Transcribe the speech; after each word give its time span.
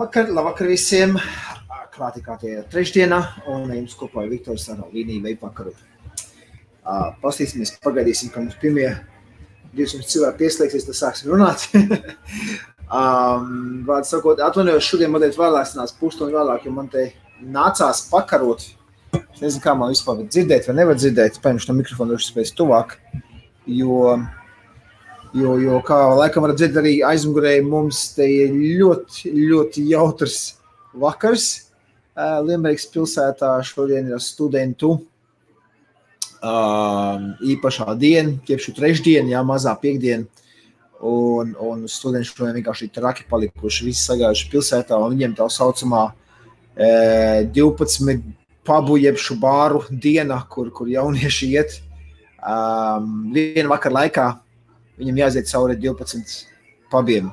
Labvakar, 0.00 0.30
labvakar 0.32 0.68
visiem! 0.70 1.18
Klāti 1.92 2.22
kā 2.24 2.32
tie 2.40 2.62
trešdienā, 2.72 3.18
un 3.52 3.66
jums 3.68 3.92
kopā 4.00 4.22
ir 4.24 4.30
Viktors 4.32 4.62
ar 4.72 4.78
līniju 4.94 5.20
veipakaru. 5.26 5.74
Uh, 6.80 7.10
Pastīsimies, 7.20 7.74
pagaidīsim, 7.84 8.30
ka 8.32 8.40
mums 8.40 8.56
pirmie 8.62 8.94
200 9.76 10.08
cilvēki 10.08 10.40
pieslēgsies, 10.40 10.86
tad 10.88 10.96
sāksim 10.96 11.28
runāt. 11.34 11.66
um, 11.76 13.52
Vārdu 13.90 14.08
sakot, 14.08 14.40
atvainojos 14.40 14.88
šodien 14.88 15.12
mazliet 15.12 15.36
vēlāk, 15.36 15.76
nāc 15.76 15.92
pusstundu 16.00 16.38
vēlāk, 16.38 16.64
jo 16.64 16.72
man 16.78 16.88
te 16.88 17.10
nācās 17.44 18.06
pakarot. 18.08 18.70
Es 19.20 19.44
nezinu, 19.44 19.60
kā 19.66 19.76
man 19.76 19.92
vispār 19.92 20.24
dzirdēt 20.24 20.70
vai 20.70 20.78
nevar 20.80 20.96
dzirdēt, 20.96 21.42
paņemšu 21.44 21.74
no 21.74 21.76
mikrofona 21.82 22.16
droši 22.16 22.32
spēc 22.32 22.56
tuvāk, 22.56 22.96
jo 23.68 24.16
Jo, 25.30 25.54
jo 25.62 25.76
kā 25.86 25.96
laikam 26.18 26.42
varat 26.42 26.58
dzirdēt, 26.58 26.78
arī 26.80 26.92
aizmugurē 27.06 27.60
mums 27.62 28.00
te 28.16 28.26
ir 28.26 28.50
ļoti, 28.50 29.30
ļoti 29.30 29.84
jautrs 29.92 30.38
vakars. 30.98 31.44
Limbergas 32.18 32.88
pilsētā 32.90 33.52
šodien 33.62 34.10
ir 34.10 34.18
studentu 34.24 34.96
īpašā 36.42 37.94
diena, 38.00 38.34
tiepšu 38.48 38.74
trešdiena, 38.74 39.36
jā, 39.36 39.44
mazā 39.46 39.76
piekdiena. 39.78 40.26
Un, 41.06 41.54
un 41.62 41.86
studenti 41.88 42.28
šodien 42.28 42.58
vienkārši 42.58 42.90
traki 42.92 43.28
palikuši, 43.30 43.86
visi 43.86 44.02
sagājuši 44.10 44.50
pilsētā, 44.50 44.98
un 44.98 45.14
viņiem 45.14 45.38
tā 45.38 45.46
saucamā 45.46 46.08
12 46.74 48.26
pubu 48.66 48.98
jeb 48.98 49.16
šo 49.16 49.38
bāru 49.38 49.86
diena, 49.90 50.42
kur, 50.50 50.74
kur 50.74 50.90
jaunieši 50.90 51.54
iet. 51.54 51.80
Um, 52.40 53.28
vienu 53.30 53.68
vakaru 53.70 54.00
laikā 54.00 54.30
viņam 55.00 55.20
jāiziet 55.24 55.50
cauri 55.50 55.78
12 55.80 56.36
pabiem. 56.92 57.30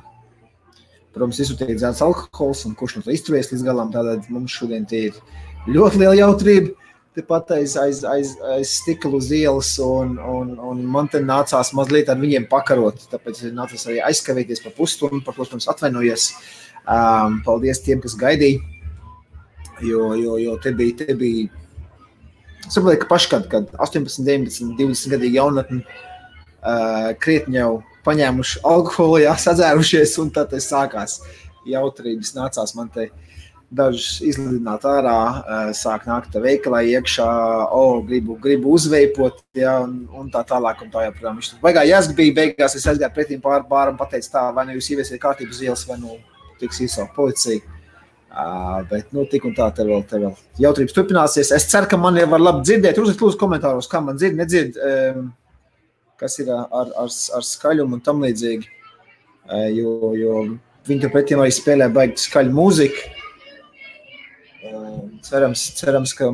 Protams, 1.14 1.40
tiek 1.58 1.74
dzēts 1.74 2.02
alkohols, 2.04 2.64
un 2.68 2.76
kurš 2.78 2.98
no 2.98 3.06
tā 3.06 3.14
izturēs 3.16 3.50
līdz 3.52 3.64
galam. 3.66 3.88
Tādēļ 3.94 4.28
mums 4.34 4.54
šodien 4.54 4.84
ir 4.94 5.16
ļoti 5.66 6.02
liela 6.02 6.14
jautrība. 6.18 6.74
Tepat 7.18 7.50
aiz, 7.56 7.74
aiz, 7.80 8.04
aiz, 8.06 8.34
aiz 8.54 8.72
stikla 8.78 9.16
uz 9.18 9.32
ielas, 9.34 9.72
un, 9.82 10.12
un, 10.22 10.52
un 10.62 10.82
man 10.86 11.08
te 11.10 11.18
nācās 11.18 11.72
mazliet 11.74 12.12
ar 12.12 12.20
viņiem 12.20 12.46
pakarot. 12.50 13.08
Tāpēc 13.10 13.40
es 13.48 13.54
nācos 13.56 13.88
arī 13.88 13.98
aizkavēties 14.06 14.62
par 14.62 14.76
pusstundu, 14.76 15.24
par 15.26 15.34
ko, 15.34 15.42
protams, 15.42 15.66
atvainojos. 15.72 16.28
Um, 16.88 17.40
paldies 17.44 17.82
tiem, 17.82 17.98
kas 18.04 18.14
gaidīja. 18.20 18.62
Jo, 19.82 20.12
jo, 20.18 20.36
jo 20.38 20.54
te 20.62 20.70
bija, 20.76 21.00
te 21.00 21.16
bija. 21.18 21.48
Saprotu, 22.68 23.00
ka 23.02 23.10
paši, 23.10 23.32
kad, 23.32 23.50
kad 23.50 23.74
18, 23.80 24.22
19, 24.22 24.76
20 24.78 25.16
gadu 25.16 25.32
jaunatni 25.32 25.82
uh, 26.62 27.12
krietni 27.20 27.60
jau 27.60 27.78
paņēmuši 28.06 28.62
alkoholu, 28.66 29.22
jā, 29.24 29.34
sadzērušies, 29.38 30.16
un 30.22 30.32
tad 30.34 30.54
sākās 30.64 31.20
jautrības. 31.68 32.34
Nācās 32.36 32.74
man 32.78 32.90
te 32.94 33.08
dažus 33.68 34.22
izlidināt 34.24 34.86
ārā, 34.88 35.18
uh, 35.38 35.70
sāk 35.76 36.06
nākt 36.08 36.36
veikalā 36.40 36.80
iekšā, 36.88 37.28
oh, 37.76 37.98
gribu, 38.06 38.38
gribu 38.40 38.72
uzveipot, 38.78 39.42
jā, 39.58 39.74
un, 39.84 40.06
un 40.16 40.30
tā 40.32 40.44
tālāk, 40.48 40.84
un 40.84 40.92
tā 40.94 41.04
joprojām. 41.08 41.40
Viņš 41.40 41.50
tur 41.52 41.64
baigā 41.66 41.84
jāsgbija, 41.88 42.36
beigās 42.38 42.78
es 42.78 42.86
aizgāju 42.88 43.12
pretīm 43.16 43.42
pār 43.44 43.66
bāram, 43.68 43.98
pateicu 44.00 44.32
tā, 44.32 44.46
vai 44.56 44.64
nu 44.68 44.78
jūs 44.78 44.88
ieviesiet 44.94 45.20
kārtību 45.20 45.52
uz 45.52 45.64
ielas, 45.66 45.84
vai 45.88 45.98
nu 46.00 46.16
tiks 46.62 46.80
īsāk 46.86 47.12
policija. 47.16 47.74
Uh, 48.28 48.84
bet, 48.90 49.08
nu, 49.16 49.24
tik 49.26 49.46
un 49.48 49.54
tā, 49.56 49.70
te 49.74 49.84
vēl, 49.88 50.02
te 50.06 50.18
vēl 50.20 50.34
jautrības 50.62 50.94
turpināsies. 50.94 51.50
Es 51.56 51.64
ceru, 51.70 51.88
ka 51.90 51.96
man 52.00 52.16
jau 52.20 52.26
var 52.28 52.42
labi 52.42 52.60
dzirdēt. 52.68 53.00
Uzlikt, 53.00 53.22
lūdzu, 53.24 53.38
komentāros, 53.40 53.88
kā 53.90 54.02
man 54.04 54.20
dzird, 54.20 54.36
nedzird. 54.38 54.76
Um, 54.78 55.30
kas 56.18 56.38
ir 56.42 56.50
ar, 56.52 56.68
ar, 56.70 57.08
ar 57.08 57.46
skaļumu 57.46 57.98
un 57.98 58.04
tam 58.04 58.22
līdzīgi. 58.24 58.66
Jo, 59.72 60.12
jo 60.18 60.32
viņi 60.88 61.04
turpretī 61.04 61.36
arī 61.36 61.52
spēlē 61.54 61.88
baigi 61.94 62.24
skaļu 62.26 62.52
mūziku. 62.54 63.00
Cerams, 65.24 65.64
cerams, 65.78 66.14
ka 66.16 66.32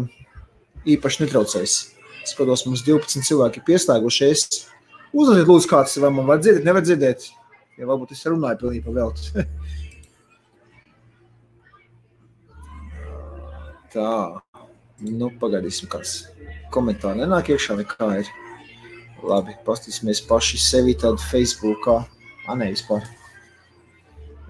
īpaši 0.89 1.25
netraucēs. 1.25 1.73
Skatos, 2.25 2.65
mums 2.67 2.83
12 2.87 3.25
cilvēki 3.29 3.61
ir 3.61 3.67
pieslēgušies. 3.69 4.41
Uzzvaniet, 5.15 5.47
lūdzu, 5.49 5.69
kāds 5.71 5.99
vai 6.03 6.11
man 6.15 6.27
var 6.29 6.39
dzirdēt, 6.41 6.65
nevar 6.67 6.83
dzirdēt. 6.85 7.21
Ja 7.79 7.85
varbūt 7.91 8.15
es 8.15 8.25
runāju 8.27 8.61
pilnīgi 8.63 8.85
pa 8.87 8.93
veltu. 8.95 9.21
Tā, 13.95 14.11
nu 15.07 15.27
pagaidīsim, 15.39 15.87
kāds 15.93 16.13
komentāri 16.75 17.23
nenāk 17.23 17.47
iekšā 17.55 17.73
vai 17.79 17.87
kā 17.87 18.09
ir. 18.23 18.27
Labi, 19.25 19.55
paskatīsimies 19.65 20.21
paši 20.29 20.59
sevi 20.61 20.93
tad 21.01 21.17
Facebookā. 21.23 22.03
A, 22.45 22.55
ne, 22.61 22.67
vispār. 22.75 23.05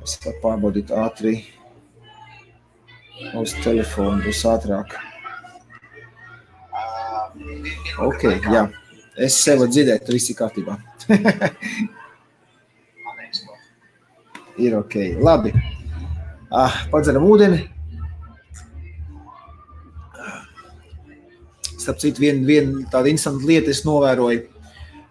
Es 0.02 0.16
varu 0.24 0.40
pārbaudīt 0.42 0.90
ātri 0.90 1.34
uz 3.38 3.54
telefonu, 3.62 4.18
būs 4.24 4.40
ātrāk. 4.50 4.96
Ok, 8.02 8.24
jā. 8.50 8.64
Es 9.14 9.36
sevi 9.38 9.68
dzirdēju, 9.70 10.10
viss 10.10 10.32
ir 10.32 10.38
kārtībā. 10.40 10.74
ir 14.64 14.74
ok, 14.80 14.94
labi. 15.22 15.54
Ah, 16.50 16.74
padzeram 16.90 17.28
ūdeni. 17.30 17.60
Starp 21.78 22.02
citu, 22.02 22.24
viena 22.24 22.42
vien 22.48 22.74
tāda 22.90 23.12
interesanta 23.12 23.46
lieta 23.46 23.70
es 23.70 23.84
novēroju 23.86 24.53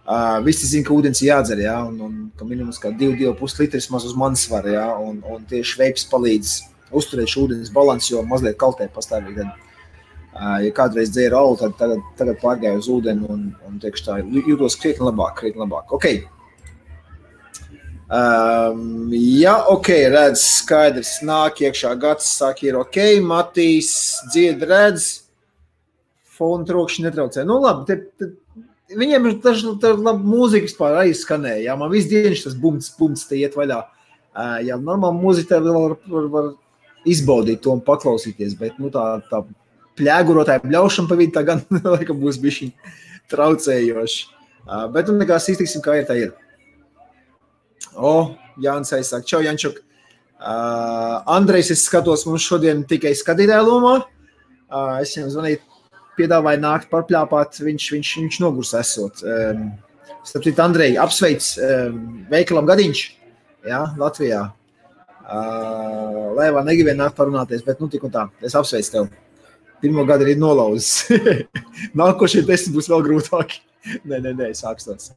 Uh, 0.04 0.42
visi 0.44 0.68
zina, 0.68 0.84
ka 0.84 0.92
ūdens 0.92 1.22
ir 1.24 1.30
jādzer, 1.30 1.62
ja, 1.64 1.78
un, 1.88 1.96
un 2.04 2.16
ka 2.36 2.44
minimums 2.44 2.82
2,5 2.84 3.62
litrs 3.62 3.86
maz 3.88 4.04
uz 4.04 4.18
manas 4.20 4.42
svara, 4.44 4.74
ja, 4.74 4.88
un, 5.00 5.22
un 5.24 5.46
tieši 5.48 5.80
veips 5.80 6.04
palīdz 6.12 6.58
uzturēt 6.92 7.32
šo 7.32 7.46
ūdens 7.46 7.72
balansu, 7.72 8.18
jo 8.18 8.24
mazliet 8.28 8.58
kaltē 8.60 8.90
pastāvīgi. 8.92 9.46
Tad, 9.46 9.72
uh, 10.36 10.58
ja 10.66 10.74
kādreiz 10.76 11.14
dzēru 11.16 11.40
alu, 11.40 11.56
tad 11.62 11.78
tagad, 11.80 12.04
tagad 12.20 12.42
pārgāju 12.44 12.84
uz 12.84 12.92
ūdeni 12.98 13.32
un, 13.32 13.48
un 13.70 13.80
teikšu 13.80 14.08
tā, 14.10 14.20
jūtos 14.44 14.76
krietni 14.84 15.08
labāk, 15.08 15.38
krietni 15.40 15.64
labāk. 15.64 15.96
Ok. 15.96 16.10
Um, 18.14 19.08
jā, 19.16 19.56
ok, 19.72 19.94
redz, 20.12 20.44
skaidrs, 20.60 21.16
nāk 21.24 21.64
iekšā 21.64 21.96
gads, 22.04 22.28
saka, 22.44 22.68
ir 22.68 22.84
ok, 22.84 23.00
Matīs, 23.24 23.96
dzied, 24.36 24.68
redz, 24.68 25.14
fona 26.36 26.68
trokšņi 26.68 27.08
netraucē. 27.08 27.48
Nu 27.48 27.62
labi, 27.64 27.88
te, 27.88 28.02
te 28.20 28.34
Viņiem 29.00 29.30
ir 29.30 29.38
labi 29.98 30.28
mūzika 30.28 30.68
vispār 30.68 31.00
aizskanēja. 31.04 31.66
Jā, 31.68 31.78
man 31.80 31.92
viss 31.94 32.10
dienas 32.12 32.44
tas 32.46 32.58
bumts, 32.60 32.92
bumts 32.98 33.28
te 33.30 33.40
iet 33.40 33.58
vaļā. 33.58 33.80
Jā, 34.66 34.78
normāli 34.82 35.22
mūzika 35.22 35.60
var, 35.64 35.98
var, 36.10 36.30
var 36.34 36.52
izbaudīt 37.10 37.62
to 37.64 37.74
un 37.76 37.84
paklausīties, 37.86 38.56
bet 38.60 38.80
nu, 38.82 38.90
tā, 38.94 39.06
tā 39.30 39.44
pļēgurotāja 40.00 40.64
bļaušana 40.64 41.10
pa 41.10 41.18
vidu 41.20 41.36
tā 41.38 41.44
gan 41.48 41.64
laikam 41.96 42.22
būs 42.22 42.40
bišķiņ 42.44 42.72
traucējoši. 43.34 44.24
Bet 44.94 45.10
nu 45.12 45.18
nekās 45.20 45.50
iztiksim, 45.52 45.84
kā 45.84 46.00
ir 46.00 46.08
tā 46.08 46.18
ir. 46.20 46.32
O, 47.94 48.34
Jānis 48.64 48.94
aizsāk. 48.96 49.26
Čau, 49.28 49.42
Jančuk. 49.44 49.82
Uh, 50.44 51.22
Andrejs, 51.32 51.70
es 51.72 51.86
skatos 51.88 52.26
mums 52.28 52.44
šodien 52.44 52.82
tikai 52.88 53.14
skatītāju 53.16 53.68
lomā. 53.68 53.94
Uh, 54.68 54.98
es 55.00 55.14
viņam 55.16 55.30
zvanīju 55.32 55.62
piedāvāja 56.18 56.62
nākt 56.62 56.92
parpļāpāt, 56.92 57.60
viņš, 57.64 57.88
viņš, 57.96 58.14
viņš 58.22 58.40
nogurs 58.44 58.74
esot. 58.80 59.24
Um, 59.26 59.72
starp 60.28 60.48
citu, 60.48 60.62
Andrei, 60.64 60.94
apsveic 61.00 61.48
um, 61.64 62.00
veikalam 62.32 62.70
gadiņš, 62.70 63.04
jā, 63.70 63.82
Latvijā. 64.00 64.46
Uh, 65.24 66.34
lai 66.36 66.50
vēl 66.52 66.66
negribēja 66.68 67.00
nākt 67.00 67.16
parunāties, 67.18 67.64
bet 67.66 67.80
nu 67.80 67.88
tik 67.92 68.04
un 68.04 68.12
tā, 68.14 68.28
es 68.44 68.56
apsveicu 68.60 68.96
tev. 68.98 69.12
Pirmo 69.84 70.06
gadu 70.08 70.28
ir 70.32 70.40
nolauzis. 70.40 71.10
Nākošie 72.00 72.46
desmit 72.48 72.78
būs 72.78 72.88
vēl 72.92 73.04
grūtāki. 73.08 73.60
nē, 74.08 74.20
nē, 74.24 74.32
nē, 74.40 74.52
sākstos. 74.56 75.12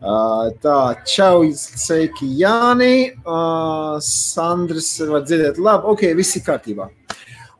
Uh, 0.00 0.50
tā, 0.62 0.78
čau, 1.06 1.44
sveiki, 1.54 2.26
Jāni. 2.40 3.12
Uh, 3.22 3.98
Sandrs, 4.02 4.96
var 5.06 5.22
dzirdēt, 5.26 5.60
labi, 5.62 5.92
ok, 5.92 6.08
viss 6.18 6.38
ir 6.38 6.46
kārtībā. 6.46 6.88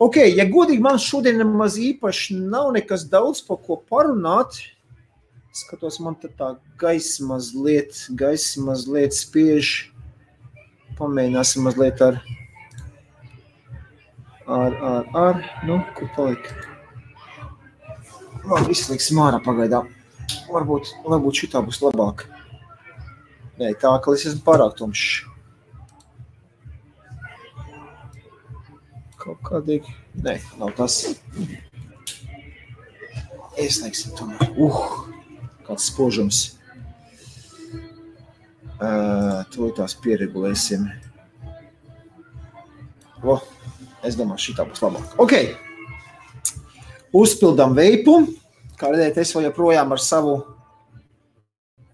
Ok, 0.01 0.17
ja 0.33 0.47
godīgi 0.49 0.81
man 0.81 0.97
šodien 0.97 1.37
nemaz 1.43 1.75
īpaši 1.77 2.39
nav 2.41 2.71
nekas 2.73 3.03
daudz 3.13 3.43
par 3.45 3.59
ko 3.61 3.77
parunāt. 3.85 4.57
Skatos, 5.53 5.99
man 6.01 6.15
te 6.17 6.31
tā 6.33 6.55
gaisa 6.81 7.27
mazliet, 7.29 8.07
gaisa 8.17 8.63
mazliet 8.65 9.13
spiež. 9.13 9.91
Pamēģināsim 10.97 11.69
mazliet 11.69 12.01
ar, 12.07 12.17
ar, 14.49 14.81
ar, 14.93 15.13
ar, 15.21 15.45
nu, 15.69 15.77
kur 15.99 16.09
palika. 16.17 16.57
Labi, 18.49 18.73
izslēgsim 18.73 19.21
ārā 19.21 19.43
pagaidām. 19.45 19.93
Varbūt, 20.49 20.95
varbūt 21.05 21.45
šitā 21.45 21.61
būs 21.67 21.83
labāk. 21.85 22.25
Nē, 23.61 23.75
tā, 23.77 23.93
ka 24.01 24.17
es 24.17 24.25
esmu 24.31 24.47
pārāk 24.49 24.81
tumšs. 24.81 25.30
Kaut 29.21 29.41
kādīgi. 29.47 29.93
Nē, 30.25 30.39
nav 30.61 30.73
tas. 30.79 31.03
Ieslēgsim 33.61 34.17
tomēr. 34.19 34.53
Uh, 34.57 34.81
kāds 35.67 35.91
spožums. 35.91 36.39
Uh, 38.81 39.45
to 39.53 39.69
tās 39.77 39.93
pieregulēsim. 40.01 40.87
Oh, 43.21 43.43
es 44.07 44.17
domāju, 44.17 44.41
šī 44.47 44.57
tā 44.57 44.65
būs 44.65 44.81
labāk. 44.81 45.13
Ok. 45.21 45.35
Uzpildām 47.21 47.77
veipu. 47.77 48.15
Kā 48.81 48.89
redzēt, 48.95 49.21
es 49.21 49.35
vēl 49.37 49.51
joprojām 49.51 49.93
ar 49.93 50.01
savu 50.01 50.35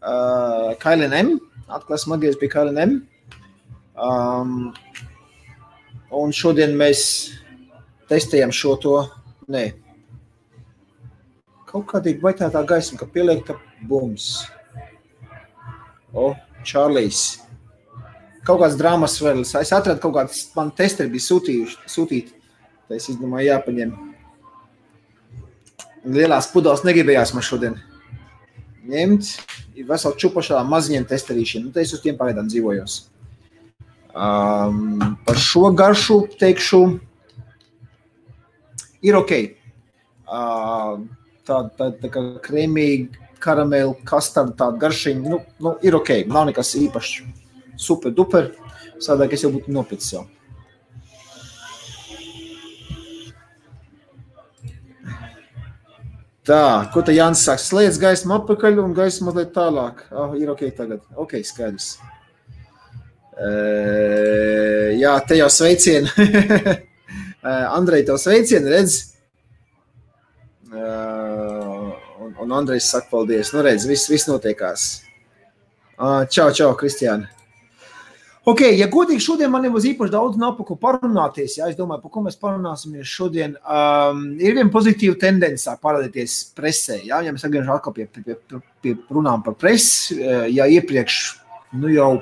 uh, 0.06 0.70
KLM. 0.78 1.34
Atkal 1.66 1.96
esmu 1.98 2.14
atgriezies 2.14 2.38
pie 2.38 2.50
KLM. 2.52 2.92
Um, 3.96 4.70
un 6.10 6.34
šodien 6.34 6.74
mēs 6.78 7.02
testējam 8.10 8.52
šo 8.54 8.76
to. 8.82 8.96
Nē. 9.50 9.64
Kaut 11.66 11.86
kādīgi 11.90 12.22
vai 12.22 12.32
tā 12.38 12.48
tā 12.50 12.62
gaisma, 12.66 12.98
ka 13.00 13.08
pieliekta 13.10 13.58
bums. 13.86 14.46
O, 16.14 16.32
Čārlijs. 16.66 17.42
Kaut 18.46 18.62
kāds 18.62 18.78
drāmas 18.78 19.18
vēl. 19.22 19.42
Es 19.42 19.72
atradu 19.74 20.00
kaut 20.02 20.14
kādas, 20.16 20.44
man 20.54 20.70
testeri 20.74 21.10
bija 21.12 21.26
sūtījuši, 21.26 21.82
sūtīti. 21.90 22.36
Tā 22.86 22.98
es 22.98 23.08
izdomāju, 23.10 23.50
jāpaņem. 23.50 23.94
Lielās 26.06 26.46
pudeles 26.52 26.84
negribējās 26.86 27.34
man 27.34 27.42
šodien 27.42 27.80
ņemt. 28.86 29.32
Ir 29.76 29.88
vesela 29.88 30.16
čupa 30.16 30.44
šādām 30.46 30.70
maziņiem 30.70 31.08
testerīšiem. 31.10 31.66
Nu, 31.66 31.74
es 31.82 31.92
uz 31.92 32.00
tiem 32.04 32.16
pagaidām 32.18 32.46
dzīvojos. 32.48 33.00
Um, 34.16 35.16
par 35.26 35.36
šo 35.36 35.68
garšu 35.76 36.22
teikšu, 36.40 36.80
ir 39.04 39.18
ok. 39.18 39.32
Uh, 40.24 41.02
tā, 41.44 41.58
tā, 41.76 41.90
tā 42.00 42.08
kā 42.14 42.22
krēmīga, 42.46 43.20
karamela, 43.44 43.92
kastarda, 44.08 44.56
tāda 44.56 44.80
garšiņa, 44.86 45.20
nu, 45.34 45.42
nu, 45.60 45.74
ir 45.84 45.98
ok. 46.00 46.14
Nav 46.32 46.48
nekas 46.48 46.72
īpašs. 46.80 47.20
Super, 47.76 48.14
duper. 48.16 48.54
Sādāk 49.04 49.36
es 49.36 49.44
jau 49.44 49.52
būtu 49.52 49.76
nopircis 49.76 50.14
jau. 50.16 50.24
Tā, 56.46 56.86
ko 56.94 57.02
te 57.02 57.12
Jānis 57.12 57.42
saka? 57.44 57.60
Slēdz 57.60 57.96
gaismu 58.00 58.36
atpakaļ 58.38 58.78
un 58.80 58.92
gaismu 58.96 59.28
mazliet 59.28 59.50
tālāk. 59.52 60.04
Oh, 60.14 60.36
ir 60.38 60.48
ok 60.52 60.68
tagad. 60.78 61.02
Ok, 61.18 61.40
skaidrs. 61.44 61.96
Jā, 63.36 65.12
te 65.28 65.36
jau 65.36 65.48
sveicieni. 65.52 66.08
Andrej, 67.76 68.06
tev 68.08 68.16
sveicieni, 68.20 68.72
redz? 68.72 68.98
Un, 70.72 72.32
un 72.42 72.52
Andrejs 72.56 72.88
saka 72.90 73.10
paldies. 73.12 73.52
Nu, 73.52 73.62
redz, 73.66 73.84
viss, 73.88 74.08
viss 74.10 74.28
notiekās. 74.30 74.88
Čau, 76.32 76.50
čau, 76.56 76.72
Kristiāna. 76.80 77.28
Ok, 78.46 78.60
ja 78.78 78.86
godīgi, 78.86 79.24
šodien 79.24 79.50
man 79.50 79.64
nebūs 79.66 79.88
īpaši 79.90 80.12
daudz 80.12 80.36
nav 80.38 80.52
par 80.54 80.68
ko 80.68 80.76
parunāties. 80.78 81.56
Ja, 81.58 81.66
es 81.66 81.74
domāju, 81.74 82.04
par 82.04 82.12
ko 82.14 82.20
mēs 82.22 82.36
parunāsimies 82.38 83.10
šodien. 83.10 83.56
Um, 83.66 84.20
ir 84.38 84.54
viena 84.54 84.70
pozitīva 84.70 85.18
tendence 85.18 85.72
parādīties 85.82 86.36
presē. 86.54 87.00
Ja, 87.08 87.18
ja 87.26 87.34
mēs 87.34 87.42
atgriežamies 87.42 87.74
atkal 87.74 87.96
pie, 87.96 88.06
pie, 88.06 88.36
pie, 88.38 88.60
pie 88.84 88.94
runām 89.10 89.42
par 89.42 89.58
presi, 89.58 90.20
ja 90.54 90.68
iepriekš 90.70 91.18
nu 91.82 91.90
jau 91.90 92.12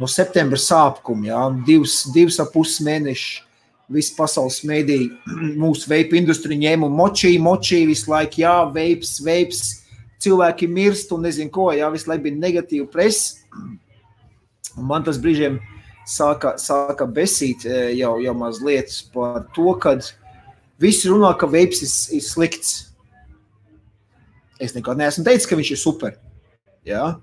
no 0.00 0.08
septembra 0.10 0.58
sākuma, 0.60 1.28
ja, 1.30 1.42
divas, 1.66 2.02
divas 2.14 2.38
ap 2.42 2.52
pus 2.54 2.78
mēnešus, 2.84 3.42
visi 3.92 4.16
pasaules 4.16 4.60
mēdīji 4.66 5.10
mūsu 5.62 5.90
veipu 5.90 6.18
industrija 6.18 6.58
ņēma 6.64 6.88
un 6.88 6.96
močīja, 6.98 7.42
močīja 7.42 7.90
visu 7.90 8.10
laiku, 8.12 8.42
jā, 8.42 8.56
veips, 8.74 9.16
veips, 9.24 9.62
cilvēki 10.22 10.68
mirst 10.72 11.12
un 11.14 11.26
nezinu 11.26 11.52
ko, 11.54 11.70
jā, 11.76 11.88
visu 11.94 12.10
laiku 12.10 12.26
bija 12.26 12.42
negatīva 12.42 12.88
presa. 12.90 13.36
Man 14.76 15.06
tas 15.06 15.20
brīžiem 15.22 15.60
sāka, 16.08 16.56
sāka 16.60 17.06
besīt 17.08 17.64
e, 17.64 17.76
jau, 17.96 18.16
jau 18.22 18.34
mazliet 18.36 18.92
par 19.14 19.46
to, 19.56 19.70
ka 19.80 19.96
visi 20.82 21.08
runā, 21.10 21.32
ka 21.38 21.48
veips 21.50 21.82
ir, 21.84 21.94
ir 22.18 22.24
slikts. 22.24 22.74
Es 24.60 24.72
nekad 24.76 25.00
neesmu 25.00 25.24
teicis, 25.24 25.48
ka 25.48 25.56
viņš 25.58 25.72
ir 25.72 25.80
super. 25.80 26.18
Ja? 26.88 27.16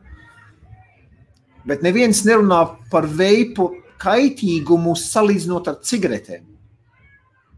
Bet 1.67 1.83
neviens 1.85 2.23
nerunā 2.27 2.63
par 2.91 3.07
veipu 3.07 3.69
kaitīgumu 4.03 4.97
salīdzinot 4.99 5.69
ar 5.71 5.79
cigaretēm. 5.85 6.43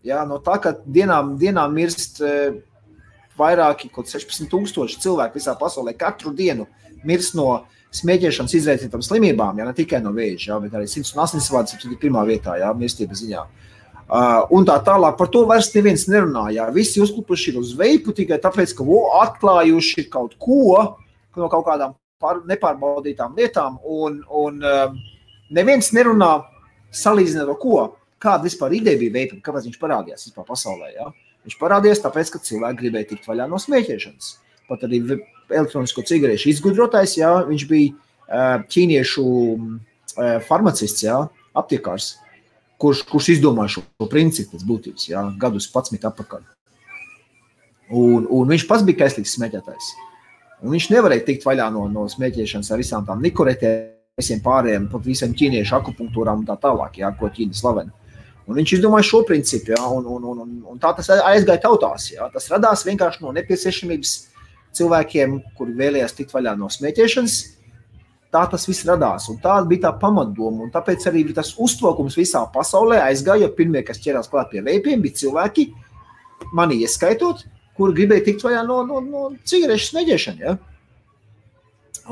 Ja? 0.06 0.24
No 0.30 0.38
tā, 0.46 0.60
ka 0.62 0.76
dienām, 0.86 1.34
dienām 1.42 1.74
mirst 1.74 2.22
e, 2.22 2.36
vairāki, 3.40 3.90
kaut 3.94 4.12
16,000 4.12 5.02
cilvēku 5.02 5.40
visā 5.40 5.56
pasaulē 5.58 5.96
katru 5.98 6.36
dienu 6.38 6.68
mirst 7.06 7.34
no 7.38 7.64
smēķēšanas 7.96 8.56
izraisītām 8.60 9.04
slimībām, 9.06 9.60
ja 9.60 9.66
ne 9.68 9.74
tikai 9.76 10.02
no 10.04 10.12
vēža, 10.16 10.50
ja, 10.52 10.60
bet 10.62 10.74
arī 10.76 10.90
180 10.92 11.54
vārds 11.54 11.78
ir 11.78 11.98
pirmā 12.02 12.26
vietā, 12.28 12.58
ja, 12.60 12.74
mirstības 12.76 13.24
ziņā. 13.24 13.44
Uh, 14.06 14.44
un 14.54 14.68
tā 14.68 14.76
tālāk 14.86 15.16
par 15.18 15.32
to 15.34 15.46
vairs 15.50 15.72
neviens 15.74 16.04
nerunāja. 16.12 16.68
Visi 16.76 17.02
uzklupuši 17.02 17.54
ir 17.54 17.62
uz 17.64 17.72
veipu 17.78 18.14
tikai 18.14 18.38
tāpēc, 18.44 18.76
ka 18.78 18.86
vo, 18.86 19.00
atklājuši 19.24 20.06
kaut 20.14 20.36
ko 20.38 20.84
no 21.36 21.48
kaut 21.50 21.66
kādām 21.66 21.96
pār, 22.26 22.42
nepārbaudītām 22.50 23.38
lietām, 23.38 23.78
un, 23.86 24.18
un 24.26 24.58
uh, 24.66 24.96
neviens 25.54 25.92
nerunā 25.94 26.32
salīdzinot 26.96 27.54
ar 27.54 27.62
ko. 27.62 27.78
Kāda 28.26 28.48
vispār 28.48 28.74
ideja 28.74 28.98
bija 28.98 29.14
veipam, 29.14 29.42
kāpēc 29.44 29.68
viņš 29.68 29.80
parādījās 29.82 30.26
vispār 30.30 30.48
pasaulē? 30.48 30.90
Ja? 30.96 31.12
Viņš 31.46 31.58
parādījās 31.62 32.02
tāpēc, 32.02 32.32
ka 32.34 32.42
cilvēki 32.42 32.80
gribēja 32.80 33.12
tikt 33.12 33.28
vaļā 33.30 33.46
no 33.52 33.60
smēķēšanas. 33.62 34.32
Pat 34.66 34.86
arī 34.88 35.04
elektronisko 35.52 36.02
cigarešu 36.10 36.50
izgudrotājs, 36.50 37.20
jā, 37.20 37.30
viņš 37.46 37.66
bija 37.70 38.64
ķīniešu 38.72 39.26
farmacists, 40.48 41.04
jā, 41.06 41.20
aptiekārs, 41.54 42.16
kurš, 42.82 43.04
kurš 43.12 43.36
izdomāja 43.36 43.76
šo 43.76 44.10
principu 44.10 44.56
pēc 44.56 44.66
būtības, 44.72 45.08
jā, 45.12 45.22
gadus 45.42 45.70
11 45.70 46.10
atpakaļ. 46.10 46.48
Un, 47.94 48.26
un 48.26 48.50
viņš 48.50 48.66
pats 48.66 48.88
bija 48.88 49.04
kaislīgs 49.04 49.36
smēķētājs. 49.38 49.92
Un 50.64 50.72
viņš 50.72 50.88
nevarēja 50.94 51.26
tikt 51.28 51.46
vaļā 51.46 51.68
no, 51.74 51.86
no 51.92 52.06
smēķēšanas 52.12 52.72
ar 52.72 52.82
visām 52.82 53.06
tām 53.08 53.22
nikoretēm, 53.26 53.92
visiem 54.16 54.40
pārējiem, 54.44 54.88
pat 54.92 55.04
visiem 55.04 55.34
ķīniešu 55.36 55.76
akupunktūrām 55.76 56.42
un 56.42 56.48
tā 56.48 56.56
tālāk, 56.62 57.02
jā, 57.02 57.10
ko 57.20 57.28
Ķīna 57.36 57.58
slavena. 57.58 57.92
Un 58.46 58.60
viņš 58.60 58.76
izdomāja 58.78 59.08
šo 59.08 59.24
principu, 59.26 59.74
jā, 59.74 59.82
un, 59.90 60.06
un, 60.06 60.26
un, 60.32 60.54
un 60.72 60.80
tā 60.82 60.92
tas 60.96 61.10
aizgāja 61.16 61.64
tautās. 61.64 62.12
Jā. 62.14 62.30
Tas 62.34 62.48
radās 62.54 62.86
vienkārši 62.86 63.24
no 63.26 63.34
nepieciešamības 63.36 64.14
cilvēkiem, 64.78 65.40
kuri 65.58 65.76
vēlējās 65.80 66.16
tikt 66.20 66.36
vaļā 66.36 66.54
no 66.60 66.70
smēķēšanas. 66.72 67.40
Tā 68.36 68.44
tas 68.52 68.68
viss 68.70 68.86
radās. 68.86 69.26
Un 69.32 69.40
tā 69.42 69.58
bija 69.66 69.88
tā 69.88 69.94
pamatdoma. 70.00 70.68
Un 70.68 70.72
tāpēc 70.74 71.08
arī 71.10 71.26
tas 71.34 71.56
uzplaukums 71.62 72.18
visā 72.20 72.44
pasaulē 72.54 73.02
aizgāja. 73.08 73.50
Pirmie, 73.58 73.82
kas 73.88 74.02
ķērās 74.04 74.30
klāt 74.30 74.52
pie 74.54 74.62
veipiem, 74.66 75.02
bija 75.02 75.24
cilvēki, 75.24 75.70
mani 76.54 76.82
ieskaitot, 76.84 77.46
kuri 77.76 77.98
gribēja 77.98 78.26
tikt 78.30 78.46
vaļā 78.46 78.62
no, 78.68 78.82
no, 78.88 79.02
no 79.04 79.26
cigarešu 79.48 79.92
smēķēšanas. 79.92 80.46
Ja? 80.46 80.56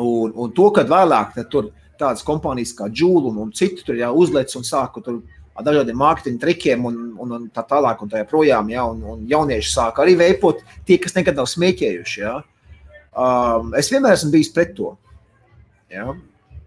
Un, 0.01 0.33
un 0.33 0.51
to, 0.55 0.69
kad 0.73 0.89
vēlāk 0.89 1.37
tur 1.53 1.71
tādas 1.99 2.25
kompānijas 2.25 2.73
kā 2.77 2.89
Džūla 2.89 3.31
un, 3.43 3.53
citu 3.55 3.85
tur 3.85 3.99
jau 3.99 4.11
uzlec 4.23 4.53
un 4.57 4.65
sāka 4.67 5.03
tur 5.05 5.21
ar 5.53 5.65
dažādiem 5.67 5.99
mārketinga 5.99 6.41
trikiem 6.41 6.87
un, 6.89 6.97
un, 7.21 7.35
un 7.37 7.45
tā 7.53 7.61
tālāk, 7.69 8.01
un 8.01 8.09
tā 8.09 8.23
joprojām, 8.23 8.71
ja, 8.73 8.87
un, 8.89 9.03
un 9.13 9.23
jaunieši 9.29 9.69
sāk 9.69 10.01
arī 10.01 10.17
veipot, 10.17 10.63
tie, 10.87 10.97
kas 11.01 11.13
nekad 11.17 11.37
nav 11.37 11.47
smēķējuši. 11.51 12.21
Ja. 12.23 12.39
Um, 13.13 13.73
es 13.77 13.91
vienmēr 13.93 14.17
esmu 14.17 14.33
bijis 14.33 14.49
pret 14.55 14.73
to. 14.77 14.95
Ja? 15.93 16.09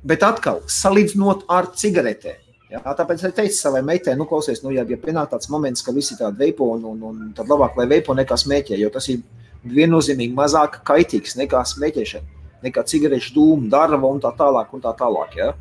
Bet 0.06 0.22
atkal, 0.22 0.62
salīdzinot 0.70 1.48
ar 1.50 1.72
cigaretēm. 1.74 2.45
Ja? 2.70 2.82
Tāpēc 2.82 3.22
es 3.28 3.34
teicu 3.36 3.56
savai 3.56 3.82
meitai, 3.86 4.16
nu, 4.18 4.26
klausies, 4.28 4.62
nu, 4.64 4.72
ja, 4.74 4.84
ja 4.88 4.98
pienāk 5.00 5.30
tāds 5.32 5.50
moments, 5.52 5.84
ka 5.86 5.94
visi 5.94 6.18
tādi 6.18 6.46
veipo, 6.46 6.72
un, 6.74 6.86
un, 6.92 7.04
un 7.10 7.34
tad 7.36 7.50
labāk, 7.50 7.76
lai 7.78 7.86
veipo 7.90 8.16
nekā 8.16 8.38
smēķē, 8.42 8.78
jo 8.80 8.90
tas 8.94 9.06
ir 9.12 9.22
viennozīmīgi 9.66 10.34
mazāk 10.36 10.80
kaitīgs 10.86 11.36
nekā 11.38 11.62
smēķēšana, 11.72 12.42
nekā 12.66 12.84
cigarešu 12.90 13.34
dūmu, 13.36 13.70
darba 13.70 14.10
un 14.10 14.22
tā 14.22 14.32
tālāk. 14.38 14.72
Un 14.74 14.82
tā 14.82 14.92
tālāk 14.98 15.38
ja? 15.38 15.52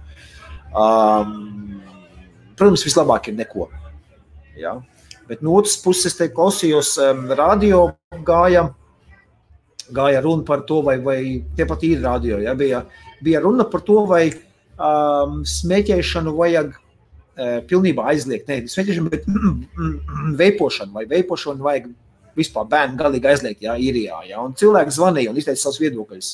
um, 0.72 1.82
protams, 2.58 2.86
vislabāk 2.88 3.30
ir 3.30 3.38
neko. 3.38 3.70
Ja? 4.58 4.80
Bet 5.30 5.42
no 5.46 5.56
otras 5.60 5.78
puses, 5.82 6.18
te 6.18 6.30
klausījos, 6.34 6.96
um, 7.02 7.28
radio 7.38 7.88
gāja 8.26 8.70
gāja 9.94 10.22
runa 10.24 10.46
par 10.46 10.64
to, 10.66 10.80
vai, 10.82 10.98
vai 10.98 11.20
tepat 11.58 11.84
ir 11.86 12.02
radio. 12.02 12.40
Ja, 12.42 12.56
bija, 12.58 12.82
bija 13.22 13.42
runa 13.44 13.68
par 13.70 13.84
to, 13.86 14.00
vai 14.10 14.24
um, 14.32 15.44
smēķēšanu 15.46 16.34
vajag 16.38 16.74
pilnībā 17.70 18.08
aizliegt. 18.14 18.48
Ne 18.50 18.64
smēķēšanu, 18.72 19.12
bet 19.12 19.28
veipošanu 20.40 20.96
vai 20.96 21.06
veipošanu 21.10 21.66
vajag 21.66 21.90
vispār 22.36 22.68
bērnu 22.72 23.00
galīgi 23.00 23.30
aizliegt, 23.32 23.64
ja 23.64 23.76
īrijā. 23.80 24.22
Ja, 24.30 24.42
un 24.44 24.56
cilvēki 24.60 24.96
zvanīja 24.96 25.32
un 25.32 25.40
izteica 25.40 25.62
savus 25.62 25.82
viedokļus. 25.84 26.32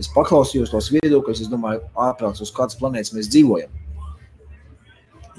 Es 0.00 0.08
paklausījos 0.12 0.72
tos 0.72 0.90
viedokļus, 0.92 1.42
es 1.44 1.50
domāju, 1.52 1.82
ārprāts, 2.06 2.42
uz 2.44 2.52
kādas 2.52 2.76
planētas 2.80 3.14
mēs 3.16 3.30
dzīvojam. 3.32 3.72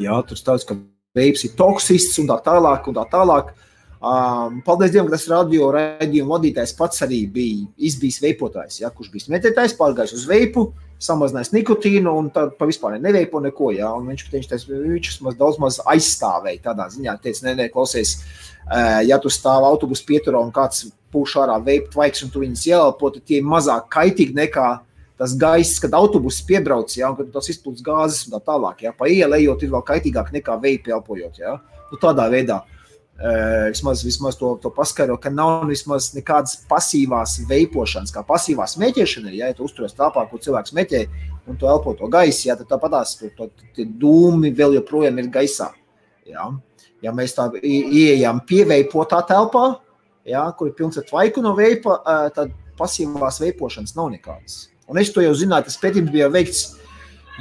Jā, 0.01 0.17
tur 0.29 0.37
stāsta, 0.37 0.73
ka 0.73 0.79
veips 1.17 1.45
ir 1.45 1.55
toksisks 1.57 2.19
un 2.21 2.29
tā 2.29 2.37
tālāk. 2.45 2.89
Un 2.89 2.97
tā 2.97 3.05
tālāk. 3.11 3.53
Um, 3.97 4.59
paldies 4.61 4.91
Dievam, 4.93 5.07
ka 5.09 5.15
tas 5.15 5.25
radio 5.31 5.71
raidījuma 5.73 6.35
vadītājs 6.35 6.75
pats 6.77 7.01
arī 7.01 7.23
bija 7.33 7.63
izbijis 7.89 8.19
veipotājs, 8.21 8.81
ja, 8.83 8.91
kurš 8.93 9.09
bija 9.09 9.25
smēķētājs, 9.25 9.73
pārgājis 9.79 10.13
uz 10.19 10.27
veipu, 10.29 10.67
samazinājis 11.01 11.49
nikotīnu 11.55 12.13
un 12.19 12.29
tad 12.33 12.53
vispār 12.61 12.99
neveipo 13.01 13.41
neko. 13.41 13.71
Ja, 13.73 13.89
viņš 13.97 14.27
viņš, 14.29 14.49
teica, 14.51 14.77
viņš 14.83 15.09
maz, 15.25 15.39
daudz 15.39 15.57
maz 15.63 15.79
aizstāvēja 15.81 16.67
tādā 16.69 16.85
ziņā, 16.93 17.17
teica, 17.23 17.47
nē, 17.47 17.55
nē, 17.57 17.67
klausies, 17.73 18.19
uh, 18.67 19.01
ja 19.01 19.17
tu 19.23 19.33
stāv 19.33 19.65
autobusu 19.65 20.05
pieturā 20.05 20.45
un 20.45 20.53
kāds 20.53 20.91
pūš 21.13 21.39
ārā 21.41 21.57
veipu 21.65 21.95
tvaiks 21.97 22.21
un 22.21 22.33
tu 22.33 22.45
viņus 22.45 22.67
ieelpo, 22.69 23.09
tad 23.15 23.25
tie 23.25 23.41
ir 23.41 23.49
mazāk 23.49 23.89
kaitīgi 23.97 24.37
nekā 24.37 24.69
tas 25.17 25.33
gaiss, 25.33 25.81
kad 25.81 25.95
autobuss 25.97 26.45
piebrauc, 26.45 26.93
ja, 26.93 27.09
un 27.09 27.17
kad 27.17 27.33
tas 27.33 27.49
izplūst 27.49 27.81
gāzes 27.85 28.27
un 28.27 28.37
tā 28.37 28.43
tālāk. 28.45 28.83
Ja, 28.85 28.93
pa 28.93 29.09
ielējot 29.09 29.65
ir 29.65 29.73
vēl 29.73 29.85
kaitīgāk 29.87 30.29
nekā 30.35 30.59
veipu 30.61 30.93
elpojot. 30.93 31.39
Ja. 31.41 31.57
Nu, 31.89 31.97
tādā 32.01 32.27
veidā. 32.29 32.61
Uh, 33.17 33.71
vismaz, 33.71 34.03
vismaz 34.05 34.35
to, 34.37 34.51
to 34.61 34.69
paskaidro, 34.69 35.15
ka 35.17 35.31
nav 35.33 35.63
vismaz 35.65 36.11
nekādas 36.13 36.59
pasīvās 36.69 37.39
veipošanas, 37.49 38.11
kā 38.13 38.21
pasīvā 38.21 38.67
smēķēšana. 38.69 39.31
Ja, 39.33 39.47
ja 39.49 39.55
tu 39.57 39.65
uzturies 39.65 39.97
telpā, 39.97 40.27
kur 40.29 40.43
cilvēks 40.43 40.69
smēķē 40.69 41.01
un 41.49 41.57
tu 41.57 41.65
elpo 41.65 41.95
to 41.97 42.11
gaisu, 42.13 42.51
ja, 42.51 42.57
tad 42.59 42.69
tāpatās 42.69 43.15
tie 43.17 43.87
dūmi 43.87 44.53
vēl 44.53 44.77
joprojām 44.77 45.17
ir 45.17 45.31
gaisā. 45.33 45.71
Ja, 46.29 46.45
ja 47.01 47.15
mēs 47.17 47.33
tā 47.33 47.47
ieejam 47.57 48.43
pieveipotā 48.45 49.23
telpā, 49.25 49.65
ja, 50.29 50.45
kur 50.53 50.69
ir 50.69 50.77
pilns 50.77 51.01
ar 51.01 51.09
tvaiku 51.09 51.41
no 51.41 51.55
veipa, 51.57 51.97
uh, 51.97 52.29
tad 52.37 52.53
pasīvās 52.77 53.41
veipošanas 53.41 53.97
nav 53.97 54.13
nekādas. 54.13 54.67
Un 54.85 55.01
es 55.01 55.09
to 55.09 55.25
jau 55.25 55.33
zināju, 55.33 55.71
tas 55.71 55.81
pētījums 55.81 56.13
bija 56.13 56.29
veikts 56.29 56.67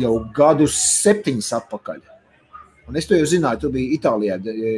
jau 0.01 0.17
gadus 0.33 0.81
septiņus 1.03 1.53
atpakaļ. 1.61 2.01
Un 2.87 2.97
es 2.99 3.09
to 3.09 3.19
jau 3.19 3.27
zināju, 3.27 3.65
tu 3.65 3.71
biji 3.75 3.97
Itālijā 3.97 4.37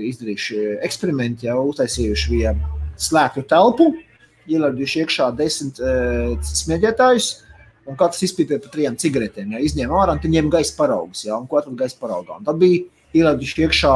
izdarījuši 0.08 0.60
eksperimenti, 0.86 1.48
jau 1.48 1.60
uztaisījuši 1.68 2.30
vienu 2.32 2.78
slēgtu 2.98 3.44
telpu, 3.50 3.90
ielaiduši 4.48 5.02
iekšā 5.04 5.26
desmit 5.36 5.80
uh, 5.82 6.32
smēķētājus, 6.40 7.28
un 7.88 7.98
katrs 8.00 8.24
izpīpēja 8.28 8.62
pa 8.64 8.72
trijām 8.72 8.96
cigaretēm. 9.00 9.52
Ja, 9.52 9.60
izņēma 9.64 9.98
ārā, 10.02 10.14
un 10.16 10.22
tad 10.22 10.32
ņēma 10.32 10.54
gaisa 10.56 10.76
paraugus, 10.78 11.26
ja, 11.26 11.36
un 11.36 11.44
ko 11.50 11.60
atrada 11.60 11.82
gaisa 11.84 12.00
paraugā. 12.00 12.38
Un 12.40 12.48
tad 12.48 12.60
bija 12.62 12.80
ielaiduši 13.18 13.66
iekšā 13.66 13.92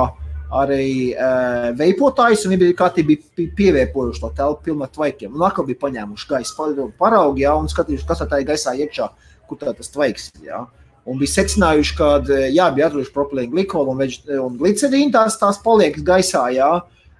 arī 0.61 0.90
uh, 1.14 1.71
veipotājs, 1.78 2.45
viņi 2.45 2.61
bija 2.61 2.76
kārtīgi 2.83 3.19
pievēpojuši 3.57 4.25
to 4.26 4.33
telpu 4.37 4.69
pilnu 4.69 4.85
ar 4.85 4.92
tvaikiem. 4.92 5.33
Un 5.33 5.47
atkal 5.49 5.69
bija 5.69 5.81
paņēmuši 5.87 6.31
gaisa 6.35 6.69
paraugu, 7.00 7.40
ja, 7.40 7.57
un 7.57 7.73
skatījuši, 7.73 8.09
kas 8.09 8.25
tā 8.28 8.42
ir 8.42 8.49
gaisā 8.52 8.76
iekšā, 8.85 9.09
kur 9.49 9.61
tā 9.61 9.73
tas 9.76 9.92
tvaiks. 9.92 10.28
Ja. 10.45 10.66
Un 11.09 11.18
bija 11.18 11.32
secinājuši, 11.32 11.94
ka 11.99 12.09
jā, 12.54 12.68
bija 12.75 12.88
atraduši 12.88 13.14
propilēnu 13.14 13.50
glikolu 13.56 13.94
un, 13.94 14.02
un 14.38 14.59
glicerīnu, 14.61 15.11
tās, 15.14 15.38
tās 15.40 15.59
paliek 15.64 15.99
gaisā. 16.06 16.44
Jā. 16.54 16.71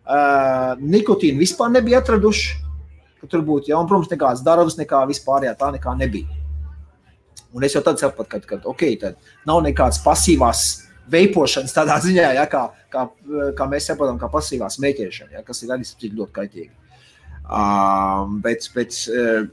Uh, 0.03 0.79
nikotīnu 0.83 1.43
vispār 1.43 1.73
nebija 1.75 2.03
atraduši. 2.03 2.61
Tur 3.23 3.43
būtu, 3.47 3.71
ja, 3.71 3.79
un, 3.79 3.87
protams, 3.91 4.11
nekādas 4.11 4.43
darbas, 4.43 4.75
nekā 4.79 5.05
vispārējā 5.11 5.55
tā 5.59 5.69
nekā 5.75 5.95
nebija. 5.99 6.39
Un 7.55 7.67
es 7.67 7.75
jau 7.77 7.83
tad 7.87 8.01
sapratu, 8.01 8.41
ka, 8.41 8.41
ka 8.49 8.71
okay, 8.71 8.97
nav 9.47 9.61
nekādas 9.62 10.01
pasīvās 10.03 10.65
veipošanas 11.12 11.75
tādā 11.75 11.99
ziņā, 12.03 12.33
ja, 12.39 12.47
kā, 12.51 12.65
kā, 12.93 13.07
kā 13.59 13.67
mēs 13.71 13.87
saprotam, 13.91 14.19
kā 14.19 14.31
pasīvā 14.33 14.71
smēķēšana, 14.73 15.37
ja, 15.37 15.43
kas 15.47 15.62
ir 15.62 15.75
arī 15.75 15.87
ļoti 15.87 16.35
kaitīgi. 16.39 16.71
Um, 17.43 18.39
bet, 18.43 18.69
bet 18.75 18.97
uh, 19.11 19.47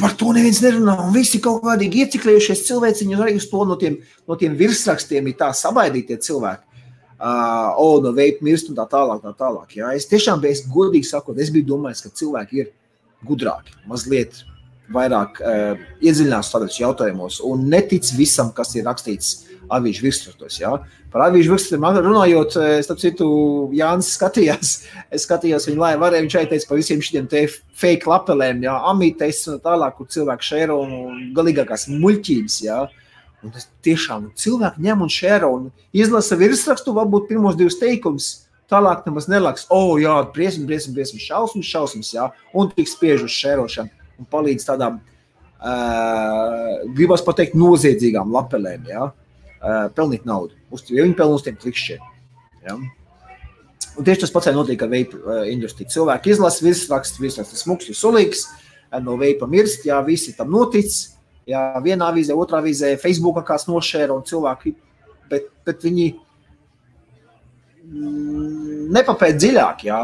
Par 0.00 0.14
to 0.18 0.32
neviens 0.34 0.60
nerunā. 0.64 0.96
Un 1.06 1.12
visi 1.14 1.40
kaut 1.42 1.62
kādīgi 1.64 2.04
ieciklējušies 2.04 2.64
cilvēciņi 2.68 3.18
arī 3.18 3.36
uz 3.38 3.48
to 3.50 3.64
no 3.68 3.76
tiem, 3.80 4.00
no 4.28 4.38
tiem 4.38 4.56
virsrakstiem 4.58 5.28
ir 5.30 5.36
tā 5.38 5.52
sabaidītie 5.54 6.18
cilvēki. 6.24 6.66
Uh, 7.14 7.70
o, 7.78 8.00
no 8.02 8.10
veipa 8.12 8.44
mirst 8.44 8.68
un 8.68 8.76
tā 8.76 8.84
tālāk, 8.90 9.22
tā 9.22 9.30
tālāk. 9.38 9.76
Jā. 9.78 9.92
Es 9.96 10.08
tiešām 10.10 10.42
es 10.50 10.64
godīgi 10.68 11.06
sakot, 11.08 11.38
es 11.38 11.52
biju 11.54 11.70
domājis, 11.70 12.02
ka 12.04 12.10
cilvēki 12.10 12.64
ir 12.64 12.72
gudrāki, 13.24 13.76
mazliet 13.88 14.42
vairāk 14.92 15.40
uh, 15.40 15.80
iedziļinās 16.04 16.50
tādos 16.52 16.76
jautājumos 16.76 17.40
un 17.46 17.68
netic 17.72 18.10
visam, 18.18 18.50
kas 18.52 18.74
ir 18.76 18.84
rakstīts 18.88 19.44
avīžu 19.72 20.04
virsrakstos. 20.04 20.58
Ja? 20.60 20.74
Par 21.12 21.26
avīžu 21.28 21.54
virsrakstiem 21.54 21.86
runājot, 22.04 22.56
eh, 22.60 22.82
starp 22.84 23.00
citu, 23.00 23.28
Jānis 23.76 24.12
skatījās, 24.18 24.74
es 25.14 25.24
skatījos 25.28 25.68
viņa 25.70 25.80
laivu, 25.80 26.02
varēja 26.04 26.26
viņš 26.26 26.38
aiteicis 26.42 26.68
par 26.68 26.80
visiem 26.80 27.00
šiem 27.04 27.28
te 27.30 27.46
fake 27.80 28.10
lapelēm, 28.10 28.64
ja? 28.66 28.76
amītes 28.90 29.44
un 29.52 29.60
tālāk, 29.64 29.96
kur 29.98 30.10
cilvēki 30.12 30.50
šēro 30.50 30.78
un 30.84 30.94
galīgākās 31.36 31.88
muļķības. 31.92 32.60
Ja? 32.66 32.84
Un 33.44 33.52
tas 33.52 33.68
tiešām 33.84 34.30
cilvēki 34.40 34.84
ņem 34.84 35.04
un 35.04 35.12
šēro 35.12 35.52
un 35.58 35.68
izlasa 35.96 36.38
virsrakstu, 36.40 36.96
varbūt 36.96 37.28
pirmos 37.28 37.58
divus 37.60 37.76
teikumus. 37.80 38.32
Tālāk 38.72 39.04
nemaz 39.04 39.26
nelaks, 39.28 39.66
oh, 39.72 39.98
jā, 40.00 40.14
briesmas, 40.32 40.64
briesmas, 40.64 40.94
briesmas, 40.96 41.26
šausmas, 41.26 41.68
šausmas, 41.68 42.14
jā, 42.16 42.30
un 42.56 42.70
tik 42.72 42.88
spiež 42.88 43.26
uz 43.26 43.34
šērošanu 43.36 43.92
un 44.20 44.30
palīdz 44.30 44.66
tādām, 44.68 45.00
uh, 45.00 46.80
gribas 46.96 47.24
pateikt, 47.26 47.56
noziedzīgām 47.58 48.32
lapelēm. 48.34 48.88
Ja? 48.90 49.12
uh, 49.64 49.86
pelnīt 49.96 50.26
naudu. 50.28 50.56
Uz, 50.74 50.84
ja 50.90 51.04
viņi 51.04 51.16
pelna 51.18 51.38
uz 51.38 51.44
tiem 51.46 51.56
klikšķiem. 51.60 52.04
Ja? 52.66 52.76
Un 53.94 54.06
tieši 54.06 54.24
tas 54.24 54.34
pats 54.34 54.50
notiek 54.54 54.82
ar 54.82 54.90
veipu 54.92 55.20
uh, 55.20 55.42
industriju. 55.50 55.92
Cilvēki 55.94 56.34
izlasa 56.34 56.64
virsrakstu, 56.66 57.22
virsrakstu 57.24 57.60
smūgs, 57.60 57.92
sulīgs, 57.98 58.46
no 59.04 59.16
veipa 59.18 59.48
mirst, 59.50 59.86
jā, 59.88 59.98
visi 60.06 60.34
tam 60.36 60.52
notic. 60.54 60.92
Jā, 61.50 61.60
vienā 61.84 62.08
avīzē, 62.08 62.32
otrā 62.40 62.62
avīzē, 62.62 62.94
Facebookā 63.02 63.42
kāds 63.44 63.66
nošēra 63.68 64.14
un 64.14 64.22
cilvēki, 64.24 64.70
bet, 65.28 65.50
bet 65.66 65.82
viņi 65.84 66.06
mm, 67.84 68.86
nepapēt 68.96 69.36
dziļāk, 69.42 69.84
jā. 69.90 69.98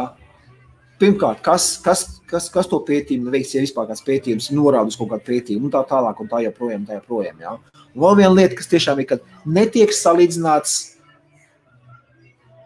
Pirmkārt, 1.00 1.40
kas, 1.40 1.78
kas, 1.80 2.04
kas, 2.28 2.50
kas 2.52 2.68
to 2.68 2.78
pētījumu 2.84 3.32
veiks, 3.32 3.54
ja 3.56 3.62
vispār 3.64 3.86
kāds 3.88 4.04
pētījums 4.04 4.50
norāda 4.52 4.92
uz 4.92 4.98
kaut 5.00 5.08
kādu 5.14 5.24
pētījumu, 5.30 5.70
un 5.70 5.72
tā 5.72 5.80
tālāk, 5.88 6.20
un 6.20 6.28
tā 6.28 6.42
joprojām, 6.44 6.84
tā 6.88 6.98
joprojām, 6.98 7.38
jā. 7.40 7.54
Un 7.94 8.04
vēl 8.04 8.18
viena 8.18 8.32
lieta, 8.36 8.58
kas 8.58 8.68
tiešām 8.68 9.00
ir, 9.00 9.08
kad 9.14 9.24
netiek 9.48 9.94
salīdzināts, 9.96 10.74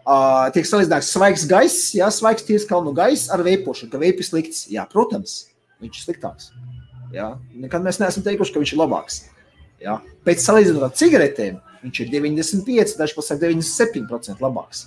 uh, 0.03 0.51
tiek 0.51 0.67
salīdzināts 0.67 1.13
svaigs 1.15 1.47
gaiss, 1.47 1.93
jā, 1.95 2.09
svaigs 2.11 2.43
tīrs 2.47 2.67
kalnu 2.67 2.91
gaiss 2.97 3.31
ar 3.31 3.45
veipošanu, 3.45 3.93
ka 3.93 4.03
veipis 4.03 4.33
slikts. 4.33 4.65
Jā, 4.73 4.83
protams, 4.91 5.45
viņš 5.79 6.01
ir 6.01 6.07
sliktāks. 6.09 6.51
Jā. 7.15 7.31
Nekad 7.55 7.85
mēs 7.85 8.01
neesam 8.01 8.25
teikuši, 8.25 8.51
ka 8.51 8.61
viņš 8.65 8.75
ir 8.75 8.81
labāks. 8.81 9.21
Jā. 9.83 9.99
Pēc 10.27 10.43
salīdzinot 10.43 10.89
ar 10.89 10.93
cigaretēm, 10.97 11.63
viņš 11.85 12.03
ir 12.03 12.11
95, 12.17 12.95
daži 12.99 13.15
pat 13.15 13.31
97% 13.47 14.43
labāks. 14.43 14.85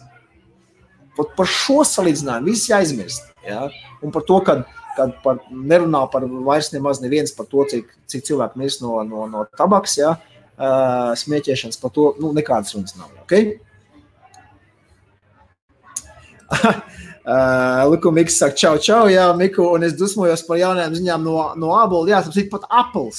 Pat 1.19 1.35
par 1.39 1.51
šo 1.51 1.83
salīdzinājumu 1.87 2.53
viss 2.53 2.71
jāizmirst. 2.71 3.33
Jā. 3.47 3.67
Un 4.05 4.15
par 4.15 4.23
to, 4.29 4.39
ka 4.47 4.61
kad 4.99 5.15
par, 5.23 5.39
nerunā 5.51 6.03
par 6.13 6.27
vairs 6.47 6.73
nemaz 6.75 7.03
neviens 7.03 7.33
par 7.37 7.47
to, 7.51 7.65
cik, 7.71 7.91
cik 8.11 8.27
cilvēki 8.27 8.59
mirst 8.59 8.83
no, 8.83 8.99
no, 9.07 9.27
no 9.31 9.45
tabaks, 9.59 9.95
ja, 10.01 10.17
uh, 10.59 11.13
smieķēšanas, 11.19 11.79
par 11.83 11.95
to 11.95 12.11
nu, 12.23 12.33
nekādas 12.37 12.75
runas 12.77 12.99
nav. 12.99 13.13
Okay? 13.27 13.59
Uh, 17.29 17.83
Liku 17.91 18.09
Mikls 18.09 18.39
saka, 18.41 18.57
čau, 18.57 18.79
čau, 18.81 19.03
jā, 19.13 19.27
Miku, 19.37 19.61
un 19.77 19.83
es 19.85 19.93
dusmojos 20.01 20.41
par 20.47 20.57
jaunajām 20.57 20.95
ziņām 20.97 21.27
no, 21.27 21.35
no 21.61 21.75
Abola. 21.77 22.09
Jā, 22.09 22.23
tas 22.25 22.39
ir 22.41 22.47
pat 22.49 22.65
Apples. 22.73 23.19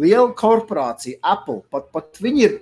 Liela 0.00 0.30
korporācija, 0.32 1.18
Apple, 1.20 1.58
pat, 1.68 1.90
pat 1.92 2.16
viņi 2.24 2.46
ir 2.46 2.54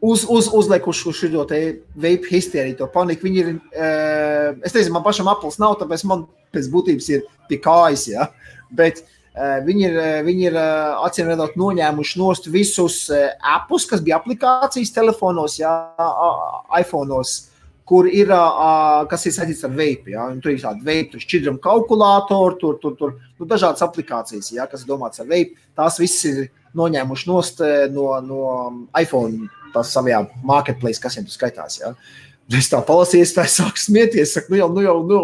uz, 0.00 0.24
uz, 0.28 0.48
uzliekuši 0.52 1.08
uz 1.08 1.20
šo 1.20 1.46
veidu 1.94 2.28
histēriju, 2.30 2.78
to 2.78 2.88
paniku. 2.92 3.28
Viņi 3.28 3.40
ir, 3.42 3.54
uh, 3.54 4.58
es 4.64 4.74
nezinu, 4.74 4.96
man 4.96 5.04
pašam 5.06 5.28
apelsīns 5.30 5.60
nav, 5.60 5.78
tāpēc 5.80 6.04
man 6.08 6.26
pēc 6.54 6.70
būtības 6.72 7.10
ir 7.12 7.26
pie 7.50 7.60
kājas. 7.62 8.06
Ja? 8.10 8.30
Bet 8.72 9.02
uh, 9.02 9.60
viņi 9.66 9.86
ir, 9.90 10.00
viņi 10.26 10.48
ir 10.48 10.56
uh, 10.56 11.04
acīm 11.06 11.30
redzot, 11.30 11.58
noņēmuši 11.60 12.20
nost 12.22 12.50
visus 12.50 13.04
uh, 13.12 13.30
apus, 13.56 13.86
kas 13.90 14.02
bija 14.04 14.20
aplikācijas 14.20 14.94
telefonos, 14.96 15.60
ja? 15.60 15.76
iPhone'os. 16.80 17.46
Kur 17.90 18.06
ir, 18.06 18.28
kas 19.10 19.24
ir 19.26 19.32
saistīts 19.34 19.64
ar 19.66 19.72
veidu. 19.74 20.12
Ja? 20.12 20.28
Tur 20.38 20.52
ir 20.52 20.60
tāda 20.62 20.78
veidu, 20.86 21.18
šķidruma 21.18 21.58
kalkulātori, 21.64 22.54
tur, 22.60 22.76
tur, 22.78 22.94
tur 22.94 23.16
nu, 23.18 23.48
dažādas 23.50 23.82
aplikācijas, 23.82 24.52
ja? 24.54 24.68
kas 24.70 24.86
domāts 24.86 25.18
ar 25.18 25.26
veidu. 25.26 25.58
Tās 25.74 25.98
visas 25.98 26.28
ir 26.30 26.38
noņēmuši 26.78 27.26
nost 27.26 27.64
no, 27.90 28.12
no 28.22 28.44
iPhone 28.94 29.50
tās 29.74 29.92
savā 29.94 30.24
marketplace, 30.46 31.00
kas 31.02 31.16
viņam 31.16 31.28
tur 31.28 31.36
skaitās. 31.36 31.78
Ja? 31.82 31.94
Es 32.58 32.70
tā 32.70 32.80
palasīju, 32.86 33.28
tā 33.36 33.46
sāku 33.46 33.78
smieties, 33.78 34.34
saku, 34.34 34.54
nu 34.54 34.60
jau, 34.60 34.68
nu 34.74 34.84
jau, 34.84 34.96
nu, 35.06 35.20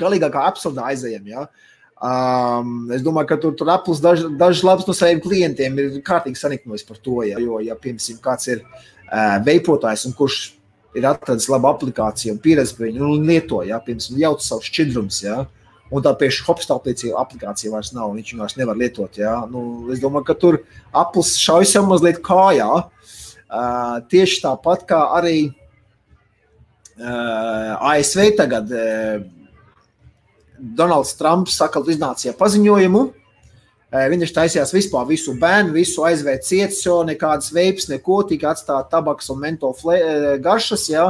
galīgākā 0.00 0.44
absurdā 0.46 0.90
aizējām. 0.92 1.26
Ja? 1.30 1.48
Um, 2.00 2.86
es 2.94 3.02
domāju, 3.04 3.28
ka 3.32 3.36
tur, 3.42 3.52
tur 3.58 3.68
Apple 3.74 3.96
dažs 4.00 4.24
daž 4.40 4.62
labs 4.64 4.86
no 4.88 4.94
saviem 4.96 5.20
klientiem 5.20 5.74
ir 5.82 5.98
kārtīgi 6.06 6.38
saniknojis 6.40 6.86
par 6.88 7.00
to. 7.02 7.20
Ja? 7.26 7.40
Jo, 7.42 7.58
ja, 7.64 7.76
piemēram, 7.76 8.20
kāds 8.24 8.48
ir 8.54 8.62
uh, 8.64 9.36
veipotājs 9.46 10.06
un 10.08 10.16
kurš 10.16 10.40
ir 10.96 11.06
atradis 11.06 11.48
labu 11.50 11.68
aplikāciju 11.70 12.34
un 12.34 12.40
pieredzi 12.42 12.74
pie 12.78 12.88
viņa 12.88 13.02
un 13.06 13.26
lieto, 13.28 13.60
ja? 13.66 13.82
piemēram, 13.84 14.20
jauc 14.22 14.46
savus 14.46 14.70
šķidrumus. 14.70 15.20
Ja? 15.26 15.42
Un 15.90 16.04
tā 16.06 16.12
pieši 16.14 16.44
hopstāpīcija 16.46 17.18
aplikācija 17.18 17.72
vairs 17.74 17.90
nav, 17.96 18.14
viņš 18.14 18.32
viņu 18.32 18.44
vairs 18.44 18.56
nevar 18.56 18.78
lietot. 18.78 19.18
Ja? 19.18 19.40
Nu, 19.50 19.90
es 19.90 20.02
domāju, 20.02 20.28
ka 20.30 20.38
tur 20.38 20.60
Apple 20.94 21.26
šaujas 21.26 21.74
jau 21.74 21.82
mazliet 21.88 22.22
kājā. 22.24 22.68
Uh, 23.50 23.98
tieši 24.10 24.44
tāpat 24.44 24.84
kā 24.86 25.00
arī 25.18 25.50
ASV 27.00 28.36
tagad 28.36 28.68
Donalds 30.60 31.14
Trumps 31.16 31.56
sakal 31.56 31.86
iznāca 31.88 32.34
paziņojumu. 32.36 33.06
Viņš 33.90 34.32
taisījās 34.36 34.70
vispār 34.74 35.06
visu 35.08 35.32
bērnu, 35.40 35.72
visu 35.74 36.04
aizvērt 36.06 36.44
cietas, 36.46 36.82
jo 36.84 37.00
nekādas 37.02 37.50
veips, 37.50 37.88
neko 37.90 38.20
tika 38.28 38.52
atstāt 38.52 38.90
tabaks 38.92 39.32
un 39.32 39.40
mentola 39.42 40.36
garšas, 40.38 40.84
ja, 40.92 41.08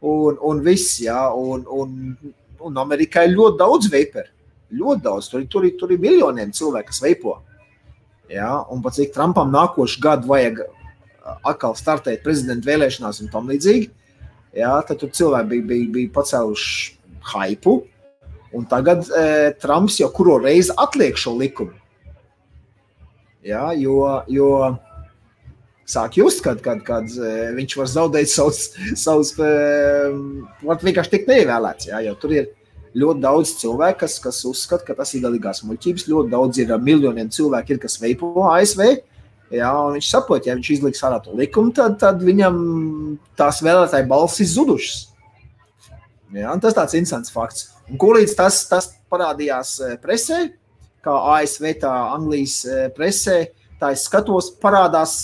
un, 0.00 0.40
un 0.42 0.62
viss, 0.64 0.96
ja, 1.04 1.28
un, 1.30 1.62
un, 1.70 2.16
un 2.66 2.80
Amerikā 2.82 3.28
ir 3.28 3.36
ļoti 3.36 3.60
daudz 3.60 3.92
veiperu. 3.92 4.32
Ļoti 4.74 5.04
daudz, 5.04 5.28
tur, 5.30 5.44
tur, 5.46 5.68
tur 5.78 5.92
ir 5.94 6.02
miljoniem 6.02 6.50
cilvēku, 6.50 6.90
kas 6.90 7.04
veipo. 7.04 7.36
Ja, 8.32 8.64
un 8.74 8.80
pat 8.82 8.96
cik 8.96 9.12
Trumpam 9.14 9.52
nākošu 9.54 10.00
gadu 10.02 10.32
vajag 10.32 10.64
atkal 11.46 11.76
startēt 11.78 12.24
prezidenta 12.24 12.68
vēlēšanās 12.68 13.22
un 13.24 13.32
tam 13.32 13.50
līdzīgi, 13.50 13.90
ja, 14.58 14.76
tad 14.86 15.00
tur 15.02 15.12
cilvēki 15.14 15.52
bija, 15.52 15.68
bija, 15.72 15.92
bija 15.98 16.14
pacēluši 16.16 16.96
hypu, 17.26 17.80
Un 18.56 18.64
tagad 18.64 19.04
e, 19.10 19.52
Trumps 19.60 19.98
jau 20.00 20.08
kuru 20.14 20.38
reizi 20.40 20.74
atliek 20.80 21.18
šo 21.18 21.34
likumu. 21.36 21.74
Ja, 23.46 23.70
jo, 23.76 24.00
jo 24.32 24.50
sāk 25.86 26.16
just, 26.18 26.40
kad, 26.42 26.62
kad, 26.64 26.80
kad 26.86 27.10
e, 27.10 27.32
viņš 27.58 27.76
var 27.78 27.90
zaudēt 27.92 28.30
savus, 28.32 28.70
savus 28.98 29.34
e, 29.36 29.50
vienkārši 30.62 31.12
tikt 31.12 31.28
neievēlēts. 31.30 31.90
Ja, 31.90 32.00
jo 32.06 32.16
tur 32.22 32.32
ir 32.34 32.48
ļoti 32.96 33.22
daudz 33.26 33.52
cilvēku, 33.60 34.00
kas, 34.06 34.16
kas 34.24 34.40
uzskata, 34.48 34.86
ka 34.88 34.96
tas 35.02 35.12
ir 35.14 35.26
galīgās 35.26 35.60
muļķības. 35.66 36.08
Ļoti 36.08 36.32
daudz 36.32 36.62
ir 36.62 36.72
miljoniem 36.80 37.30
cilvēku, 37.34 37.76
ir, 37.76 37.82
kas 37.82 38.00
veipo 38.00 38.32
ASV. 38.54 38.86
Ja, 39.54 39.70
viņš 39.94 40.08
saprot, 40.10 40.46
ja 40.48 40.56
viņš 40.56 40.70
izliks 40.74 41.04
ārā 41.06 41.20
to 41.22 41.34
likumu, 41.38 41.70
tad, 41.74 42.00
tad 42.02 42.22
viņam 42.24 42.56
tās 43.38 43.60
vēlētāju 43.62 44.08
balss 44.10 44.42
ir 44.42 44.50
zudušas. 44.50 45.04
Ja, 46.34 46.54
tas 46.58 46.74
tāds 46.74 46.96
interesants 46.98 47.30
fakts. 47.30 47.68
Un 47.86 48.00
kurlīdz 48.02 48.34
tas, 48.34 48.64
tas 48.66 48.90
parādījās 49.12 49.76
eh, 49.86 49.94
presē, 50.02 50.40
kā 51.06 51.14
ASV, 51.36 51.68
tā 51.84 51.92
Anglijas 52.16 52.58
eh, 52.66 52.88
presē, 52.94 53.44
tā 53.78 53.92
es 53.94 54.08
skatos, 54.08 54.50
parādās, 54.62 55.14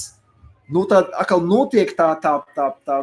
nu, 0.70 0.86
tā 0.86 1.02
atkal 1.18 1.42
notiek 1.42 1.90
tā, 1.98 2.12
tā, 2.22 2.36
tā, 2.54 2.70
tā 2.86 3.02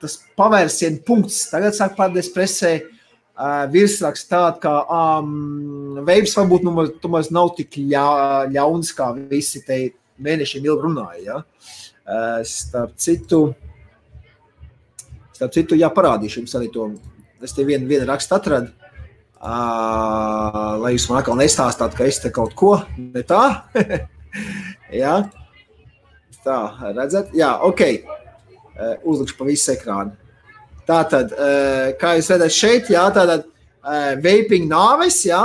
tas 0.00 0.16
pavērsienu 0.38 1.02
punkts. 1.06 1.42
Tagad 1.50 1.76
sāk 1.76 1.96
parādīties 1.98 2.30
presē 2.32 2.70
uh, 2.80 3.66
virsraksts 3.72 4.30
tāda, 4.30 4.56
ka 4.62 4.72
um, 4.88 6.00
veids 6.06 6.32
varbūt 6.38 6.64
nu, 6.64 6.86
tomēr 7.02 7.28
nav 7.34 7.52
tik 7.58 7.76
ļa, 7.82 8.06
ļauns, 8.54 8.94
kā 8.96 9.10
visi 9.28 9.60
te 9.66 9.82
mēnešiem 10.22 10.66
ilgi 10.68 10.86
runāja. 10.86 11.22
Ja? 11.26 11.38
Uh, 12.10 12.40
starp 12.46 12.96
citu, 13.00 13.44
starp 15.36 15.54
citu, 15.54 15.78
jā, 15.78 15.90
parādīšu 15.94 16.42
jums 16.42 16.58
arī 16.58 16.70
to 16.74 16.90
Es 17.40 17.54
te 17.56 17.64
vienu, 17.64 17.86
vienu 17.88 18.04
rakstu 18.04 18.34
atradu, 18.36 18.68
uh, 19.40 20.74
lai 20.82 20.90
jūs 20.92 21.06
man 21.08 21.22
atkal 21.22 21.38
nestāstītu, 21.40 21.96
ka 21.96 22.08
es 22.08 22.18
te 22.20 22.28
kaut 22.36 22.52
ko 22.52 22.74
ne 23.00 23.22
tā. 23.24 23.44
jā, 25.02 25.14
tā, 26.44 26.58
redzat? 26.98 27.32
Jā, 27.36 27.54
ok. 27.64 27.80
Uh, 28.76 28.92
uzlikšu 29.08 29.38
pa 29.38 29.48
visu 29.48 29.72
ekrānu. 29.72 30.12
Tā 30.84 31.00
tad, 31.08 31.32
uh, 31.32 31.94
kā 32.00 32.12
jūs 32.18 32.28
redzat 32.34 32.56
šeit, 32.58 32.92
jā, 32.92 33.06
tātad 33.16 33.48
uh, 33.48 34.12
vaping 34.20 34.68
nāves, 34.68 35.22
jā, 35.24 35.40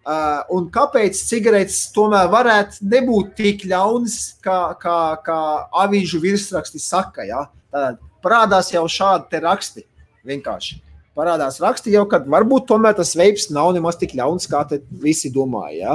Uh, 0.00 0.40
un 0.56 0.70
kāpēc 0.72 1.18
cigaretes 1.28 1.92
tomēr 1.92 2.30
varētu 2.32 2.86
nebūt 2.88 3.34
tik 3.36 3.66
ļaunas, 3.68 4.14
kā, 4.40 4.72
kā, 4.80 4.98
kā 5.26 5.40
avīžu 5.82 6.22
virsraksti 6.22 6.80
saka? 6.80 7.26
Ja? 7.28 7.42
Tad 7.70 8.00
parādās 8.24 8.72
jau 8.72 8.86
šādi 8.88 9.42
raksti. 9.44 9.84
Vienkārši 10.26 10.80
parādās 11.20 11.60
raksti 11.60 11.92
jau, 11.94 12.06
ka 12.08 12.22
varbūt 12.24 12.68
tomēr 12.70 12.94
tas 12.96 13.12
veids 13.18 13.50
nav 13.52 13.74
nemaz 13.76 13.96
tik 14.00 14.14
ļauns, 14.16 14.48
kā 14.50 14.64
visi 15.02 15.30
domāja. 15.34 15.76
Ja? 15.80 15.94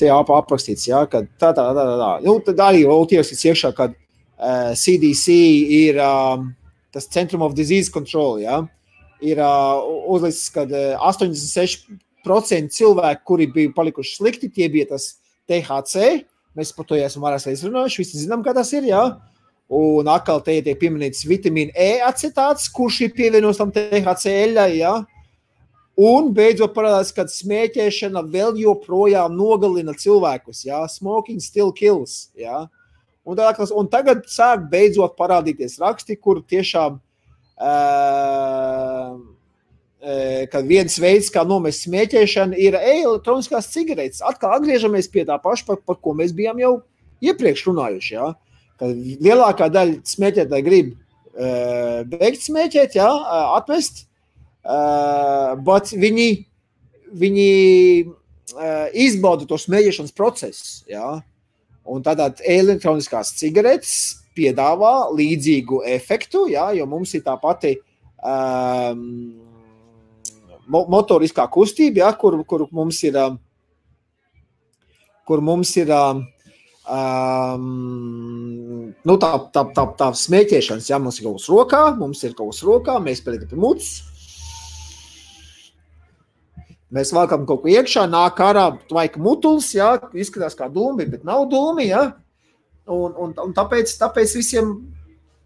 te 0.00 0.10
ap, 0.10 0.30
aprakstīts, 0.34 0.88
ja, 0.88 1.04
ka 1.08 1.22
tā, 1.38 1.52
tā, 1.54 1.64
tā, 1.76 1.84
tā. 2.00 2.10
Nu, 2.26 2.40
tad 2.44 2.58
arī 2.64 2.80
vēl 2.88 3.06
tiesas 3.12 3.44
iekšā, 3.46 3.70
ka 3.76 3.84
uh, 3.92 4.72
CDC 4.74 5.26
ir 5.78 6.00
um, 6.02 6.50
tas 6.90 7.06
Centrum 7.08 7.42
of 7.46 7.54
Disease 7.54 7.92
Control, 7.94 8.40
ja, 8.42 8.66
ir 9.24 9.40
uh, 9.44 9.80
uzlicis, 10.12 10.48
ka 10.54 10.66
uh, 10.66 11.08
86% 11.08 12.76
cilvēku, 12.76 13.26
kuri 13.28 13.48
bija 13.50 13.72
palikuši 13.76 14.18
slikti, 14.18 14.52
tie 14.52 14.68
bija 14.72 14.92
tas 14.94 15.12
THC. 15.50 16.24
Mēs 16.58 16.72
par 16.74 16.88
to 16.88 16.98
esam 16.98 17.24
vairāk 17.24 17.46
izrunājuši, 17.52 18.02
visi 18.02 18.24
zinām, 18.24 18.42
kā 18.46 18.54
tas 18.56 18.72
ir, 18.74 18.88
jā. 18.90 19.04
Un 19.70 20.08
atkal 20.10 20.40
te 20.42 20.56
tiek 20.66 20.78
pieminēts 20.80 21.22
vitamīna 21.30 21.70
E 21.78 22.00
acetāts, 22.02 22.66
kurš 22.74 23.04
ir 23.06 23.12
pievienots 23.14 23.60
tam 23.60 23.70
THC 23.70 24.32
eļai. 24.32 24.72
Ja? 24.80 24.96
Un 26.00 26.32
beidzot 26.34 26.74
parādās, 26.74 27.12
ka 27.14 27.22
smēķēšana 27.30 28.24
vēl 28.32 28.58
joprojām 28.64 29.36
nogalina 29.38 29.94
cilvēkus. 29.94 30.64
Ja? 30.66 30.82
Smoking 30.90 31.38
still 31.44 31.70
kills. 31.70 32.32
Ja? 32.34 32.64
Un, 33.22 33.38
tā, 33.38 33.52
un 33.78 33.86
tagad 33.92 34.26
sāk 34.26 34.66
beidzot 34.72 35.14
parādīties 35.14 35.78
raksti, 35.78 36.18
kur 36.18 36.42
tiešām 36.50 36.98
uh, 36.98 37.02
kad 40.00 40.64
viens 40.64 40.94
veids, 40.96 41.28
kā 41.32 41.42
nomest 41.44 41.84
smēķēšanu, 41.84 42.56
ir 42.56 42.76
elektroniskās 42.78 43.68
cigaretes. 43.72 44.22
Atkal 44.24 44.56
atgriežamies 44.56 45.10
pie 45.12 45.26
tā 45.28 45.36
paša, 45.42 45.66
par, 45.68 45.80
par 45.84 45.98
ko 46.00 46.14
mēs 46.16 46.32
bijām 46.36 46.60
jau 46.62 46.72
iepriekš 47.20 47.66
runājuši. 47.68 48.14
Ja? 48.14 48.30
Kad 48.80 48.96
lielākā 49.20 49.68
daļa 49.72 49.98
smēķētāji 50.08 50.66
grib 50.66 50.94
uh, 50.94 52.00
beigt 52.08 52.46
smēķēt, 52.46 52.96
jā, 52.96 53.10
atmest, 53.58 54.06
uh, 54.64 55.52
bet 55.66 55.92
viņi, 55.92 56.30
viņi 57.20 57.50
uh, 58.06 58.88
izbauda 58.96 59.48
to 59.48 59.60
smēķēšanas 59.60 60.16
procesu. 60.16 60.80
Jā. 60.90 61.18
Un 61.90 62.04
tādā 62.06 62.30
elektroniskās 62.46 63.34
cigaretes 63.36 63.94
piedāvā 64.36 65.10
līdzīgu 65.16 65.82
efektu, 65.90 66.46
jā, 66.52 66.70
jo 66.78 66.86
mums 66.88 67.12
ir 67.18 67.24
tā 67.26 67.34
pati 67.40 67.74
um, 68.22 69.49
motoriskā 70.70 71.46
kustība, 71.50 72.04
jā, 72.04 72.10
kur, 72.18 72.38
kur 72.48 72.66
mums 72.74 73.02
ir, 73.06 73.18
kur 75.26 75.42
mums 75.44 75.74
ir 75.80 75.90
um, 75.94 76.26
Um, 76.90 77.62
nu, 79.06 79.14
tā, 79.20 79.28
tā, 79.54 79.62
tā, 79.76 79.82
tā 79.94 80.08
smēķēšanas, 80.16 80.88
ja 80.90 80.98
mums 80.98 81.20
ir 81.20 81.28
kaut 81.28 81.36
kas 81.38 81.50
rokā, 81.52 81.82
mums 82.00 82.24
ir 82.26 82.32
kaut 82.34 82.50
kas 82.50 82.64
rokā, 82.66 82.96
mēs 83.04 83.20
pēdējām 83.22 83.50
pie 83.52 83.58
mutes. 83.60 83.90
Mēs 86.90 87.12
valkam 87.14 87.44
kaut 87.46 87.62
ko 87.62 87.70
iekšā, 87.70 88.08
nāk 88.10 88.40
ārā 88.42 88.64
tvaika 88.90 89.22
mutulis, 89.22 89.68
ja, 89.76 89.92
izskatās 90.18 90.58
kā 90.58 90.66
dūmi, 90.72 91.06
bet 91.12 91.22
nav 91.28 91.44
dūmi, 91.52 91.86
ja. 91.92 92.08
Un, 92.90 93.14
un, 93.14 93.36
un 93.38 93.54
tāpēc, 93.54 93.92
tāpēc 94.00 94.34
visiem 94.40 94.74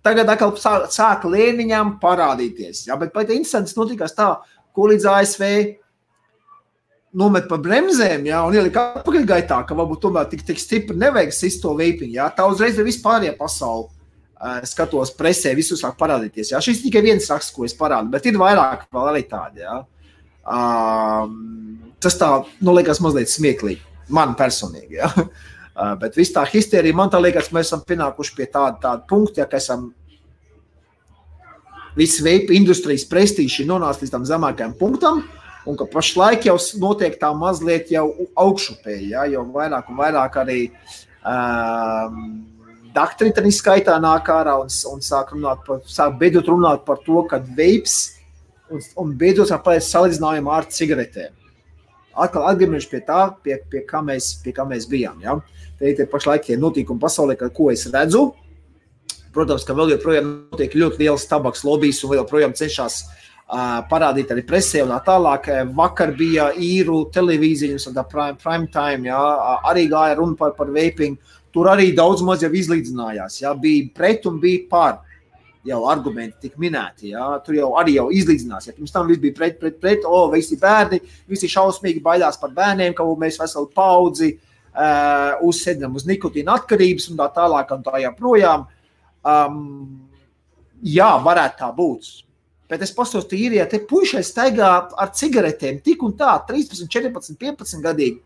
tagad 0.07 0.31
atkal 0.33 0.55
sāk, 0.57 0.89
sāk 0.95 1.29
lēniņām 1.29 1.99
parādīties. 2.01 2.87
Ja, 2.89 2.97
bet 3.01 3.13
pat 3.13 3.29
interesants 3.35 3.77
notikās 3.77 4.17
tā, 4.17 4.31
ko 4.75 4.91
līdz 4.91 5.09
ASV 5.15 5.49
nomet 7.15 7.47
pa 7.51 7.59
bremzēm, 7.63 8.27
ja, 8.27 8.43
un 8.47 8.57
ielika 8.57 8.89
atpakaļgaitā, 9.01 9.61
ka 9.69 9.77
varbūt 9.79 10.03
tomēr 10.03 10.27
tik, 10.31 10.43
tik 10.47 10.61
stipri 10.61 10.99
nevajag 10.99 11.35
sist 11.35 11.63
to 11.63 11.75
veipiņu. 11.79 12.17
Ja, 12.17 12.29
tā 12.35 12.47
uzreiz 12.51 12.79
ir 12.79 12.89
vispārējā 12.89 13.37
pasaule. 13.39 13.91
Uh, 14.45 14.59
skatos 14.67 15.13
presē, 15.15 15.55
visus 15.57 15.81
sāk 15.81 15.95
parādīties. 15.97 16.51
Ja. 16.53 16.59
Šis 16.61 16.83
tikai 16.83 17.01
viens 17.07 17.29
raksts, 17.31 17.55
ko 17.55 17.65
es 17.65 17.73
parādu, 17.79 18.11
bet 18.13 18.27
ir 18.29 18.37
vairāk 18.37 18.83
vēl 18.93 19.07
arī 19.13 19.23
tādi. 19.31 19.63
Ja. 19.63 19.79
Uh, 20.45 21.31
tas 22.03 22.19
tā, 22.21 22.29
nu, 22.61 22.75
liekas 22.75 23.01
mazliet 23.01 23.31
smieklīgi. 23.33 23.81
Man 24.13 24.35
personīgi. 24.37 24.99
Ja. 24.99 25.09
Uh, 25.15 25.95
bet 26.03 26.19
viss 26.19 26.35
tā 26.35 26.43
histērija, 26.51 26.99
man 26.99 27.15
tā 27.15 27.23
liekas, 27.23 27.53
mēs 27.55 27.71
esam 27.71 27.87
pienākuši 27.87 28.37
pie 28.37 28.51
tāda, 28.51 28.77
tāda 28.83 29.07
punkta, 29.09 29.45
ja, 29.45 29.49
ka 29.49 29.63
esam 29.63 29.93
visi 31.99 32.25
veipi 32.25 32.59
industrijas 32.59 33.07
prestīži 33.11 33.67
nonācis 33.69 34.05
līdz 34.05 34.15
tam 34.15 34.29
zemākajam 34.29 34.77
punktam. 34.79 35.25
Un 35.65 35.79
ka 35.81 35.87
pašlaik 35.89 36.45
jau 36.45 36.59
notiek 36.77 37.15
tā 37.17 37.31
mazliet 37.33 37.89
jau 37.93 38.11
augšupēji, 38.37 39.15
ja, 39.15 39.23
jo 39.33 39.47
vairāk 39.55 39.89
un 39.89 39.97
vairāk 39.97 40.37
arī 40.43 40.59
um, 41.25 42.19
doktori 42.95 43.33
skaitā 43.55 43.97
nāk 44.03 44.29
ārā 44.29 44.59
un, 44.61 44.69
un 44.93 45.01
sāk, 45.01 45.33
par, 45.65 45.81
sāk 45.89 46.19
beidzot 46.21 46.51
runāt 46.53 46.85
par 46.85 47.01
to, 47.07 47.23
ka 47.31 47.41
veips 47.57 47.97
un, 48.69 48.85
un 49.01 49.17
beidzot 49.17 49.55
palikt 49.65 49.89
salīdzinājumu 49.89 50.53
ar 50.53 50.69
cigaretēm. 50.69 51.33
Atkal 52.15 52.45
atgriežamies 52.47 52.87
pie 52.87 53.01
tā, 53.03 53.23
pie, 53.43 53.57
pie, 53.71 53.83
kā 53.89 54.05
mēs, 54.05 54.35
pie 54.45 54.53
kā 54.55 54.69
mēs 54.69 54.85
bijām. 54.91 55.19
Ja? 55.25 55.41
Te 55.81 55.91
ir 55.91 56.11
pašlaik 56.11 56.45
tie 56.47 56.59
notikumi 56.61 57.03
pasaulē, 57.03 57.35
ka, 57.41 57.49
ko 57.51 57.73
es 57.73 57.89
redzu. 57.91 58.29
Protams, 59.35 59.67
ka 59.67 59.75
vēl 59.77 59.97
joprojām 59.97 60.33
notiek 60.53 60.75
ļoti 60.79 61.03
liels 61.03 61.27
tabaks 61.31 61.65
lobbyis 61.67 62.03
un 62.05 62.13
vēl 62.13 62.21
joprojām 62.23 62.55
cenšas 62.55 63.01
uh, 63.05 63.81
parādīt 63.91 64.31
arī 64.31 64.45
presē 64.47 64.85
un 64.85 64.93
tā 64.95 65.01
tālāk. 65.09 65.49
Vakar 65.75 66.15
bija 66.17 66.53
īru 66.55 67.05
televīzijas 67.15 67.89
un 67.91 67.97
tā 67.97 68.07
prime, 68.11 68.39
prime 68.41 68.71
time, 68.73 69.11
jā, 69.11 69.23
arī 69.71 69.89
gāja 69.91 70.21
runa 70.21 70.39
par, 70.39 70.55
par 70.59 70.71
vaping. 70.75 71.19
Tur 71.55 71.71
arī 71.71 71.93
daudz 71.95 72.23
maz 72.27 72.43
jau 72.43 72.51
izlīdzinājās. 72.51 73.41
Jā, 73.43 73.53
bija 73.59 73.91
pret 73.95 74.27
un 74.31 74.41
bija 74.43 74.69
par. 74.71 75.03
jau 75.65 75.79
argumenti 75.89 76.45
tika 76.45 76.61
minēti. 76.61 77.15
Ja? 77.15 77.39
Tur 77.41 77.57
jau 77.57 77.71
arī 77.81 77.95
jau 77.97 78.11
izlīdzinās. 78.13 78.67
Ja 78.69 78.75
pirms 78.77 78.93
tam 78.93 79.09
viss 79.09 79.23
bija 79.23 79.33
pret, 79.39 79.55
pret, 79.61 79.79
pret, 79.81 80.05
o, 80.05 80.27
visi 80.29 80.59
bērni, 80.61 80.99
visi 81.31 81.49
šausmīgi 81.49 82.03
baidās 82.05 82.37
par 82.41 82.53
bērniem, 82.53 82.93
ka 82.93 83.07
mēs 83.23 83.39
veseli 83.41 83.71
paudzi 83.73 84.35
uh, 84.35 85.41
uzsēdam 85.49 85.97
uz 85.97 86.05
nikotīna 86.05 86.59
atkarības 86.59 87.09
un 87.11 87.21
tā 87.23 87.31
tālāk 87.39 87.73
un 87.73 87.87
tā 87.87 88.03
joprojām. 88.05 88.67
Um, 89.25 89.59
jā, 90.85 91.09
varētu 91.25 91.61
tā 91.63 91.71
būt. 91.77 92.13
Bet 92.71 92.83
es 92.85 92.95
paskatos, 92.97 93.29
ka 93.29 93.37
īrijā 93.37 93.67
te 93.71 93.81
puikai 93.89 94.23
staigā 94.25 94.71
ar 95.01 95.13
cigaretēm 95.17 95.83
tik 95.85 96.03
un 96.05 96.15
tā, 96.19 96.33
13, 96.49 96.89
14, 96.91 97.37
15 97.41 97.85
gadīgi. 97.85 98.19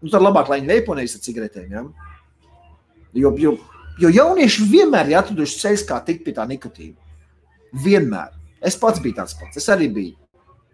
Nu, 0.00 0.08
tad 0.08 0.22
labāk, 0.22 0.48
lai 0.48 0.62
viņi 0.62 0.72
veipo 0.72 0.96
nevis 0.96 1.18
ar 1.18 1.24
cigaretēm. 1.26 1.74
Ja? 1.74 1.84
Jo, 3.18 3.34
jo 3.36 3.58
Jo 4.00 4.08
jaunieši 4.08 4.64
vienmēr 4.70 5.10
ir 5.10 5.18
atraduši 5.18 5.58
ceļus, 5.60 5.82
kā 5.88 5.98
tikt 6.04 6.22
pie 6.24 6.32
tā 6.36 6.46
nikotīna. 6.48 6.96
Vienmēr. 7.84 8.32
Es 8.64 8.78
pats 8.80 9.00
biju 9.02 9.18
tāds 9.18 9.34
pats. 9.36 9.60
Es 9.60 9.68
arī 9.72 9.90
biju 9.92 10.14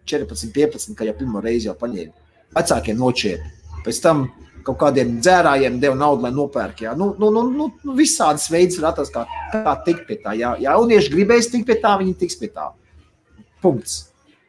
14, 0.06 0.52
15, 0.54 0.94
kad 0.98 1.08
jau 1.08 1.14
pirmo 1.18 1.42
reizi 1.42 1.66
jau 1.66 1.74
paņēmu. 1.80 2.14
Vecākiem 2.54 3.00
nočēri. 3.00 3.50
Pēc 3.86 3.98
tam 4.04 4.28
kaut 4.66 4.78
kādiem 4.80 5.16
dzērājiem 5.22 5.78
deva 5.82 5.98
naudu, 5.98 6.26
lai 6.26 6.32
nopērk. 6.34 6.82
Jā. 6.86 6.96
Nu, 6.98 7.12
nu, 7.20 7.30
nu, 7.34 7.44
nu, 7.50 7.68
nu, 7.86 7.94
visādas 7.98 8.48
veids 8.52 8.80
var 8.80 8.90
atrast, 8.92 9.14
kā, 9.14 9.24
kā 9.52 9.76
tikt 9.86 10.06
pie 10.08 10.18
tā. 10.24 10.34
Ja 10.38 10.56
jaunieši 10.60 11.12
gribēs 11.14 11.50
tikt 11.52 11.68
pie 11.70 11.78
tā, 11.82 11.94
viņi 12.00 12.16
tiks 12.20 12.38
pie 12.40 12.50
tā. 12.50 12.70
Punkts. 13.62 14.06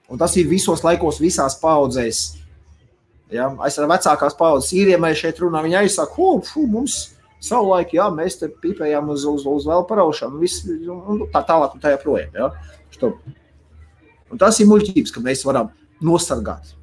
Un 0.09 0.19
tas 0.19 0.33
ir 0.39 0.47
visos 0.49 0.83
laikos, 0.85 1.21
visās 1.21 1.57
paudzēs. 1.61 2.23
Ja? 3.33 3.51
Es 3.67 3.77
ar 3.77 3.89
vecākās 3.91 4.37
paudzes 4.39 4.73
īriem 4.75 5.05
šeit 5.15 5.39
runāju, 5.43 5.67
viņi 5.67 5.81
aizsaka, 5.83 6.15
ka 6.15 6.65
mums 6.71 6.99
ir 7.05 7.17
Savulaik, 7.43 7.91
jā, 7.93 8.07
mēs 8.09 8.39
te 8.39 8.49
pīpējām 8.49 9.11
uz, 9.13 9.25
uz, 9.29 9.43
uz 9.45 9.65
vēl 9.69 9.83
paraušanu, 9.89 10.39
viss, 10.41 10.65
un 10.65 11.21
tā 11.33 11.43
tālāk, 11.45 11.75
un 11.75 11.83
tā 11.83 11.93
joprojām. 11.93 12.33
Ja? 12.33 12.49
Što. 12.95 13.11
Un 14.33 14.41
tas 14.41 14.57
ir 14.59 14.69
muļķības, 14.71 15.13
ka 15.13 15.21
mēs 15.23 15.43
varam 15.45 15.69
nosargāt. 16.03 16.73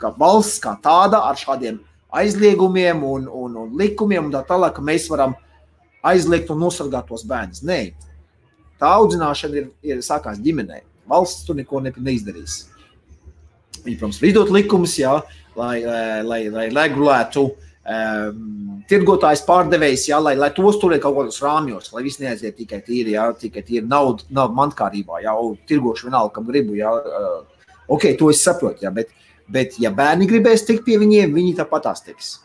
Kā 0.00 0.12
valsts 0.18 0.60
kā 0.62 0.74
tāda 0.82 1.22
ar 1.24 1.40
šādiem 1.40 1.80
aizliegumiem 2.20 3.02
un, 3.08 3.26
un, 3.28 3.56
un 3.64 3.74
likumiem, 3.78 4.28
un 4.28 4.34
tā 4.34 4.42
tālāk, 4.48 4.76
ka 4.76 4.84
mēs 4.84 5.08
varam 5.12 5.34
aizliegt 6.12 6.50
un 6.52 6.60
nosargāt 6.64 7.08
tos 7.08 7.24
bērnus. 7.28 7.62
Nē, 7.66 7.80
tā 8.80 8.92
audzināšana 8.98 9.60
ir, 9.60 9.70
ir 9.86 10.04
sākās 10.04 10.40
ģimenē. 10.42 10.82
Valsts 11.08 11.46
tur 11.46 11.58
neko 11.58 11.80
neizdarīs. 11.86 12.66
Viņi, 13.82 13.98
protams, 13.98 14.20
var 14.22 14.28
izdot 14.28 14.52
likumus, 14.54 14.96
jā, 15.00 15.16
lai, 15.58 15.76
lai, 16.22 16.42
lai, 16.52 16.66
regulētu 16.70 17.46
uh, 17.48 17.70
um, 17.82 18.82
tirgotājs, 18.90 19.42
pārdevējs, 19.46 20.06
jā, 20.10 20.18
lai, 20.22 20.34
lai 20.38 20.50
tos 20.54 20.78
turētu 20.82 21.04
kaut 21.04 21.18
kādos 21.18 21.40
rāmjos, 21.42 21.90
lai 21.94 22.04
viss 22.06 22.20
neaiziet 22.22 22.56
tikai 22.60 22.82
tīri, 22.86 23.16
jā, 23.16 23.28
tikai 23.38 23.64
tīri 23.66 23.86
naudu, 23.88 24.26
naudu 24.34 24.58
mantkārībā, 24.58 25.22
jā, 25.24 25.34
un 25.34 25.58
tirgošu 25.68 26.08
vienalga, 26.08 26.34
kam 26.36 26.46
gribu, 26.48 26.76
jā. 26.78 26.92
Uh, 26.92 27.66
ok, 27.92 28.12
to 28.18 28.30
es 28.32 28.42
saprotu, 28.44 28.86
jā, 28.86 28.92
bet, 28.94 29.12
bet 29.50 29.78
ja 29.82 29.90
bērni 29.94 30.28
gribēs 30.30 30.66
tikt 30.68 30.84
pie 30.86 30.98
viņiem, 31.00 31.34
viņi 31.34 31.56
tāpat 31.58 31.88
tiks. 32.06 32.38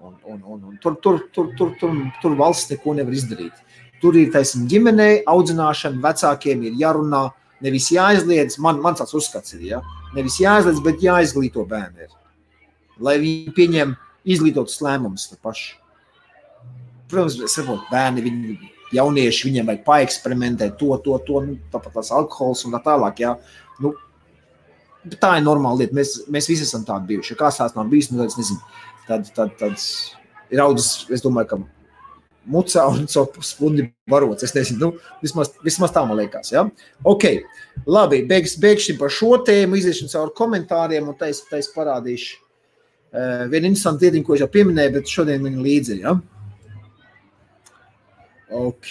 Un, 0.00 0.14
un, 0.24 0.42
un, 0.42 0.64
un 0.70 0.76
tur, 0.82 0.98
tur, 1.02 1.22
tur, 1.32 1.52
tur, 1.58 1.72
tur, 1.80 1.94
tur 2.22 2.36
valsts 2.36 2.70
neko 2.70 2.94
nevar 2.94 3.14
izdarīt. 3.16 3.54
Tur 4.00 4.16
ir 4.20 4.30
taisnība 4.32 4.70
ģimenei, 4.74 5.22
audzināšana, 5.26 6.02
vecākiem 6.04 6.66
ir 6.68 6.76
jārunā, 6.78 7.22
nevis 7.64 7.88
jāizliedz, 7.94 8.58
man, 8.62 8.78
man 8.84 8.98
tāds 8.98 9.16
uzskats 9.16 9.56
ir, 9.56 9.64
ja? 9.72 9.80
nevis 10.14 10.36
jāizliedz, 10.40 10.82
bet 10.84 11.02
jāizglīto 11.02 11.64
bērni. 11.68 12.06
Ir. 12.06 12.12
Lai 13.02 13.16
viņi 13.22 13.56
pieņem 13.56 13.96
izglītotus 14.28 14.78
lēmumus 14.84 15.30
paši. 15.42 15.74
Protams, 17.10 17.38
saprot, 17.52 17.86
bērni, 17.90 18.24
viņi, 18.26 18.56
jaunieši, 18.94 19.48
viņiem 19.48 19.70
vajag 19.70 19.84
paeksperimentēt 19.86 20.76
to, 20.80 20.92
to, 21.04 21.18
to, 21.26 21.42
nu, 21.46 21.56
tāpat 21.72 21.98
tās 21.98 22.12
alkohols 22.14 22.64
un 22.66 22.76
tā 22.76 22.82
tālāk. 22.84 23.22
Jā. 23.22 23.34
Nu, 23.82 23.92
tā 25.20 25.36
ir 25.38 25.46
normāla 25.46 25.82
lieta. 25.82 25.96
Mēs, 25.96 26.16
mēs 26.32 26.50
visi 26.50 26.66
esam 26.66 26.84
tādi 26.88 27.12
bijuši. 27.12 27.34
Ja 27.34 27.40
kāds 27.44 27.60
tāds 27.60 27.76
nav 27.78 27.90
bijis, 27.92 28.10
nu, 28.12 28.20
tad 28.22 28.32
es 28.32 28.38
nezinu. 28.40 28.76
Tad, 29.06 29.32
tad, 29.36 29.52
tad 29.60 30.54
ir 30.54 30.62
audzis, 30.64 31.06
es 31.14 31.22
domāju, 31.22 31.52
ka 31.52 31.60
mucā 32.50 32.86
un 32.90 33.06
spundi 33.50 33.90
barots. 34.10 34.46
Es 34.46 34.56
nezinu, 34.56 34.80
nu, 34.82 35.18
vismaz, 35.22 35.52
vismaz 35.66 35.94
tā 35.94 36.02
man 36.06 36.18
liekas. 36.22 36.54
Ja? 36.54 36.66
Ok, 37.06 37.28
labi, 37.86 38.24
beigs, 38.28 38.58
beigsim 38.62 38.98
par 39.00 39.14
šo 39.14 39.36
tēmu, 39.46 39.78
iziesim 39.78 40.10
cauri 40.12 40.34
komentāriem 40.36 41.12
un 41.12 41.18
tais, 41.18 41.44
tais 41.50 41.70
parādīšu 41.76 42.42
Uh, 43.16 43.46
viena 43.48 43.70
interesanta 43.70 44.04
lieta, 44.04 44.20
ko 44.26 44.34
es 44.34 44.42
jau 44.42 44.48
pieminēju, 44.52 44.92
bet 44.92 45.08
šodien 45.08 45.44
viņa 45.46 45.62
līdzi. 45.64 45.94
Ja? 46.02 46.16
Ok. 48.52 48.90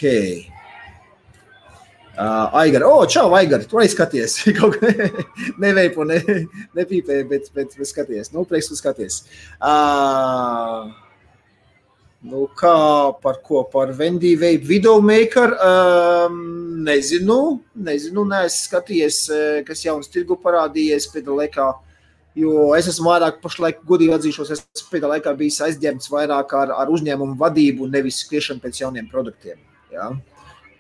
Uh, 2.16 2.50
Aigar, 2.62 2.86
oh, 2.88 3.06
čau, 3.08 3.28
Aigar, 3.36 3.66
tu 3.68 3.80
arī 3.80 3.90
skaties. 3.92 4.38
Kaut 4.58 4.78
kā 4.80 4.92
neveipo, 5.62 6.06
ne, 6.08 6.22
nepīpēji, 6.78 7.26
bet, 7.32 7.50
bet, 7.56 7.74
bet 7.76 7.90
skaties. 7.90 8.32
Nu, 8.34 8.46
prieks, 8.48 8.72
tu 8.72 8.78
skaties. 8.80 9.24
Uh, 9.60 10.92
nu, 12.24 12.46
kā 12.56 12.76
par 13.24 13.42
ko? 13.46 13.66
Par 13.72 13.92
Wendy 14.00 14.36
Vape 14.40 14.68
videomaker? 14.68 15.58
Um, 15.60 16.40
nezinu, 16.88 17.40
nezinu, 17.76 18.28
neesmu 18.32 18.70
skatījies, 18.70 19.20
kas 19.68 19.84
jauns 19.88 20.12
tirgu 20.14 20.40
parādījies 20.40 21.12
pēdējā 21.12 21.42
laikā. 21.44 21.74
Uh, 21.74 21.96
Jo 22.36 22.74
es 22.76 22.90
esmu 22.92 23.14
vairāk, 23.14 23.38
pašlaik, 23.40 23.78
godīgi 23.88 24.12
atzīšos, 24.12 24.50
es 24.52 24.84
pēdējā 24.92 25.14
laikā 25.14 25.32
biju 25.40 25.54
aizņemts 25.70 26.10
vairāk 26.12 26.52
ar, 26.60 26.74
ar 26.84 26.90
uzņēmumu 26.92 27.38
vadību, 27.40 27.88
nevis 27.88 28.18
skriešanu 28.26 28.60
pēc 28.64 28.82
jauniem 28.82 29.08
produktiem. 29.12 29.62
Ja? 29.94 30.10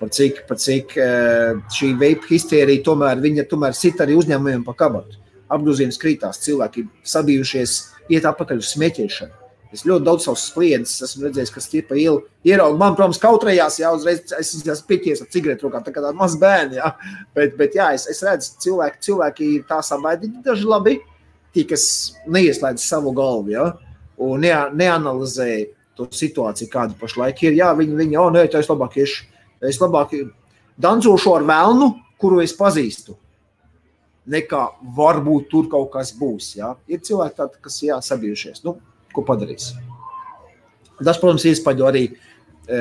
Par 0.05 0.11
cik, 0.13 0.43
par 0.45 0.59
cik 0.61 0.91
eh, 1.01 1.55
šī 1.73 1.87
veipa 1.97 2.27
histērija 2.29 2.83
tomēr, 2.85 3.23
tomēr 3.49 3.73
sit 3.73 3.97
arī 4.03 4.13
uzņēmumiem 4.19 4.61
pa 4.67 4.75
kabatu. 4.77 5.17
Apgrozījums 5.49 5.97
krītās, 5.97 6.43
cilvēki 6.43 6.83
sabijušies, 7.09 7.73
iet 8.13 8.27
atpakaļ 8.29 8.61
uz 8.61 8.69
smēķēšanu. 8.75 9.33
Es 9.73 9.81
ļoti 9.81 10.05
daudz 10.05 10.27
savus 10.27 10.43
klientus 10.53 11.01
esmu 11.07 11.25
redzējis, 11.25 11.53
kas 11.55 11.67
tie 11.71 11.81
pa 11.89 11.97
ielu 11.97 12.21
ierauga. 12.45 12.77
Man, 12.83 12.93
protams, 12.93 13.17
kautrējās, 13.23 13.79
jā, 13.81 13.89
uzreiz 13.97 14.21
es 14.37 14.53
esmu 14.61 14.77
pieķies 14.93 15.25
ar 15.25 15.33
cigaretu 15.33 15.65
rokā, 15.65 15.81
tā 15.87 15.95
kā 15.95 16.03
tāda 16.03 16.13
maz 16.21 16.37
bērni, 16.37 16.77
jā. 16.77 16.93
Bet, 17.33 17.57
bet 17.57 17.81
jā, 17.81 17.89
es, 17.97 18.05
es 18.13 18.21
redzu, 18.29 18.53
cilvēki, 18.61 19.01
cilvēki 19.09 19.51
ir 19.57 19.67
tā 19.73 19.81
sabaidīti, 19.89 20.45
daži 20.45 20.69
labi, 20.69 20.99
tie, 21.57 21.65
kas 21.73 21.87
neieslēdz 22.29 22.85
savu 22.85 23.15
galvu 23.17 23.57
ja, 23.57 23.71
un 24.21 24.45
ne, 24.45 24.53
neanalizē 24.85 25.49
to 25.97 26.05
situāciju, 26.13 26.69
kāda 26.69 26.93
pašlaik 26.99 27.41
ir. 27.47 27.57
Jā, 27.57 27.73
viņi, 27.73 28.03
viņi 28.05 28.21
oh, 28.21 28.29
nē, 28.37 28.45
tā 28.53 28.61
es 28.61 28.69
labāk 28.69 28.99
iešu. 29.01 29.31
Es 29.63 29.79
labāk 29.81 30.15
dancošu 30.81 31.35
ar 31.37 31.45
vēlnu, 31.47 31.91
kuru 32.19 32.41
es 32.43 32.55
pazīstu. 32.57 33.15
Nekā 34.31 34.61
varbūt 34.97 35.49
tur 35.51 35.67
kaut 35.69 35.91
kas 35.93 36.11
būs. 36.17 36.55
Ja. 36.57 36.73
Ir 36.89 37.03
cilvēki, 37.05 37.37
tādi, 37.37 37.59
kas 37.61 37.77
jā, 37.85 37.99
sabijušies. 38.01 38.63
Nu, 38.65 38.79
ko 39.13 39.23
padarīs? 39.25 39.73
Tas, 40.97 41.19
protams, 41.19 41.45
iespaido 41.45 41.85
arī 41.85 42.07
e, 42.07 42.79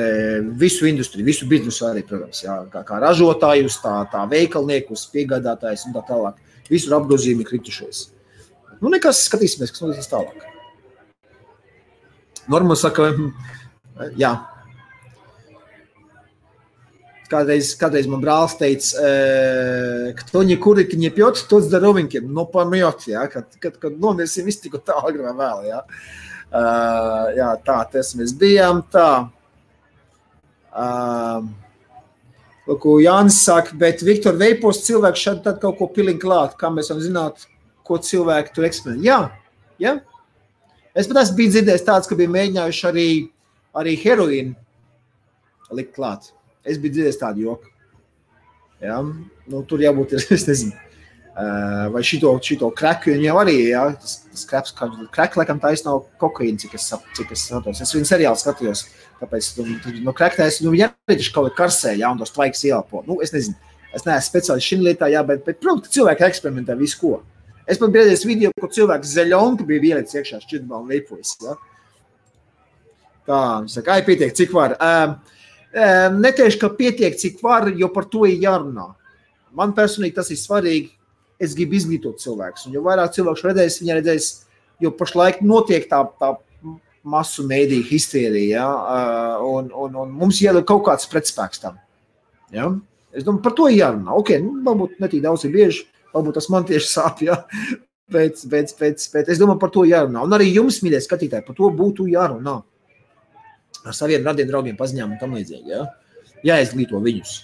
visu 0.57 0.87
industriju, 0.89 1.27
visu 1.27 1.47
biznesu 1.51 1.85
arī, 1.89 2.01
protams, 2.07 2.41
jā, 2.45 2.55
kā, 2.71 2.81
kā 2.87 2.99
ražotājus, 3.03 3.77
tā, 3.83 3.93
tā 4.11 4.23
veikalniekus, 4.31 5.05
piegādātājus 5.13 5.85
un 5.89 5.95
tā 5.97 6.03
tālāk. 6.09 6.41
Visur 6.71 6.97
apgrozījumi 6.97 7.45
kritušies. 7.45 8.07
Nu, 8.79 8.89
nekas, 8.89 9.21
skatīsimies, 9.27 9.75
kas 9.75 9.83
notiks 9.85 10.09
tālāk. 10.09 10.47
Norma 12.49 12.77
saka, 12.79 13.11
jā. 14.23 14.33
Kādreiz, 17.25 17.71
kādreiz 17.79 18.05
man 18.05 18.21
brālis 18.21 18.53
teica, 18.59 19.01
ka 20.13 20.27
to 20.29 20.43
nekur 20.45 20.83
ne 20.85 21.09
pjot, 21.09 21.39
to 21.49 21.57
zdarovinki, 21.65 22.21
no 22.21 22.43
nu, 22.43 22.45
pamjot, 22.51 23.07
ja, 23.09 23.23
kad, 23.31 23.47
kad, 23.57 23.79
kad 23.81 23.95
nomirsim 23.97 24.45
visi 24.45 24.67
tikko 24.67 24.83
tā 24.85 24.99
agrā 25.01 25.33
vēl. 25.33 25.63
Ja. 25.65 25.81
Uh, 26.55 27.31
jā, 27.33 27.49
tā 27.65 27.79
tas 27.91 28.13
mēs 28.15 28.35
bijām. 28.37 28.83
Tā. 28.93 29.09
Uh, 30.69 31.49
Lūk, 32.69 32.85
Jānis 33.01 33.41
saka, 33.45 33.73
bet 33.77 34.05
Viktor 34.05 34.37
Veipos 34.37 34.83
cilvēks 34.85 35.21
šeit 35.21 35.43
tad 35.45 35.57
kaut 35.61 35.79
ko 35.81 35.89
pilin 35.93 36.21
klāt, 36.21 36.55
kā 36.57 36.69
mēs 36.73 36.89
varam 36.93 37.03
zināt, 37.03 37.49
ko 37.85 37.97
cilvēki 38.01 38.53
tur 38.53 38.65
eksperimentē. 38.69 39.05
Jā, 39.05 39.19
jā, 39.81 39.97
Es 40.95 41.09
pat 41.11 41.17
esmu 41.25 41.49
dzirdējis 41.51 41.83
tādu, 41.83 42.07
ka 42.07 42.15
bija 42.15 42.31
mēģinājuši 42.31 42.83
arī, 42.87 43.09
arī 43.75 43.95
heroīnu 43.99 45.75
likt 45.75 45.91
klāt. 45.97 46.29
Es 46.65 46.79
biju 46.81 46.97
dzirdējis 46.97 47.21
tādu 47.21 47.45
joku. 47.45 47.69
Ja? 48.83 48.99
Nu, 49.01 49.61
tur 49.69 49.83
jābūt, 49.83 50.15
es 50.35 50.45
nezinu, 50.49 50.73
uh, 51.35 51.85
vai 51.93 52.01
šito, 52.05 52.31
šito 52.43 52.71
kreku 52.75 53.11
viņam 53.11 53.27
jau 53.27 53.35
arī, 53.43 53.57
ja? 53.71 53.85
tas, 54.01 54.17
tas 54.31 54.47
kreps, 54.49 54.75
krek, 55.15 55.37
laikam 55.39 55.61
tā 55.61 55.73
nav 55.85 56.03
kokaīna, 56.21 56.59
cik 56.63 56.75
es, 56.79 56.89
cik 57.17 57.35
es 57.35 57.45
saprotu. 57.51 57.85
Es 57.85 57.93
viņu 57.95 58.09
seriālu 58.09 58.41
skatījos, 58.41 58.87
tāpēc 59.21 59.51
nu, 59.59 59.77
no 60.07 60.15
krektēs, 60.17 60.61
nu, 60.65 60.73
viņi 60.75 60.89
arī 60.89 61.19
taču 61.19 61.37
kaut 61.37 61.51
kā 61.51 61.65
karsē, 61.65 61.95
ja, 61.99 62.11
un 62.11 62.19
tos 62.21 62.33
tvaiks 62.35 62.65
ielpo. 62.67 63.05
Nu, 63.07 63.21
es 63.25 63.33
nezinu, 63.35 63.55
es 63.95 64.07
neesmu 64.07 64.27
speciālists 64.27 64.73
šī 64.73 64.81
lietā, 64.81 65.09
jā, 65.13 65.23
bet, 65.27 65.45
bet, 65.47 65.61
protams, 65.63 65.93
cilvēki 65.93 66.27
eksperimentē 66.27 66.75
visu 66.79 66.99
ko. 67.03 67.13
Es 67.65 67.79
pat 67.81 67.89
biju 67.89 68.03
redzējis 68.03 68.27
video, 68.29 68.51
kur 68.61 68.69
cilvēks 68.73 69.13
zeļonku 69.15 69.65
bija 69.65 69.95
ielicis 69.95 70.19
iekšā 70.19 70.41
šķidrumā 70.43 70.83
un 70.83 70.91
lipojas. 70.91 71.31
Ja? 71.41 71.55
Tā, 73.25 73.39
viņš 73.63 73.77
saka, 73.79 73.95
ai, 73.95 74.03
pietiek, 74.05 74.35
cik 74.37 74.53
var. 74.53 74.75
Um, 74.77 75.15
Netiešu, 75.75 76.59
ka 76.61 76.69
pietiek, 76.71 77.17
cik 77.19 77.41
var, 77.43 77.67
jo 77.75 77.89
par 77.91 78.07
to 78.07 78.23
ir 78.29 78.39
jārunā. 78.39 78.93
Man 79.55 79.73
personīgi 79.75 80.15
tas 80.15 80.31
ir 80.31 80.39
svarīgi. 80.39 80.91
Es 81.35 81.51
gribu 81.55 81.75
izglītot 81.75 82.21
cilvēkus. 82.23 82.69
Jo 82.71 82.79
vairāk 82.85 83.11
cilvēku 83.11 83.49
redzēs, 83.49 83.81
viņi 83.81 83.95
redzēs, 83.97 84.27
jo 84.79 84.93
pašlaik 84.95 85.41
notiek 85.43 85.83
tā, 85.91 85.99
tā 86.15 86.29
masu 87.03 87.43
mēdīņu 87.47 87.87
histērija. 87.89 88.61
Ja? 88.61 89.39
Un, 89.43 89.67
un, 89.75 89.97
un 89.99 90.13
mums 90.15 90.39
ir 90.43 90.61
kaut 90.63 90.85
kāds 90.87 91.09
pretspēks 91.11 91.59
tam. 91.65 91.81
Ja? 92.55 92.69
Es 93.11 93.27
domāju, 93.27 93.43
par 93.43 93.55
to 93.57 93.67
jārunā. 93.71 94.15
Okay, 94.21 94.39
nu, 94.43 94.61
varbūt 94.63 94.95
ne 95.03 95.11
tik 95.11 95.25
daudz 95.25 95.43
ir 95.43 95.51
bieži, 95.55 95.83
varbūt 96.15 96.39
tas 96.39 96.47
man 96.51 96.67
tieši 96.67 96.87
sāp. 96.87 97.19
Ja? 97.27 97.41
Bet, 98.11 98.39
bet, 98.47 98.71
bet, 98.79 99.03
bet 99.11 99.33
es 99.33 99.39
domāju, 99.41 99.59
par 99.59 99.75
to 99.75 99.83
jārunā. 99.89 100.23
Un 100.23 100.39
arī 100.39 100.53
jums, 100.53 100.79
mīļie 100.85 101.03
skatītāji, 101.03 101.47
par 101.47 101.59
to 101.59 101.71
būtu 101.75 102.07
jārunā 102.11 102.61
ar 103.85 103.95
saviem 103.95 104.25
radiem 104.25 104.49
draugiem, 104.49 104.77
paziņām 104.79 105.15
un 105.15 105.21
tam 105.21 105.35
līdzīgi. 105.37 105.71
Ja? 105.71 105.85
Jāizglīto 106.45 106.99
viņus. 107.03 107.35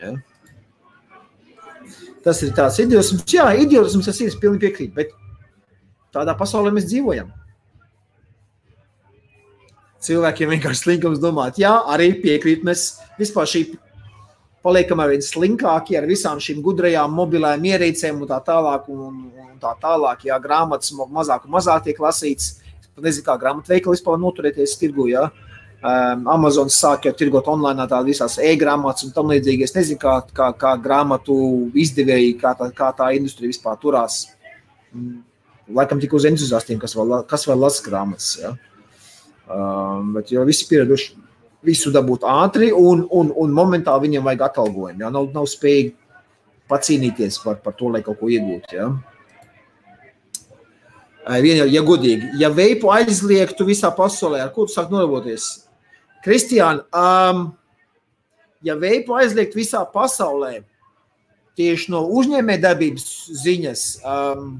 Ja? 0.00 0.14
Tas 2.24 2.40
ir 2.44 2.54
tāds 2.56 2.78
idiotisms. 2.82 3.24
Jā, 3.32 3.48
idiotisms 3.56 4.08
tas 4.08 4.18
ir, 4.20 4.32
es 4.32 4.38
pilnīgi 4.40 4.66
piekrītu, 4.66 4.94
bet 4.96 5.14
tādā 6.14 6.34
pasaulē 6.36 6.72
mēs 6.76 6.88
dzīvojam. 6.90 7.30
Cilvēkiem 10.00 10.52
vienkārši 10.54 10.80
slinkums 10.80 11.20
domāt, 11.20 11.58
jā, 11.60 11.74
arī 11.92 12.14
piekrīt, 12.22 12.62
mēs 12.64 12.94
vispār 13.20 13.48
šī 13.48 13.66
paliekam 14.64 15.00
ar 15.00 15.10
vien 15.12 15.24
slinkāki 15.24 15.96
ar 15.98 16.06
visām 16.08 16.40
šīm 16.40 16.62
gudrajām 16.64 17.12
mobilēm 17.16 17.66
ierīcēm 17.68 18.20
un 18.20 18.28
tā 18.28 18.38
tālāk, 18.44 18.88
un, 18.92 19.28
un 19.28 19.58
tā 19.60 19.74
tālāk, 19.80 20.24
jā, 20.28 20.38
grāmatas 20.40 20.94
mazāk 20.96 21.44
un 21.44 21.54
mazāk 21.56 21.84
tiek 21.88 22.00
lasīts, 22.00 22.54
pat 22.56 22.69
nezinu, 22.98 23.24
kā 23.26 23.36
grāmatveikali 23.40 23.96
vispār 23.96 24.18
noturēties 24.20 24.76
tirgu, 24.80 25.06
jā. 25.12 25.28
Um, 25.80 26.26
Amazon 26.28 26.68
sāk 26.68 27.06
jau 27.08 27.12
tirgot 27.16 27.46
online 27.48 27.86
tādas 27.88 28.10
visas 28.10 28.34
e-grāmatas 28.44 29.06
un 29.06 29.14
tam 29.16 29.30
līdzīgi. 29.32 29.64
Es 29.64 29.72
nezinu, 29.72 29.96
kā, 30.02 30.18
kā, 30.36 30.50
kā 30.60 30.74
grāmatu 30.82 31.34
izdevēji, 31.72 32.34
kā 32.42 32.52
tā, 32.58 32.68
kā 32.76 32.90
tā 32.98 33.08
industrija 33.16 33.48
vispār 33.48 33.78
turās. 33.80 34.26
Mm, 34.92 35.22
laikam 35.78 36.02
tik 36.02 36.12
uz 36.18 36.26
entuziastiem, 36.28 36.80
kas 36.82 36.92
vēl, 36.98 37.22
kas 37.30 37.48
vēl 37.48 37.64
lasa 37.64 37.86
grāmatas. 37.86 38.34
Ja? 38.42 38.52
Um, 39.50 40.12
bet 40.18 40.34
jau 40.34 40.44
visi 40.48 40.68
pieraduši 40.68 41.16
visu 41.64 41.92
dabūt 41.92 42.28
ātri 42.28 42.70
un, 42.76 43.06
un, 43.08 43.32
un 43.36 43.56
momentāli 43.56 44.08
viņiem 44.08 44.28
vajag 44.28 44.46
atalgojumu. 44.50 45.00
Ja? 45.06 45.12
Nav, 45.14 45.30
nav 45.32 45.48
spējīgi 45.48 45.94
pacīnīties 46.70 47.40
par, 47.44 47.56
par 47.64 47.74
to, 47.78 47.88
lai 47.94 48.04
kaut 48.04 48.20
ko 48.20 48.28
iegūtu. 48.28 48.76
Ja? 48.76 48.90
Viena, 51.20 51.66
ja 51.68 51.82
godīgi, 51.84 52.30
ja 52.40 52.48
veipu 52.48 52.88
aizliegtu 52.94 53.66
visā 53.68 53.90
pasaulē, 53.92 54.40
ar 54.40 54.54
ko 54.54 54.64
tu 54.64 54.72
sāk 54.72 54.88
nodarboties? 54.88 55.66
Kristiāna, 56.24 56.86
um, 56.96 57.50
ja 58.64 58.76
veipu 58.80 59.14
aizliegt 59.18 59.54
visā 59.56 59.82
pasaulē, 59.92 60.62
tieši 61.60 61.92
no 61.92 62.02
uzņēmējdarbības 62.16 63.06
ziņas, 63.42 63.84
um, 64.00 64.58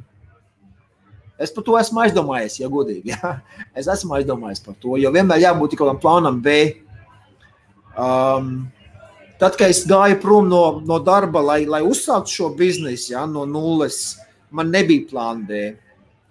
es 1.40 1.52
par 1.56 1.64
to 1.64 1.80
esmu 1.80 2.04
aizdomājies, 2.04 2.60
ja 2.60 2.68
godīgi. 2.68 3.14
Ja? 3.14 3.38
Es 3.80 3.88
esmu 3.88 4.18
aizdomājies 4.18 4.60
par 4.64 4.76
to, 4.82 4.98
jo 5.00 5.12
vienmēr 5.14 5.40
jābūt 5.46 5.78
kaut 5.78 5.86
kādam 5.86 6.00
plānam 6.02 6.40
B. 6.44 6.56
Um, 7.96 8.68
tad, 9.40 9.56
kad 9.56 9.70
es 9.72 9.86
gāju 9.88 10.20
prom 10.20 10.50
no, 10.52 10.64
no 10.84 11.00
darba, 11.00 11.40
lai, 11.40 11.62
lai 11.64 11.80
uzsāktu 11.86 12.36
šo 12.36 12.50
biznesu 12.58 13.14
ja, 13.14 13.24
no 13.24 13.46
nulles, 13.48 14.18
man 14.52 14.68
nebija 14.74 15.08
plāna 15.08 15.46
B. 15.48 15.62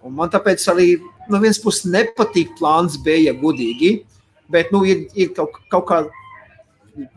Un 0.06 0.14
man 0.16 0.30
tāpēc 0.32 0.62
arī 0.72 0.94
no 1.28 1.40
vienas 1.42 1.60
puses 1.60 1.84
nepatīk 1.90 2.54
plāns 2.58 2.96
B, 3.04 3.18
ja 3.26 3.34
godīgi. 3.36 4.00
Bet 4.50 4.72
nu, 4.74 4.82
ir, 4.88 5.04
ir 5.14 5.34
kaut, 5.36 5.60
kaut 5.70 5.86
kā 5.86 6.00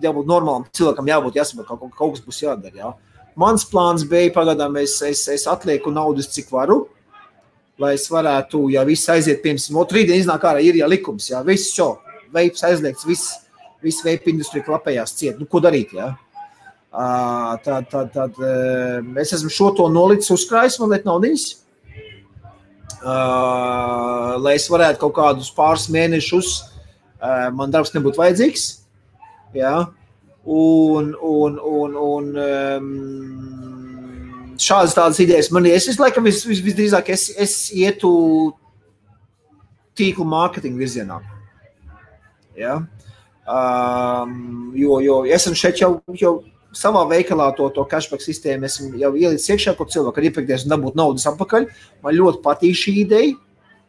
jābūt 0.03 0.27
normālam 0.29 0.67
cilvēkam, 0.75 1.07
jābūt 1.09 1.39
jāsaprot, 1.39 1.67
ka 1.67 1.77
kaut, 1.79 1.93
kaut 1.97 2.17
kas 2.17 2.25
būs 2.25 2.41
jādara. 2.43 2.75
Jā. 2.77 2.91
Mans 3.39 3.65
plāns 3.65 4.03
bija 4.09 4.33
pagaidām, 4.35 4.75
es, 4.83 4.99
es, 5.05 5.23
es 5.33 5.47
atlieku 5.49 5.91
naudas, 5.93 6.29
cik 6.35 6.51
varu, 6.53 6.83
lai 7.81 7.95
es 7.97 8.05
varētu, 8.11 8.67
ja 8.75 8.83
viss 8.85 9.09
aiziet, 9.09 9.41
piemēram, 9.41 9.87
rītdien 9.89 10.21
iznāk 10.21 10.45
ārā, 10.45 10.61
ir 10.61 10.77
jau 10.77 10.89
likums, 10.91 11.31
jā, 11.31 11.41
viss 11.47 11.73
šo 11.73 11.95
veips 12.33 12.61
aizliegts, 12.67 13.07
viss, 13.09 13.31
viss 13.83 14.05
veipa 14.05 14.29
industrija 14.29 14.67
klapējās 14.67 15.15
ciet. 15.17 15.41
Nu, 15.41 15.49
ko 15.49 15.63
darīt? 15.63 15.95
Jā? 15.97 16.11
Tad, 16.93 17.89
tad, 17.89 18.13
tad 18.13 18.37
es 19.21 19.33
esmu 19.33 19.49
šo 19.53 19.71
to 19.77 19.89
nolicis 19.89 20.33
uzkrājis, 20.35 20.77
man 20.81 20.93
liek 20.93 21.07
naudiņas. 21.07 21.47
Uh, 23.03 24.37
lai 24.39 24.53
es 24.55 24.69
varētu 24.71 25.01
kaut 25.01 25.17
kādus 25.17 25.49
pāris 25.51 25.89
mēnešus 25.91 26.61
Eh, 27.23 27.49
man 27.55 27.71
darbs 27.71 27.93
nebūtu 27.95 28.19
vajadzīgs. 28.19 28.63
Ja? 29.55 29.73
Un, 30.43 31.13
un, 31.23 31.55
un, 31.55 31.93
un 31.95 32.25
um, 32.43 32.87
šādas 34.59 34.95
tādas 34.97 35.21
idejas 35.23 35.51
man 35.55 35.69
ir. 35.69 35.77
Es, 35.77 35.87
es 35.87 36.01
laikam 36.01 36.27
vis, 36.27 36.41
vis, 36.47 36.59
visdrīzāk 36.65 37.13
es, 37.15 37.29
es 37.39 37.53
ietu 37.71 38.11
tīklu 39.95 40.27
mārketinga 40.27 40.83
virzienā. 40.83 41.21
Ja? 42.59 42.81
Um, 43.47 44.73
jo, 44.75 44.99
jo 45.03 45.21
esmu 45.23 45.55
šeit 45.59 45.79
jau, 45.79 45.95
jau 46.19 46.35
savā 46.77 47.05
veikalā 47.09 47.51
to, 47.57 47.69
to 47.75 47.85
cashback 47.89 48.23
sistēmu 48.25 48.67
esmu 48.67 48.91
jau 49.01 49.13
ielicis 49.15 49.51
iekšā, 49.53 49.75
kur 49.77 49.89
cilvēki 49.93 50.19
var 50.19 50.29
iepirkties 50.29 50.67
un 50.67 50.75
dabūt 50.75 50.99
naudas 50.99 51.27
atpakaļ. 51.31 51.67
Man 52.05 52.17
ļoti 52.17 52.41
patīk 52.45 52.77
šī 52.79 52.95
ideja 53.05 53.33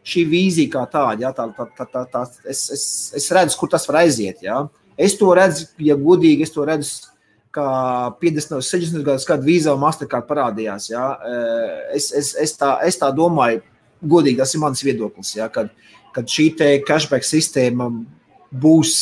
šī 0.05 0.27
vīzija 0.29 0.73
kā 0.73 0.85
tāda, 0.93 1.17
ja, 1.25 1.33
tā, 1.33 1.49
tā, 1.57 1.67
tā, 1.79 1.87
tā, 1.89 2.05
tā, 2.13 2.23
es, 2.51 2.67
es, 2.75 2.85
es 3.17 3.31
redzu, 3.33 3.57
kur 3.61 3.71
tas 3.73 3.87
var 3.89 4.03
aiziet. 4.03 4.43
Ja. 4.45 4.67
Es 5.01 5.17
to 5.19 5.31
redzu, 5.37 5.71
ja 5.81 5.97
godīgi, 5.99 6.45
es 6.45 6.53
to 6.53 6.67
redzu, 6.69 7.09
kā 7.55 7.65
50, 8.21 8.59
60 8.67 9.07
gadus, 9.07 9.29
vīza 9.47 9.73
un 9.75 9.83
mastercard 9.83 10.29
parādījās. 10.29 10.91
Ja. 10.93 11.07
Es, 11.95 12.11
es, 12.13 12.35
es, 12.41 12.57
tā, 12.61 12.77
es 12.85 13.01
tā 13.01 13.09
domāju, 13.17 13.63
godīgi, 14.05 14.41
tas 14.43 14.53
ir 14.55 14.65
mans 14.65 14.85
viedoklis, 14.85 15.35
ja, 15.39 15.49
kad, 15.53 15.73
kad 16.13 16.29
šī 16.29 16.51
cashback 16.85 17.25
sistēma 17.25 17.89
būs 18.53 18.97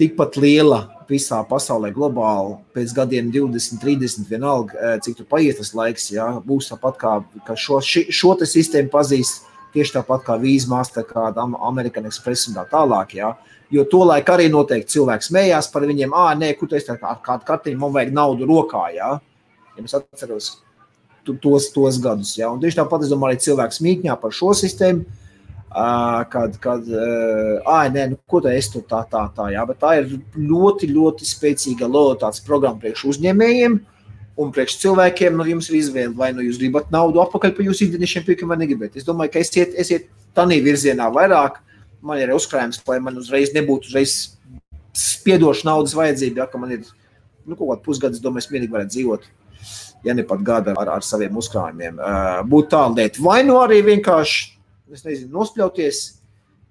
tikpat 0.00 0.36
liela 0.40 0.84
visā 1.10 1.40
pasaulē, 1.48 1.90
globāli, 1.94 2.56
pēc 2.74 2.94
gadiem 2.96 3.28
20, 3.34 3.80
30, 3.82 4.26
vienalga, 4.30 4.96
cik 5.04 5.18
tur 5.18 5.28
paiet 5.30 5.58
tas 5.58 5.74
laiks, 5.76 6.10
ja, 6.14 6.30
būs 6.46 6.70
tāpat 6.70 6.98
kā, 7.00 7.14
kā 7.46 7.56
šo, 7.58 7.80
ši, 7.84 8.06
šo 8.14 8.36
sistēmu 8.40 8.92
pazīst 8.92 9.50
tieši 9.74 9.96
tāpat 9.98 10.24
kā 10.26 10.36
Visa, 10.40 10.70
Mastercard, 10.70 11.38
American 11.38 12.08
Express 12.08 12.48
un 12.50 12.56
tā 12.58 12.64
tālāk. 12.70 13.14
Ja? 13.18 13.34
Jo 13.70 13.84
to 13.90 14.02
laiku 14.06 14.34
arī 14.34 14.48
noteikti 14.50 14.96
cilvēks 14.96 15.30
smējās 15.30 15.70
par 15.72 15.86
viņiem, 15.86 16.14
ah, 16.16 16.32
nē, 16.38 16.52
kur 16.58 16.70
tas 16.70 16.88
ir 16.88 16.98
kāda 17.00 17.40
kartiņa, 17.46 17.78
man 17.78 17.94
vajag 17.94 18.12
naudu 18.16 18.48
rokā. 18.50 18.88
Ja, 18.96 19.12
ja 19.76 19.86
es 19.86 19.94
atceros 19.96 20.52
tos, 21.26 21.70
tos 21.74 22.00
gadus. 22.02 22.34
Ja? 22.38 22.50
Un 22.50 22.62
tieši 22.62 22.80
tāpat 22.82 23.06
es 23.06 23.12
domāju, 23.12 23.36
arī 23.36 23.46
cilvēks 23.46 23.82
mīkņā 23.86 24.18
par 24.20 24.34
šo 24.34 24.54
sistēmu. 24.58 25.06
Uh, 25.70 26.24
kad, 26.26 26.56
kad 26.58 26.86
uh, 26.90 27.60
ah, 27.62 27.84
nē, 27.86 28.08
nu, 28.10 28.16
ko 28.26 28.40
tā 28.42 28.56
es 28.58 28.66
tur 28.72 28.82
tā, 28.90 29.04
tā, 29.06 29.20
tā, 29.36 29.52
jā, 29.54 29.62
bet 29.68 29.78
tā 29.78 29.92
ir 30.00 30.08
ļoti, 30.34 30.88
ļoti 30.90 31.28
spēcīga 31.28 31.86
lojalitātes 31.86 32.42
programma 32.42 32.82
priekš 32.82 33.04
uzņēmējiem, 33.12 33.76
Un 34.40 34.52
priekš 34.54 34.78
cilvēkiem 34.80 35.34
nu, 35.36 35.44
jums 35.48 35.68
ir 35.68 35.80
izvēle, 35.80 36.14
vai 36.16 36.30
nu 36.32 36.44
jūs 36.44 36.60
gribat 36.60 36.88
naudu 36.94 37.20
atpakaļ 37.20 37.52
par 37.56 37.66
jūsu 37.66 37.86
ikdienišķiem 37.86 38.26
pirkiem, 38.28 38.52
vai 38.52 38.56
negribat. 38.62 38.94
Es 38.96 39.04
domāju, 39.04 39.34
ka 39.34 39.42
esiet, 39.42 39.74
esiet 39.80 40.06
tādā 40.36 40.56
virzienā 40.64 41.10
vairāk. 41.12 41.58
Man 42.00 42.22
ir 42.22 42.32
uzkrājums, 42.32 42.78
lai 42.88 42.96
man 43.04 43.18
uzreiz 43.20 43.52
nebūtu 43.52 43.90
uzreiz 43.90 44.14
spiedoša 44.96 45.66
naudas 45.68 45.92
vajadzība, 45.98 46.40
ja, 46.40 46.46
ka 46.48 46.60
man 46.62 46.72
ir 46.78 46.86
nu, 46.86 47.52
kaut 47.52 47.66
kāds 47.66 47.84
pusgads, 47.84 48.22
domāju, 48.22 48.46
es 48.46 48.54
mierīgi 48.54 48.72
varētu 48.72 48.94
dzīvot. 48.94 49.28
Ja 50.06 50.16
ne 50.16 50.24
pat 50.24 50.40
gada 50.46 50.72
ar, 50.80 50.94
ar 50.96 51.04
saviem 51.04 51.36
uzkrājumiem, 51.36 52.00
uh, 52.00 52.40
būt 52.48 52.70
tālāk. 52.72 53.20
Vai 53.20 53.42
nu 53.44 53.58
arī 53.60 53.82
vienkārši, 53.90 54.46
nezinu, 54.92 55.30
nospļauties. 55.34 56.00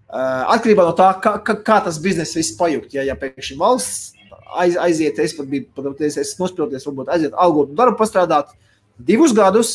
Uh, 0.10 0.50
atkarībā 0.56 0.88
no 0.88 0.96
tā, 0.98 1.12
kā, 1.22 1.36
kā, 1.46 1.54
kā 1.66 1.76
tas 1.86 2.00
biznesa 2.02 2.40
viss 2.40 2.58
pajukt. 2.58 2.96
Ja, 2.98 3.04
ja 3.06 3.16
pēkšņi 3.20 3.58
valsts 3.60 4.20
aiz, 4.58 4.78
aiziet, 4.82 5.20
es 5.22 5.36
pat 5.38 5.50
biju, 5.50 5.68
pat, 5.76 6.02
es, 6.06 6.18
es 6.20 6.36
nospļauties, 6.40 6.86
varbūt 6.90 7.12
aiziet 7.14 7.36
algotu 7.38 7.76
darbu, 7.78 7.98
pastrādāt 8.00 8.54
divus 8.98 9.34
gadus. 9.38 9.74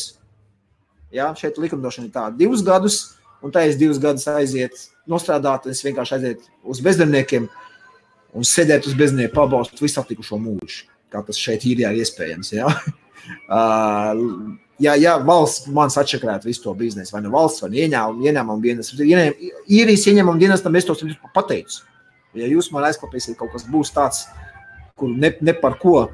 Jā, 1.15 1.29
šeit 1.39 1.59
likumdošana 1.61 2.09
ir 2.09 2.15
tāda, 2.15 2.35
divus 2.35 2.63
gadus, 2.65 2.99
un 3.45 3.53
tā 3.55 3.63
es 3.69 3.77
divus 3.79 4.01
gadus 4.01 4.27
aiziet, 4.31 4.75
nostrādāt, 5.09 5.69
es 5.71 5.83
vienkārši 5.85 6.17
aiziet 6.17 6.49
uz 6.67 6.81
bezdarbniekiem 6.83 7.47
un 8.35 8.47
sēdēt 8.47 8.89
uz 8.89 8.97
bezdarbnieku 8.99 9.35
pabalstu 9.37 9.85
visu 9.85 10.01
atlikušo 10.01 10.41
mūžu. 10.41 10.83
Kā 11.13 11.21
tas 11.23 11.39
šeit 11.39 11.63
ir 11.69 11.85
jā, 11.85 11.95
iespējams. 12.03 12.53
Jā. 12.57 12.69
Uh, 13.49 14.19
ja, 14.79 14.95
ja 14.99 15.15
valsts 15.23 15.69
man 15.71 15.91
atšakrētu 15.91 16.49
visu 16.49 16.63
to 16.63 16.73
biznesu, 16.77 17.15
vai 17.15 17.23
nu 17.25 17.31
valsts, 17.33 17.63
vai 17.63 17.71
ieņēmumu, 17.85 18.25
ieņēmumu 18.27 18.63
dienas, 18.63 18.91
īrijas 18.95 20.07
ieņēmumu 20.11 20.41
dienas, 20.41 20.63
tam 20.63 20.75
es 20.75 20.87
to 20.87 20.97
pateicu. 21.35 21.83
Ja 22.35 22.49
jūs 22.51 22.67
man 22.73 22.83
aizklāpēsiet, 22.89 23.37
kaut 23.39 23.53
kas 23.53 23.63
būs 23.71 23.93
tāds, 23.95 24.25
kur 24.99 25.11
ne, 25.11 25.31
ne 25.41 25.55
par 25.55 25.77
ko. 25.79 26.09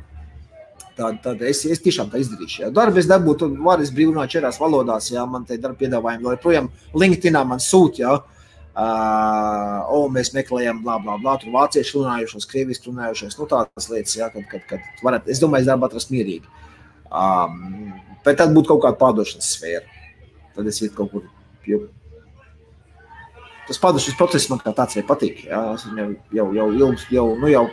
Tad, 0.98 1.22
tad 1.24 1.40
es, 1.48 1.64
es 1.66 1.80
tiešām 1.82 2.12
tā 2.12 2.20
izdarīšu. 2.22 2.66
Ja. 2.66 2.70
Darbu 2.74 3.00
es 3.00 3.08
dabūju, 3.10 3.38
tad 3.42 3.56
var 3.64 3.82
es 3.82 3.94
brīvi 3.96 4.12
runāt 4.12 4.34
četrās 4.34 4.60
valodās, 4.62 5.08
ja 5.10 5.24
man 5.26 5.48
te 5.48 5.56
darba 5.58 5.80
piedāvājumi 5.80 6.26
vēl 6.26 6.36
joprojām 6.36 6.68
LinkedInā 6.94 7.42
man 7.48 7.64
sūta. 7.64 8.04
Ja. 8.04 8.20
Uh, 8.72 9.88
o, 9.92 10.04
mēs 10.14 10.30
meklējam, 10.36 10.84
bla, 10.84 10.98
bla, 11.02 11.18
bla, 11.20 11.34
tur 11.40 11.52
vācieši 11.56 11.96
runājušos, 11.98 12.46
krieviski 12.48 12.88
runājušos, 12.88 13.36
nu 13.40 13.48
tādas 13.52 13.90
lietas, 13.92 14.14
jā, 14.16 14.30
kad, 14.32 14.46
kad, 14.52 14.64
kad 14.70 15.04
varat, 15.04 15.28
es 15.32 15.42
domāju, 15.44 15.68
darbu 15.68 15.90
atrast 15.90 16.14
mierīgi. 16.14 16.48
Um, 17.12 17.98
bet 18.26 18.40
tad 18.42 18.54
būtu 18.56 18.74
kaut 18.74 18.84
kāda 18.86 19.00
pārdošanas 19.02 19.56
sfēra. 19.56 19.88
Tad 20.56 20.68
es 20.68 20.82
ietu 20.84 20.96
kaut 20.98 21.14
kur, 21.14 21.28
jo 21.68 21.86
tas 23.68 23.80
pārdošanas 23.80 24.20
process 24.20 24.50
man 24.52 24.60
kā 24.60 24.74
tāds 24.76 24.98
arī 24.98 25.06
patīk, 25.08 25.46
jā, 25.48 25.62
es 25.78 25.86
jau, 25.88 26.10
jau, 26.36 26.48
jau, 26.58 26.68
jau, 26.76 26.92
jau, 27.16 27.26
nu 27.40 27.52
jau 27.52 27.66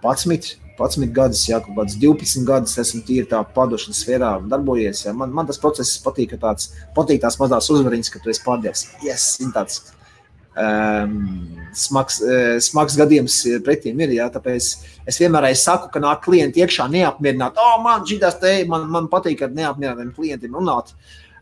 11, 0.00 0.54
11 0.80 1.12
gadus, 1.12 1.42
jā, 1.50 1.60
kaut 1.60 1.76
kāds 1.76 1.96
12 2.00 2.46
gadus 2.48 2.78
esmu 2.80 3.02
tīri 3.04 3.28
tā 3.28 3.42
pārdošanas 3.56 4.00
sfērā 4.00 4.32
darbojies. 4.48 5.04
Jā. 5.04 5.12
Man, 5.16 5.34
man 5.36 5.48
tas 5.50 5.60
process 5.60 5.98
patīk, 6.00 6.32
ka 6.32 6.40
tāds, 6.46 6.70
patīk 6.96 7.20
tās 7.20 7.36
mazās 7.40 7.68
uzvariņas, 7.74 8.12
ka 8.14 8.22
tu 8.24 8.32
esi 8.32 8.44
pārdevis. 8.46 8.86
Yes, 9.04 9.34
tāds 9.52 9.82
um, 10.58 11.16
smags, 11.76 12.20
uh, 12.24 12.58
smags 12.62 12.98
gadījums 12.98 13.38
pretīm 13.66 14.02
ir, 14.04 14.16
jā, 14.18 14.28
tāpēc 14.34 14.68
es 15.08 15.20
vienmēr 15.22 15.50
saku, 15.58 15.90
ka 15.92 16.02
nāk 16.02 16.22
klienti 16.26 16.64
iekšā 16.64 16.88
neapmierināt. 16.92 17.58
O, 17.58 17.72
oh, 17.76 17.82
man 17.84 18.06
te, 18.06 18.54
man, 18.70 18.86
man 18.90 19.10
patīk 19.12 19.42
ar 19.46 19.52
neapmierinātiem 19.56 20.14
klientiem 20.16 20.56
runāt. 20.56 20.94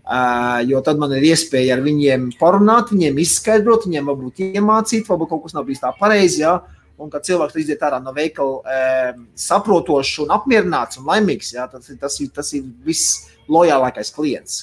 Uh, 0.09 0.65
jo 0.65 0.81
tad 0.81 0.97
man 0.97 1.13
ir 1.19 1.27
iespēja 1.35 1.77
ar 1.77 1.83
viņiem 1.85 2.31
parunāt, 2.41 2.95
viņiem 2.95 3.19
izskaidrot, 3.21 3.85
viņiem 3.85 4.07
varbūt 4.09 4.41
iemācīt, 4.47 5.05
varbūt 5.05 5.29
kaut 5.35 5.43
kas 5.45 5.57
nav 5.57 5.67
bijis 5.69 5.83
tā 5.85 5.93
pareizi. 6.01 6.41
Ja? 6.47 6.61
un 6.99 7.11
kad 7.13 7.27
cilvēks 7.27 7.59
iziet 7.63 7.83
ārā 7.87 8.01
no 8.03 8.13
veikala 8.15 8.59
e, 8.75 9.13
saprotošs 9.39 10.25
un 10.25 10.35
apmierināts 10.35 11.01
un 11.01 11.07
laimīgs, 11.09 11.53
jā, 11.55 11.67
tas, 11.71 11.91
tas, 12.01 12.19
ir, 12.23 12.33
tas 12.35 12.51
ir 12.59 12.67
viss 12.85 13.29
lojālākais 13.49 14.11
klients, 14.15 14.59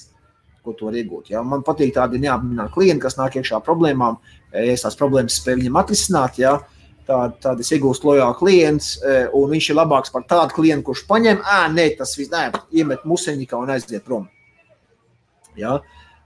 ko 0.66 0.76
to 0.78 0.90
var 0.90 0.98
iegūt. 1.00 1.32
Jā. 1.34 1.44
Man 1.46 1.64
patīk 1.66 1.94
tādi 1.96 2.22
neapmierināti 2.24 2.74
klienti, 2.74 3.04
kas 3.06 3.20
nāk 3.20 3.38
iekšā 3.40 3.62
problēmām, 3.66 4.18
ja 4.54 4.66
es 4.74 4.86
tās 4.86 4.98
problēmas 5.00 5.40
spēju 5.40 5.62
viņam 5.62 5.80
atrisināt. 5.82 6.40
Jā. 6.42 6.58
Tad, 7.06 7.36
tad 7.38 7.60
es 7.62 7.70
iegūstu 7.70 8.10
lojālu 8.10 8.34
klientu, 8.40 8.88
un 9.38 9.52
viņš 9.52 9.68
ir 9.70 9.78
labāks 9.78 10.10
par 10.10 10.24
tādu 10.26 10.56
klientu, 10.58 10.88
kurš 10.88 11.04
paņem, 11.06 11.44
ah, 11.46 11.68
nē, 11.70 11.92
tas 12.00 12.16
viss 12.18 12.34
nē, 12.34 12.48
iemet 12.74 13.06
museņikā 13.06 13.60
un 13.62 13.74
aiziet 13.76 14.02
prom. 14.08 14.26
Ja? 15.60 15.78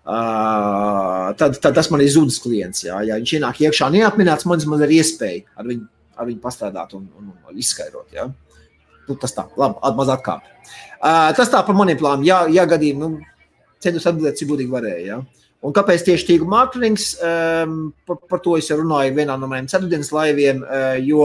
Uh, 0.09 1.35
tad, 1.37 1.59
tad 1.59 1.75
tas 1.75 1.91
man 1.91 2.01
ir 2.01 2.07
zudis 2.09 2.39
klients. 2.41 2.85
Ja, 2.87 3.03
ja 3.03 3.19
viņš 3.19 3.35
ienāk 3.35 3.59
iekšā 3.67 3.91
neapmierināts, 3.91 4.47
man, 4.47 4.63
man 4.71 4.87
ir 4.87 4.95
iespēja 5.01 5.43
ar 5.59 5.67
viņu 5.67 5.89
ar 6.19 6.27
viņu 6.27 6.41
pastrādāt 6.43 6.95
un, 6.97 7.07
un, 7.17 7.31
un 7.49 7.59
izskaidrot. 7.59 8.11
Ja? 8.15 8.27
Nu, 9.07 9.17
tas 9.19 9.33
tā, 9.35 9.45
labi, 9.57 9.79
maz 9.97 10.11
atkāp. 10.13 10.47
Uh, 10.99 11.29
tas 11.37 11.51
tā 11.51 11.61
par 11.65 11.77
maniem 11.77 11.99
plāniem. 11.99 12.27
Jā, 12.27 12.39
jā 12.59 12.65
gadījumā 12.69 13.07
nu, 13.07 13.21
centos 13.83 14.07
atbildēt, 14.09 14.39
cik 14.39 14.49
gudīgi 14.51 14.73
varēja. 14.73 15.05
Ja? 15.05 15.45
Un 15.65 15.75
kāpēc 15.75 16.05
tieši 16.07 16.27
tīkla 16.31 16.49
mārketings? 16.53 17.11
Um, 17.23 17.77
par, 18.07 18.19
par 18.31 18.43
to 18.43 18.55
es 18.59 18.69
runāju 18.71 19.15
vienā 19.17 19.35
no 19.39 19.49
maniem 19.51 19.69
ceturtdienas 19.71 20.11
laiviem, 20.15 20.61
uh, 20.63 20.95
jo 21.03 21.23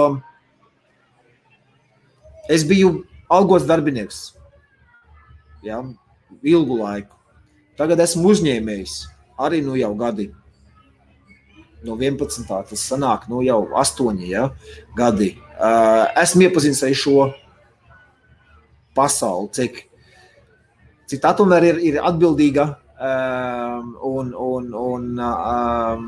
es 2.51 2.67
biju 2.67 2.97
algots 3.33 3.67
darbinieks. 3.69 4.23
Ja? 5.67 5.83
Ilgu 6.43 6.79
laiku. 6.83 7.15
Tagad 7.79 8.03
esmu 8.05 8.31
uzņēmējs. 8.35 9.03
Arī 9.45 9.65
nu 9.67 9.75
jau 9.79 9.91
gadi 9.99 10.29
no 11.85 11.97
11. 12.01 12.49
tas 12.49 12.85
sanāk 12.89 13.29
nu, 13.29 13.43
jau 13.45 13.69
8 13.77 14.23
ja, 14.25 14.49
gadi. 14.97 15.35
Uh, 15.55 16.09
esmu 16.23 16.49
iepazinis 16.49 16.83
arī 16.87 16.97
šo 16.99 17.29
pasauli, 18.97 19.51
cik, 19.55 19.83
cik 21.15 21.23
tā 21.23 21.33
tomēr 21.39 21.69
ir, 21.71 21.81
ir 21.93 22.01
atbildīga. 22.03 22.69
Um, 23.05 23.89
un, 24.07 24.29
un, 24.39 24.69
un 24.79 25.09
um, 25.25 26.05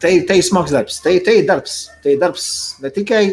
te, 0.00 0.12
te 0.26 0.36
ir 0.36 0.44
smags 0.46 0.74
darbs. 0.74 1.00
Te, 1.04 1.14
te 1.24 1.38
ir 1.40 1.46
darbs. 1.48 1.78
Te 2.02 2.14
ir 2.14 2.20
darbs 2.20 2.50
ne 2.82 2.90
tikai 2.94 3.24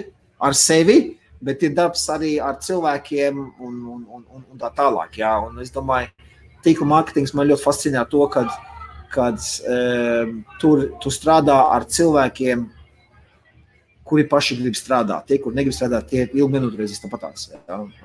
ar 0.44 0.56
sevi, 0.58 1.00
bet 1.44 1.66
ir 1.66 1.76
darbs 1.78 2.08
arī 2.14 2.38
ar 2.44 2.62
cilvēkiem 2.64 3.42
un, 3.42 3.76
un, 3.98 4.06
un, 4.08 4.24
un 4.40 4.62
tā 4.62 4.72
tālāk. 4.78 5.20
Jā. 5.20 5.36
Un 5.50 5.60
es 5.64 5.74
domāju, 5.76 6.14
tīkla 6.66 6.90
mārketings 6.94 7.36
man 7.38 7.50
ļoti 7.52 7.66
fascinē 7.66 8.08
to, 8.12 8.24
ka 8.34 8.48
kad 9.12 9.40
e, 9.40 9.78
tur 10.62 10.84
tu 11.02 11.12
strādā 11.14 11.56
ar 11.74 11.86
cilvēkiem, 11.90 12.66
kuri 14.08 14.28
paši 14.30 14.58
grib 14.62 14.76
strādāt. 14.78 15.28
Tie, 15.28 15.40
kur 15.44 15.56
negrib 15.56 15.76
strādāt, 15.76 16.10
tie 16.12 16.26
ilgi 16.28 16.52
minūtes 16.54 16.80
reizes 16.80 17.02
tāpatās. 17.04 17.50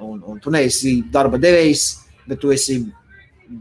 Un, 0.03 0.23
un 0.27 0.41
tu 0.43 0.51
neesi 0.55 1.01
darba 1.13 1.39
devējs, 1.43 1.85
bet 2.29 2.41
tu 2.43 2.53
esi 2.55 2.81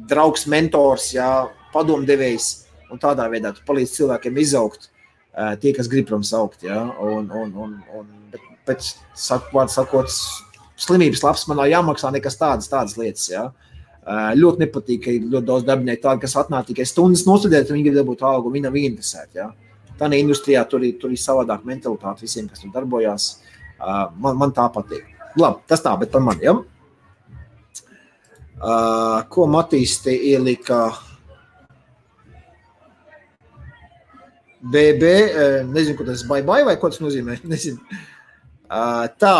draugs, 0.10 0.48
mentors, 0.52 1.12
ja? 1.16 1.32
padomdevējs. 1.72 2.52
Un 2.92 3.00
tādā 3.00 3.28
veidā 3.32 3.54
tu 3.56 3.64
palīdzi 3.68 4.02
cilvēkiem 4.02 4.40
izaugt, 4.42 4.90
tie, 5.64 5.72
kas 5.76 5.88
grib, 5.88 6.10
protams, 6.10 6.34
augt. 6.36 6.66
Ja? 6.68 6.84
Un, 7.00 7.30
un, 7.32 7.54
un, 7.56 7.78
un, 7.96 8.08
bet, 8.34 8.44
pēc 8.68 8.94
sakot, 9.16 9.72
sakot, 9.72 10.12
slimības 10.82 11.24
labs 11.24 11.46
man 11.48 11.62
nav 11.62 11.70
jāmaksā 11.72 12.12
nekas 12.12 12.40
tādas, 12.40 12.68
tādas 12.72 12.98
lietas. 13.00 13.30
Uh, 13.32 13.52
Ļoti 14.02 14.64
nepatīk, 14.64 15.04
ka 15.04 15.12
ir 15.14 15.26
ļoti 15.30 15.46
daudz 15.46 15.66
darbinieku, 15.68 16.02
tādi, 16.02 16.24
kas 16.24 16.34
atnāk 16.42 16.66
tikai 16.72 16.88
stundas 16.90 17.22
nosūdzēt, 17.28 17.70
un 17.70 17.78
viņi 17.78 17.84
grib 17.86 18.00
dabūt 18.00 18.24
algu, 18.26 18.50
viņi 18.50 18.66
nav 18.66 18.78
interesēti. 18.80 19.38
Ja? 19.38 19.52
Tādā 20.00 20.18
industrijā 20.18 20.64
tur 20.70 20.82
ir, 20.88 20.96
tur 20.98 21.14
ir 21.14 21.22
savādāk 21.22 21.68
mentalitāte 21.70 22.26
visiem, 22.26 22.48
kas 22.50 22.64
tur 22.64 22.72
darbojās. 22.74 23.28
Man, 24.18 24.40
man 24.42 24.56
tā 24.58 24.66
patīk. 24.74 25.06
Labi, 25.38 25.62
tas 25.70 25.86
tā, 25.86 25.94
bet 26.02 26.10
par 26.14 26.26
mani. 26.26 26.48
Ja? 26.48 26.56
Ko 29.32 29.48
Matīs 29.50 29.98
te 30.04 30.14
ielika? 30.14 30.92
BB, 34.62 35.12
nezinu, 35.72 35.98
ko 35.98 36.06
tas 36.06 36.22
bye 36.30 36.44
bye 36.46 36.66
vai 36.68 36.78
ko 36.78 36.92
tas 36.94 37.02
nozīmē. 37.02 37.40
Nezinu. 37.52 37.82
Tā, 39.22 39.38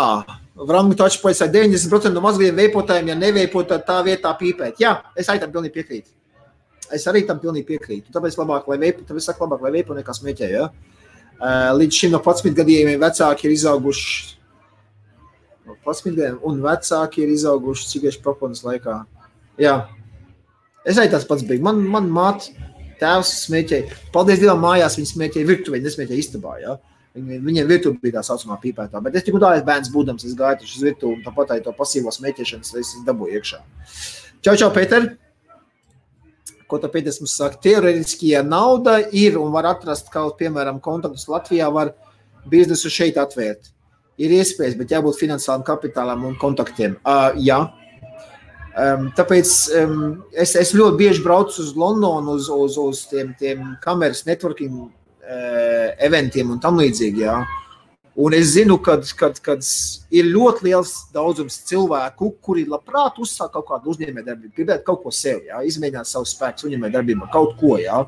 Vrangu 0.52 0.96
taču 0.98 1.22
pēc 1.22 1.44
90% 1.48 2.12
no 2.12 2.20
mazajiem 2.24 2.58
veipotājiem, 2.58 3.12
ja 3.12 3.16
neveipot, 3.16 3.70
tad 3.70 3.86
tā 3.88 4.00
vietā 4.04 4.34
pīpēt. 4.36 4.82
Jā, 4.82 4.98
es 5.16 5.30
arī 5.32 5.40
tam 5.40 5.54
pilnīgi 5.54 5.78
piekrītu. 5.78 6.10
Es 6.92 7.06
arī 7.08 7.22
tam 7.28 7.38
pilnīgi 7.40 7.64
piekrītu. 7.70 8.12
Tāpēc 8.12 8.36
labāk, 8.36 8.68
lai 8.68 8.76
veipo, 8.82 9.06
tāpēc 9.08 9.30
saka 9.30 9.46
labāk, 9.46 9.62
lai 9.64 9.72
veipo 9.78 9.96
nekā 9.96 10.12
smēķē. 10.18 10.50
Ja? 10.52 10.66
Līdz 11.78 12.02
šim 12.02 12.12
no 12.12 12.20
11 12.20 12.52
gadiem 12.58 12.92
vecāki 13.00 13.48
ir 13.48 13.54
izauguši. 13.56 14.12
No 15.64 15.78
11 15.78 16.10
gadiem, 16.10 16.36
un 16.44 16.60
vecāki 16.66 17.24
ir 17.24 17.32
izauguši 17.32 17.88
cigiešu 17.94 18.20
proponas 18.26 18.60
laikā. 18.66 18.98
Jā. 19.62 19.74
Es 20.82 20.98
arī 20.98 21.12
tāds 21.12 21.26
pats 21.28 21.44
biju. 21.46 21.62
Man, 21.62 21.82
man 21.90 22.08
māte, 22.10 22.50
tēvs 23.02 23.30
smēķēja. 23.46 23.98
Paldies 24.14 24.40
Dievam, 24.42 24.62
mājās 24.64 24.98
viņi 24.98 25.12
smēķēja 25.12 25.48
virtuvē, 25.48 25.80
nesmēķēja 25.84 26.22
istabā. 26.24 26.56
Ja? 26.62 26.76
Viņiem, 27.14 27.66
virtuve 27.68 28.00
bija 28.02 28.18
tā 28.18 28.24
saucamā 28.26 28.56
pīpētā. 28.62 29.02
Bet 29.04 29.18
es 29.18 29.26
tikai 29.26 29.42
tā, 29.42 29.50
es 29.58 29.66
bērns 29.66 29.90
būdams, 29.92 30.24
es 30.26 30.36
gāju 30.38 30.64
uz 30.66 30.78
virtuvi 30.82 31.18
un 31.18 31.26
tāpat 31.26 31.54
arī 31.54 31.64
to 31.66 31.74
pasīvo 31.76 32.12
smēķēšanas 32.14 32.72
reizes 32.76 33.04
dabūju 33.06 33.38
iekšā. 33.38 33.60
Čau, 34.42 34.56
čau, 34.56 34.70
Pēter! 34.74 35.12
Ko 36.70 36.80
tā 36.80 36.88
Pēters 36.88 37.20
mums 37.20 37.34
saka? 37.36 37.60
Teoretiski, 37.62 38.30
ja 38.32 38.40
nauda 38.46 38.96
ir 39.12 39.36
un 39.36 39.52
var 39.52 39.68
atrast 39.74 40.08
kaut, 40.14 40.38
piemēram, 40.40 40.80
kontaktus 40.82 41.28
Latvijā, 41.28 41.68
var 41.74 41.92
biznesu 42.48 42.90
šeit 42.90 43.20
atvērt. 43.20 43.68
Ir 44.22 44.32
iespējas, 44.38 44.78
bet 44.80 44.94
jābūt 44.94 45.20
finansiālam 45.20 45.66
kapitālam 45.68 46.24
un 46.28 46.38
kontaktiem. 46.40 46.96
Uh, 47.04 47.36
jā, 47.44 47.60
Um, 48.72 49.10
tāpēc 49.12 49.52
um, 49.82 50.00
es, 50.32 50.54
es 50.56 50.72
ļoti 50.72 50.96
bieži 50.96 51.22
braucu 51.24 51.60
uz 51.60 51.74
Londonu, 51.76 52.38
uz, 52.38 52.48
uz, 52.48 52.78
uz 52.80 53.04
tiem, 53.10 53.34
tiem 53.36 53.74
kameras 53.84 54.24
networking 54.24 54.88
Eh, 55.22 55.94
eventiem 56.02 56.50
un 56.50 56.58
tam 56.60 56.80
līdzīgi. 56.80 57.22
Jā. 57.22 57.36
Un 58.22 58.34
es 58.36 58.50
zinu, 58.56 58.74
ka 58.82 58.98
ir 60.12 60.26
ļoti 60.28 60.66
liels 60.66 60.90
daudzums 61.14 61.60
cilvēku, 61.68 62.32
kuri 62.42 62.66
labprāt 62.68 63.20
uzsāk 63.22 63.54
kaut 63.54 63.68
kādu 63.70 63.94
uzņēmējdarbību, 63.94 64.52
gribētu 64.58 64.84
kaut 64.88 65.00
ko 65.04 65.12
sev, 65.14 65.44
jā, 65.46 65.62
izmēģināt 65.70 66.10
savu 66.10 66.28
spēku, 66.28 66.66
uzņēmējdarbībā, 66.66 67.30
kaut 67.32 67.54
ko. 67.60 67.78
Jā. 67.80 68.02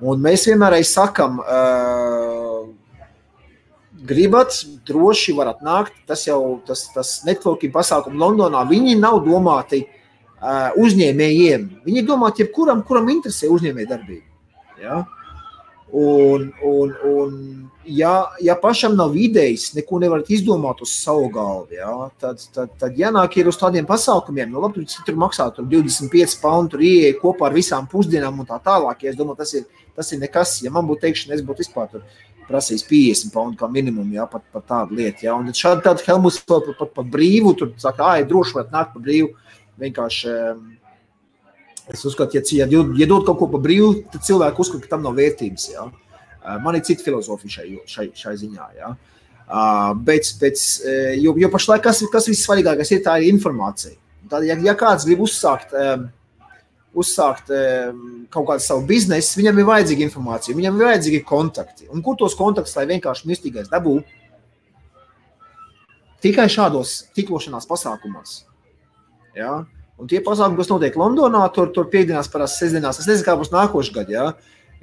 Un 0.00 0.22
mēs 0.24 0.46
vienmēr 0.48 0.78
sakām, 0.86 1.42
uh, 1.42 2.62
gribat, 4.04 4.54
droši 4.88 5.34
varat 5.36 5.62
nākt. 5.64 5.96
Tas 6.08 6.26
jau 6.26 6.60
tas, 6.66 6.86
tas 6.94 7.12
networking 7.26 7.72
pasākums 7.74 8.20
Londonā, 8.20 8.64
viņi 8.68 8.98
nav 9.00 9.22
domāti 9.24 9.84
uh, 9.86 10.72
uzņēmējiem. 10.82 11.68
Viņi 11.86 12.02
ir 12.02 12.08
domāti 12.08 12.44
jebkuram, 12.44 12.82
kuram 12.86 13.08
interesē 13.12 13.50
uzņēmējdarbība. 13.54 14.24
Ja? 14.82 15.04
Un, 15.92 16.48
un, 16.66 16.94
un 17.06 17.34
ja, 17.86 18.24
ja 18.42 18.56
pašam 18.62 18.96
nav 18.98 19.14
idejas, 19.16 19.68
neko 19.76 20.00
nevarat 20.02 20.30
izdomāt 20.34 20.80
uz 20.82 20.90
savu 20.98 21.28
galvu, 21.30 21.76
ja, 21.78 21.92
tad, 22.20 22.42
tad, 22.54 22.72
tad 22.80 22.98
jānāk 22.98 23.36
ir 23.38 23.46
uz 23.46 23.58
tādiem 23.60 23.86
pasākumiem. 23.86 24.50
Nu, 24.50 24.64
labi, 24.64 24.82
tur, 24.82 25.06
tur 25.06 25.18
maksā 25.22 25.46
tur 25.54 25.68
25 25.70 26.40
pounds, 26.42 26.72
tur 26.74 26.82
ieeja 26.82 27.14
kopā 27.20 27.46
ar 27.48 27.56
visām 27.56 27.86
pusdienām 27.90 28.42
un 28.42 28.48
tā 28.48 28.58
tālāk. 28.64 29.06
Ja 29.06 29.14
es 29.14 29.18
domāju, 29.18 29.38
tas 29.44 29.54
ir, 29.54 29.86
tas 29.94 30.10
ir 30.12 30.22
nekas. 30.22 30.58
Ja 30.66 30.74
man 30.74 30.88
būtu 30.90 31.06
teikšana, 31.06 31.38
es 31.38 31.46
būtu 31.46 31.62
vispār 31.62 31.92
tur 31.94 32.06
prasījis 32.46 32.86
50 32.86 33.34
pounds 33.34 33.58
kā 33.58 33.68
minimumu, 33.70 34.14
ja, 34.18 34.26
pat 34.30 34.44
par 34.54 34.64
tādu 34.66 34.98
lietu. 34.98 35.26
Ja. 35.26 35.34
Un 35.38 35.50
šādi 35.54 35.86
tādu 35.86 36.04
Helmuts 36.06 36.40
pat, 36.46 36.68
pat 36.94 37.10
brīvu, 37.10 37.54
tur 37.58 37.72
saka, 37.82 38.10
ah, 38.10 38.26
droši 38.26 38.58
varat 38.58 38.74
nākt 38.74 38.94
par 38.94 39.06
brīvu. 39.06 39.32
Vienkārši 39.82 40.34
um, 40.34 40.60
Es 41.92 42.02
uzskatu, 42.04 42.38
ja, 42.38 42.66
ja, 42.66 42.82
ja 42.98 43.06
dod 43.06 43.26
kaut 43.28 43.38
ko 43.38 43.46
par 43.52 43.62
brīvu, 43.62 43.92
tad 44.10 44.24
cilvēki 44.26 44.62
uzskata, 44.62 44.82
ka 44.82 44.96
tam 44.96 45.04
nav 45.06 45.14
vērtības. 45.18 45.68
Ja? 45.70 45.86
Man 46.64 46.78
ir 46.78 46.82
cita 46.86 47.06
filozofija 47.06 47.60
šai, 47.60 47.68
šai, 47.86 48.06
šai 48.16 48.34
ziņā. 48.40 48.66
Ja? 48.80 48.90
Bet, 50.06 50.32
bet, 50.40 50.58
jo, 51.22 51.36
jo 51.38 51.50
pašlaik 51.52 51.84
kas, 51.86 52.02
kas 52.10 52.26
vissvarīgākais 52.32 52.90
ir, 52.96 53.02
tā 53.06 53.20
ir 53.20 53.30
informācija. 53.30 53.94
Tad, 54.26 54.42
ja, 54.48 54.58
ja 54.66 54.74
kāds 54.78 55.06
grib 55.06 55.22
uzsākt, 55.22 55.76
uzsākt 56.96 57.54
kaut 58.34 58.48
kādu 58.50 58.64
savu 58.64 58.82
biznesu, 58.88 59.38
viņam 59.38 59.62
ir 59.62 59.70
vajadzīga 59.70 60.06
informācija, 60.08 60.58
viņam 60.58 60.80
ir 60.80 60.88
vajadzīgi 60.90 61.22
kontakti. 61.28 61.86
Un 61.94 62.02
kur 62.02 62.18
tos 62.18 62.34
kontaktus, 62.34 62.74
lai 62.74 62.88
vienkārši 62.90 63.30
mistīgais 63.30 63.70
dabū? 63.70 64.00
Tikai 66.26 66.48
šādos 66.50 66.98
tiklošanās 67.14 67.70
pasākumos. 67.70 68.40
Ja? 69.38 69.60
Un 69.96 70.10
tie 70.10 70.20
pasākumi, 70.20 70.58
kas 70.60 70.68
notiek 70.68 70.96
Londonā, 71.00 71.40
tur, 71.54 71.70
tur 71.72 71.88
piekdienās, 71.92 72.28
parasti 72.32 72.64
sestdienās, 72.64 73.00
es 73.00 73.08
nezinu, 73.08 73.24
kā 73.24 73.36
būs 73.40 73.52
nākošais 73.54 73.94
gads. 73.94 74.12
Ja? 74.12 74.26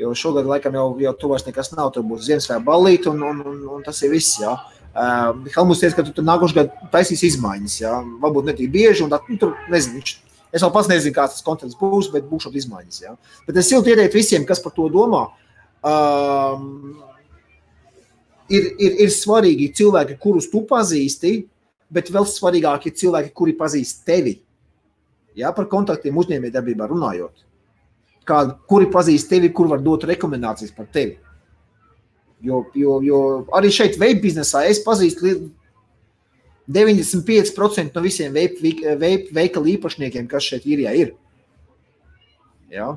Jo 0.01 0.15
šogad, 0.17 0.47
laikam, 0.49 0.73
jau, 0.73 0.87
jau 1.03 1.13
tur 1.19 1.33
vairs 1.35 1.45
nekas 1.45 1.69
nav. 1.75 1.91
Tur 1.93 2.05
būs 2.09 2.25
Ziemassvētku 2.25 2.65
balīti, 2.65 3.11
un, 3.11 3.21
un, 3.29 3.43
un, 3.51 3.59
un 3.75 3.85
tas 3.85 4.01
ir 4.01 4.13
viss. 4.15 4.39
Ja? 4.41 4.55
Uh, 4.93 5.45
Helmuts 5.53 5.83
teica, 5.83 5.99
ka 5.99 6.07
tu 6.07 6.15
tur 6.17 6.25
nākošais 6.25 6.57
gads 6.57 6.89
taisīs 6.93 7.25
izmaiņas. 7.29 7.77
Ja? 7.83 7.99
Varbūt 8.23 8.49
ne 8.49 8.57
tik 8.57 8.73
bieži, 8.73 9.05
un 9.05 9.13
tā, 9.13 9.21
nu, 9.29 9.37
tur 9.41 9.53
nezinu. 9.73 10.01
Viņš, 10.01 10.15
Es 10.53 10.61
vēl 10.61 10.69
pats 10.69 10.89
nezinu, 10.89 11.15
kāds 11.15 11.39
tas 11.39 11.45
konteksts 11.45 11.79
būs, 11.79 12.11
bet 12.13 12.27
būs 12.29 12.45
šādi 12.45 12.59
izmaiņas. 12.61 12.99
Ja? 13.01 13.15
Bet 13.47 13.57
es 13.57 13.71
silti 13.71 13.89
ieteiktu 13.89 14.19
visiem, 14.19 14.43
kas 14.45 14.61
par 14.61 14.75
to 14.75 14.85
domā. 14.93 15.23
Um, 15.81 16.93
ir, 18.53 18.69
ir, 18.77 18.99
ir 19.07 19.13
svarīgi 19.13 19.71
cilvēki, 19.79 20.19
kurus 20.21 20.51
tu 20.51 20.61
pazīsti, 20.69 21.33
bet 21.93 22.11
vēl 22.13 22.29
svarīgāk 22.29 22.85
ir 22.85 22.93
cilvēki, 23.01 23.33
kuri 23.33 23.55
pazīst 23.57 24.05
tevi. 24.05 24.42
Ja, 25.39 25.51
par 25.55 25.67
kontaktiem 25.71 26.17
uzņēmējdarbībā 26.21 26.87
runājot. 26.91 27.45
Kā, 28.27 28.43
kuri 28.69 28.87
pazīst 28.91 29.31
tevi, 29.31 29.49
kur 29.55 29.67
var 29.71 29.81
dot 29.83 30.05
rekomendācijas 30.07 30.75
par 30.75 30.87
tevi. 30.93 31.17
Jo, 32.43 32.65
jo, 32.75 32.99
jo 33.03 33.19
arī 33.55 33.71
šeit, 33.71 33.97
veip 33.99 34.21
biznesā, 34.23 34.65
es 34.67 34.81
pazīstu 34.83 35.31
95% 36.69 37.95
no 37.95 38.03
visiem 38.03 38.35
veikalu 38.35 39.73
īpašniekiem, 39.77 40.27
kas 40.31 40.51
šeit 40.51 40.67
ir. 40.67 40.83
ir. 40.91 41.15
Ja? 42.71 42.93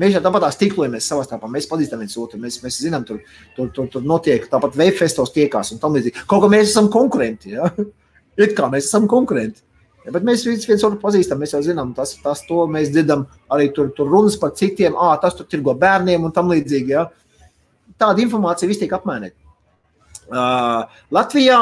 Mēs 0.00 0.14
jau 0.16 0.22
tāpat 0.24 0.46
stiklojamies 0.54 1.06
savā 1.08 1.24
starpā. 1.26 1.50
Mēs 1.52 1.68
pazīstam 1.68 2.00
viens 2.00 2.16
otru. 2.16 2.40
Mēs, 2.40 2.56
mēs 2.62 2.78
zinām, 2.80 3.04
tur, 3.04 3.20
tur, 3.56 3.68
tur, 3.76 3.90
tur 3.92 4.06
notiek 4.08 4.46
tāpat 4.48 4.76
veip 4.78 4.96
festos 4.96 5.34
tiekās 5.34 5.74
un 5.74 5.82
tam 5.82 5.92
līdzīgi. 5.96 6.24
Kaut 6.28 6.46
kā 6.46 6.48
mēs 6.52 6.70
esam 6.70 6.88
konkurenti. 6.92 7.52
Ja? 7.58 7.68
It 8.40 8.56
kā 8.56 8.70
mēs 8.72 8.88
esam 8.88 9.08
konkurenti. 9.10 9.60
Bet 10.02 10.24
mēs 10.26 10.42
viens, 10.46 10.64
viens 10.66 10.82
otru 10.82 10.98
pazīstam, 10.98 11.38
mēs 11.38 11.52
jau 11.54 11.60
zinām, 11.62 11.92
tas, 11.94 12.16
tas 12.24 12.40
to 12.48 12.64
mēs 12.70 12.90
dzirdam. 12.90 13.28
Arī 13.54 13.68
tur, 13.74 13.92
tur 13.94 14.10
runas 14.10 14.34
par 14.40 14.50
citiem, 14.58 14.96
ah, 14.98 15.14
tas 15.22 15.36
tur 15.38 15.46
tirgo 15.46 15.76
bērniem 15.78 16.26
un 16.26 16.34
tam 16.34 16.50
līdzīgi. 16.50 16.94
Ja. 16.96 17.06
Tāda 18.00 18.24
informācija 18.24 18.70
viss 18.70 18.82
tiek 18.82 18.92
apmainīta. 18.96 19.38
Uh, 20.32 20.90
Latvijā, 21.12 21.58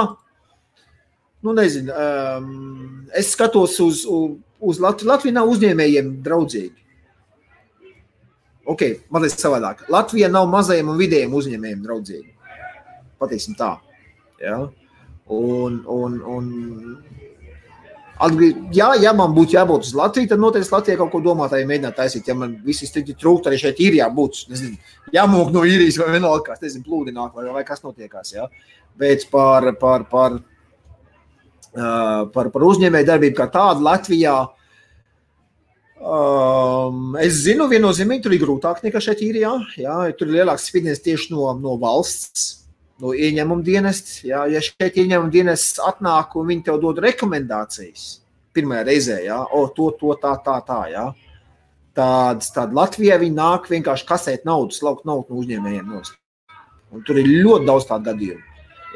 nu 1.44 1.54
nezinu, 1.56 1.92
um, 1.92 3.06
es 3.16 3.32
skatos 3.34 3.76
uz, 3.84 4.06
uz, 4.08 4.38
uz 4.60 4.80
Latviju. 4.80 5.10
Latvija 5.10 5.36
nav 5.36 5.52
uzņēmējiem 5.52 6.12
draudzīga. 6.24 6.76
Ok, 8.70 8.84
mazliet 9.12 9.40
savādāk. 9.40 9.84
Latvija 9.92 10.28
nav 10.32 10.48
mazajiem 10.48 10.92
un 10.92 11.00
vidējiem 11.00 11.32
uzņēmējiem 11.36 11.80
draudzīga. 11.84 12.54
Patīsim 13.20 13.56
tā. 13.58 13.74
Ja? 14.40 14.62
Un, 15.30 15.80
un, 15.90 16.20
un 16.24 16.46
Atgri... 18.20 18.50
Jā, 18.76 18.90
ja 19.00 19.14
man 19.16 19.32
būtu 19.32 19.56
jābūt 19.56 19.86
uz 19.88 19.94
Latviju, 19.96 20.28
tad 20.28 20.42
noteikti 20.42 20.74
Latvijā 20.74 20.98
kaut 21.00 21.12
ko 21.14 21.22
domāt, 21.24 21.54
ja 21.56 21.68
mēģināt 21.68 21.96
taisīt. 21.96 22.28
Ja 22.28 22.36
man 22.36 22.58
visi 22.66 22.88
strikti 22.88 23.16
trūkst, 23.16 23.48
arī 23.48 23.60
šeit 23.62 23.80
ir 23.80 23.96
jābūt. 23.96 24.42
Nezinu, 24.52 24.76
jāmūk 25.14 25.54
no 25.54 25.64
īrijas 25.64 25.96
vai 26.02 26.10
vienalga, 26.18 26.42
kas 26.50 26.60
nezinu, 26.66 26.84
plūdināt 26.84 27.32
vai, 27.36 27.46
vai 27.54 27.64
kas 27.64 27.80
notiekās. 27.86 28.34
Ja? 28.36 28.50
Bet 29.00 29.24
par, 29.32 29.70
par, 29.80 30.04
par, 30.12 30.38
par, 31.72 32.52
par 32.52 32.68
uzņēmēju 32.68 33.08
darbību 33.08 33.40
kā 33.40 33.48
tādu 33.56 33.88
Latvijā. 33.88 34.36
Um, 36.00 37.16
es 37.20 37.42
zinu, 37.44 37.68
viennozīmīgi 37.72 38.24
tur 38.24 38.36
ir 38.36 38.44
grūtāk 38.44 38.84
nekā 38.84 39.00
šeit 39.04 39.24
ir. 39.24 39.40
Jā, 39.46 39.56
jā, 39.80 39.98
tur 40.16 40.28
ir 40.28 40.42
lielāks 40.42 40.68
spiediens 40.68 41.00
tieši 41.04 41.32
no, 41.32 41.54
no 41.60 41.80
valsts 41.80 42.59
no 43.00 43.14
ieņēmuma 43.16 43.64
dienesta. 43.66 44.20
Ja, 44.28 44.44
ja 44.50 44.62
šeit 44.64 44.98
ieņēmuma 45.00 45.32
dienests 45.32 45.80
atnāk 45.82 46.36
un 46.38 46.50
viņi 46.52 46.66
tev 46.68 46.80
dod 46.82 47.00
rekomendācijas 47.02 48.20
pirmajā 48.56 48.86
reizē, 48.86 49.18
ja, 49.24 49.40
o, 49.54 49.66
to, 49.74 49.90
to, 49.98 50.14
tā, 50.20 50.34
tā, 50.44 50.56
tā. 50.66 50.80
Ja. 50.90 51.08
Tāds, 51.96 52.50
tāda 52.54 52.76
Latvijā 52.76 53.18
viņi 53.20 53.36
nāk 53.36 53.66
vienkārši 53.70 54.06
kasēt 54.08 54.46
naudu, 54.48 54.74
slaukt 54.74 55.06
naudu 55.08 55.34
no 55.34 55.42
uzņēmējiem. 55.42 55.90
Nost. 55.90 56.16
Un 56.90 57.02
tur 57.06 57.18
ir 57.20 57.28
ļoti 57.30 57.68
daudz 57.68 57.86
tādu 57.86 58.10
gadījumu. 58.10 58.46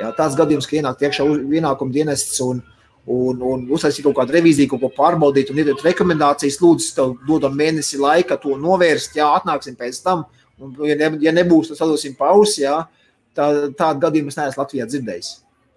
Ja, 0.01 0.11
tāds 0.15 0.35
gadījums, 0.39 0.67
ka 0.67 0.79
ienāk 0.81 1.03
iekšā 1.07 1.27
ienākuma 1.55 1.95
dienests 1.95 2.41
un, 2.43 2.65
un, 3.07 3.43
un 3.47 3.67
uztaisīt 3.75 4.07
kaut 4.07 4.17
kādu 4.19 4.35
revīziju, 4.35 4.73
kaut 4.73 4.83
ko 4.83 4.91
pārbaudīt 4.97 5.53
un 5.53 5.61
iedot 5.63 5.85
rekomendācijas, 5.87 6.59
lūdzu, 6.63 6.89
tev 6.97 7.15
dodam 7.29 7.55
mēnesi 7.59 8.01
laika 8.03 8.39
to 8.43 8.57
novērst, 8.59 9.15
jā, 9.21 9.29
atnāksim 9.39 9.79
pēc 9.79 10.01
tam. 10.03 10.25
Un, 10.59 10.75
ja, 10.87 10.99
ne, 10.99 11.13
ja 11.23 11.35
nebūs, 11.35 11.71
tad 11.71 11.79
sadosim 11.79 12.17
pausi, 12.19 12.65
jā, 12.65 12.81
Tā, 13.35 13.51
tādu 13.75 14.03
gadījumu 14.05 14.31
es 14.31 14.39
neesmu 14.39 14.63
Latvijā 14.63 14.87
dzirdējis. 14.89 15.31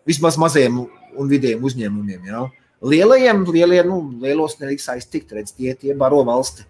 Vismaz 0.08 0.38
maziem 0.40 0.80
un 0.84 1.30
vidējiem 1.32 1.64
uzņēmumiem. 1.68 2.30
Ja? 2.30 2.46
Lielajiem, 2.86 3.44
lielie, 3.50 3.82
nu, 3.88 4.00
lielos 4.22 4.58
neliks 4.62 4.88
aiztikt, 4.94 5.34
redz, 5.34 5.56
tie, 5.58 5.74
tie 5.80 5.96
baro 5.98 6.22
valsti. 6.28 6.68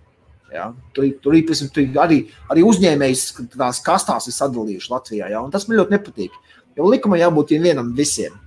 Ja? 0.53 0.69
Tur, 0.95 1.09
tur, 1.23 1.35
tur, 1.49 1.63
tur 1.75 2.01
arī, 2.03 2.21
arī 2.51 2.63
uzņēmējs 2.63 3.25
tās 3.57 3.81
kastās 3.83 4.29
ir 4.29 4.37
sadalījuši 4.37 4.93
Latvijā. 4.93 5.31
Ja? 5.35 5.43
Un 5.43 5.51
tas 5.53 5.67
man 5.67 5.81
ļoti 5.81 5.97
nepatīk. 5.97 6.37
Jo 6.77 6.87
likumam 6.91 7.19
jābūt 7.19 7.57
vienam 7.59 7.91
visiem. 7.97 8.37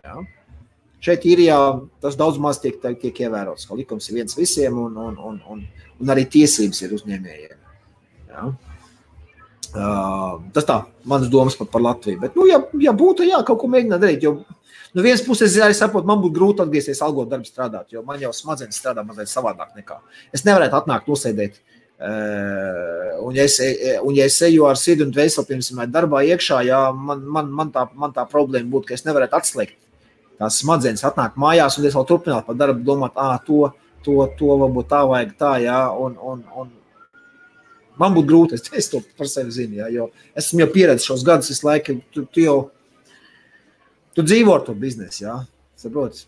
Ja? 0.00 0.22
Šeit 1.02 1.24
ir 1.26 1.42
jā, 1.42 1.58
tas 2.00 2.16
daudz 2.18 2.38
maz 2.38 2.60
tiek, 2.62 2.76
tiek 2.80 3.16
ievērots, 3.26 3.66
ka 3.66 3.74
likums 3.74 4.06
ir 4.08 4.20
viens 4.20 4.36
visiem 4.38 4.76
un, 4.78 4.94
un, 5.02 5.16
un, 5.18 5.40
un, 5.50 5.64
un 5.98 6.12
arī 6.14 6.28
tiesības 6.30 6.84
ir 6.86 6.94
uzņēmējiem. 6.94 7.56
Ja? 8.30 8.52
Uh, 9.72 10.42
tas 10.52 10.66
tā, 10.68 10.74
manas 11.08 11.30
domas 11.32 11.56
par, 11.56 11.70
par 11.72 11.80
Latviju. 11.80 12.20
Bet, 12.20 12.34
nu, 12.36 12.44
ja, 12.44 12.58
ja 12.82 12.92
būtu, 12.92 13.24
jā, 13.24 13.38
kaut 13.48 13.62
ko 13.62 13.70
mēģināt 13.72 14.02
darīt, 14.02 14.26
jo 14.26 14.34
no 14.42 14.98
nu, 14.98 15.04
vienas 15.06 15.22
puses, 15.24 15.54
es 15.56 15.80
saprotu, 15.80 16.08
man 16.10 16.20
būtu 16.20 16.36
grūti 16.36 16.64
atgriezties 16.64 17.00
algot 17.04 17.30
darbu 17.30 17.48
strādāt, 17.48 17.86
jo 17.94 18.02
man 18.04 18.20
jau 18.20 18.34
smadzenes 18.36 18.76
strādā 18.76 19.04
mazliet 19.06 19.32
savādāk 19.32 19.72
nekā. 19.78 19.96
Es 20.36 20.44
nevarētu 20.44 20.76
atnākt, 20.76 21.08
nosēdēt. 21.08 21.56
Uh, 22.02 23.22
un, 23.22 23.36
ja 23.38 23.46
es, 23.46 23.56
un, 24.02 24.12
ja 24.18 24.26
es 24.26 24.36
eju 24.44 24.66
ar 24.68 24.76
sirdi 24.76 25.06
un 25.06 25.14
dvēseli, 25.14 25.48
piemēram, 25.48 25.94
darbā 25.94 26.20
iekšā, 26.34 26.60
jā, 26.68 26.82
man, 26.92 27.22
man, 27.24 27.48
man, 27.62 27.72
tā, 27.72 27.86
man 27.96 28.12
tā 28.12 28.26
problēma 28.28 28.68
būtu, 28.74 28.90
ka 28.90 28.98
es 28.98 29.06
nevarētu 29.06 29.38
atslēgt 29.38 29.78
tās 30.42 30.58
smadzenes, 30.62 31.04
atnākt 31.06 31.38
mājās 31.40 31.78
un 31.78 31.86
es 31.86 31.96
vēl 31.96 32.06
turpināt 32.08 32.46
par 32.48 32.58
darbu, 32.58 32.82
domāt, 32.86 33.16
ah, 33.20 33.38
to, 33.46 33.68
to, 34.04 34.18
to 34.38 34.56
varbūt 34.64 34.90
tā 34.90 35.02
vajag 35.08 35.34
tā, 35.38 35.52
jā, 35.62 35.80
un, 35.94 36.16
un, 36.18 36.42
un, 36.58 36.72
Man 38.00 38.14
būtu 38.16 38.28
grūti, 38.28 38.56
es, 38.56 38.70
es 38.72 38.88
to 38.88 39.02
par 39.18 39.28
sevi 39.28 39.52
zinu, 39.52 39.80
ja, 39.82 39.88
jo 39.92 40.08
esmu 40.38 40.62
jau 40.62 40.68
pieredzējis 40.72 41.08
šos 41.10 41.24
gadus, 41.26 41.50
visu 41.52 41.66
laiku. 41.68 41.98
Tu, 42.14 42.24
tu 42.32 42.44
jau 42.44 42.56
tu 44.16 44.24
dzīvo 44.24 44.54
ar 44.56 44.64
to 44.66 44.74
biznesu, 44.78 45.26
ja, 45.26 45.34
saproti. 45.80 46.24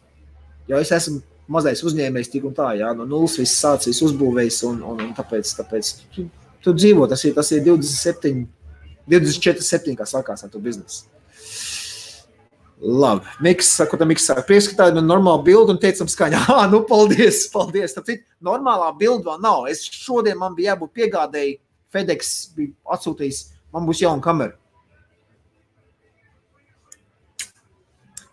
Jo 0.69 0.81
es 0.81 0.93
esmu 0.93 1.23
mazais 1.53 1.83
uzņēmējs 1.85 2.33
tik 2.33 2.45
un 2.49 2.57
tā, 2.57 2.71
ja, 2.81 2.93
no 2.97 3.07
nulles 3.09 3.37
viss 3.41 3.61
sācis 3.61 4.01
uzbūvējis, 4.05 4.61
un, 4.69 4.83
un, 4.93 5.01
un 5.09 5.17
tāpēc, 5.17 5.51
tāpēc 5.61 5.91
tu, 6.15 6.27
tu 6.65 6.77
dzīvo, 6.77 7.09
tas 7.11 7.25
ir, 7.29 7.35
tas 7.37 7.51
ir 7.53 7.65
27, 7.67 8.45
24, 9.11 9.65
7, 9.65 9.97
kā 9.99 10.09
sākās 10.09 10.47
ar 10.47 10.53
to 10.53 10.62
biznesu. 10.65 11.05
Labi. 12.81 13.25
Miks, 13.41 13.70
saka, 13.70 13.97
tam 13.97 14.09
Miks 14.11 14.27
ka 14.27 14.43
tāda 14.43 14.99
ir 14.99 15.07
normāla 15.07 15.43
bilde 15.45 15.72
un 15.75 15.79
teicam 15.79 16.11
skaņā. 16.11 16.43
Ah, 16.55 16.66
nu, 16.70 16.83
paldies, 16.89 17.47
paldies. 17.53 17.95
Cik 17.95 18.27
normālā 18.43 18.91
bilde 18.99 19.25
vēl 19.29 19.41
nav. 19.41 19.68
Es 19.70 19.85
šodien 19.85 20.39
man 20.39 20.57
bija 20.57 20.75
jābūt 20.75 20.93
piegādēji. 20.99 21.59
FedEx 21.95 22.35
bija 22.57 22.75
atsūtījis, 22.91 23.41
man 23.72 23.87
būs 23.87 24.03
jauna 24.03 24.22
kamera. 24.22 24.57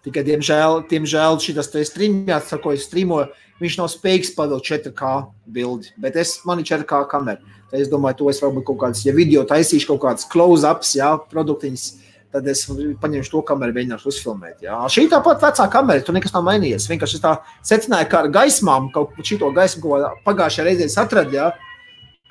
Tikai, 0.01 0.23
diemžēl, 0.25 0.79
diemžēl 0.89 1.37
šis 1.43 1.67
streamēts, 1.91 2.55
ko 2.63 2.71
es 2.73 2.87
streamoju, 2.87 3.27
viņš 3.61 3.75
nav 3.77 3.89
spējīgs 3.93 4.31
padot 4.33 4.65
4K 4.65 5.11
bildi. 5.45 5.91
Bet 6.01 6.17
es, 6.17 6.39
man 6.49 6.63
ir 6.63 6.65
4K 6.65 7.03
kamera. 7.11 7.37
Tad 7.69 7.83
es 7.83 7.91
domāju, 7.91 8.17
to 8.23 8.31
es 8.33 8.41
varbūt 8.41 8.65
kaut 8.65 8.79
kādas, 8.81 9.03
ja 9.05 9.13
video 9.13 9.45
taisīšu 9.47 9.91
kaut 9.93 10.01
kādas 10.07 10.25
close-ups, 10.31 10.95
jā, 10.97 11.11
produktiņas 11.29 11.85
tad 12.31 12.47
es 12.47 12.63
paņemšu 13.01 13.33
to 13.33 13.41
kameru, 13.47 13.75
mēģināšu 13.75 14.09
uzfilmēt. 14.11 14.61
Jā. 14.65 14.77
Šī 14.91 15.07
tāpat 15.11 15.41
vecā 15.43 15.67
kamera, 15.71 16.03
tur 16.05 16.15
nekas 16.17 16.33
nav 16.35 16.45
mainījies. 16.47 16.87
Vienkārši 16.91 17.17
es 17.19 17.23
tā 17.23 17.33
secināju, 17.67 18.09
kā 18.11 18.21
ar 18.23 18.29
gaismām, 18.33 18.91
kaut 18.95 19.15
ko 19.15 19.25
šito 19.27 19.51
gaismu, 19.55 19.83
ko 19.83 20.11
pagājušajā 20.27 20.67
reizē 20.67 20.87
es 20.87 20.99
atradu. 21.01 21.37
Jā. 21.37 21.49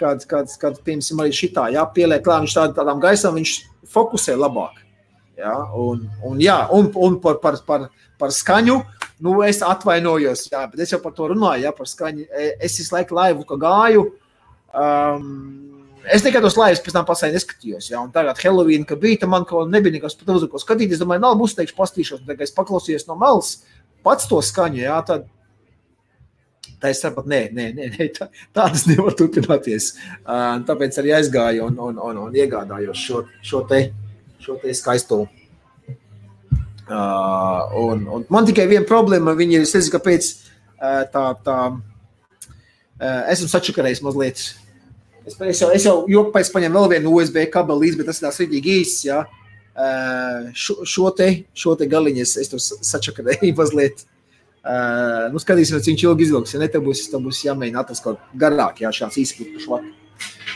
Kāds, 0.00 0.24
kāds, 0.28 0.54
kāds, 0.60 0.80
piemēram, 0.80 1.24
arī 1.26 1.34
šitā, 1.36 1.66
jā, 1.74 1.82
pieliek 1.92 2.22
klāt, 2.24 2.46
viņš 2.46 2.54
tād, 2.56 2.70
tādām 2.78 3.02
gaismām, 3.02 3.36
viņš 3.36 3.56
fokusē 3.92 4.38
labāk. 4.40 4.78
Jā, 5.40 5.52
un, 5.76 6.06
un, 6.24 6.40
jā, 6.40 6.56
un, 6.72 6.88
un 6.96 7.18
par, 7.20 7.36
par, 7.42 7.58
par, 7.66 7.84
par 8.20 8.32
skaņu, 8.32 8.78
nu, 9.24 9.34
es 9.44 9.60
atvainojos, 9.64 10.46
jā, 10.52 10.64
bet 10.72 10.80
es 10.84 10.94
jau 10.94 11.02
par 11.04 11.12
to 11.16 11.28
runāju, 11.34 11.66
jā, 11.66 11.74
par 11.76 11.88
skaņu. 11.88 12.24
E, 12.32 12.48
es 12.64 12.80
visu 12.80 12.96
laiku 12.96 13.16
laivu, 13.20 13.44
ka 13.48 13.60
gāju, 13.60 14.06
Um, 14.70 15.79
es 16.04 16.24
tikai 16.24 16.40
tos 16.44 16.56
laivus 16.60 16.80
pēc 16.84 16.96
tam 16.96 17.08
pasai 17.08 17.32
neskatījos. 17.34 17.90
Ja? 17.92 18.04
Un 18.04 18.14
tagad 18.14 18.40
Halloween, 18.40 18.86
kad 18.88 19.02
bija, 19.02 19.28
man 19.30 19.44
ko 19.48 19.66
nebija 19.68 19.98
nekas 19.98 20.16
pat 20.20 20.32
uz 20.36 20.46
ko 20.50 20.62
skatīties. 20.62 20.98
Es 20.98 21.02
domāju, 21.02 21.24
nav 21.26 21.36
būs 21.40 21.58
teikšu 21.58 21.76
pastīšos, 21.78 22.24
bet 22.28 22.40
es 22.46 22.54
paklausījos 22.56 23.08
no 23.10 23.18
malas 23.20 23.58
pats 24.04 24.28
to 24.30 24.40
skaņu, 24.40 24.80
jā, 24.80 24.96
tad 25.04 25.28
Tā 26.80 26.88
es 26.94 27.00
saprotu, 27.02 27.28
nē, 27.28 27.40
nē, 27.52 27.66
nē, 27.76 27.86
nē 27.92 28.06
tā, 28.16 28.30
tā 28.56 28.64
tas 28.72 28.86
nevar 28.88 29.12
turpināties. 29.16 29.90
Uh, 30.24 30.62
tāpēc 30.64 30.96
arī 31.02 31.12
aizgāju 31.18 31.66
un, 31.66 31.76
un, 31.90 31.98
un, 32.08 32.20
un 32.24 32.36
iegādājos 32.36 33.02
šo, 33.04 33.20
šo, 33.44 33.60
te, 33.68 33.82
šo 34.40 34.56
te 34.62 34.72
skaisto. 34.76 35.26
Uh, 36.90 37.60
un, 37.76 38.06
un 38.08 38.24
man 38.32 38.48
tikai 38.48 38.64
viena 38.70 38.88
problēma, 38.88 39.36
viņi 39.36 39.58
ir, 39.58 39.66
es 39.68 39.76
nezinu, 39.76 39.92
kāpēc 39.98 40.30
uh, 40.32 41.04
tā, 41.12 41.26
tā 41.44 41.58
uh, 41.68 43.20
esmu 43.28 43.50
sačakarējis 43.52 44.02
mazliet. 44.06 44.46
Es, 45.26 45.36
es 45.36 45.60
jau, 45.60 45.68
es 45.74 45.84
jau 45.84 45.96
joku 46.08 46.32
pēc 46.34 46.48
paņēmu 46.54 46.80
vēl 46.80 46.92
vienu 46.94 47.12
USB 47.18 47.42
kabeli 47.52 47.86
līdzi, 47.86 48.00
bet 48.00 48.08
tas 48.08 48.20
ir 48.20 48.26
tās 48.26 48.40
rītīgi 48.40 48.76
īsts, 48.80 49.04
jā. 49.08 49.20
Uh, 49.80 50.48
šo, 50.56 50.80
šo 50.88 51.10
te, 51.16 51.28
šo 51.56 51.76
te 51.78 51.86
galiņu 51.88 52.24
es, 52.24 52.34
es 52.40 52.50
tur 52.52 52.60
sačakarēju 52.60 53.52
mazliet. 53.60 54.04
Uh, 54.60 55.30
nu, 55.32 55.40
skatīsimies, 55.40 55.86
cik 55.86 56.04
ilgi 56.04 56.26
izvilks. 56.26 56.54
Ja 56.56 56.60
ne, 56.60 56.68
tad 56.72 56.84
būs, 56.84 57.06
tad 57.12 57.24
būs 57.24 57.44
jāmēģina 57.46 57.80
atrast 57.84 58.04
kaut 58.04 58.20
garāk, 58.40 58.82
jā, 58.84 58.92
šāds 58.92 59.20
izpildījums 59.22 59.64
švaki. 59.64 59.92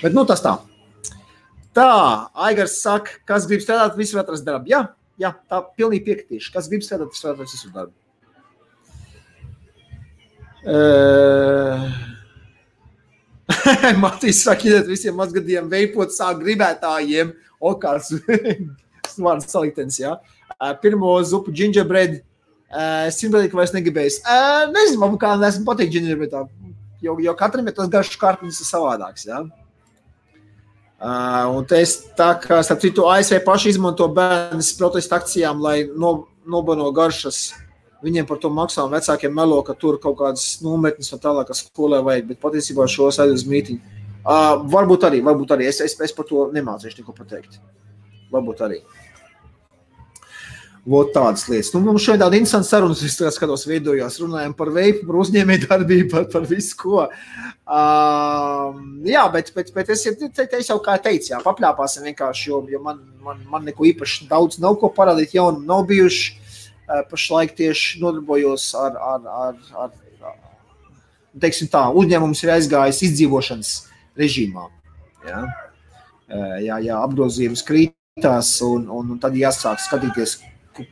Bet, 0.02 0.16
nu, 0.16 0.26
tas 0.28 0.44
tā. 0.44 0.58
Tā, 1.74 1.88
Aigars 2.46 2.76
saka, 2.84 3.16
kas 3.26 3.48
grib 3.50 3.64
strādāt, 3.64 3.96
visu 3.98 4.18
var 4.18 4.26
atrast 4.26 4.44
darbu. 4.46 4.68
Jā, 4.70 4.82
jā, 5.20 5.32
tā 5.50 5.60
pilnīgi 5.74 6.04
piekritīšu. 6.08 6.52
Kas 6.54 6.68
grib 6.70 6.84
strādāt, 6.86 7.14
visu 7.14 7.28
var 7.28 7.38
atrast 7.38 7.56
visu 7.56 7.72
darbu. 7.74 7.96
Uh, 10.64 12.13
Matīs 14.04 14.44
saka, 14.44 14.68
iet 14.68 14.90
visiem 14.90 15.16
mazgadiem 15.18 15.70
veipot 15.70 16.12
sāk 16.14 16.42
gribētājiem. 16.42 17.32
O, 17.60 17.72
kāds 17.80 18.12
vārds 19.24 19.50
saliktens, 19.50 19.98
jā. 20.02 20.18
Uh, 20.54 20.72
pirmo 20.82 21.16
zupu 21.24 21.54
gingerbread 21.54 22.22
Uh, 22.74 23.06
simbolīgi 23.14 23.54
vairs 23.54 23.70
negribējis. 23.70 24.16
Uh, 24.26 24.64
nezinu, 24.72 24.98
man 25.04 25.18
kā 25.20 25.36
nesmu 25.38 25.62
patīk 25.68 25.92
ģenerētā, 25.94 26.40
jo, 27.04 27.12
jo 27.22 27.34
katram 27.38 27.68
ir 27.70 27.76
tas 27.76 27.90
garš 27.92 28.16
kārtiņas 28.18 28.58
savādāks. 28.66 29.28
Ja? 29.28 29.44
Uh, 30.98 31.60
un 31.60 31.68
es 31.78 32.00
tā 32.18 32.32
kā, 32.42 32.58
starp 32.66 32.82
citu, 32.82 33.04
ASV 33.06 33.44
paši 33.46 33.76
izmanto 33.76 34.08
bērnus 34.16 34.72
protesta 34.78 35.20
akcijām, 35.20 35.62
lai 35.62 35.84
no, 35.86 36.24
nobano 36.50 36.88
garšas. 36.96 37.52
Viņiem 38.04 38.26
par 38.28 38.40
to 38.42 38.50
maksā 38.52 38.84
un 38.84 38.92
vecākiem 38.92 39.32
melo, 39.32 39.60
ka 39.64 39.76
tur 39.78 40.00
kaut 40.02 40.18
kādas 40.18 40.58
nometnes 40.64 41.12
vai 41.14 41.20
tālāk, 41.22 41.48
kas 41.48 41.62
skolē 41.64 42.02
vajag, 42.04 42.26
bet 42.32 42.42
patiesībā 42.42 42.88
šos 42.90 43.20
aiz 43.22 43.32
uz 43.36 43.46
mītiņu. 43.48 44.02
Uh, 44.24 44.64
varbūt 44.72 45.04
arī, 45.04 45.20
varbūt 45.24 45.54
arī. 45.56 45.68
Es, 45.68 45.80
es, 45.84 45.96
es 46.00 46.12
par 46.16 46.28
to 46.28 46.48
nemācīšu 46.52 47.02
neko 47.02 47.16
pateikt. 47.16 47.58
Varbūt 48.32 48.62
arī. 48.64 48.78
Vot 50.84 51.14
tādas 51.14 51.46
lietas. 51.48 51.70
Nu, 51.72 51.80
mums 51.80 52.04
šeit 52.04 52.18
tāda 52.20 52.36
interesanta 52.36 52.68
saruna, 52.68 52.96
es 52.96 53.16
skatos, 53.36 53.62
veidojās. 53.64 54.18
Runājam 54.20 54.52
par 54.56 54.68
veidu, 54.72 55.06
par 55.08 55.16
uzņēmēju 55.22 55.64
darbību, 55.64 56.08
par, 56.12 56.26
par 56.32 56.44
visu 56.48 56.76
ko. 56.80 57.06
Uh, 57.64 58.82
jā, 59.08 59.22
bet, 59.32 59.48
bet, 59.56 59.72
bet 59.76 59.92
es, 59.94 60.04
te, 60.04 60.28
te 60.36 60.60
es 60.60 60.68
jau 60.68 60.76
kā 60.84 60.98
teicu, 61.00 61.30
jā, 61.32 61.40
papļāpāsim 61.44 62.04
vienkārši, 62.10 62.50
jo, 62.50 62.60
jo 62.68 62.82
man, 62.84 63.00
man, 63.24 63.40
man 63.48 63.64
neko 63.64 63.88
īpaši 63.94 64.28
daudz 64.28 64.60
nav 64.60 64.76
ko 64.82 64.92
parādīt, 64.92 65.32
jaunu 65.38 65.64
nav 65.64 65.86
bijuši. 65.88 66.43
Uh, 66.84 67.00
pašlaik 67.08 67.54
tieši 67.56 68.00
nodarbojos 68.02 68.66
ar, 68.76 68.96
ar, 69.00 69.22
ar, 69.24 69.54
ar 69.80 69.92
teiksim 71.40 71.70
tā, 71.72 71.86
uzņēmums 71.96 72.42
ir 72.44 72.52
aizgājis 72.58 73.02
izdzīvošanas 73.08 73.70
režīmā. 74.20 74.66
Uh, 75.24 75.46
jā, 76.60 76.78
jā 76.84 76.98
apgrozījums 77.00 77.64
krītās 77.66 78.56
un, 78.66 78.84
un, 78.92 79.14
un 79.14 79.22
tad 79.22 79.36
jāsāk 79.38 79.80
skatīties, 79.82 80.36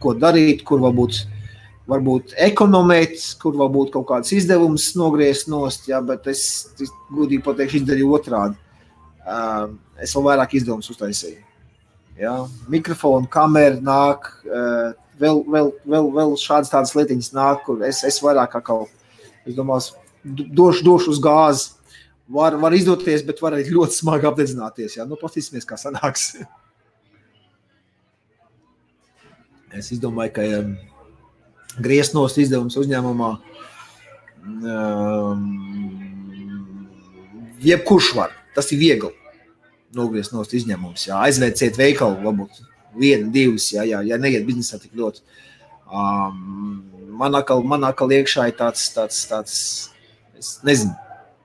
ko 0.03 0.14
darīt, 0.16 0.64
kur 0.66 0.82
varbūt, 0.82 1.22
varbūt 1.90 2.34
ekonomēt, 2.49 3.20
kur 3.43 3.61
varbūt 3.61 3.93
kaut 3.95 4.09
kādas 4.09 4.32
izdevumus 4.34 4.93
nogriezt 4.99 5.51
nost, 5.53 5.88
ja, 5.90 6.01
bet 6.05 6.26
es, 6.30 6.45
es 6.80 6.93
godīgi 7.12 7.45
pateikšu, 7.45 7.82
izdarīju 7.82 8.16
otrādi. 8.18 8.59
Uh, 9.22 9.76
es 10.03 10.16
vēl 10.16 10.30
vairāk 10.32 10.57
izdevumus 10.59 10.90
uztaisīju. 10.90 11.43
Ja. 12.18 12.40
Mikrofonu, 12.70 13.28
kamera 13.30 13.78
nāk, 13.82 14.26
uh, 14.49 14.97
vēl, 15.23 15.43
vēl, 15.55 15.70
vēl, 15.95 16.09
vēl 16.16 16.35
šādas 16.41 16.73
tādas 16.73 16.95
lietiņas 16.99 17.33
nāk, 17.37 17.62
kur 17.66 17.85
es, 17.87 18.03
es 18.09 18.18
vairāk 18.25 18.53
kā 18.57 18.62
kaut, 18.66 18.91
es 19.47 19.57
domāju, 19.57 19.95
došu, 20.25 20.85
došu 20.87 21.14
uz 21.14 21.23
gāzi. 21.23 21.70
Var, 22.33 22.57
var 22.62 22.73
izdoties, 22.73 23.25
bet 23.27 23.43
var 23.43 23.57
arī 23.57 23.66
ļoti 23.75 23.99
smagi 23.99 24.29
apdedzināties. 24.29 24.95
Ja. 24.97 25.05
Nu, 25.09 25.18
Paskatīsimies, 25.20 25.68
kā 25.68 25.81
sanāks. 25.81 26.33
Es 29.73 29.87
domāju, 29.97 30.35
ka 30.37 30.43
um, 30.59 30.73
grieznos 31.81 32.35
izdevums 32.37 32.75
uzņēmumā 32.77 33.29
um, 34.68 35.47
jebkurš 37.64 38.11
var. 38.18 38.35
Tas 38.53 38.68
ir 38.77 38.83
viegli. 38.83 39.09
Nogriezt 39.97 40.35
no 40.37 40.45
izņēmumus. 40.45 41.07
Jā. 41.09 41.23
Aizveiciet 41.25 41.81
veikalu, 41.81 42.20
varbūt 42.20 42.61
vienu, 42.99 43.30
divus, 43.34 43.70
jā, 43.74 43.86
jā, 43.88 44.03
ja 44.07 44.18
neiet 44.20 44.47
biznesā 44.47 44.80
tik 44.82 44.97
ļoti. 44.99 45.22
Um, 45.93 46.84
man 47.18 47.36
atkal, 47.38 47.64
man 47.68 47.84
atkal 47.88 48.12
iekšā 48.12 48.49
ir 48.51 48.59
tāds, 48.59 48.86
tāds, 48.95 49.24
tāds 49.28 49.57
es 50.38 50.55
nezinu, 50.66 50.95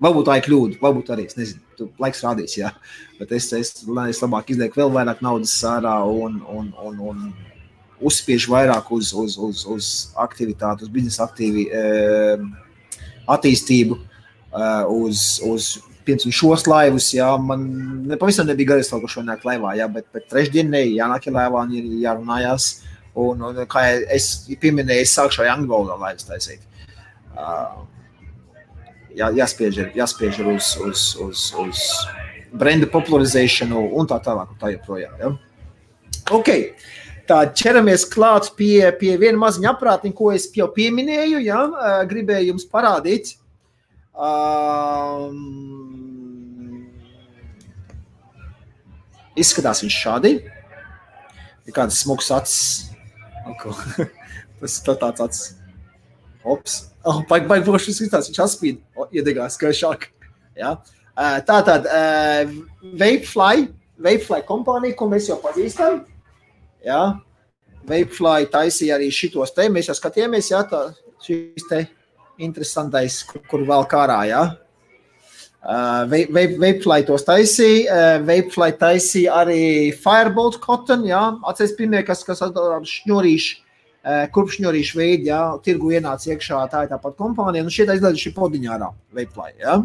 varbūt 0.04 0.30
tā 0.30 0.38
ir 0.40 0.46
kļūda, 0.48 0.80
varbūt 0.82 1.12
arī 1.14 1.28
es 1.30 1.38
nezinu. 1.40 1.64
Tu 1.78 1.90
laiks 2.02 2.24
rādīs, 2.26 2.56
jā. 2.58 2.72
Bet 3.20 3.34
es, 3.38 3.52
es, 3.54 3.74
es 3.84 4.22
labāk 4.24 4.50
izlieku 4.54 4.82
vēl 4.82 4.94
vairāk 4.96 5.22
naudas 5.26 5.54
sārā 5.60 6.00
un, 6.10 6.40
un, 6.50 6.72
un, 6.82 7.02
un 7.12 7.28
uzspiež 8.02 8.48
vairāk 8.50 8.90
uz, 8.94 9.12
uz, 9.14 9.38
uz, 9.38 9.64
uz 9.70 9.92
aktivitāti, 10.18 10.86
uz 10.86 10.94
biznesa 10.94 11.26
aktīvi, 11.28 11.68
e, 11.70 11.84
attīstību, 13.30 13.98
e, 13.98 14.72
uz, 14.94 15.24
uz 15.46 15.70
piemēram, 16.08 16.34
šos 16.34 16.66
laivus. 16.70 17.12
Jā, 17.16 17.30
man 17.42 17.66
nepavisam 18.10 18.48
nebija 18.50 18.74
garas 18.74 18.92
kaut 18.94 19.04
ko 19.04 19.12
šodien 19.12 19.44
laivā, 19.48 19.76
jā, 19.80 19.90
bet, 19.92 20.08
bet 20.16 20.30
trešdien 20.32 20.72
ne, 20.74 20.86
jānāk 20.96 21.30
laivā 21.30 21.66
un 21.68 21.76
ir 21.78 21.92
jārunājās. 22.06 22.72
Un, 23.18 23.42
un, 23.42 23.62
kā 23.70 23.84
es 24.14 24.46
pieminēju, 24.62 25.06
es 25.06 25.14
sākšu 25.18 25.44
ar 25.44 25.56
angļu 25.56 25.72
valodā 25.72 25.98
laivas 26.02 26.28
taisīt. 26.28 26.62
Uh, 27.38 27.86
jā, 29.18 29.32
jāspiež, 29.42 29.82
jāspiež 29.98 30.40
uz, 30.46 30.76
uz, 30.86 31.08
uz, 31.24 31.48
uz 31.64 31.84
brenda 32.54 32.90
popularizēšanu 32.92 33.88
un 33.98 34.10
tā 34.10 34.20
tālāk. 34.24 34.54
Un 34.54 34.62
tā 34.62 34.72
joprojām, 34.76 35.18
ja? 35.22 35.34
okay. 36.32 36.72
Tā 37.28 37.42
ķeramies 37.60 38.06
klāt 38.08 38.54
pie, 38.56 38.88
pie 38.96 39.18
viena 39.20 39.42
maziņa 39.42 39.74
aprātiņa, 39.74 40.16
ko 40.16 40.30
es 40.32 40.46
jau 40.56 40.70
pieminēju. 40.72 41.42
Ja? 41.44 41.66
Gribēju 42.08 42.54
jums 42.54 42.68
parādīt. 42.72 43.34
Um, 44.18 45.38
izskatās 49.38 49.84
viņš 49.84 49.98
šādi. 50.02 50.32
Ir 51.68 51.76
kāds 51.76 52.00
smags 52.02 52.32
acis. 52.34 52.62
Tas 54.60 54.78
ir 54.80 54.98
tāds 54.98 55.22
acis. 55.22 55.44
Ops. 56.48 56.80
Oh, 57.06 57.22
baigi, 57.30 57.46
baigi, 57.50 57.68
boši 57.68 57.94
izskatās. 57.94 58.30
Viņš 58.32 58.42
atspīd. 58.48 58.82
Oh, 58.98 59.06
iedegās 59.14 59.60
gaišāk. 59.62 60.10
Ja? 60.58 60.80
Tā 61.18 61.60
tad 61.66 61.86
uh, 61.90 62.50
Vapefly, 62.98 63.68
Vapefly 64.02 64.42
kompānija, 64.48 64.98
ko 64.98 65.10
mēs 65.12 65.30
jau 65.30 65.38
pazīstam. 65.44 66.02
Ja? 66.86 67.20
Vapefly 67.86 68.50
taisīja 68.54 68.98
arī 68.98 69.12
šitos 69.14 69.54
te. 69.54 69.70
Mēs 69.70 69.92
jau 69.92 69.98
skatījāmies, 69.98 70.50
ja 70.56 70.64
tā 70.70 70.88
šis 71.22 71.70
te 71.70 71.86
interesantais, 72.38 73.22
kur, 73.28 73.42
kur 73.50 73.66
vēl 73.68 73.86
kārā. 73.92 74.22
Ja? 74.30 74.42
Uh, 75.68 76.06
Vapefly 76.08 77.04
tos 77.08 77.26
taisīja. 77.28 77.86
Uh, 77.92 78.26
Vapefly 78.28 78.72
taisīja 78.80 79.40
arī 79.42 79.62
Firebolt 79.98 80.60
cotton. 80.64 81.06
Ja? 81.10 81.24
Atcerieties, 81.44 81.78
pirmie, 81.80 82.04
kas, 82.08 82.24
kas 82.28 82.44
šņurīši. 82.46 83.58
Uh, 84.08 84.24
Kurpšņurīšu 84.32 84.96
veidu, 84.96 85.28
ja 85.28 85.42
tirgu 85.66 85.92
ienāca 85.98 86.30
iekšā, 86.32 86.62
tā 86.72 86.86
ir 86.86 86.92
tāpat 86.94 87.18
kompānija. 87.20 87.66
Nu, 87.66 87.74
šeit 87.74 87.92
aizlaiž 87.92 88.22
šī 88.22 88.32
podiņā 88.38 88.78
ārā, 88.78 88.94
Vapefly. 89.18 89.58
Ja? 89.60 89.82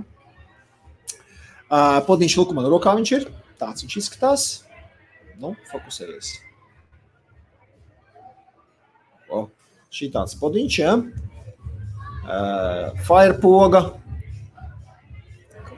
Uh, 1.73 1.99
podiņš 2.07 2.39
lukumā 2.39 2.69
rokā 2.69 2.95
viņš 3.01 3.17
ir. 3.17 3.27
Tāds 3.59 3.83
viņš 3.83 3.99
izskatās. 3.99 4.47
Nu, 5.43 5.57
fokusējies. 5.73 6.37
O, 9.33 9.47
šī 9.91 10.13
tāds 10.15 10.37
podiņš, 10.39 10.79
ja? 10.83 10.97
Uh, 12.23 12.93
Firepoga. 13.07 13.83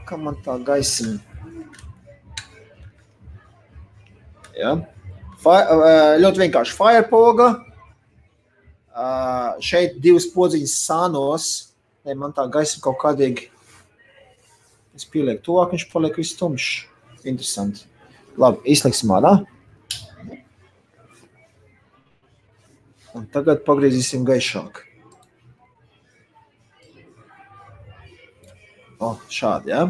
Kā 0.05 0.19
man 0.21 0.37
tā 0.45 0.59
gaisma? 0.61 1.17
Ja? 4.55 4.75
Fire, 5.41 5.79
uh, 5.79 6.11
ļoti 6.21 6.45
vienkārši 6.45 6.77
Firepoga. 6.77 7.49
Uh, 8.95 9.57
šeit 9.65 9.97
divas 10.05 10.29
podziņas 10.35 10.77
sānos. 10.85 11.51
Ne, 12.05 12.15
man 12.21 12.37
tā 12.37 12.45
gaisma 12.53 12.85
kaut 12.85 13.01
kādīgi 13.01 13.49
Es 14.95 15.03
pielieku 15.11 15.43
tuvāk, 15.43 15.73
viņš 15.75 15.89
paliek 15.91 16.19
viss 16.21 16.37
tumšs. 16.39 16.85
Interesanti. 17.27 17.83
Labi, 18.39 18.61
izliksim 18.71 19.11
ārā. 19.17 19.33
Un 23.15 23.27
tagad 23.35 23.65
pagriezīsim 23.67 24.23
gaišāk. 24.27 24.85
O, 29.03 29.15
šādi, 29.33 29.73
ja? 29.73 29.89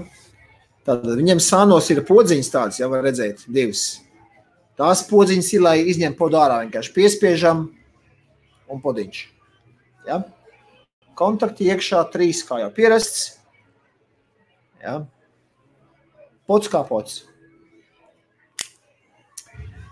Tad 0.84 1.04
viņam 1.08 1.40
sānos 1.40 1.88
ir 1.92 2.02
podziņas 2.04 2.50
tādas, 2.52 2.80
ja 2.80 2.88
var 2.92 3.04
redzēt, 3.06 3.44
divas. 3.48 3.84
Tās 4.76 5.04
podziņas 5.08 5.50
ir, 5.54 5.62
lai 5.64 5.76
izņem 5.88 6.16
podu 6.18 6.40
ārā, 6.40 6.60
vienkārši 6.64 6.92
piespiežam 6.96 7.68
un 8.68 8.82
podiņš. 8.84 9.20
Ja? 10.08 10.20
Kontakti 11.16 11.70
iekšā 11.70 12.02
trīs, 12.12 12.42
kā 12.44 12.58
jau 12.60 12.72
pierasts. 12.74 13.38
Ja? 14.82 14.98
Pods 16.48 16.68
kā 16.68 16.82
pods. 16.88 17.22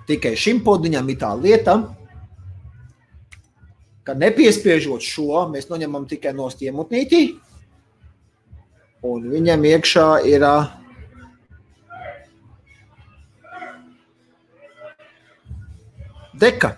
Tikai 0.08 0.34
šim 0.36 0.60
podiņam 0.66 1.08
ir 1.08 1.20
tā 1.20 1.30
lieta, 1.38 1.76
ka 4.02 4.16
nepiespiežot 4.18 5.04
šo, 5.06 5.46
mēs 5.52 5.70
noņemam 5.70 6.08
tikai 6.10 6.34
no 6.36 6.50
stiemutnītī, 6.52 7.22
un 9.02 9.26
viņam 9.32 9.66
iekšā 9.66 10.06
ir 10.30 10.46
deka. 16.38 16.76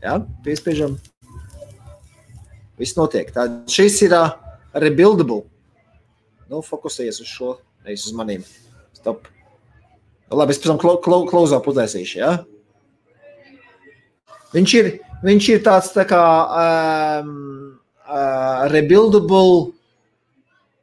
Ja, 0.00 0.18
piespiežam. 0.44 0.96
Viss 2.80 2.96
notiek. 2.96 3.28
Tad 3.32 3.68
šis 3.68 3.98
ir 4.06 4.14
uh, 4.16 4.32
rebuildable. 4.72 5.44
Nu, 6.48 6.62
fokusējies 6.64 7.20
uz 7.22 7.28
šo, 7.28 7.50
nevis 7.84 8.06
uz 8.08 8.16
maniem. 8.16 8.44
Stop. 8.96 9.28
Nu, 10.30 10.38
labi, 10.40 10.56
es 10.56 10.62
pēc 10.62 10.72
tam 10.72 10.80
klausā 10.80 11.60
uztaisīšu. 11.60 12.16
Ja? 12.22 12.32
Viņš 14.54 14.74
ir, 14.80 14.88
viņš 15.22 15.50
ir 15.52 15.60
tāds 15.66 15.92
tā 15.94 16.06
kā 16.08 16.22
um, 17.20 17.36
uh, 18.08 18.64
rebuildable 18.72 19.76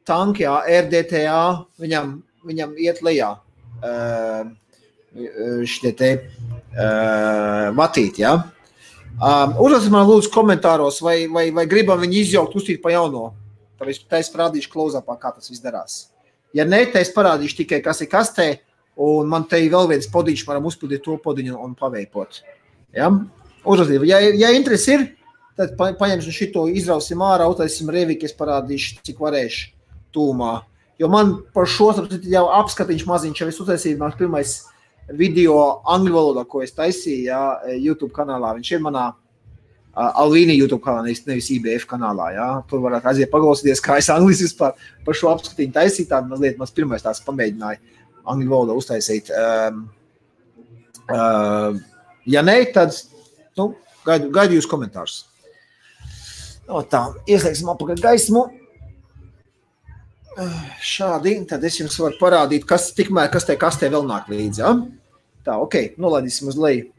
tanki, 0.08 0.46
jā, 0.48 0.56
RDTA, 0.86 1.42
viņam, 1.82 2.16
viņam 2.48 2.78
iet 2.82 3.04
lejā. 3.06 3.36
Uh, 3.78 4.48
šitie 5.66 5.94
te 5.98 6.12
uh, 6.18 7.74
matīti. 7.78 8.24
Ja? 8.24 8.36
Um, 9.18 9.56
Uzrakstiet 9.66 9.94
man, 9.94 10.06
lūdzu, 10.10 10.32
komentāros, 10.34 11.00
vai, 11.02 11.26
vai, 11.32 11.50
vai 11.56 11.66
gribam 11.70 12.02
viņu 12.04 12.22
izjaukt, 12.22 12.58
uztīt 12.60 12.82
pa 12.84 12.94
jauno. 12.94 13.32
Tad 13.78 13.92
es, 13.94 14.02
es 14.20 14.32
parādīšu 14.34 14.72
klausāpā, 14.74 15.18
kā 15.22 15.34
tas 15.36 15.50
viss 15.50 15.64
darās. 15.64 16.08
Ja 16.56 16.66
nē, 16.66 16.88
tad 16.94 17.04
es 17.04 17.14
parādīšu 17.14 17.62
tikai, 17.64 17.82
kas 17.86 18.02
ir 18.02 18.12
kastē, 18.12 18.48
un 18.98 19.30
man 19.30 19.46
te 19.50 19.60
ir 19.62 19.74
vēl 19.74 19.92
viens 19.94 20.10
podiņš, 20.10 20.46
varam 20.48 20.70
uzpildīt 20.70 21.04
to 21.06 21.18
podiņu 21.22 21.58
un 21.62 21.76
paveipot. 21.78 22.42
Ja? 22.96 23.12
Uzrakstiet, 23.68 24.06
ja, 24.10 24.22
ja 24.22 24.54
interesi 24.56 24.94
ir, 24.96 25.08
tad 25.58 25.74
pa, 25.78 25.92
paņemsim 25.98 26.34
šito, 26.34 26.68
izrausim 26.70 27.22
ārā, 27.26 27.50
uztaisīsim 27.52 27.90
revīku, 27.94 28.30
es 28.30 28.38
parādīšu, 28.38 29.02
cik 29.06 29.22
varēšu 29.22 29.77
tūmā. 30.18 30.56
Jo 30.98 31.12
man 31.14 31.38
par 31.54 31.70
šo 31.70 31.92
jau 32.26 32.48
apskatiņš 32.58 33.06
maziņš, 33.06 33.44
jau 33.44 33.52
es 33.52 33.62
uztaisīju, 33.62 34.02
mans 34.02 34.18
pirmais 34.18 34.58
video 35.16 35.58
angļu 35.88 36.16
valodā, 36.16 36.44
ko 36.50 36.64
es 36.66 36.74
taisīju 36.76 37.30
jā, 37.30 37.42
YouTube 37.78 38.12
kanālā. 38.16 38.56
Viņš 38.58 38.72
ir 38.74 38.84
manā 38.84 39.12
Alvīna 39.98 40.54
YouTube 40.54 40.84
kanālā, 40.86 41.14
nevis, 41.26 41.48
IBF 41.56 41.88
kanālā. 41.90 42.30
Jā. 42.36 42.48
Tur 42.70 42.84
varētu 42.84 43.10
aiziet 43.10 43.32
paklausīties, 43.34 43.82
kā 43.82 43.98
es 43.98 44.10
angliski 44.14 44.46
vispār 44.46 44.76
par 45.06 45.18
šo 45.18 45.32
apskatīju 45.32 45.74
taisīju. 45.74 46.10
Tādu 46.12 46.34
mazliet 46.34 46.60
mans 46.60 46.74
pirmais 46.76 47.06
tās 47.06 47.24
pamēģināju 47.26 47.82
angļu 48.28 48.52
valodā 48.52 48.76
uztaisīt. 48.78 49.32
Um, 49.34 49.80
uh, 51.10 51.80
ja 52.30 52.46
nē, 52.46 52.60
tad 52.76 52.94
nu, 53.58 53.72
gaidu, 54.06 54.30
gaidu 54.36 54.60
jūs 54.60 54.70
komentārus. 54.70 55.24
No 56.68 56.84
tā, 56.86 57.08
ieslēgsim 57.26 57.72
apakaļ 57.74 58.04
gaismu. 58.04 58.46
Šādi, 60.38 61.32
tad 61.50 61.64
es 61.66 61.80
jums 61.80 61.96
varu 61.98 62.18
parādīt, 62.20 62.66
kas 62.70 62.92
tikmēr, 62.94 63.32
kas 63.34 63.48
te 63.48 63.56
kastē 63.58 63.90
vēl 63.90 64.06
nāk 64.06 64.28
līdzi. 64.30 64.62
Ja? 64.62 64.76
Tā, 65.48 65.56
ok, 65.58 65.98
nolaidīsim 65.98 66.52
uz 66.52 66.60
leju. 66.62 66.92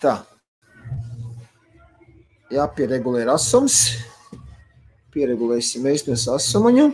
Tā. 0.00 0.16
Jāpieregulē 2.52 3.26
asums. 3.34 3.82
Pieregulēsim 5.12 5.84
meistnes 5.84 6.24
asumaņu. 6.32 6.88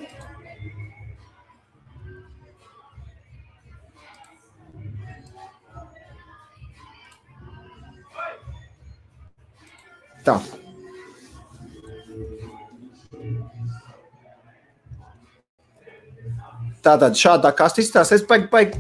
Tā. 10.27 10.41
Tātad 16.89 17.19
šādā 17.21 17.51
kastē 17.53 17.83
izstāsta, 17.85 18.17
es 18.17 18.25
baigi, 18.25 18.47
baigi 18.49 18.79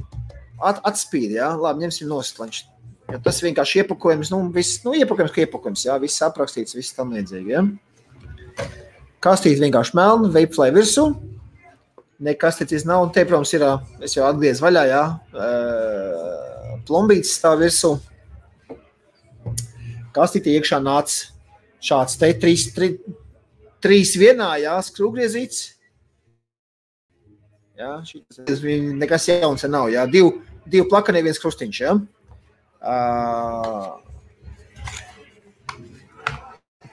at, 0.64 0.78
atspīd, 0.88 1.34
jā, 1.36 1.50
labi, 1.61 1.84
ņemsim 1.84 2.09
nostlanču. 2.09 2.64
Ja 3.09 3.18
tas 3.24 3.40
vienkārši 3.44 3.82
iepakojums, 3.82 4.30
nu, 4.32 4.40
viss, 4.52 4.80
nu, 4.84 4.94
iepakojums, 4.96 5.32
ka 5.34 5.42
iepakojums, 5.44 5.84
jā, 5.84 5.96
viss 6.00 6.24
aprakstīts, 6.24 6.76
viss 6.76 6.96
tam 6.96 7.12
līdzīgi, 7.16 7.52
jā. 7.52 7.62
Kastīt 9.24 9.61
vienkārši 9.61 9.96
melnu, 9.98 10.32
veipflai 10.32 10.70
virsū, 10.72 11.04
nekas 12.24 12.62
tecis 12.62 12.88
nav, 12.88 13.04
un 13.04 13.12
te, 13.12 13.24
protams, 13.28 13.52
ir, 13.56 13.64
es 14.04 14.16
jau 14.16 14.24
atgriezu 14.28 14.64
vaļā, 14.64 14.84
jā, 14.88 15.04
plombītis 16.88 17.36
stāv 17.36 17.61
virsū. 17.64 17.94
Kastītī 20.16 20.56
iekšā 20.56 20.80
nāca 20.80 21.28
šāds 21.84 22.16
te 22.20 22.32
trīs, 22.40 22.70
trīs, 22.76 23.00
trīs 23.84 24.16
vienā, 24.20 24.54
jā, 24.64 24.78
skrūgriezīts, 24.84 25.66
Ja? 27.79 28.01
Šis 28.03 28.62
nekas 28.99 29.29
jauns 29.29 29.62
nav. 29.70 29.91
Ja? 29.93 30.07
Divi, 30.11 30.33
divi 30.66 30.89
plakani, 30.91 31.22
viens 31.22 31.39
krustiņš. 31.39 31.81
Ja? 31.85 31.95
Uh, 32.83 33.99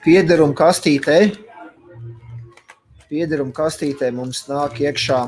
piederuma 0.04 0.54
kastītē. 0.54 1.18
Piederuma 3.10 3.54
kastītē 3.54 4.12
mums 4.14 4.44
nāk 4.50 4.78
iekšā 4.84 5.24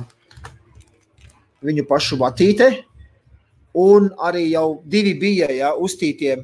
viņu 1.67 1.87
pašu 1.91 2.21
batīte. 2.23 2.71
Un 3.79 4.13
arī 4.31 4.49
jau 4.53 4.81
divi 4.87 5.15
bija 5.19 5.51
ja, 5.55 5.75
uztītie, 5.75 6.39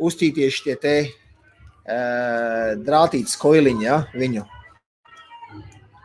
uztītie 0.00 0.48
šie 0.52 0.80
te 0.80 0.96
uh, 1.04 2.74
drātītas 2.80 3.36
koiliņi, 3.40 3.84
ja, 3.84 4.02
viņu 4.16 4.44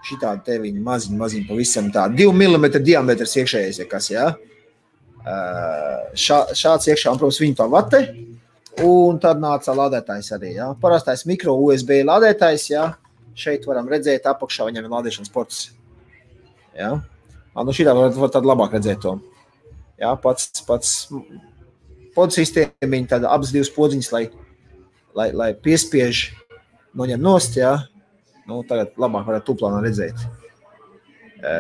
šitādi 0.10 0.46
te 0.48 0.58
viņi 0.62 0.82
maziņi, 0.84 1.18
maziņi 1.20 1.48
pavisam 1.50 1.90
tā. 1.94 2.08
2 2.12 2.34
mm 2.34 2.82
diametrs 2.86 3.36
iekšējais, 3.42 3.82
ja 3.82 3.88
kas, 3.90 4.10
jā. 4.14 4.26
Šā, 6.18 6.40
šāds 6.58 6.90
iekšā, 6.90 7.14
un, 7.14 7.22
protams, 7.22 7.42
viņi 7.44 7.58
to 7.60 7.68
vate. 7.72 8.02
Un 8.86 9.20
tad 9.22 9.42
nāca 9.44 9.76
lādētājs 9.76 10.32
arī, 10.38 10.54
jā. 10.58 10.70
Parastais 10.82 11.26
mikro 11.30 11.58
USB 11.66 12.02
lādētājs, 12.08 12.70
jā. 12.72 12.88
Šeit 13.40 13.68
varam 13.70 13.88
redzēt 13.92 14.28
apakšā 14.30 14.68
viņam 14.68 14.88
ir 14.88 14.96
lādēšanas 14.96 15.34
ports. 15.34 15.70
Jā. 16.78 16.96
Nu 17.60 17.76
šitā 17.76 17.94
var, 17.96 18.12
var 18.16 18.32
tad 18.34 18.48
labāk 18.48 18.76
redzēt 18.78 19.02
to. 19.04 19.18
Jā, 20.00 20.14
pats, 20.24 20.64
pats 20.64 20.94
pods 22.16 22.40
sistēmiņa, 22.40 23.08
tad 23.16 23.26
abas 23.28 23.52
divas 23.52 23.72
podziņas, 23.76 24.12
lai, 24.16 24.26
lai, 25.18 25.30
lai 25.36 25.50
piespiež 25.60 26.30
noņem 27.00 27.22
nost, 27.24 27.60
jā 27.60 27.74
Nu, 28.50 28.64
tagad 28.66 28.96
labāk 28.98 29.28
varētu 29.28 29.52
tuplānā 29.52 29.84
redzēt. 29.86 30.22
E, 31.40 31.52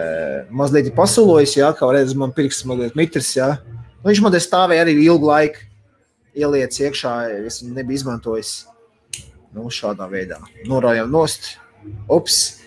mazliet 0.49 0.89
pasulojis, 0.97 1.53
jā, 1.59 1.69
kā 1.77 1.89
redzat, 1.93 2.17
man 2.17 2.33
pirksts 2.35 2.65
mazliet 2.67 2.97
mitrs, 2.97 3.29
jā. 3.37 3.51
Nu, 3.99 4.09
viņš 4.09 4.21
man 4.25 4.33
te 4.33 4.41
stāvēja 4.41 4.87
arī 4.87 4.95
ilgu 5.03 5.29
laiku, 5.29 5.67
ieliec 6.33 6.75
iekšā, 6.81 7.13
es 7.45 7.61
viņu 7.61 7.77
nebiju 7.77 8.01
izmantojis. 8.01 8.53
Nu, 9.53 9.67
šādā 9.73 10.05
veidā. 10.09 10.39
Norājam 10.69 11.09
nost. 11.13 11.55
Ups. 12.11 12.59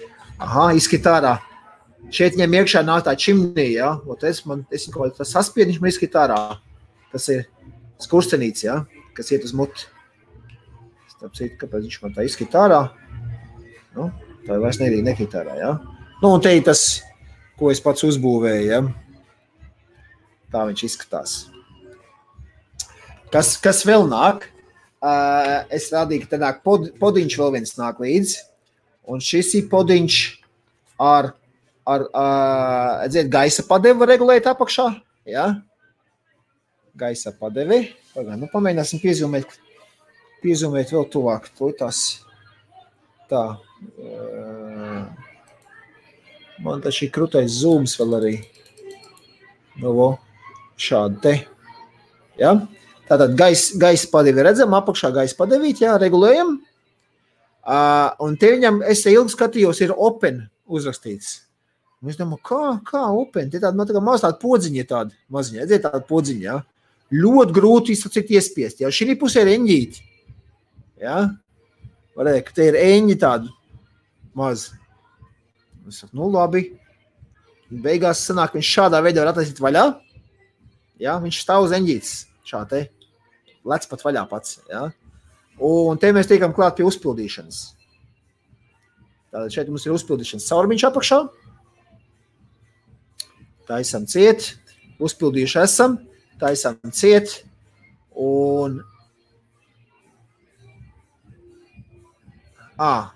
Aha, 0.43 0.71
izskit 0.79 1.07
ārā. 1.07 1.37
Šeit 2.13 2.35
viņam 2.35 2.57
iekšā 2.59 2.83
nāk 2.87 3.05
tā 3.07 3.15
čimnī, 3.19 3.73
jā. 3.77 3.93
Ot 4.11 4.25
es 4.27 4.43
man, 4.47 4.65
es 4.75 4.89
kaut 4.91 5.13
kā 5.13 5.23
tas 5.23 5.35
saspiediņš 5.37 5.79
man 5.83 5.93
izskit 5.93 6.19
ārā. 6.19 6.39
Tas 7.13 7.29
ir 7.31 7.45
skurstenīts, 8.03 8.67
jā, 8.67 8.81
kas 9.17 9.31
iet 9.35 9.47
uz 9.47 9.55
muti. 9.57 9.87
Citu, 11.23 11.55
kāpēc 11.61 11.87
viņš 11.87 12.01
man 12.03 12.17
tā 12.17 12.27
izskit 12.27 12.55
ārā? 12.59 12.89
Nu, 13.97 14.09
tā 14.47 14.59
vairs 14.63 14.81
nebija 14.81 15.05
nekritērā. 15.07 15.59
Ja? 15.61 15.73
Nu, 16.23 16.33
un 16.33 16.45
te 16.45 16.55
ir 16.57 16.65
tas, 16.67 17.03
ko 17.61 17.73
es 17.73 17.83
pats 17.83 18.07
uzbūvēju. 18.09 18.69
Ja? 18.71 18.81
Tā 20.53 20.65
viņš 20.69 20.87
izskatās. 20.89 21.37
Kas, 23.33 23.57
kas 23.61 23.87
vēl 23.89 24.05
nāk? 24.11 24.53
uh, 25.03 25.59
es 25.73 25.91
rādīju, 25.93 26.27
ka 26.27 26.39
tā 26.39 26.53
pod, 26.65 26.91
podiņš 27.01 27.39
vēl 27.41 27.55
viens 27.59 27.77
nāk 27.79 28.01
līdzi. 28.03 28.39
Un 29.11 29.23
šis 29.23 29.51
ir 29.59 29.69
podiņš 29.73 30.19
ar, 31.03 31.33
ar 31.89 32.07
uh, 32.07 33.03
dzied, 33.11 33.31
gaisa 33.33 33.67
padevi 33.67 34.07
regulēt 34.09 34.47
apakšā. 34.51 34.89
Ja? 35.29 35.49
Gaisa 36.99 37.35
padevi. 37.35 37.85
Pagā, 38.13 38.37
nu, 38.39 38.49
pamēģināsim 38.53 39.03
piezīmēt, 39.03 39.59
piezīmēt 40.45 40.95
vēl 40.95 41.09
tuvāk. 41.11 41.51
To 41.59 41.73
tas 41.77 42.23
tā. 43.31 43.45
Uh, 44.03 45.07
man 46.63 46.83
tas 46.85 46.97
šī 46.97 47.11
krutais 47.13 47.61
zūms 47.63 47.97
vēl 48.01 48.19
arī. 48.19 48.35
Nu, 49.81 49.95
vo, 49.97 50.09
šādi 50.81 51.21
te. 51.23 51.35
Ja? 52.41 52.55
Tātad 53.09 53.35
gaisa 53.37 53.79
gais 53.81 54.05
padevi 54.09 54.45
redzam, 54.47 54.75
apakšā 54.77 55.11
gaisa 55.15 55.37
padevīt, 55.39 55.83
jā, 55.85 55.97
regulējam. 56.01 56.59
Uh, 57.63 58.11
un 58.25 58.35
te 58.41 58.51
viņam, 58.57 58.81
es 58.91 59.05
te 59.05 59.13
ilgi 59.15 59.35
skatījos, 59.35 59.83
ir 59.85 59.95
open 59.95 60.43
uzrakstīts. 60.67 61.41
Un 62.03 62.11
es 62.11 62.19
domāju, 62.19 62.43
kā, 62.49 62.63
kā 62.89 63.05
open? 63.15 63.51
Te 63.51 63.61
tāda, 63.63 63.77
man 63.79 63.87
tā 63.87 63.95
kā 63.95 64.03
maz 64.03 64.25
tāda 64.25 64.41
podziņa 64.43 64.87
tāda, 64.91 65.15
maziņa, 65.31 65.63
redziet 65.63 65.85
tāda 65.87 66.03
podziņa, 66.09 66.43
jā. 66.49 66.57
Ļoti 67.13 67.55
grūti 67.55 67.95
izsacīt 67.95 68.33
iespiest, 68.35 68.83
jā. 68.83 68.91
Šī 68.91 69.15
pusē 69.21 69.45
ir 69.45 69.53
eņģīti, 69.53 70.07
jā. 71.05 71.19
Varēja, 72.19 72.45
ka 72.49 72.57
te 72.57 72.67
ir 72.73 72.79
eņģi 72.81 73.19
tādu 73.23 73.53
maz. 74.39 74.71
Es 75.89 76.03
saku, 76.03 76.15
nu 76.19 76.31
labi. 76.33 76.67
Beigās 77.73 78.23
sanāk, 78.27 78.57
viņš 78.57 78.73
šādā 78.77 79.01
veidā 79.05 79.23
var 79.23 79.33
attaisīt 79.33 79.61
vaļā. 79.63 79.87
Jā, 81.03 81.17
viņš 81.23 81.39
stāv 81.43 81.67
uz 81.67 81.73
eņģītes 81.77 82.13
šā 82.47 82.61
te 82.69 82.83
lec 83.69 83.87
pat 83.89 84.05
vaļā 84.05 84.25
pats. 84.31 84.59
Ja? 84.71 84.89
Un 85.63 86.01
te 86.01 86.11
mēs 86.15 86.29
tiekam 86.31 86.55
klāt 86.57 86.77
pie 86.79 86.87
uzpildīšanas. 86.87 87.63
Tātad 89.33 89.55
šeit 89.55 89.71
mums 89.73 89.87
ir 89.87 89.95
uzpildīšanas 89.97 90.49
caurmiņš 90.51 90.87
apakšā. 90.91 91.21
Taisam 93.71 94.05
ciet, 94.11 94.51
uzpildījuši 95.01 95.61
esam, 95.63 95.97
taisam 96.43 96.77
ciet. 96.93 97.41
Un 98.13 98.83
À, 102.83 103.13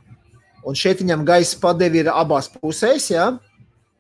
un 0.66 0.78
šeit 0.78 1.02
viņam 1.02 1.24
gaisa 1.26 1.58
padevi 1.62 2.02
ir 2.02 2.10
abās 2.12 2.50
pusēs. 2.52 3.10
Ja? 3.14 3.30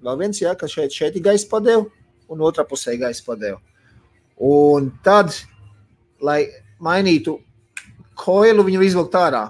Vēl 0.02 0.20
viens, 0.20 0.42
ja, 0.42 0.54
ka 0.58 0.68
šeit, 0.70 0.94
šeit 0.94 1.16
ir 1.16 1.24
gaisa 1.24 1.48
padevi, 1.50 1.86
un 2.32 2.42
otrā 2.44 2.66
pusē 2.68 2.96
ir 2.96 3.04
gaisa 3.06 3.24
padevi. 3.26 3.60
Un 4.36 4.90
tad 5.04 5.32
lai 6.20 6.46
mainītu 6.82 7.38
koilu, 8.16 8.64
viņu 8.66 8.82
izvilkt 8.84 9.16
ārā. 9.18 9.44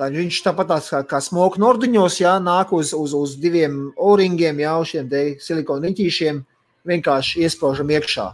Tad 0.00 0.16
viņš 0.16 0.38
tāpat 0.46 0.70
kā, 0.88 1.02
kā 1.04 1.18
smoku 1.20 1.60
norduņos, 1.60 2.20
jā, 2.22 2.38
nāk 2.40 2.72
uz, 2.72 2.94
uz, 2.96 3.12
uz 3.16 3.34
diviem 3.40 3.90
o-ringiem, 4.00 4.62
jau 4.62 4.78
šiem 4.88 5.10
silikona 5.44 5.88
riņķīšiem, 5.88 6.40
vienkārši 6.88 7.44
iesprāžam 7.44 7.92
iekšā. 7.92 8.30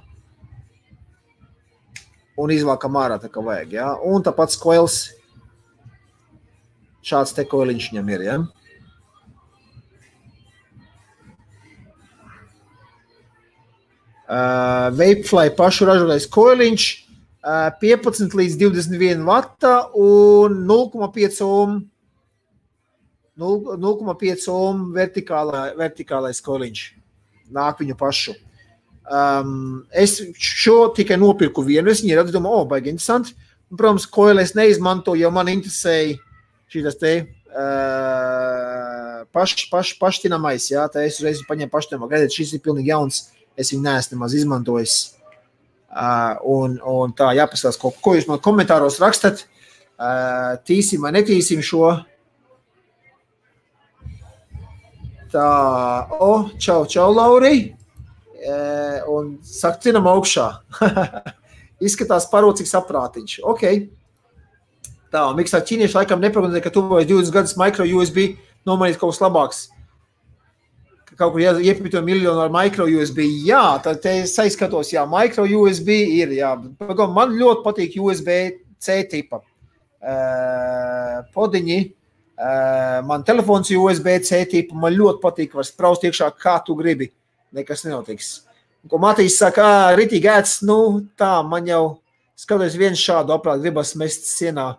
Un 2.39 2.53
izvākam 2.53 2.99
ārā, 3.01 3.16
tā 3.18 3.30
kā 3.32 3.43
vajag. 3.43 3.72
Jā. 3.78 3.89
Un 4.07 4.22
tāpat 4.22 4.55
koils, 4.62 5.09
šāds 7.07 7.35
te 7.37 7.47
koiliņš 7.47 7.91
viņam 7.93 8.13
ir. 8.15 8.25
Jā. 8.27 8.37
Uh, 14.27 14.91
Vapefly 14.99 15.53
pašu 15.55 15.87
ražotais 15.87 16.27
koiliņš, 16.35 16.87
15 17.47 18.35
līdz 18.35 18.57
21 18.59 19.23
vata 19.23 19.87
un 19.95 20.65
0,5 20.67 21.45
ohm. 21.47 21.77
0,5 23.39 24.49
ohm 24.51 24.83
vertikālā, 24.97 25.69
vertikālais 25.79 26.41
koliņš. 26.43 26.83
Nāk 27.55 27.85
viņu 27.85 27.95
pašu. 28.01 28.35
Um, 29.07 29.85
es 29.95 30.19
šo 30.35 30.89
tikai 30.97 31.19
nopirku 31.21 31.63
vienu. 31.63 31.93
Es 31.93 32.03
viņu 32.03 32.17
redzu, 32.19 32.35
domāju, 32.35 32.65
oh, 32.65 32.67
baigi 32.67 32.91
interesanti. 32.91 33.37
Un, 33.71 33.79
protams, 33.79 34.09
koili 34.11 34.43
es 34.43 34.57
neizmantoju, 34.59 35.23
jo 35.23 35.31
man 35.35 35.53
interesēja 35.53 36.17
šīs 36.73 36.97
te 37.01 37.12
uh, 37.23 37.27
paš, 39.33 39.55
paš, 39.71 39.93
paštinamais. 40.01 40.71
Jā, 40.73 40.87
tā 40.93 41.05
es 41.07 41.21
uzreiz 41.21 41.43
paņēmu 41.49 41.73
paštinamā. 41.73 42.09
Redziet, 42.11 42.37
šis 42.39 42.57
ir 42.57 42.64
pilnīgi 42.64 42.93
jauns. 42.93 43.17
Es 43.57 43.73
viņu 43.73 43.87
neesmu 43.87 44.17
nemaz 44.17 44.35
izmantojis. 44.37 44.97
Uh, 45.97 46.35
un, 46.45 46.77
un 46.85 47.14
tā 47.17 47.31
jāpasaka, 47.39 47.79
ko, 47.81 47.93
ko 48.05 48.17
jūs 48.17 48.29
man 48.29 48.43
komentāros 48.45 49.01
rakstat. 49.01 49.47
Uh, 49.97 50.59
tīsim 50.69 51.07
vai 51.07 51.14
netīsim 51.17 51.62
šo. 51.64 51.95
Tā, 55.33 55.49
o, 56.19 56.27
oh, 56.27 56.53
čau, 56.61 56.83
čau, 56.91 57.09
Lauri. 57.14 57.71
Uh, 58.47 59.01
un 59.11 59.33
saka, 59.45 59.81
cinam 59.87 60.07
augšā. 60.11 60.51
Izskatās 61.87 62.29
parocīgs 62.33 62.77
aprātiņš. 62.77 63.41
Ok. 63.49 63.64
Tā, 65.15 65.23
miksā 65.39 65.63
ķīnieši 65.63 65.97
laikam 66.01 66.23
neprognozē, 66.23 66.61
ka 66.65 66.73
tuvojas 66.75 67.09
20 67.09 67.35
gadus 67.35 67.57
micro 67.61 67.87
USB 67.87 68.37
nomainīt 68.67 68.99
kaut 69.01 69.15
kas 69.15 69.23
labāks 69.23 69.67
kaut 71.17 71.33
kur 71.33 71.41
iepīto 71.41 72.01
miljonu 72.05 72.43
ar 72.45 72.53
micro 72.53 72.87
USB. 72.89 73.25
Jā, 73.47 73.79
tad 73.85 74.05
es 74.11 74.37
aizskatos, 74.43 74.93
jā, 74.93 75.05
micro 75.09 75.47
USB 75.47 75.93
ir. 76.21 76.35
Jā. 76.37 76.55
Man 77.17 77.37
ļoti 77.37 77.65
patīk 77.65 77.99
USB 78.03 78.33
C 78.83 79.01
tipa 79.11 79.41
uh, 79.41 81.21
podiņi. 81.35 81.79
Uh, 82.37 83.01
man 83.09 83.25
telefons 83.25 83.71
ir 83.73 83.81
USB 83.81 84.19
C 84.25 84.43
tipa. 84.51 84.77
Man 84.77 84.97
ļoti 84.97 85.23
patīk, 85.23 85.55
var 85.57 85.69
spraust 85.69 86.05
iekšā, 86.05 86.31
kā 86.37 86.59
tu 86.67 86.77
gribi. 86.79 87.11
Nekas 87.57 87.87
nenotiks. 87.87 88.35
Ko 88.87 89.01
Matīs 89.03 89.39
saka, 89.41 89.95
ritīgi 89.99 90.29
ēts, 90.31 90.61
nu 90.67 91.09
tā, 91.19 91.41
man 91.43 91.67
jau 91.67 91.97
skatoties 92.39 92.77
viens 92.79 93.01
šādu 93.01 93.33
aparātu 93.35 93.65
gribas 93.65 93.97
mest 93.99 94.29
sienā, 94.29 94.75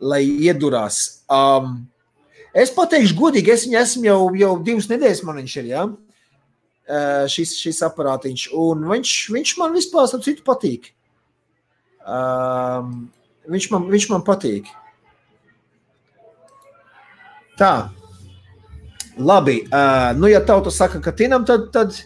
lai 0.00 0.22
iedurās. 0.24 1.24
Um, 1.30 1.84
Es 2.54 2.70
pateikšu, 2.70 3.16
godīgi, 3.18 3.50
es 3.50 3.64
viņu 3.66 3.78
esmu 3.80 4.06
jau, 4.06 4.18
jau 4.38 4.52
divas 4.62 4.86
nedēļas, 4.86 5.24
man 5.26 5.40
viņš 5.40 5.54
ir. 5.58 5.70
Ja? 5.72 5.82
Šis, 7.32 7.56
šis 7.58 7.80
aparātiņš, 7.82 8.44
un 8.60 8.84
viņš, 8.86 9.14
viņš 9.34 9.54
man 9.58 9.74
vispār 9.74 10.06
ar 10.06 10.22
citu 10.22 10.44
patīk. 10.46 10.92
Um, 12.04 13.08
viņš, 13.50 13.68
man, 13.72 13.88
viņš 13.90 14.06
man 14.12 14.22
patīk. 14.22 14.70
Tā. 17.58 17.90
Labi. 19.18 19.64
Uh, 19.66 20.12
nu, 20.20 20.30
ja 20.30 20.42
tauta 20.44 20.70
saka, 20.74 21.00
ka 21.02 21.10
tinam, 21.16 21.46
tad, 21.48 21.72
tad 21.74 21.98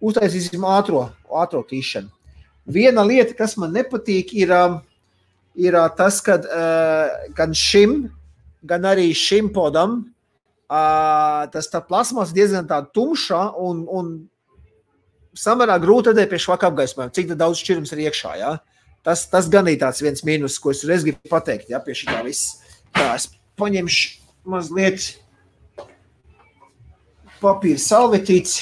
uztaisīsim 0.00 0.64
ātro 0.68 1.64
tīšanu. 1.68 2.08
Viena 2.72 3.04
lieta, 3.04 3.34
kas 3.36 3.58
man 3.60 3.74
nepatīk, 3.76 4.32
ir, 4.40 4.54
ir 5.54 5.76
tas, 5.98 6.20
ka 6.24 6.38
uh, 6.40 7.30
gan 7.36 7.54
šim 7.56 8.10
gan 8.62 8.86
arī 8.86 9.10
šim 9.16 9.50
podam, 9.54 10.02
uh, 10.70 11.44
tas 11.52 11.68
tā 11.70 11.82
plasmas 11.84 12.32
diezgan 12.34 12.68
tā 12.70 12.80
tumša 12.94 13.42
un, 13.58 13.82
un 13.90 14.12
samērā 15.34 15.78
grūti 15.82 16.12
redzēt 16.12 16.30
pie 16.30 16.40
švaka 16.42 16.70
apgaismojuma, 16.70 17.14
cik 17.14 17.34
daudz 17.34 17.62
šķirums 17.62 17.94
ir 17.94 18.04
iekšā. 18.06 18.36
Ja? 18.40 18.52
Tas, 19.02 19.26
tas 19.30 19.48
gan 19.50 19.68
ir 19.70 19.80
tāds 19.82 20.02
viens 20.04 20.22
mīnus, 20.26 20.60
ko 20.62 20.70
es 20.74 20.84
reiz 20.86 21.06
gribu 21.06 21.32
pateikt, 21.32 21.72
ja 21.72 21.82
pie 21.82 21.96
šī 21.98 22.10
tā 22.12 22.22
viss. 22.26 22.60
Tā, 22.94 23.08
es 23.16 23.26
paņemšu 23.58 24.20
mazliet 24.52 25.08
papīra 27.42 27.82
salvetītes. 27.82 28.60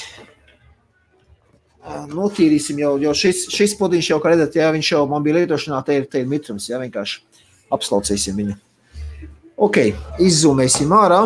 Notīrīsim 1.81 2.77
jau, 2.77 2.91
jo 3.01 3.11
šis, 3.17 3.47
šis 3.49 3.73
podiņš 3.79 4.11
jau, 4.11 4.19
kā 4.21 4.33
redzat, 4.33 4.57
jā, 4.59 4.67
viņš 4.73 4.91
jau 4.93 5.05
man 5.09 5.23
bija 5.25 5.39
lietošanā, 5.39 5.79
te 5.85 5.95
ir, 5.97 6.05
te 6.11 6.21
ir 6.21 6.27
mitrums, 6.29 6.67
jā, 6.69 6.77
vienkārši 6.81 7.23
apslaucīsim 7.73 8.37
viņu. 8.37 8.57
Ok, 9.61 9.79
izzūmēsim 10.21 10.93
ārā, 10.93 11.23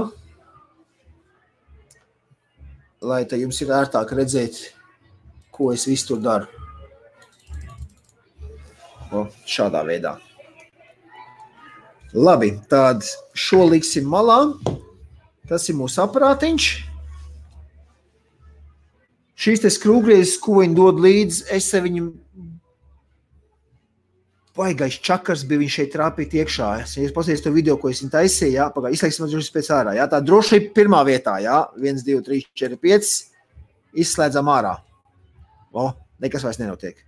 lai 3.03 3.23
te 3.27 3.39
jums 3.41 3.59
ir 3.63 3.73
ērtāk 3.75 4.15
redzēt, 4.15 4.61
ko 5.51 5.73
es 5.75 5.85
visu 5.89 6.13
tur 6.13 6.23
daru. 6.23 6.47
O, 9.11 9.27
šādā 9.47 9.83
veidā. 9.87 10.15
Labi, 12.15 12.53
tad 12.71 13.03
šo 13.35 13.65
liksim 13.67 14.07
malā. 14.07 14.39
Tas 15.45 15.67
ir 15.69 15.75
mūsu 15.77 15.99
aparātiņš. 16.01 16.67
Šīs 19.35 19.65
skrūvgriezes, 19.75 20.37
ko 20.39 20.61
viņi 20.61 20.77
dod 20.77 21.01
līdzi, 21.03 21.47
es 21.55 21.67
viņu 21.73 22.05
baigais 24.55 24.95
čakars 25.03 25.43
bija 25.47 25.59
viņš 25.63 25.77
šeit 25.79 25.91
trāpīt 25.93 26.35
iekšā. 26.39 26.69
Es, 26.83 26.95
ja 26.95 27.09
paskatieties 27.11 27.43
to 27.43 27.51
video, 27.51 27.75
ko 27.79 27.91
es 27.91 27.99
viņam 27.99 28.13
taisīju, 28.13 28.53
jā, 28.55 28.69
pagaidi, 28.71 28.95
izslēgsim 28.95 29.27
droši 29.27 29.53
pēc 29.57 29.71
ārā. 29.75 29.95
Jā, 29.97 30.05
tā 30.11 30.21
drošība 30.23 30.71
pirmā 30.77 31.01
vietā, 31.07 31.35
jā, 31.43 31.57
1, 31.81 31.99
2, 32.07 32.21
3, 32.29 32.47
4, 32.63 32.79
5, 32.87 33.11
izslēdzam 34.05 34.51
ārā. 34.55 34.77
O, 35.75 35.89
nekas 36.23 36.47
vairs 36.47 36.61
nenotiek. 36.61 37.03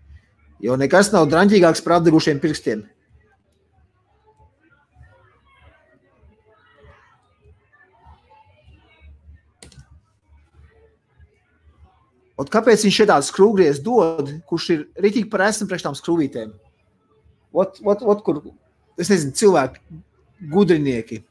Jo 0.64 0.76
nekas 0.80 1.14
nav 1.14 1.30
draņķīgāks 1.32 1.84
par 1.86 2.00
apdegušiem 2.02 2.42
pirkstiem. 2.44 2.84
Un 12.38 12.50
kāpēc 12.54 12.84
viņš 12.86 12.98
šeit 13.00 13.10
tādu 13.10 13.26
skrūvgriezu 13.26 13.82
dod, 13.86 14.30
kurš 14.50 14.68
ir 14.76 14.82
rītīgi 15.02 15.30
par 15.32 15.48
esmu 15.48 15.66
priekš 15.70 15.88
tām 15.88 15.96
skrūvītēm? 15.98 16.52
Ot, 17.58 17.80
ot, 17.82 18.04
ot, 18.06 18.22
kur, 18.26 18.44
es 19.02 19.10
nezinu, 19.10 19.34
cilvēki, 19.40 19.82
gudrinieki. 20.54 21.24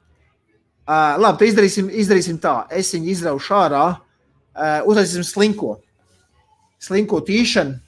Uh, 0.86 1.14
labi, 1.20 1.38
tad 1.38 1.46
izdarīsim, 1.52 1.92
izdarīsim 2.02 2.40
tā. 2.42 2.56
Es 2.74 2.90
viņu 2.94 3.10
izraušu 3.14 3.54
ārā, 3.54 3.84
uh, 3.94 4.80
uztaisīsim 4.90 5.26
slinko. 5.26 5.76
Slinko 6.82 7.22
tīšanu. 7.26 7.78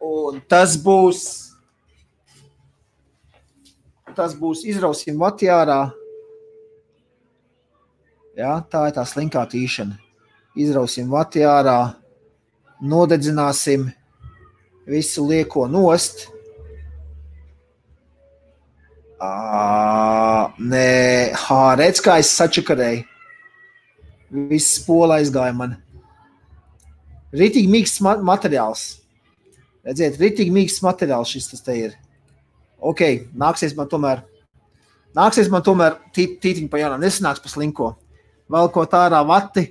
Un 0.00 0.40
tas 0.48 0.78
būs, 0.80 1.24
tas 4.16 4.32
būs 4.40 4.64
izrausim 4.72 5.20
vatjārā. 5.20 5.82
Ja, 8.40 8.62
tā 8.72 8.88
ir 8.88 8.96
tā 8.96 9.04
slinkā 9.04 9.44
tīšana 9.52 10.00
izrausim 10.58 11.10
vati 11.10 11.44
ārā, 11.46 11.78
nodedzināsim 12.80 13.88
visu 14.90 15.26
lieko 15.28 15.66
nost. 15.70 16.26
À, 19.20 20.48
nē, 20.56 21.32
hā, 21.36 21.62
redz, 21.76 22.00
kā 22.00 22.16
es 22.22 22.32
sačakarēju. 22.38 23.04
Viss 24.50 24.78
pola 24.86 25.18
aizgāja 25.20 25.52
man. 25.56 25.74
Ritīgi 27.34 27.70
mīksts 27.70 28.00
materiāls. 28.02 28.84
Redziet, 29.86 30.18
ritīgi 30.20 30.54
mīksts 30.54 30.82
materiāls 30.84 31.30
šis 31.34 31.50
tas 31.52 31.64
te 31.66 31.76
ir. 31.76 31.96
Ok, 32.80 33.02
nāksies 33.36 33.74
man 33.76 33.90
tomēr, 33.90 34.22
nāksies 35.16 35.50
man 35.52 35.64
tomēr 35.64 35.98
tītiņu 36.16 36.70
pa 36.72 36.80
jaunam, 36.80 37.02
nesanāks 37.04 37.42
pa 37.44 37.52
slinko. 37.52 37.90
Vēl 38.50 38.70
ko 38.72 38.86
tā 38.88 39.04
ārā 39.08 39.20
vati, 39.26 39.66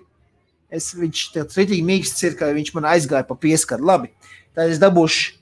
Es, 0.70 0.92
viņš 0.94 1.22
rītīgi 1.36 1.82
mīksts 1.86 2.26
ir, 2.28 2.36
ka 2.38 2.52
viņš 2.54 2.74
man 2.76 2.88
aizgāja 2.92 3.26
pa 3.26 3.38
pieskaru. 3.40 3.88
Labi, 3.90 4.12
tad 4.58 4.70
es 4.70 4.82
dabūšu 4.82 5.40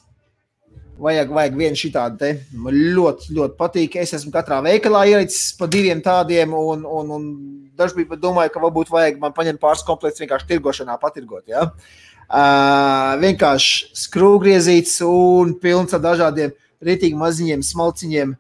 vajag, 0.99 1.31
vajag 1.39 1.61
vienu 1.63 1.79
šitādu 1.79 2.19
te. 2.25 2.33
Man 2.59 2.75
ļoti, 2.97 3.31
ļoti 3.39 3.57
patīk. 3.63 3.95
Es 4.03 4.17
esmu 4.19 4.35
katrā 4.35 4.59
veikalā 4.67 5.05
ielicis 5.13 5.53
pa 5.55 5.71
diviem 5.71 6.03
tādiem, 6.03 6.59
un, 6.75 6.83
un, 6.83 7.15
un 7.15 7.31
dažkārt 7.79 8.19
domāju, 8.19 8.57
ka 8.57 8.67
varbūt 8.67 8.91
vajag 8.91 9.23
man 9.23 9.39
paņemt 9.39 9.63
pāris 9.63 9.87
komplektus 9.87 10.27
vienkārši 10.27 10.51
tirgošanā 10.51 10.99
patirgot. 10.99 11.47
Ja? 11.47 11.69
Uh, 11.71 12.16
Uh, 12.27 13.15
vienkārši 13.23 13.93
skrūvgriezīts 13.95 14.99
un 15.07 15.53
pilns 15.63 15.95
ar 15.95 16.03
dažādiem 16.03 16.51
rītīgi 16.83 17.15
maziņiem 17.15 17.63
smalciņiem, 17.63 18.33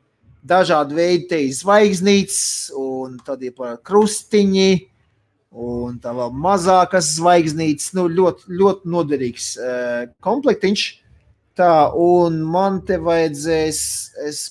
dažādi 0.43 0.99
veidi 0.99 1.29
te 1.31 1.39
zvaigznītes, 1.55 2.41
un 2.75 3.15
tad 3.23 3.45
ir 3.47 3.55
krustiņi, 3.87 4.73
un 5.55 6.01
tā 6.03 6.17
vēl 6.19 6.35
mazākas 6.35 7.15
zvaigznītes, 7.21 7.93
nu 7.95 8.09
ļoti, 8.11 8.51
ļoti 8.59 8.95
noderīgs 8.97 9.51
uh, 9.63 10.07
komplektiņš. 10.27 10.87
Tā, 11.57 11.73
un 11.95 12.43
man 12.45 12.83
te 12.85 12.99
vajadzēs, 13.01 13.79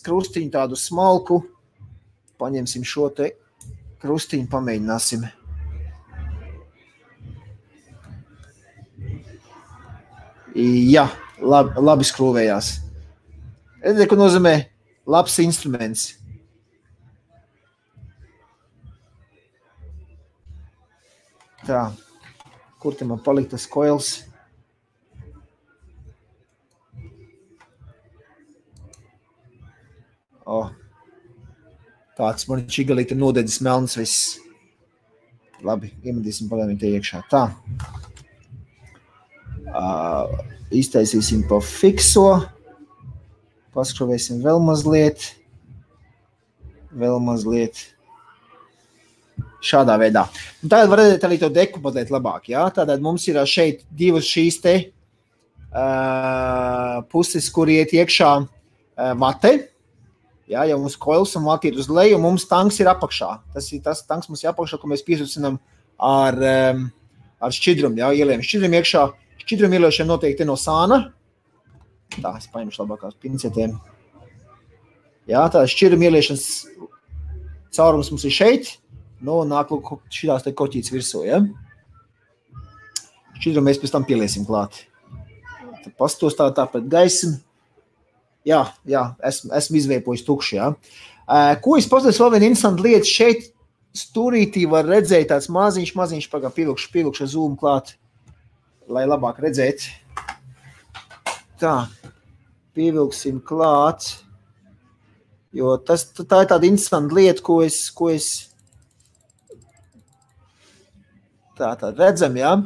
krustiņu 0.07 0.49
tādu 0.55 0.79
smalku, 0.79 1.43
paņemsim 2.41 2.87
šo 2.87 3.11
te 3.13 3.35
krustiņu, 4.01 4.47
pamēģināsim. 4.49 5.27
Jā, 10.55 11.09
labi, 11.43 11.81
labi 11.83 12.05
skrūvējās. 12.07 12.69
Redziet, 13.83 14.07
ko 14.07 14.15
nozīmē 14.15 14.53
labs 15.11 15.35
instruments. 15.43 16.13
Tā, 21.65 21.89
kur 22.79 22.95
te 22.95 23.07
man 23.09 23.19
palika 23.25 23.57
tas 23.57 23.67
koils? 23.67 24.13
Oh, 30.45 30.71
tāds 32.15 32.47
man 32.47 32.63
čigalīt 32.69 33.11
ir 33.11 33.19
nodedzis 33.19 33.59
melns 33.65 33.99
viss. 33.99 34.35
Labi, 35.65 35.91
iemetīsim 36.05 36.47
pagaidām 36.47 36.79
te 36.79 36.95
iekšā. 36.95 37.25
Tā. 37.27 37.49
Uh, 39.75 40.31
iztaisīsim 40.71 41.41
pa 41.49 41.59
fikso, 41.59 42.45
paskrovēsim 43.75 44.39
vēl 44.43 44.61
mazliet, 44.63 45.33
vēl 46.95 47.19
mazliet. 47.23 47.81
Šādā 49.65 49.95
veidā. 49.97 50.27
Un 50.61 50.69
tagad 50.69 50.91
var 50.91 50.99
redzēt 51.01 51.23
arī 51.25 51.37
to 51.41 51.49
deku 51.49 51.81
mazliet 51.81 52.11
labāk. 52.13 52.51
Ja? 52.53 52.67
Tātad 52.71 53.01
mums 53.01 53.23
ir 53.27 53.39
šeit 53.49 53.81
divas 53.89 54.27
šīs 54.29 54.59
te 54.61 54.75
uh, 55.73 57.01
puses, 57.09 57.49
kur 57.49 57.71
iet 57.73 57.95
iekšā 57.97 58.29
uh, 58.45 58.47
vate. 59.17 59.55
Jā, 60.45 60.67
ja 60.69 60.77
mums 60.77 60.93
koils 61.01 61.33
un 61.39 61.47
vati 61.49 61.71
ir 61.71 61.79
uz 61.81 61.89
leju, 61.89 62.21
mums 62.21 62.45
tanks 62.45 62.77
ir 62.77 62.87
apakšā. 62.91 63.31
Tas 63.55 63.71
ir 63.73 63.81
tas 63.83 64.03
tanks 64.05 64.29
mums 64.29 64.45
ir 64.45 64.51
apakšā, 64.51 64.77
ko 64.77 64.91
mēs 64.91 65.01
piesucinām 65.07 65.57
ar, 65.97 66.37
um, 66.37 66.85
ar 67.41 67.55
šķidrumu. 67.57 67.97
Jā, 68.03 68.11
ieliem 68.21 68.45
šķidrumu 68.45 68.77
iekšā, 68.77 69.07
Šķidrumu 69.45 69.77
ieliešana 69.77 70.09
noteikti 70.09 70.45
no 70.47 70.55
sāna. 70.57 71.03
Tā, 72.15 72.31
es 72.39 72.47
paņemšu 72.49 72.81
labākās 72.81 73.13
pincetēm. 73.21 73.75
Jā, 75.29 75.43
tā 75.53 75.61
šķidrumu 75.69 76.07
ieliešanas 76.07 76.45
caurums 77.77 78.09
mums 78.09 78.25
ir 78.25 78.33
šeit. 78.33 78.71
Nu, 79.21 79.43
nāk 79.45 79.69
lūk 79.69 79.99
šitās 80.13 80.45
te 80.45 80.53
koķītes 80.57 80.93
virsū, 80.93 81.21
ja? 81.27 81.43
Šķidrumu 83.37 83.69
mēs 83.69 83.81
pēc 83.83 83.93
tam 83.93 84.07
pieliesim 84.07 84.47
klāt. 84.47 84.79
Tad 85.83 85.93
pastos 86.01 86.37
tā 86.37 86.47
tā 86.57 86.65
pret 86.71 86.87
gaismu. 86.89 87.35
Jā, 88.49 88.63
jā, 88.89 89.03
esmu, 89.29 89.51
esmu 89.57 89.77
izveipojis 89.77 90.25
tukšu, 90.25 90.57
jā. 90.57 90.71
Ko 91.61 91.77
es 91.77 91.85
pastāstu 91.89 92.25
vēl 92.25 92.35
vienu 92.35 92.49
interesantu 92.49 92.85
lietu 92.85 93.09
šeit 93.09 93.51
stūrītī 93.97 94.65
var 94.69 94.89
redzēt 94.89 95.29
tāds 95.29 95.51
maziņš, 95.53 95.93
maziņš, 95.97 96.27
pagā 96.33 96.49
pievilkšu, 96.53 96.89
pievilkšu 96.93 97.29
zūmu 97.35 97.61
klāt 97.61 97.93
lai 98.91 99.05
labāk 99.07 99.39
redzētu. 99.43 99.93
Tā, 101.61 101.75
pievilksim 102.75 103.39
klāt. 103.45 104.11
Jo 105.55 105.77
tas, 105.79 106.03
tā 106.11 106.43
ir 106.43 106.49
tāda 106.51 106.67
interesanta 106.67 107.15
lieta, 107.15 107.43
ko 107.45 107.61
es, 107.63 107.85
ko 107.95 108.09
es 108.11 108.49
tā, 111.55 111.71
tā 111.79 111.93
redzam. 111.95 112.35
Ja? 112.35 112.57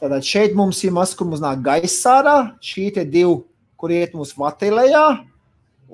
Tātad 0.00 0.24
šeit 0.24 0.56
mums 0.56 0.80
ir 0.84 0.94
maz, 0.96 1.12
kur 1.16 1.28
mums 1.28 1.44
nāk 1.44 1.60
gaisa 1.64 2.18
ārā, 2.20 2.36
šī 2.64 2.88
te 2.96 3.04
divi, 3.04 3.42
kur 3.76 3.92
iet 3.92 4.16
mums 4.16 4.32
vatelējā, 4.36 5.04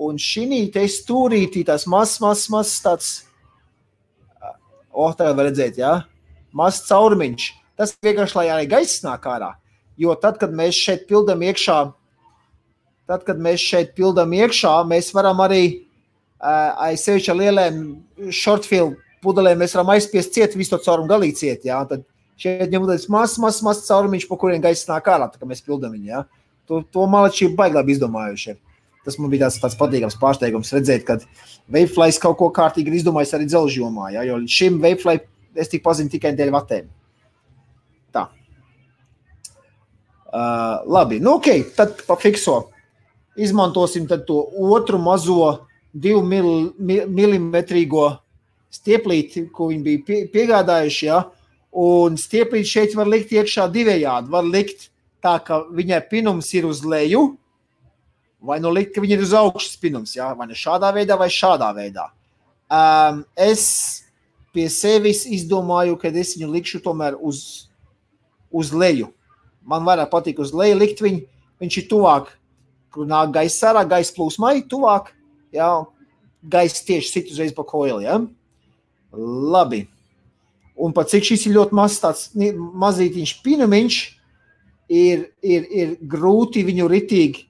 un 0.07 0.19
šī 0.23 0.65
te 0.75 0.87
stūrītī 0.91 1.65
tas 1.67 1.89
mazs, 1.91 2.21
mazs, 2.23 2.47
mazs 2.51 2.79
tāds, 2.83 3.11
oh, 4.91 5.11
tā 5.15 5.33
var 5.35 5.51
redzēt, 5.51 5.83
ja? 5.83 6.01
Mazs 6.55 6.87
caurumiņš. 6.87 7.51
Tas 7.83 7.97
vienkārši, 8.05 8.39
lai 8.39 8.47
arī 8.55 8.71
gaisa 8.71 9.09
nāk 9.09 9.27
ārā. 9.27 9.57
Jo 9.99 10.15
tad, 10.19 10.39
kad 10.39 10.55
mēs 10.55 10.79
šeit 10.79 11.09
pildām 11.11 11.43
iekšā 11.43 11.81
tad, 13.13 13.25
kad 13.27 13.41
mēs 13.43 13.63
šeit 13.63 13.93
pildām 13.99 14.33
iekšā, 14.37 14.73
mēs 14.89 15.11
varam 15.15 15.43
arī 15.45 15.63
uh, 15.73 16.89
aiz 16.89 17.05
sevišķi 17.07 17.37
lieliem 17.39 17.83
shortfield 18.31 18.99
pudelēm, 19.23 19.61
mēs 19.63 19.77
varam 19.77 19.93
aizspiest 19.95 20.35
ciet 20.35 20.57
visu 20.59 20.75
to 20.75 20.81
caurumu 20.87 21.11
galīgi 21.11 21.39
ciet, 21.45 21.67
jā, 21.69 21.79
tad 21.89 22.07
šeit 22.41 22.73
ņem 22.73 22.89
tāds 22.89 23.09
mazs, 23.13 23.39
mazs, 23.43 23.63
mazs 23.67 23.87
caurumiņš, 23.91 24.27
pa 24.31 24.39
kuriem 24.41 24.63
gaisa 24.65 24.95
nāk 24.95 25.11
ārā, 25.13 25.29
tā 25.31 25.41
kā 25.41 25.49
mēs 25.49 25.63
pildām 25.67 25.95
viņu, 25.95 26.09
jā. 26.11 26.25
To, 26.71 26.81
to 26.95 27.07
malači 27.11 27.51
baigi 27.59 27.77
labi 27.77 27.95
izdomājuši. 27.97 28.57
Tas 29.03 29.17
man 29.19 29.33
bija 29.33 29.49
tāds, 29.49 29.59
tāds 29.59 29.75
patīkams 29.79 30.15
pārsteigums 30.21 30.71
redzēt, 30.77 31.03
ka 31.07 31.19
Vapeflies 31.73 32.21
kaut 32.23 32.37
ko 32.39 32.53
kārtīgi 32.55 32.91
ir 32.91 33.01
izdomājis 33.01 33.35
arī 33.35 33.49
dzelžjomā, 33.51 34.13
jā, 34.15 34.23
jo 34.29 34.39
līdz 34.39 34.59
šim 34.59 34.79
Vapefly 34.83 35.19
es 35.59 35.71
tik 35.73 35.83
pazinu 35.83 36.11
tikai 36.13 36.31
dēļ 36.39 36.53
vatēm. 36.55 36.87
Tā. 38.15 38.29
Uh, 40.33 40.81
labi, 40.89 41.19
nu 41.21 41.37
ok, 41.37 41.49
tad 41.77 41.99
pa 42.07 42.17
fikso. 42.17 42.71
Izmantosim 43.37 44.07
to 44.09 44.39
otru 44.73 44.99
mazo 44.99 45.67
divu 45.93 46.23
mil, 46.25 46.73
mil, 46.79 47.05
milimetrīgo 47.09 48.07
stieplīti, 48.73 49.47
ko 49.53 49.69
viņi 49.69 49.85
bija 49.85 50.05
pie, 50.07 50.21
piegādājuši, 50.33 51.05
ja? 51.11 51.21
un 51.73 52.17
stieplīti 52.21 52.69
šeit 52.69 52.97
var 52.97 53.09
likt 53.09 53.33
iekšā 53.33 53.69
divējādi. 53.73 54.33
Var 54.33 54.49
likt 54.49 54.89
tā, 55.25 55.37
ka 55.45 55.63
viņai 55.73 56.01
pinums 56.09 56.49
ir 56.57 56.67
uz 56.69 56.83
leju, 56.85 57.35
vai 58.41 58.59
nu 58.61 58.73
likt, 58.73 58.95
ka 58.95 59.05
viņa 59.05 59.19
ir 59.19 59.25
uz 59.25 59.35
augšas 59.37 59.77
pinums, 59.81 60.17
ja? 60.17 60.33
vai 60.37 60.49
ne 60.49 60.57
šādā 60.57 60.93
veidā, 60.97 61.19
vai 61.21 61.29
šādā 61.33 61.69
veidā. 61.77 62.09
Um, 62.73 63.21
es 63.37 63.67
pie 64.53 64.69
sevis 64.73 65.27
izdomāju, 65.29 65.99
ka 66.01 66.09
es 66.09 66.33
viņu 66.37 66.49
likšu 66.57 66.81
tomēr 66.85 67.19
uz, 67.21 67.69
uz 68.49 68.73
leju. 68.73 69.13
Man 69.69 69.87
vairāk 69.87 70.11
patīk 70.13 70.41
uz 70.43 70.53
leju 70.57 70.79
likt 70.81 71.03
viņu, 71.05 71.23
viņš 71.63 71.79
ir 71.79 71.89
tuvāk, 71.91 72.33
kur 72.93 73.09
nāk 73.09 73.33
gaisa 73.35 73.71
ārā, 73.71 73.85
gaisa 73.89 74.15
plūsmai, 74.17 74.57
tuvāk, 74.69 75.13
jā, 75.55 75.71
gaisa 76.43 76.83
tieši 76.89 77.13
sit 77.13 77.31
uzreiz 77.33 77.55
pa 77.57 77.65
koili, 77.67 78.09
ja? 78.09 78.19
Labi. 79.13 79.85
Un 80.83 80.95
pat 80.97 81.13
cik 81.13 81.29
šis 81.29 81.47
ir 81.47 81.57
ļoti 81.59 81.77
mazs 81.77 82.01
tāds 82.03 82.27
mazītiņš 82.35 83.37
pinumiņš, 83.45 84.03
ir, 84.93 85.27
ir, 85.45 85.67
ir 85.71 85.97
grūti 86.11 86.65
viņu 86.67 86.91
ritīgi 86.91 87.47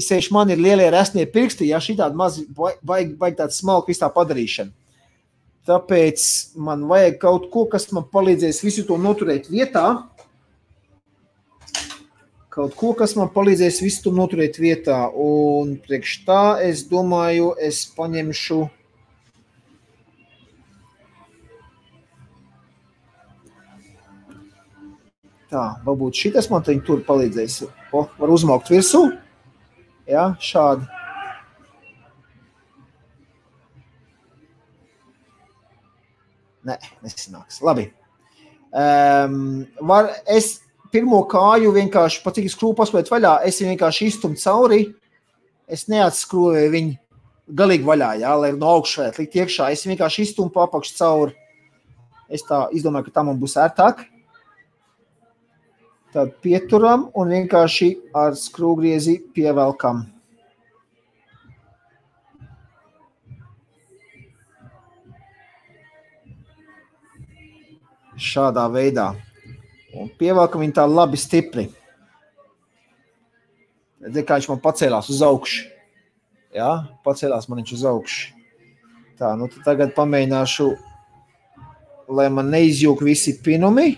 Sevišķi 0.00 0.32
man 0.32 0.50
ir 0.52 0.60
lielie 0.60 0.88
resnie 0.92 1.24
pirksti, 1.28 1.68
ja 1.68 1.80
šī 1.82 1.96
tāda 1.98 2.16
maza, 2.16 2.44
vajag, 2.56 3.16
vajag 3.20 3.36
tādu 3.42 3.56
smalku 3.56 3.92
visu 3.92 4.02
tā 4.02 4.08
padarīšanu. 4.12 4.72
Tāpēc 5.68 6.24
man 6.58 6.86
vajag 6.90 7.18
kaut 7.22 7.46
ko, 7.52 7.66
kas 7.70 7.86
man 7.94 8.06
palīdzēs 8.10 8.62
visu 8.64 8.86
to 8.88 8.96
noturēt 8.98 9.50
vietā. 9.52 9.84
Kaut 12.52 12.74
ko, 12.76 12.90
kas 12.92 13.14
man 13.16 13.30
palīdzēs 13.32 13.78
visu 13.80 14.02
to 14.04 14.10
noturēt 14.12 14.58
vietā. 14.60 15.06
Un 15.16 15.78
priekš 15.80 16.18
tā 16.26 16.40
es 16.60 16.82
domāju, 16.84 17.54
es 17.56 17.86
paņemšu. 17.96 18.58
Tā, 25.48 25.62
varbūt 25.86 26.20
šis 26.20 26.50
man 26.52 26.66
tur 26.84 27.00
palīdzēs. 27.06 27.56
O, 27.92 28.02
var 28.20 28.32
uzmaukt 28.36 28.68
virsū. 28.72 29.00
Ja, 30.08 30.34
šādi. 30.36 30.84
Nē, 36.68 36.76
nesanāks. 37.00 37.62
Labi. 37.64 37.88
Um, 38.76 39.64
var, 39.80 40.12
es 40.28 40.58
pirmo 40.92 41.22
kāju 41.28 41.72
vienkārši, 41.74 42.20
pat 42.24 42.38
cik 42.38 42.50
skrūvu 42.52 42.76
paspēt 42.82 43.10
vaļā, 43.12 43.38
es 43.48 43.60
viņu 43.60 43.74
vienkārši 43.74 44.10
iztumu 44.12 44.40
cauri. 44.40 44.82
Es 45.72 45.86
neatskrūvēju 45.88 46.72
viņu 46.72 46.96
galīgi 47.56 47.86
vaļā, 47.86 48.10
jā, 48.22 48.32
lai 48.38 48.52
no 48.56 48.74
augšas 48.76 48.98
varētu 49.00 49.22
likt 49.22 49.38
iekšā. 49.40 49.70
Es 49.72 49.86
vienkārši 49.88 50.26
iztumu 50.26 50.52
pa 50.52 50.66
apakšu 50.66 50.96
cauri. 50.98 51.36
Es 52.32 52.44
tā 52.48 52.66
izdomāju, 52.76 53.08
ka 53.08 53.18
tā 53.18 53.24
man 53.28 53.40
būs 53.40 53.58
ērtāk. 53.60 54.06
Tad 56.12 56.34
pieturam 56.44 57.06
un 57.16 57.32
vienkārši 57.32 57.88
ar 58.16 58.36
skrūvgriezi 58.36 59.16
pievelkam. 59.32 60.04
Šādā 68.22 68.68
veidā. 68.70 69.14
Un 69.96 70.08
pievelkam 70.18 70.62
viņu 70.64 70.76
tā 70.76 70.86
labi 70.88 71.20
stipri. 71.20 71.66
Redziet, 74.02 74.26
kā 74.26 74.38
viņš 74.38 74.48
man 74.50 74.62
pacēlās 74.62 75.10
uz 75.12 75.20
augšu. 75.24 75.66
Jā, 76.56 76.70
pacēlās 77.04 77.48
man 77.48 77.62
viņš 77.62 77.74
uz 77.76 77.84
augšu. 77.88 78.32
Tā, 79.20 79.34
nu 79.38 79.46
tagad 79.62 79.92
pamēģināšu, 79.96 80.70
lai 82.12 82.26
man 82.32 82.50
neizjūg 82.52 83.04
visi 83.06 83.36
pinumi. 83.44 83.92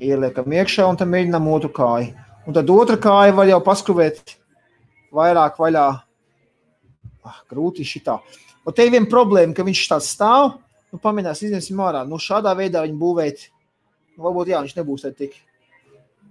ieliekam 0.00 0.52
iekšā 0.54 0.86
un 0.88 0.98
tad 0.98 1.10
mēģinām 1.10 1.48
otru 1.50 1.70
kāju. 1.74 2.12
Un 2.48 2.56
tad 2.56 2.70
otra 2.72 2.96
kāja 3.00 3.34
var 3.36 3.48
jau 3.50 3.58
paskrūvēt 3.64 4.36
vairāk 5.14 5.58
vaļā. 5.60 5.86
Ah, 7.28 7.40
grūti 7.50 7.84
šitā. 7.84 8.16
Un 8.64 8.76
te 8.76 8.86
ir 8.86 8.94
viena 8.94 9.10
problēma, 9.10 9.52
ka 9.56 9.66
viņš 9.66 9.82
tāds 9.90 10.08
stāv. 10.14 10.54
Nu, 10.92 11.00
pamēģinās 11.02 11.42
izņemsim 11.44 11.80
ārā. 11.84 12.04
Nu, 12.08 12.20
šādā 12.22 12.54
veidā 12.56 12.82
viņu 12.86 12.98
būvēt. 13.00 13.48
Nu, 14.16 14.24
varbūt, 14.26 14.52
jā, 14.52 14.62
viņš 14.64 14.76
nebūs 14.78 15.04
tik, 15.18 15.34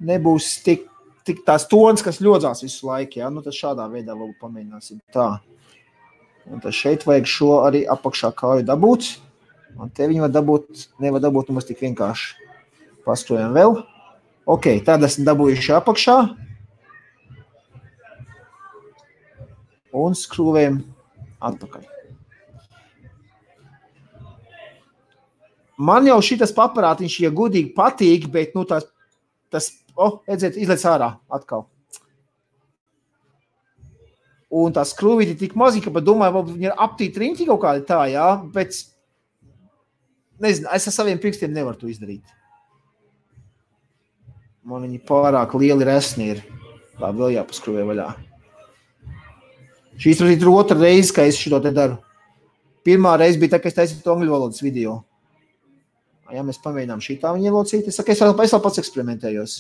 nebūs 0.10 0.50
tik, 0.66 0.88
tik 1.28 1.44
tās 1.48 1.68
tons, 1.70 2.02
kas 2.06 2.22
ļodzās 2.24 2.64
visu 2.66 2.90
laiku. 2.90 3.22
Jā, 3.22 3.30
nu, 3.34 3.44
tad 3.46 3.58
šādā 3.58 3.86
veidā 3.92 4.16
varbūt 4.16 4.42
pamēģināsim 4.42 5.04
tā. 5.14 5.30
Un 6.48 6.64
tad 6.64 6.76
šeit 6.76 7.06
vajag 7.06 7.28
šo 7.30 7.52
arī 7.68 7.84
apakšā 7.92 8.32
kāju 8.38 8.66
dabūt. 8.66 9.12
Un 9.78 9.92
te 9.94 10.08
viņi 10.10 10.24
var 10.24 10.34
dabūt, 10.34 10.88
nevar 11.04 11.22
dabūt 11.22 11.52
nemaz 11.52 11.68
tik 11.68 11.84
vienkārši. 11.84 12.34
Paskrojam 13.06 13.54
vēl. 13.56 13.78
Ok, 14.48 14.72
tad 14.88 15.04
esmu 15.06 15.28
dabūjuši 15.28 15.76
apakšā. 15.78 16.18
Un 19.98 20.18
skrūvējam 20.18 20.82
atpakaļ. 21.44 21.97
Man 25.78 26.08
jau 26.10 26.18
šis 26.26 26.54
aparātiņš, 26.58 27.20
ja 27.22 27.30
gudīgi 27.34 27.74
patīk, 27.78 28.28
bet 28.34 28.56
nu, 28.58 28.66
tas, 28.66 28.88
tas 29.54 29.72
oh, 29.96 30.22
redziet, 30.30 30.58
izlaiž 30.58 30.86
ārā 30.90 31.12
atkal. 31.30 31.68
Un 34.48 34.74
tā 34.74 34.86
skrūvīte 34.88 35.36
ir 35.36 35.42
tik 35.42 35.58
maziņa, 35.60 35.92
ka 35.92 36.02
domāju, 36.02 36.34
ka 36.34 36.54
viņa 36.54 36.70
ir 36.70 36.80
aptīta 36.88 37.22
riņķi 37.22 37.50
kaut 37.50 37.62
kāda 37.66 37.84
tā, 37.86 38.00
jā, 38.10 38.28
bet 38.54 38.74
nezinu, 40.42 40.70
es 40.74 40.88
ar 40.88 40.96
saviem 40.96 41.20
pirkstiem 41.22 41.54
nevaru 41.54 41.82
to 41.82 41.92
izdarīt. 41.92 42.24
Man 44.68 44.84
viņi 44.88 45.04
pārāk 45.08 45.54
lieli 45.60 45.86
resni 45.88 46.32
ir. 46.34 46.42
Tā 46.98 47.12
vēl 47.14 47.36
jāpaskrūvē 47.36 47.86
vaļā. 47.88 48.08
Šīs 50.02 50.22
ir 50.26 50.50
otra 50.50 50.78
reize, 50.80 51.14
kad 51.14 51.30
es 51.30 51.38
šo 51.38 51.60
te 51.62 51.72
daru. 51.74 52.00
Pirmā 52.86 53.14
reize 53.20 53.40
bija 53.40 53.56
tā, 53.56 53.62
ka 53.62 53.70
es 53.70 53.78
taisīju 53.78 54.04
to 54.04 54.16
angļu 54.16 54.34
valodas 54.34 54.64
video. 54.64 55.02
Ja 56.34 56.44
mēs 56.44 56.60
pamēģinām 56.60 57.02
šī 57.04 57.18
tā 57.22 57.32
viņa 57.36 57.54
locīt, 57.56 57.88
es 57.88 57.96
saku, 57.96 58.12
es 58.12 58.22
vēl, 58.22 58.34
es 58.44 58.54
vēl 58.56 58.64
pats 58.64 58.82
eksperimentējos. 58.82 59.58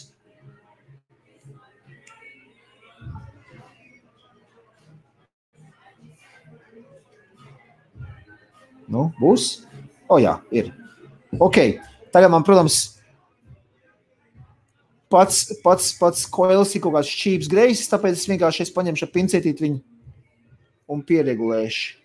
Nu, 8.88 9.10
būs? 9.20 9.50
O 10.12 10.20
jā, 10.24 10.38
ir. 10.56 10.72
Ok, 11.44 11.60
tagad 12.16 12.32
man, 12.32 12.44
protams, 12.48 12.98
pats, 15.12 15.46
pats, 15.64 15.92
pats 16.00 16.24
koils 16.32 16.72
ir 16.76 16.84
kaut 16.84 16.96
kāds 16.96 17.12
šķības 17.12 17.52
greizes, 17.52 17.92
tāpēc 17.92 18.16
es 18.16 18.28
vienkārši 18.32 18.64
es 18.68 18.74
paņemšu 18.76 19.10
pincetīti 19.12 19.68
viņu 19.68 19.82
un 20.92 21.04
pieregulēšu. 21.04 21.96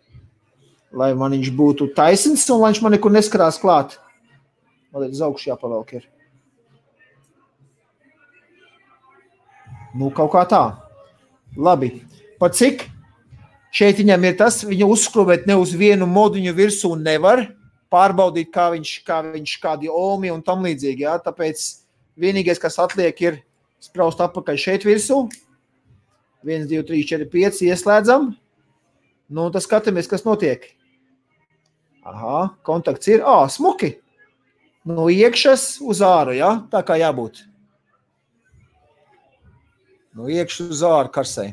Lai 0.98 1.12
man 1.16 1.32
viņš 1.32 1.52
būtu 1.56 1.92
taisns 1.96 2.44
un 2.52 2.60
lai 2.60 2.72
viņš 2.72 2.82
man 2.84 2.92
nekur 2.98 3.14
neskarās 3.14 3.58
klāt. 3.62 3.94
Man 4.92 5.06
līdz 5.06 5.24
augšu 5.26 5.50
jāpavelk 5.50 5.94
ir. 5.98 6.08
Nu, 9.96 10.08
kaut 10.14 10.32
kā 10.32 10.46
tā. 10.48 10.62
Labi. 11.56 11.94
Pa 12.40 12.48
cik? 12.52 12.86
Šeit 13.72 14.00
viņam 14.00 14.24
ir 14.28 14.36
tas, 14.36 14.62
viņu 14.68 14.88
uzskrūvēt 14.92 15.46
ne 15.48 15.56
uz 15.56 15.72
vienu 15.76 16.08
moduņu 16.08 16.52
virsū 16.56 16.92
nevar 17.00 17.46
pārbaudīt, 17.92 18.50
kā 18.52 18.70
viņš, 18.72 18.90
kā 19.04 19.20
viņš 19.24 19.54
kādi 19.60 19.88
omi 19.88 20.32
un 20.32 20.42
tam 20.44 20.64
līdzīgi, 20.64 21.06
jā. 21.06 21.16
Tāpēc 21.24 21.64
Vienīgais, 22.18 22.60
kas 22.60 22.76
atliek, 22.82 23.16
ir 23.24 23.40
spraust 23.80 24.20
atpakaļ 24.20 24.58
šeit 24.60 24.84
virsū. 24.84 25.24
1, 26.44 26.66
2, 26.68 26.82
3, 26.84 27.04
4, 27.08 27.28
5. 27.32 27.62
Ieslēdzam. 27.70 28.32
Nu, 29.32 29.48
tas 29.54 29.64
skatāmies, 29.64 30.10
kas 30.10 30.26
notiek. 30.26 30.66
Aha, 32.04 32.52
kontakts 32.66 33.08
ir. 33.08 33.22
Ah, 33.24 33.46
smuki. 33.48 33.94
No 34.88 35.06
iekšas 35.12 35.78
uz 35.84 36.00
āru, 36.02 36.34
ja? 36.34 36.56
tā 36.72 36.82
kā 36.82 36.96
jābūt. 36.98 37.44
No 40.12 40.26
iekšā 40.28 40.66
uz 40.74 40.82
ārā 40.84 41.08
karsē. 41.12 41.52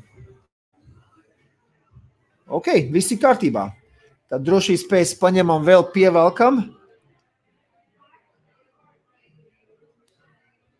Ok, 2.50 2.72
viss 2.90 3.14
ir 3.14 3.22
kārtībā. 3.22 3.70
Tad 4.30 4.44
drošības 4.46 4.84
pēc 4.90 5.14
paņemam 5.22 5.64
vēl 5.66 5.86
pievelkam. 5.94 6.64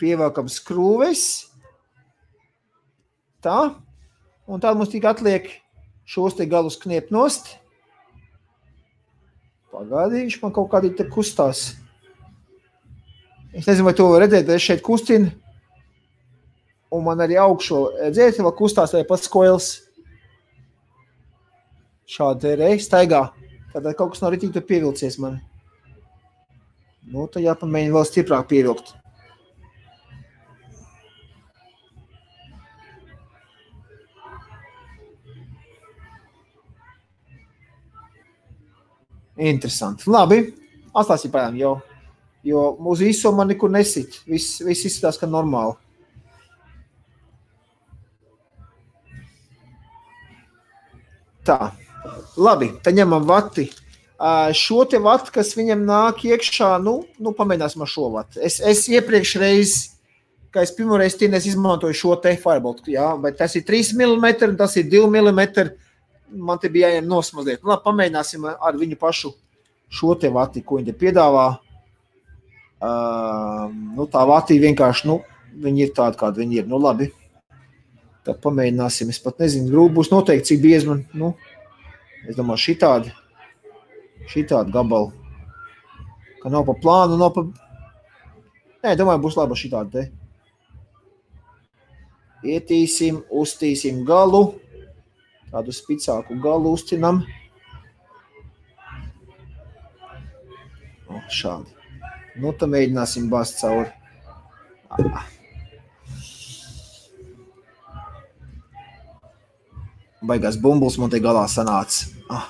Pievelkam 0.02 0.50
skrūves. 0.50 1.24
Tā. 3.46 3.60
Un 4.50 4.62
tad 4.62 4.78
mums 4.80 4.90
tikai 4.90 5.14
atliek 5.14 5.52
šos 6.10 6.36
te 6.36 6.50
galus 6.50 6.80
kniept 6.82 7.14
nost. 7.14 7.54
Pagaidi, 9.70 10.26
viņš 10.26 10.40
man 10.42 10.56
kaut 10.56 10.72
kādā 10.74 10.90
te 10.98 11.06
kustās. 11.06 11.78
Es 13.54 13.66
nezinu, 13.66 13.88
vai 13.88 13.96
to 13.98 14.06
var 14.12 14.24
redzēt, 14.24 14.46
bet 14.46 14.60
es 14.60 14.66
šeit 14.66 14.84
kustinu. 14.86 15.32
Un 16.94 17.06
man 17.06 17.22
arī 17.22 17.38
augšo 17.42 17.82
redzēt, 17.98 18.42
vai 18.46 18.54
kustās 18.58 18.94
vai 18.94 19.06
pats 19.10 19.30
koils. 19.32 19.70
Šādi 22.10 22.56
reiz 22.58 22.86
staigā. 22.86 23.28
Tad 23.74 23.86
kaut 23.98 24.16
kas 24.16 24.24
nav 24.24 24.34
rītīgi 24.34 24.62
pievilcies 24.66 25.20
man. 25.22 25.38
Nu, 27.10 27.26
tad 27.26 27.42
jāpamēģina 27.42 27.94
vēl 27.96 28.06
stiprāk 28.06 28.50
pievilkt. 28.50 28.94
Interesanti. 39.40 40.10
Labi, 40.12 40.42
atstāsim 40.92 41.32
pēc 41.32 41.48
tam, 41.48 41.62
jo, 42.44 42.78
uz 42.80 43.00
visu 43.04 43.32
man 43.36 43.50
nekur 43.52 43.72
nesit. 43.72 44.22
Viss, 44.28 44.60
viss 44.64 44.88
izskatās, 44.88 45.20
ka 45.20 45.30
normāli. 45.30 45.76
Tā. 51.48 51.72
Labi, 52.40 52.72
tad 52.84 52.98
ņemam 52.98 53.26
vati. 53.28 53.70
Uh, 54.20 54.50
šo 54.56 54.84
te 54.90 55.00
vatu, 55.00 55.32
kas 55.32 55.54
viņam 55.56 55.86
nāk 55.88 56.26
iekšā, 56.28 56.74
nu, 56.84 56.98
nu 57.24 57.32
pamēģināsim 57.36 57.84
ar 57.86 57.90
šo 57.90 58.10
vatu. 58.12 58.42
Es, 58.44 58.58
es 58.60 58.84
iepriekš 58.92 59.32
reiz, 59.40 59.76
kā 60.52 60.66
es 60.66 60.74
pirmo 60.76 60.98
reizi 61.00 61.22
tīnēs 61.22 61.48
izmantoju 61.48 61.96
šo 61.96 62.18
te 62.20 62.34
fireball, 62.40 62.76
jā, 62.92 63.14
bet 63.24 63.38
tas 63.40 63.56
ir 63.56 63.64
3 63.68 63.94
mm 63.96 64.58
tas 64.60 64.76
ir 64.80 64.92
2 64.92 65.08
mm. 65.08 65.70
Man 66.30 66.60
te 66.62 66.70
bija 66.70 66.92
jāņem 66.92 67.08
nosmazliet. 67.10 67.64
Nu, 67.64 67.72
labi, 67.72 67.82
pamēģināsim 67.88 68.44
ar 68.52 68.76
viņu 68.78 69.00
pašu 69.00 69.32
šo 69.90 70.14
te 70.20 70.30
vati, 70.30 70.62
ko 70.62 70.78
viņi 70.78 70.92
te 70.92 71.00
piedāvā. 71.00 71.48
Uh, 71.56 71.69
nu, 72.82 74.08
tā 74.12 74.26
vati 74.30 74.60
vienkārši, 74.62 75.08
nu, 75.10 75.20
viņi 75.60 75.88
ir 75.88 75.96
tādi, 75.96 76.20
kādi 76.20 76.46
viņi 76.46 76.62
ir. 76.62 76.68
Nu, 76.70 76.80
labi. 76.82 77.10
Tad 78.28 78.42
pamēģināsim. 78.44 79.12
Es 79.12 79.20
pat 79.24 79.40
nezinu, 79.42 79.72
grūti 79.72 79.96
būs 79.98 80.12
noteikti, 80.14 80.54
cik 80.54 80.62
biezi 80.64 80.90
man, 80.92 81.06
nu, 81.18 81.34
Es 82.28 82.36
domāju, 82.36 82.60
šitādi, 82.66 83.14
šitādi 84.28 84.74
gabali, 84.76 85.14
ka 86.44 86.52
nav 86.52 86.66
pa 86.68 86.76
plānu, 86.82 87.16
nav 87.20 87.32
pa... 87.36 87.46
Nē, 88.84 88.96
domāju, 89.00 89.22
būs 89.24 89.38
laba 89.40 89.56
šitādi 89.60 89.94
te. 89.94 90.04
Ietīsim, 92.44 93.22
uztīsim 93.32 94.04
galu, 94.08 94.44
tādu 95.52 95.76
spicāku 95.76 96.38
galu 96.44 96.76
uztinam. 96.76 97.24
O, 101.08 101.24
šādi. 101.32 101.79
Nu, 102.40 102.54
tad 102.56 102.72
mēģināsim 102.72 103.26
bāzt 103.32 103.58
cauri. 103.60 103.90
Ah. 104.96 105.26
Baigās 110.30 110.60
bumbulis 110.64 110.96
man 111.02 111.12
te 111.12 111.20
galā 111.24 111.44
sanāca. 111.52 112.08
Ah. 112.32 112.48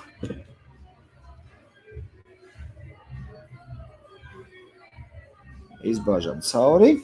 Izbāžam 5.90 6.44
cauri. 6.46 7.00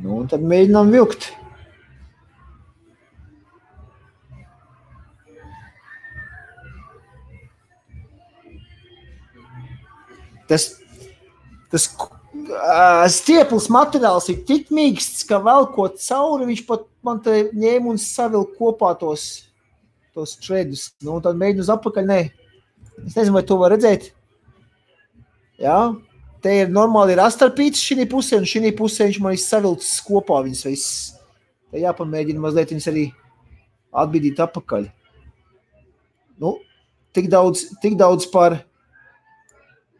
Nu, 0.00 0.22
un 0.22 0.32
tad 0.32 0.40
mēģinām 0.40 0.94
vilkt. 0.96 1.28
Tas, 10.48 10.79
tas 11.70 11.86
uh, 12.00 13.04
stieples 13.12 13.68
materiāls 13.72 14.28
ir 14.32 14.42
tik 14.48 14.72
mīksts, 14.74 15.24
ka 15.28 15.40
velkot 15.44 16.00
cauri, 16.02 16.48
viņš 16.50 16.64
pat 16.68 16.86
man 17.06 17.22
te 17.24 17.46
ņēma 17.54 17.94
un 17.94 18.00
savilka 18.00 18.58
kopā 18.58 18.92
tos, 19.00 19.26
tos 20.16 20.36
švedus. 20.42 20.90
Nu, 21.04 21.20
tad 21.24 21.38
mēģinu 21.40 21.66
uz 21.66 21.72
apakaļ. 21.72 22.08
Nē. 22.10 22.20
Es 23.06 23.16
nezinu, 23.16 23.36
vai 23.38 23.44
to 23.46 23.56
var 23.60 23.72
redzēt. 23.74 24.10
Jā, 25.60 25.76
te 26.44 26.52
ir 26.62 26.72
normāli 26.72 27.14
ir 27.14 27.22
astarpīts 27.22 27.82
šī 27.84 28.06
pusē, 28.08 28.40
un 28.40 28.48
šī 28.48 28.72
pusē 28.76 29.08
viņš 29.08 29.20
man 29.24 29.36
ir 29.36 29.42
savilcis 29.42 30.00
kopā 30.06 30.40
viņas 30.46 30.66
viss. 30.68 30.94
Te 31.70 31.82
jāpamēģina 31.82 32.42
mazliet 32.42 32.72
viņas 32.72 32.88
arī 32.90 33.04
atbīdīt 34.02 34.40
apakaļ. 34.42 34.88
Nu, 36.40 36.56
tik 37.16 37.28
daudz, 37.30 37.66
tik 37.82 37.98
daudz 38.00 38.26
par, 38.32 38.56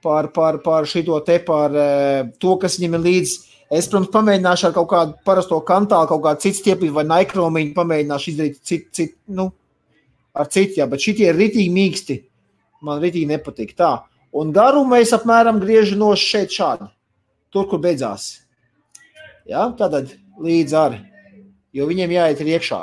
par, 0.03 0.31
par, 0.35 0.61
par 0.65 0.89
šito 0.89 1.19
te, 1.27 1.39
par 1.45 1.75
uh, 1.77 2.31
to, 2.41 2.57
kas 2.63 2.79
viņam 2.81 2.99
ir 2.99 3.07
līdzi 3.07 3.51
Es, 3.71 3.87
protams, 3.87 4.11
pamēģināšu 4.11 4.67
ar 4.67 4.73
kaut 4.75 4.89
kādu 4.91 5.13
parasto 5.27 5.61
kantālu, 5.63 6.09
kaut 6.11 6.25
kādu 6.25 6.43
citu 6.43 6.59
stiepību 6.59 6.97
vai 6.97 7.05
naikromiņu, 7.07 7.75
pamēģināšu 7.77 8.33
izdarīt 8.33 8.57
citu, 8.67 8.89
cit, 8.99 9.13
nu, 9.31 9.47
ar 10.35 10.49
citu, 10.51 10.81
jā, 10.81 10.89
bet 10.91 11.05
šitie 11.05 11.29
ir 11.29 11.39
ritīgi 11.39 11.71
mīksti. 11.77 12.17
Man 12.83 12.99
ritīgi 12.99 13.29
nepatīk 13.31 13.77
tā. 13.79 13.93
Un 14.35 14.51
garumu 14.57 14.99
es 14.99 15.15
apmēram 15.15 15.61
griežu 15.63 15.99
no 16.01 16.11
šeit 16.19 16.51
šādi, 16.55 16.89
tur, 17.55 17.69
kur 17.71 17.79
beidzās. 17.85 18.41
Jā, 19.47 19.69
tātad 19.79 20.17
līdz 20.43 20.75
ar, 20.81 20.99
jo 21.71 21.87
viņiem 21.87 22.17
jāiet 22.17 22.43
ir 22.43 22.53
iekšā. 22.57 22.81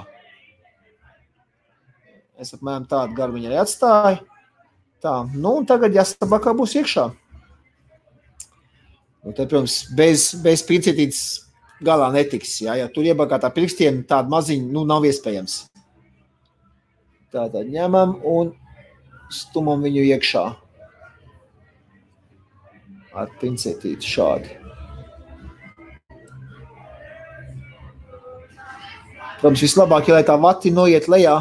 Es 2.39 2.55
apmēram 2.55 2.87
tādu 2.87 3.17
garumu 3.17 3.43
arī 3.43 3.59
atstāju. 3.59 4.23
Tā, 5.03 5.13
nu 5.37 5.59
tagad 5.69 5.93
jāsabakā 5.93 6.55
būs 6.57 6.73
iekšā. 6.79 7.05
Un 9.27 9.35
te, 9.35 9.43
protams, 9.43 9.81
bez, 9.93 10.31
bez 10.41 10.63
pincetītes 10.65 11.21
galā 11.83 12.09
netiks. 12.13 12.55
Ja, 12.63 12.77
ja 12.79 12.87
tur 12.89 13.05
iebakātā 13.05 13.51
pirkstiem 13.53 14.01
tāda 14.09 14.31
maziņa 14.31 14.71
nu, 14.73 14.85
nav 14.87 15.05
iespējams. 15.05 15.65
Tātad 17.33 17.67
ņemam 17.69 18.15
un 18.25 18.53
stumam 19.33 19.83
viņu 19.85 20.05
iekšā. 20.15 20.45
Ar 23.17 23.33
pincetīti 23.41 24.07
šādi. 24.07 24.55
Protams, 29.37 29.61
vislabāk 29.61 30.07
lai 30.09 30.23
tā 30.25 30.33
vati 30.41 30.71
noiet 30.73 31.05
lejā, 31.11 31.35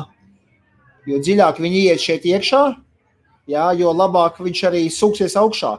jo 1.09 1.21
dziļāk 1.23 1.63
viņi 1.65 1.85
iet 1.87 2.03
šeit 2.03 2.27
iekšā, 2.29 2.65
jā, 3.51 3.67
jo 3.79 3.93
labāk 3.95 4.41
viņš 4.43 4.63
arī 4.71 4.87
sūksies 4.93 5.37
augšā. 5.41 5.77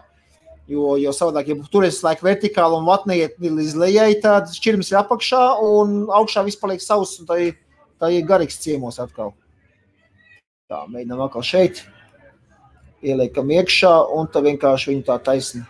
Jo, 0.68 0.98
jo 1.00 1.14
savādāk, 1.16 1.48
ja 1.48 1.70
turies 1.72 2.02
laiku 2.04 2.26
vertikāli 2.28 2.76
un 2.76 2.88
vatneiet 2.90 3.38
līdz 3.40 3.76
lejai, 3.80 4.10
tad 4.20 4.50
šķirms 4.52 4.90
ir 4.92 5.00
apakšā 5.00 5.44
un 5.64 6.02
augšā 6.12 6.44
viss 6.44 6.60
paliek 6.60 6.84
sauss 6.84 7.22
un 7.22 7.30
tā 7.30 7.38
ir, 7.40 7.54
tā 8.02 8.10
ir 8.12 8.26
garīgs 8.28 8.60
ciemos 8.60 9.00
atkal. 9.00 9.32
Tā, 10.68 10.82
mēģinām 10.92 11.24
atkal 11.24 11.46
šeit. 11.48 11.86
Ieliekam 13.00 13.48
iekšā 13.56 13.94
un 14.18 14.28
tā 14.34 14.42
vienkārši 14.44 14.92
viņu 14.92 15.08
tā 15.08 15.16
taisni. 15.24 15.64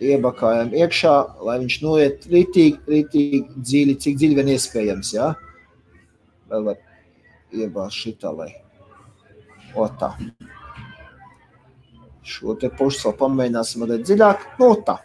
Iebakājam 0.00 0.72
iekšā, 0.80 1.14
lai 1.44 1.58
viņš 1.60 1.78
noiet 1.84 2.24
ritīgi, 2.32 2.80
ritīgi 2.88 3.42
dziļi, 3.60 3.98
cik 4.00 4.16
dziļi 4.16 4.40
vien 4.40 4.54
iespējams, 4.54 5.12
jā. 5.18 5.28
Vēl 6.48 6.64
var 6.70 6.80
iebāzt 7.52 8.00
šitā, 8.06 8.32
lai. 8.32 8.54
O 9.74 9.86
tā. 10.00 10.14
Šo 12.26 12.54
te 12.58 12.70
pušu 12.74 13.12
pamēģināsim 13.18 13.82
mazliet 13.82 14.06
dziļāk. 14.06 14.44
Nu, 14.60 14.72
tā. 14.86 14.98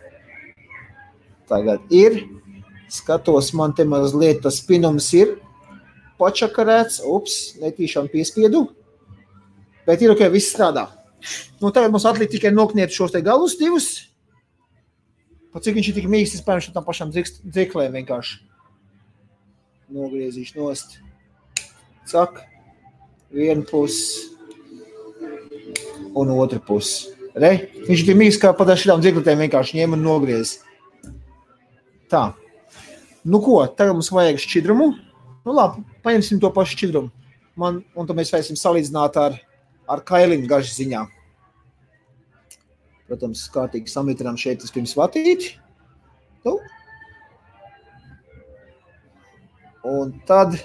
Tagad 1.49 1.93
ir. 1.93 2.23
Skatos, 2.91 3.49
man 3.57 3.73
te 3.73 3.81
mazliet 3.89 4.43
tas 4.43 4.59
spinums 4.61 5.07
ir 5.17 5.35
pačakarēts. 6.21 7.01
Ups, 7.05 7.55
netīšām 7.61 8.09
piespiedu. 8.13 8.67
Bet 9.85 10.01
ir 10.01 10.13
ok, 10.13 10.27
viss 10.33 10.53
strādā. 10.53 10.87
Nu, 11.61 11.71
tagad 11.71 11.93
mums 11.93 12.05
atliek 12.05 12.29
tikai 12.29 12.53
nokniept 12.53 12.93
šos 12.93 13.13
te 13.13 13.21
galus 13.25 13.57
divus. 13.59 13.89
Pa 15.53 15.61
cik 15.63 15.77
viņš 15.77 15.89
ir 15.89 15.97
tik 15.97 16.07
mīksts, 16.11 16.41
es 16.41 16.45
pēmšu 16.45 16.73
tam 16.75 16.85
pašam 16.85 17.13
dziklēm 17.13 17.95
vienkārši. 17.95 18.41
Nogriezīšu 19.95 20.59
nost. 20.59 20.97
Cak. 22.09 22.41
Vienu 23.33 23.65
pusi 23.67 24.34
un 26.15 26.31
otru 26.35 26.61
pusi. 26.63 27.11
Re? 27.35 27.51
Viņš 27.89 28.05
bija 28.07 28.17
mīgs, 28.17 28.39
kā 28.39 28.53
pat 28.55 28.71
ar 28.71 28.79
šīm 28.79 29.01
dzirkletēm 29.03 29.41
vienkārši 29.43 29.81
ņēma 29.81 29.97
un 29.97 30.05
nogriez. 30.07 30.55
Tā. 32.11 32.29
Nu, 33.25 33.41
ko, 33.43 33.57
tagad 33.67 33.97
mums 33.97 34.11
vajag 34.13 34.39
šķidrumu. 34.39 34.93
Nu, 35.45 35.53
labi, 35.53 35.83
paņemsim 36.05 36.39
to 36.39 36.51
pašu 36.55 36.77
šķidrumu. 36.77 37.11
Man, 37.59 37.81
un 37.95 38.07
tad 38.07 38.17
mēs 38.17 38.31
varēsim 38.33 38.57
salīdzināt 38.59 39.19
ar, 39.19 39.35
ar 39.91 40.03
kailiņu 40.07 40.47
gažu 40.49 40.71
ziņā. 40.75 41.03
Protams, 43.09 43.43
kārtīgi 43.53 43.91
samitrinām 43.91 44.39
šeit 44.39 44.63
vispirms 44.63 44.95
vatīti. 44.97 45.51
Nu. 46.47 46.55
Un 49.85 50.15
tad 50.25 50.55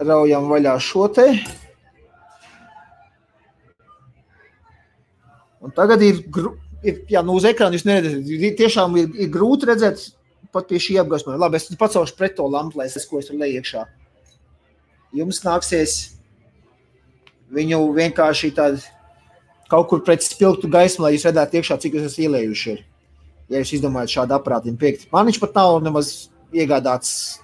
raujam 0.00 0.48
vaļā 0.50 0.76
šo 0.80 1.08
te. 1.12 1.26
Un 5.62 5.74
tagad 5.74 6.02
ir, 6.02 6.24
ir 6.82 7.02
jā, 7.10 7.22
nu 7.22 7.36
uz 7.38 7.46
ekrāna 7.46 7.78
jūs 7.78 7.86
neredzat, 7.86 8.30
tiešām 8.58 8.96
ir, 8.98 9.12
ir 9.24 9.30
grūti 9.32 9.68
redzēt 9.70 10.08
pat 10.52 10.68
pie 10.68 10.80
šī 10.82 10.98
apgaismojuma. 11.02 11.46
Labi, 11.46 11.60
es 11.60 11.70
pacelšu 11.78 12.16
pret 12.18 12.34
to 12.36 12.46
lampu, 12.50 12.80
lai 12.80 12.88
es 12.90 13.06
ko 13.08 13.20
es 13.20 13.30
tur 13.30 13.38
leju 13.40 13.60
iekšā. 13.60 13.84
Jums 15.16 15.42
nāksies 15.44 15.96
viņu 17.52 17.80
vienkārši 17.96 18.52
tādu 18.56 18.80
kaut 19.72 19.88
kur 19.88 20.02
pret 20.04 20.24
spilgtu 20.24 20.68
gaismu, 20.72 21.06
lai 21.06 21.14
jūs 21.14 21.26
redzētu 21.28 21.60
iekšā, 21.60 21.78
cik 21.80 21.96
jūs 21.96 22.08
esat 22.08 22.24
ielējuši. 22.26 22.74
Ir. 22.74 22.82
Ja 23.52 23.62
jūs 23.62 23.74
izdomājat 23.78 24.16
šādu 24.16 24.36
aparātu 24.36 24.72
pirkt. 24.80 25.08
Man 25.12 25.28
viņš 25.28 25.40
pat 25.40 25.56
nav 25.56 25.78
nemaz 25.84 26.12
iegādāts. 26.52 27.38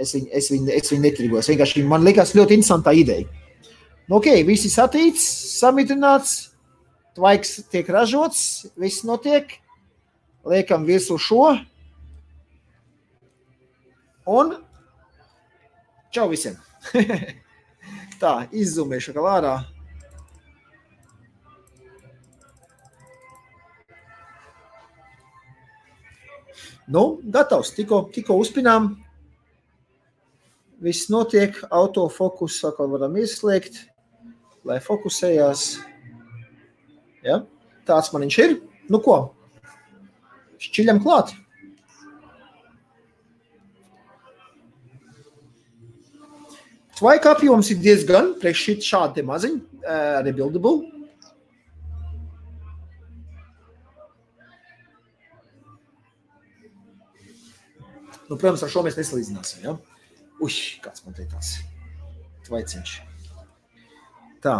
Es 0.00 0.14
viņu, 0.16 0.28
es 0.32 0.48
viņu, 0.50 0.70
es 0.72 0.92
viņu 0.92 1.04
netirgos. 1.04 1.48
Vienkārši 1.52 1.84
man 1.88 2.04
likās 2.04 2.32
ļoti 2.36 2.56
interesanta 2.56 2.94
ideja. 2.96 3.28
Nu, 4.08 4.18
ok, 4.18 4.28
visi 4.48 4.70
satīts, 4.72 5.24
samitrināts, 5.60 6.51
tvaiks 7.16 7.60
tiek 7.72 7.88
ražots, 7.92 8.66
viss 8.80 9.04
notiek. 9.08 9.58
Liekam 10.48 10.86
virsū 10.88 11.18
šo. 11.22 11.52
Un 14.26 14.56
čau 16.14 16.28
visiem! 16.30 16.58
Tā, 18.22 18.32
izzumēšu 18.54 19.14
kā 19.14 19.22
ārā. 19.26 19.54
Nu, 26.92 27.20
gatavs. 27.22 27.70
Tikko, 27.76 28.02
tikko 28.14 28.36
uzpinām. 28.42 28.92
Viss 30.82 31.08
notiek. 31.10 31.56
Autofokus 31.70 32.58
atkal 32.66 32.90
varam 32.92 33.16
ieslēgt, 33.22 33.84
lai 34.66 34.80
fokusējās. 34.82 35.91
Ja? 37.26 37.42
Tāds 37.88 38.10
man 38.12 38.26
viņš 38.26 38.38
ir. 38.42 38.58
Nu 38.90 39.00
ko? 39.02 39.16
Šķiļam 40.62 41.00
klāt. 41.02 41.32
Tvaika 46.98 47.32
apjoms 47.34 47.72
ir 47.72 47.80
diezgan 47.82 48.34
priekš 48.38 48.84
šādi 48.86 49.24
maziņi, 49.26 49.62
uh, 49.82 50.18
rebuildable. 50.22 50.92
Nu, 58.28 58.36
protams, 58.38 58.62
ar 58.64 58.70
šo 58.72 58.84
mēs 58.86 58.94
nesalīdzināsim. 58.96 59.64
Ja? 59.66 59.74
Ui, 60.40 60.52
kāds 60.84 61.02
man 61.04 61.16
te 61.18 61.26
tāds 61.28 61.56
tvaiciņš. 62.46 62.94
Tā. 64.46 64.54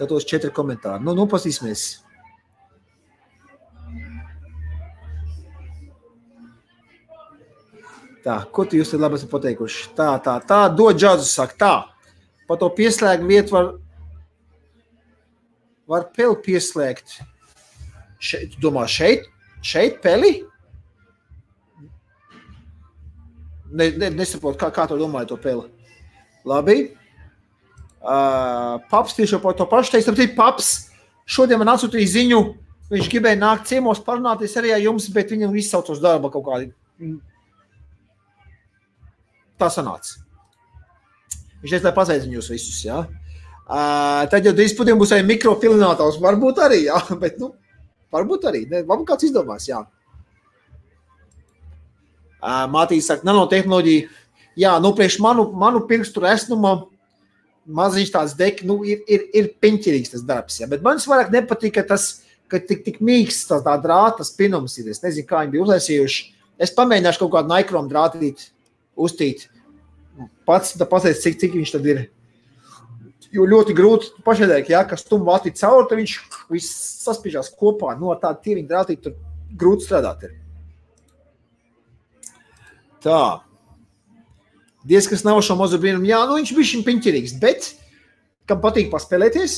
Skatos 0.00 0.24
četri 0.24 0.48
komentāri. 0.48 1.04
Nu, 1.04 1.12
nu 1.12 1.26
pasīsimies. 1.28 1.98
Tā, 8.24 8.38
ko 8.48 8.64
tu 8.64 8.78
jūs 8.78 8.94
te 8.94 8.96
labi 8.96 9.18
esat 9.18 9.28
pateikuši? 9.28 9.82
Tā, 9.98 10.14
tā, 10.24 10.38
tā, 10.48 10.62
dod 10.72 10.96
džazu, 10.96 11.26
saka 11.28 11.58
tā. 11.60 11.72
Pa 12.48 12.56
to 12.56 12.70
pieslēgumu 12.78 13.28
vietu 13.28 13.52
var, 13.52 13.68
var 15.84 16.06
peli 16.16 16.38
pieslēgt. 16.46 17.18
Šeit, 18.24 18.56
domā, 18.64 18.86
šeit, 18.88 19.28
šeit 19.60 20.00
peli? 20.00 20.38
Ne, 23.68 23.90
ne, 24.00 24.08
nesaprotu, 24.16 24.62
kā, 24.64 24.72
kā 24.72 24.88
tu 24.88 24.96
domāji 24.96 25.28
to 25.34 25.38
peli. 25.44 25.68
Labi. 26.48 26.78
Uh, 28.00 28.80
paps 28.88 29.12
tieši 29.12 29.38
par 29.42 29.56
to 29.58 29.66
pašu 29.68 29.92
teiks. 29.92 30.08
Tāpēc 30.08 30.32
paps 30.36 30.70
šodien 31.28 31.60
man 31.60 31.74
atsūtīja 31.74 32.14
ziņu. 32.14 32.40
Viņš 32.90 33.10
gribēja 33.12 33.38
nākt 33.38 33.68
ciemos, 33.70 34.00
parunāties 34.02 34.56
arī 34.58 34.72
ar 34.74 34.80
jums, 34.82 35.06
bet 35.14 35.30
viņam 35.30 35.52
izsauc 35.60 35.92
uz 35.92 36.00
darba 36.02 36.32
kaut 36.32 36.46
kādi. 36.48 36.70
Tā 39.60 39.68
sanāca. 39.70 40.16
Viņš 41.60 41.74
teica, 41.74 41.86
lai 41.86 41.94
pasveicinu 41.94 42.38
jūs 42.38 42.48
visus. 42.50 42.80
Ja? 42.82 43.04
Uh, 43.70 44.24
tad 44.32 44.48
jau 44.48 44.54
drīz 44.56 44.72
putiem 44.74 44.98
būs 44.98 45.12
arī 45.14 45.28
mikropilinātājs. 45.28 46.18
Varbūt 46.24 46.58
arī, 46.64 46.80
jā, 46.88 46.98
bet 47.22 47.36
nu, 47.38 47.52
varbūt 48.10 48.48
arī. 48.50 48.64
Ne, 48.72 48.82
varbūt 48.88 49.12
kāds 49.12 49.28
izdomās, 49.28 49.68
jā. 49.68 49.84
Uh, 52.40 52.64
Mātīs 52.72 53.06
saka, 53.12 53.28
nanotehnoloģija, 53.28 54.08
jā, 54.58 54.72
nu 54.80 54.94
priekš 54.96 55.20
manu, 55.20 55.50
manu 55.52 55.84
pirkstu 55.86 56.24
resnuma 56.24 56.78
maziņš 57.76 58.10
tāds 58.14 58.34
dek, 58.38 58.62
nu, 58.66 58.80
ir, 58.86 59.02
ir, 59.10 59.26
ir 59.36 59.48
piņķirīgs 59.62 60.14
tas 60.14 60.26
darbs. 60.26 60.60
Ja? 60.60 60.68
Bet 60.70 60.84
man 60.86 61.00
vairāk 61.00 61.32
nepatīk, 61.34 61.76
ka 61.78 61.86
tas, 61.92 62.22
ka 62.50 62.60
tik, 62.62 62.84
tik 62.86 63.00
mīksts 63.04 63.48
tā, 63.50 63.60
tā 63.64 63.76
drāta 63.82 64.26
spinums 64.26 64.76
ir. 64.80 64.90
Es 64.92 65.02
nezinu, 65.04 65.28
kā 65.28 65.44
viņi 65.44 65.54
bija 65.54 65.66
uzlaisījuši. 65.66 66.24
Es 66.60 66.74
pamēģināšu 66.76 67.22
kaut 67.22 67.34
kādu 67.36 67.52
naikrom 67.52 67.88
drātīt, 67.90 68.50
uztīt. 69.00 69.46
Pats 70.48 70.74
pateic, 70.76 71.20
cik, 71.22 71.38
cik 71.40 71.56
viņš 71.56 71.74
tad 71.76 71.86
ir. 71.88 72.04
Jo 73.30 73.46
ļoti 73.46 73.76
grūti 73.78 74.24
pašai 74.26 74.64
ja, 74.66 74.82
kas 74.88 75.06
tu 75.06 75.20
vati 75.22 75.52
cauri, 75.54 75.86
tad 75.88 76.00
viņš 76.00 76.14
viss 76.50 76.80
saspiežās 77.06 77.52
kopā. 77.54 77.94
No 77.98 78.10
tāda 78.18 78.42
tīriņa 78.42 78.72
drātīt, 78.72 79.04
tur 79.04 79.14
grūti 79.56 79.86
strādāt 79.86 80.26
ir. 80.26 80.34
Tā. 83.00 83.20
Diez, 84.84 85.08
kas 85.10 85.26
nav 85.26 85.42
šo 85.44 85.58
mazu 85.60 85.76
brīnumu, 85.80 86.08
jā, 86.08 86.22
nu 86.28 86.38
viņš 86.38 86.54
bija 86.56 86.70
šim 86.70 86.84
piņķirīgs, 86.86 87.36
bet 87.42 87.74
kam 88.48 88.62
patīk 88.62 88.88
paspēlēties, 88.92 89.56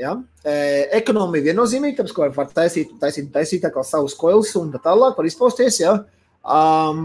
jā, 0.00 0.12
e, 0.44 0.56
ekonomija 1.00 1.48
viennozīmīgi, 1.48 1.96
tāpēc, 1.98 2.12
ko 2.12 2.28
var 2.36 2.50
taisīt, 2.52 2.92
taisīt, 3.00 3.30
taisīt 3.32 3.64
tā 3.64 3.72
kā 3.72 3.84
savus 3.86 4.16
koilus 4.18 4.52
un 4.60 4.68
tā 4.74 4.82
tālāk, 4.84 5.16
var 5.16 5.30
izpausties, 5.30 5.80
jā, 5.80 5.96
um, 6.44 7.00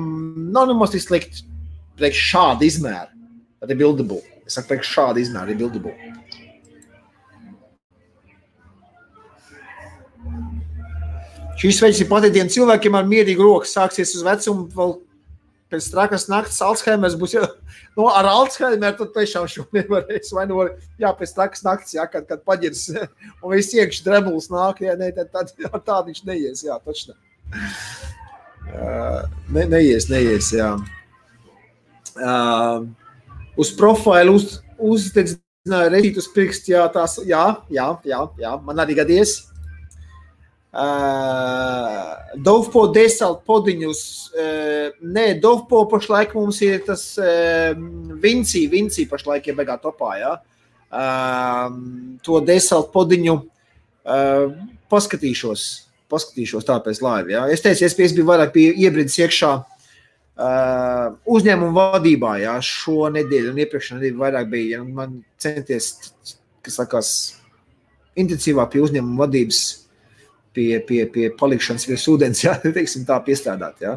nav 0.52 0.68
nemaz 0.68 0.92
tik 0.96 1.06
slikt 1.06 1.44
priekš 2.00 2.28
šāda 2.34 2.68
izmēra, 2.68 3.10
tad 3.64 3.72
ir 3.72 3.80
buildable. 3.80 4.22
Es 4.44 4.58
saku, 4.58 4.74
priekš 4.74 4.96
šāda 4.98 5.24
izmēra 5.24 5.54
ir 5.54 5.60
buildable. 5.64 5.96
Šīs 11.60 11.82
veids 11.84 12.00
ir 12.00 12.08
patīdiem 12.08 12.48
cilvēkiem 12.52 12.96
ar 12.96 13.08
mierīgu 13.08 13.44
roku, 13.44 13.68
sāksies 13.68 14.14
uz 14.16 14.24
vecumu 14.24 14.70
vēl 14.72 14.94
pēc 15.70 15.88
trakas 15.94 16.28
naktas 16.30 16.60
Alzheimers 16.66 17.16
būs 17.20 17.36
jau 17.36 17.46
nu, 17.98 18.08
ar 18.10 18.28
Alzheimer, 18.30 18.96
tad 18.98 19.12
tiešām 19.16 19.48
šo 19.52 19.66
nevarēs. 19.76 20.32
Vai 20.36 20.46
nu 20.50 20.60
var, 20.60 20.72
jā, 21.02 21.12
pēc 21.18 21.34
trakas 21.38 21.66
naktas, 21.66 21.96
jā, 21.98 22.06
kad, 22.12 22.28
kad 22.30 22.46
paģirs 22.48 22.86
un 23.44 23.54
viss 23.54 23.76
iekšķi 23.78 24.06
drebulis 24.08 24.50
nāk, 24.54 24.84
jā, 24.86 24.96
ne, 25.00 25.12
tad, 25.16 25.34
tad 25.36 25.54
jā, 25.66 25.74
tā 25.86 26.00
viņš 26.08 26.24
neies, 26.30 26.64
jā, 26.68 26.80
taču 26.86 27.12
ne. 27.12 27.20
Ne, 29.50 29.66
neies, 29.66 30.10
neies, 30.12 30.52
jā. 30.54 30.74
Uh, 32.20 32.86
uz 33.60 33.72
profilu 33.78 34.36
uz, 34.38 34.60
uzdedzināju 34.78 35.94
reizīt 35.94 36.20
uz 36.22 36.28
pirkstu, 36.34 36.74
jā, 36.76 36.84
tās, 36.94 37.18
jā, 37.26 37.46
jā, 37.74 37.88
jā, 38.08 38.24
jā, 38.42 38.56
man 38.66 38.82
arī 38.84 39.00
gadies. 39.00 39.40
Uh, 40.70 42.38
Dovpo 42.38 42.84
desalt 42.94 43.42
podiņus. 43.50 44.02
Uh, 44.38 44.92
nē, 45.02 45.32
Dovpo 45.42 45.82
pašlaik 45.90 46.36
mums 46.38 46.60
ir 46.62 46.84
tas 46.86 47.02
uh, 47.18 47.74
Vinci, 48.22 48.68
Vinci 48.70 49.08
pašlaik 49.10 49.50
ir 49.50 49.58
begā 49.58 49.80
topā, 49.82 50.12
jā. 50.22 50.36
Uh, 50.90 51.74
to 52.22 52.38
desalt 52.46 52.92
podiņu 52.94 53.36
uh, 53.40 54.54
paskatīšos, 54.94 55.66
paskatīšos 56.10 56.70
tāpēc 56.70 57.02
laivi, 57.02 57.34
jā. 57.34 57.48
Es 57.50 57.66
teicu, 57.66 57.88
es, 57.90 57.98
es 57.98 58.14
biju 58.14 58.30
vairāk 58.30 58.54
pie 58.54 58.70
iebridis 58.70 59.18
iekšā 59.24 59.52
uh, 59.58 61.18
uzņēmumu 61.26 61.74
vadībā, 61.82 62.38
jā, 62.46 62.56
šo 62.62 63.10
nedēļu 63.18 63.56
un 63.56 63.66
iepriekšējā 63.66 63.98
nedēļu 64.04 64.22
vairāk 64.22 64.54
bija, 64.54 64.78
ja 64.78 64.86
man 64.86 65.24
centies, 65.42 65.96
kas 66.62 66.82
sakās, 66.84 67.14
intensīvāk 68.14 68.76
pie 68.76 68.86
uzņēmumu 68.86 69.26
vadības 69.26 69.68
pie, 70.60 70.74
pie, 70.84 71.04
pie 71.14 71.30
palikšanas 71.40 71.88
virs 71.88 72.08
ūdens, 72.12 72.44
ja 72.46 72.58
teiksim, 72.60 73.08
tā 73.08 73.20
piestrādāt. 73.24 73.80
Ja. 73.86 73.96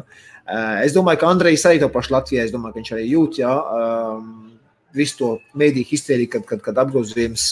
Es 0.83 0.95
domāju, 0.95 1.21
ka 1.21 1.31
Andrejs 1.31 1.67
arī 1.67 1.83
to 1.83 1.91
pašu 1.91 2.15
Latvijā, 2.15 2.47
es 2.47 2.55
domāju, 2.55 2.75
ka 2.75 2.81
viņš 2.81 2.95
arī 2.95 3.05
jūt 3.11 3.37
ja, 3.39 3.51
visu 4.95 5.19
to 5.19 5.29
mēdīju 5.59 5.91
histēriju, 5.91 6.31
kad, 6.37 6.49
kad, 6.49 6.65
kad 6.65 6.81
apgrozījums 6.83 7.51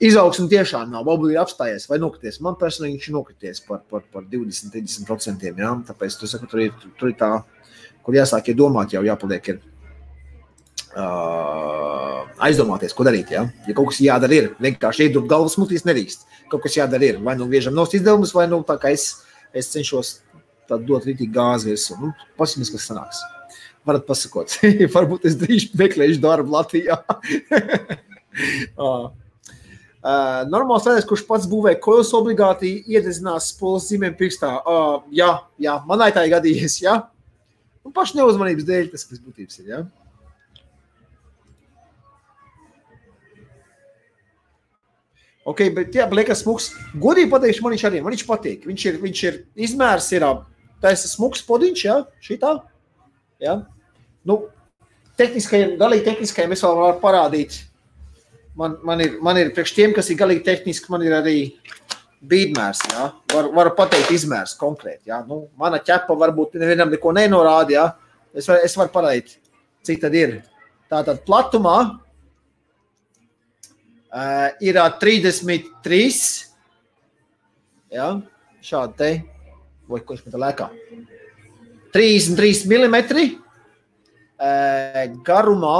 Izaugsme 0.00 0.46
tiešām 0.48 0.94
nav. 0.94 1.08
Ir 1.28 1.36
apstājies 1.42 1.84
vai 1.90 1.98
nokrities. 2.00 2.38
Man 2.40 2.54
personīgi 2.56 2.96
viņš 2.96 3.08
ir 3.10 3.14
nokrities 3.18 3.58
par, 3.66 3.82
par, 3.84 4.06
par 4.08 4.24
20-30%. 4.30 5.50
Ja? 5.60 5.74
Tāpēc 5.90 6.16
tu 6.16 6.30
saki, 6.30 6.48
tur 6.48 6.62
ir, 6.64 6.70
tur 6.96 7.10
ir 7.10 7.18
tā, 7.20 7.28
kur 8.06 8.16
jāsāk 8.16 8.48
ir 8.48 8.56
domāt, 8.56 8.94
jau 8.96 9.02
jāpaliek. 9.04 9.50
Ir, 9.52 9.58
uh, 10.94 11.89
aizdomāties, 12.46 12.94
ko 12.96 13.06
darīt. 13.06 13.32
Ja, 13.34 13.44
ja 13.68 13.76
kaut 13.76 13.92
kas 13.92 14.00
jādara, 14.04 14.36
ir 14.36 14.50
vienkārši 14.62 15.08
iedurbt 15.08 15.30
galvas 15.30 15.58
mutīs, 15.60 15.86
nerīkst. 15.88 16.26
Kaut 16.52 16.64
kas 16.64 16.78
jādara, 16.78 17.12
ir 17.12 17.20
vai 17.24 17.36
nu 17.38 17.48
griežam 17.50 17.76
nost 17.76 17.94
izdevumus, 17.98 18.34
vai 18.36 18.48
nu 18.50 18.62
tā 18.66 18.78
kā 18.80 18.92
es, 18.94 19.10
es 19.56 19.70
cenšos 19.72 20.18
dot 20.70 21.06
rītīgi 21.06 21.32
gāzi 21.34 21.72
virsū. 21.72 21.98
Nu, 22.00 22.12
Pasimies, 22.38 22.70
kas 22.72 22.88
sanāks. 22.90 23.22
Varat 23.86 24.04
pasakot, 24.06 24.52
varbūt 24.96 25.26
es 25.30 25.38
drīz 25.40 25.70
meklēšu 25.78 26.22
darbu 26.22 26.58
Latvijā. 26.58 27.00
uh. 28.76 29.10
Uh, 30.00 30.46
normāls 30.48 30.86
veids, 30.88 31.04
kurš 31.04 31.26
pats 31.28 31.44
būvē 31.44 31.74
kojas, 31.84 32.14
obligāti 32.16 32.70
iedezinās 32.88 33.50
spolas 33.52 33.84
zīmēm 33.90 34.14
pirkstā. 34.16 34.54
Uh, 34.64 35.02
jā, 35.12 35.28
jā, 35.60 35.74
manai 35.84 36.08
tā 36.16 36.24
ir 36.24 36.32
gadījies. 36.32 36.78
Jā. 36.80 36.94
Un 37.84 37.92
paši 37.92 38.16
neuzmanības 38.16 38.64
dēļ 38.64 38.88
tas, 38.94 39.04
kas 39.04 39.20
būtības 39.20 39.60
ir. 39.60 39.66
Jā. 39.74 39.82
Ok, 45.48 45.64
bet 45.76 45.96
jā, 45.96 46.04
liekas, 46.12 46.42
smūgs. 46.44 46.70
Godīgi 47.00 47.30
pateikšu, 47.32 47.64
man 47.64 47.74
viņš 47.76 47.86
arī 47.88 48.02
man 48.04 48.14
viņš 48.14 48.26
patīk. 48.28 48.66
Viņš 48.68 48.86
ir, 48.90 49.00
viņš 49.00 49.22
ir 49.30 49.40
izmērs, 49.68 50.10
ir 50.12 50.26
taisa 50.82 51.08
smūgs 51.08 51.42
podiņš, 51.48 51.86
jā, 51.86 51.96
šitā. 52.24 52.52
Jā. 53.40 53.56
Nu, 54.28 54.42
tehniskajiem, 55.20 55.78
galīgi 55.80 56.06
tehniskajiem 56.10 56.52
es 56.56 56.64
vēl 56.64 56.76
varu 56.76 57.00
parādīt 57.02 57.58
man, 58.60 58.76
man, 58.82 59.00
ir, 59.00 59.16
man 59.22 59.38
ir 59.40 59.52
priekš 59.54 59.74
tiem, 59.76 59.94
kas 59.96 60.10
ir 60.10 60.18
galīgi 60.20 60.44
tehniski, 60.46 60.90
man 60.92 61.04
ir 61.06 61.14
arī 61.16 61.36
bīdmērs. 62.30 62.82
Ja? 62.92 63.08
Var, 63.32 63.50
varu 63.56 63.74
pateikt, 63.78 64.12
izmērs 64.14 64.56
konkrēti. 64.60 65.08
Ja? 65.10 65.22
Nu, 65.26 65.46
mana 65.60 65.80
ķepa 65.84 66.16
varbūt 66.20 66.58
nevienam 66.60 66.92
neko 66.92 67.14
nenorāda. 67.16 67.76
Ja? 67.76 67.86
Es, 68.34 68.48
var, 68.50 68.60
es 68.66 68.76
varu 68.78 68.92
pateikt, 68.94 69.38
cik 69.86 70.02
tad 70.04 70.16
ir. 70.18 70.40
Tātad 70.90 71.22
platumā 71.26 71.76
uh, 74.12 74.50
ir 74.60 74.80
33. 75.00 76.10
Ja? 77.94 78.10
Šādi 78.62 78.98
te. 78.98 79.10
Vai 79.90 80.02
kurš 80.06 80.26
man 80.26 80.34
te 80.34 80.42
lēkā? 80.44 80.70
33 81.94 82.66
mm. 82.70 83.00
Uh, 84.40 85.02
garumā 85.26 85.78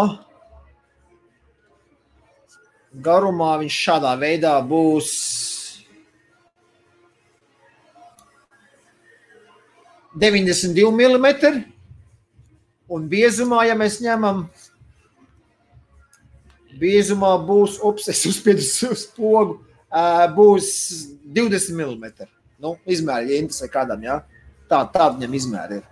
garumā 2.92 3.54
viņš 3.60 3.76
šādā 3.86 4.14
veidā 4.18 4.56
būs. 4.66 5.10
Deviņdesmit 10.20 10.74
divi 10.74 10.90
milimetri, 10.90 11.60
un 12.90 13.04
biezumā, 13.08 13.62
ja 13.68 13.76
mēs 13.78 14.00
ņemam, 14.02 14.48
biezumā 16.80 17.34
būs, 17.46 17.78
ups, 17.86 18.08
es 18.12 18.24
uzspiedu 18.28 18.64
uz 18.94 19.06
pogu, 19.16 19.60
būs 20.36 20.68
20 21.24 21.74
mm. 21.76 22.28
Nu, 22.60 22.76
izmēri, 22.84 23.32
ja 23.32 23.40
interesē 23.40 23.70
kādam, 23.72 24.02
ja? 24.04 24.20
Tā, 24.68 24.84
tā 24.92 25.08
viņam 25.14 25.36
izmēri 25.38 25.80
ir. 25.80 25.86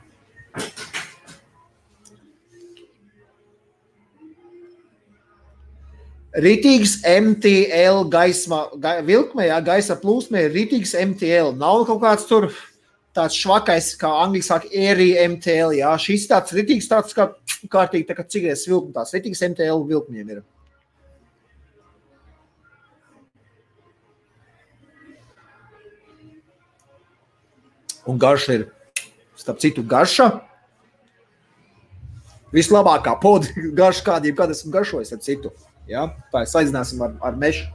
Rītīgs 6.39 6.99
MTL 7.09 8.05
gaisma, 8.13 8.67
ga, 8.79 8.99
vilkmē, 9.03 9.49
jā, 9.49 9.57
gaisa 9.65 9.97
plūsmē 9.99 10.45
ir 10.45 10.53
rītīgs 10.55 10.93
MTL. 11.01 11.55
Nav 11.59 11.87
kaut 11.89 12.03
kāds 12.05 12.29
tur 12.29 12.51
tāds 13.17 13.39
švakais, 13.41 13.95
kā 13.99 14.11
angļu 14.27 14.45
saka, 14.45 14.69
ērī 14.69 15.09
MTL. 15.25 15.75
Jā, 15.81 15.95
šis 15.99 16.29
tāds 16.31 16.55
rītīgs, 16.55 16.87
tāds 16.91 17.17
kā 17.17 17.31
kārtīgi, 17.73 18.07
tā 18.11 18.19
kā 18.19 18.29
cigaretes 18.29 18.69
vilkme, 18.69 18.93
tās 18.95 19.17
rītīgs 19.17 19.43
MTL 19.49 19.83
vilkmiem 19.89 20.37
ir. 20.37 20.45
Un 28.09 28.19
garša 28.19 28.55
ir, 28.57 28.69
starp 29.37 29.61
citu, 29.61 29.85
garša. 29.85 30.31
Vislabākā 32.55 33.13
poda 33.21 33.51
garša 33.81 34.05
kādiem, 34.07 34.37
kad 34.37 34.53
esmu 34.55 34.73
garšojis 34.73 35.13
ar 35.13 35.21
citu. 35.25 35.53
Ja? 35.89 36.07
Tā 36.33 36.45
ir 36.45 36.49
saistināsim 36.49 37.03
ar, 37.05 37.17
ar 37.25 37.37
mešu. 37.37 37.69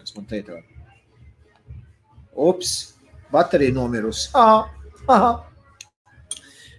Kas 0.00 0.14
man 0.16 0.24
teica? 0.30 0.62
Ups, 2.32 2.94
baterija 3.32 3.74
nomirusi. 3.76 4.30
Ah, 4.38 4.70
aha. 5.08 5.32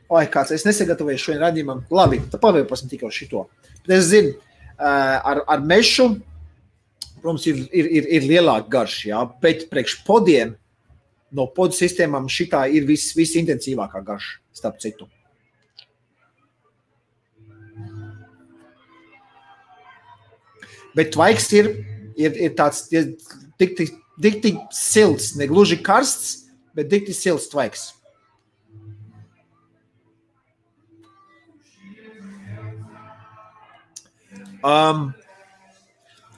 Oi, 0.10 0.23
kāds 0.34 0.56
es 0.56 0.65
nesagatavoju 0.65 1.22
šodien 1.22 1.43
radījumam. 1.43 1.84
Labi, 1.93 2.23
tad 2.31 2.41
pavēlpasim 2.41 2.89
tikai 2.89 3.11
šito. 3.14 3.43
Bet 3.84 3.99
es 3.99 4.07
zinu, 4.10 4.34
ar, 4.80 5.43
ar 5.45 5.61
mešu, 5.61 6.07
protams, 7.22 7.45
ir, 7.51 7.61
ir, 7.69 7.91
ir, 7.99 8.10
ir 8.18 8.26
lielāka 8.31 8.72
garša, 8.73 9.03
jā, 9.11 9.22
bet 9.43 9.68
priekš 9.69 9.99
podiem 10.07 10.56
no 11.35 11.45
podu 11.53 11.77
sistēmām 11.77 12.27
šitā 12.31 12.65
ir 12.73 12.88
vis, 12.89 13.11
visintensīvākā 13.18 14.01
garša, 14.06 14.38
starp 14.56 14.80
citu. 14.81 15.10
Bet 20.97 21.14
tvaiks 21.14 21.51
ir, 21.53 21.69
ir, 22.18 22.34
ir 22.34 22.56
tāds 22.57 22.88
tik, 22.89 23.77
tik, 23.77 23.93
tik, 24.19 24.41
tik 24.43 24.57
silts, 24.73 25.35
ne 25.38 25.47
gluži 25.47 25.77
karsts, 25.85 26.49
bet 26.76 26.89
tik, 26.91 27.11
silts 27.15 27.47
tvaiks. 27.51 27.85
Um, 34.60 35.14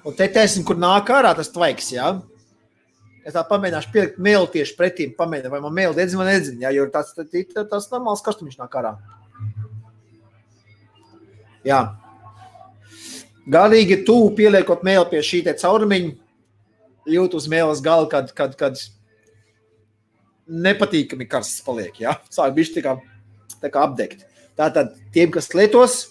un 0.06 0.14
te 0.14 0.28
teisim, 0.30 0.66
kur 0.68 0.78
nāk 0.78 1.10
ārā 1.10 1.32
tas 1.38 1.50
tvaiks, 1.50 1.90
jā. 1.96 2.12
Es 3.22 3.36
tā 3.36 3.44
pamēģināšu 3.46 3.92
pielikt 3.94 4.22
mēlu 4.22 4.48
tieši 4.50 4.76
pretī, 4.78 5.06
pamēģināt, 5.18 5.54
vai 5.54 5.62
man 5.62 5.76
mēlu 5.78 5.98
dedzina 5.98 6.24
vai 6.24 6.32
nedzina, 6.32 6.64
jā, 6.66 6.72
jo 6.80 6.88
tas, 6.94 7.12
tas, 7.14 7.68
tas 7.70 7.90
normāls 7.92 8.24
karstumiņš 8.26 8.58
nāk 8.58 8.78
ārā. 8.82 8.96
Jā. 11.68 11.82
Galīgi 13.52 14.00
tuvu 14.08 14.32
pieliekot 14.40 14.82
mēlu 14.86 15.06
pie 15.12 15.22
šī 15.26 15.44
caurumiņa, 15.52 16.16
jūt 17.14 17.38
uz 17.38 17.48
mēles 17.50 17.82
gala, 17.86 18.10
kad, 18.10 18.34
kad, 18.38 18.58
kad 18.58 18.82
nepatīkami 20.50 21.30
karsts 21.30 21.62
paliek. 21.66 21.94
Ja? 22.02 22.18
Sāk 22.34 22.56
bišķi 22.58 22.80
tā 22.80 22.86
kā, 22.88 22.98
tā 23.62 23.72
kā 23.74 23.86
apdegt. 23.86 24.26
Tātad 24.58 24.96
tiem, 25.14 25.32
kas 25.34 25.54
lietos, 25.56 26.02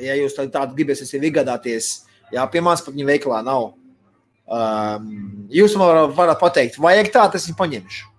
ja 0.00 0.16
jūs 0.18 0.36
tādu 0.40 0.74
gribēsiet 0.74 1.20
iegādāties, 1.20 1.94
jā, 2.34 2.44
pie 2.50 2.64
manis 2.64 2.84
pat 2.84 2.96
viņa 2.96 3.12
veikalā 3.12 3.44
nav. 3.46 3.72
Um, 4.44 5.46
jūs 5.48 5.76
man 5.80 6.12
varat 6.12 6.40
pateikt, 6.40 6.76
vajag 6.82 7.08
tā, 7.14 7.24
tas 7.32 7.46
ir 7.48 7.56
paņemšu. 7.56 8.10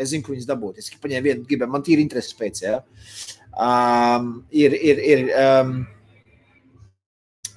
Es 0.00 0.10
zinu, 0.10 0.24
ko 0.26 0.34
viņas 0.34 0.48
dabūt. 0.48 0.80
Es 0.80 0.90
paņēmu 1.02 1.26
vienu, 1.28 1.46
gribēju, 1.46 1.70
man 1.70 1.84
tīri 1.86 2.02
interesi 2.02 2.34
pēc. 2.38 2.62
Ja? 2.64 2.80
Um, 3.54 4.32
ir, 4.50 4.74
ir, 4.74 5.02
ir, 5.04 5.24
um, 5.38 5.74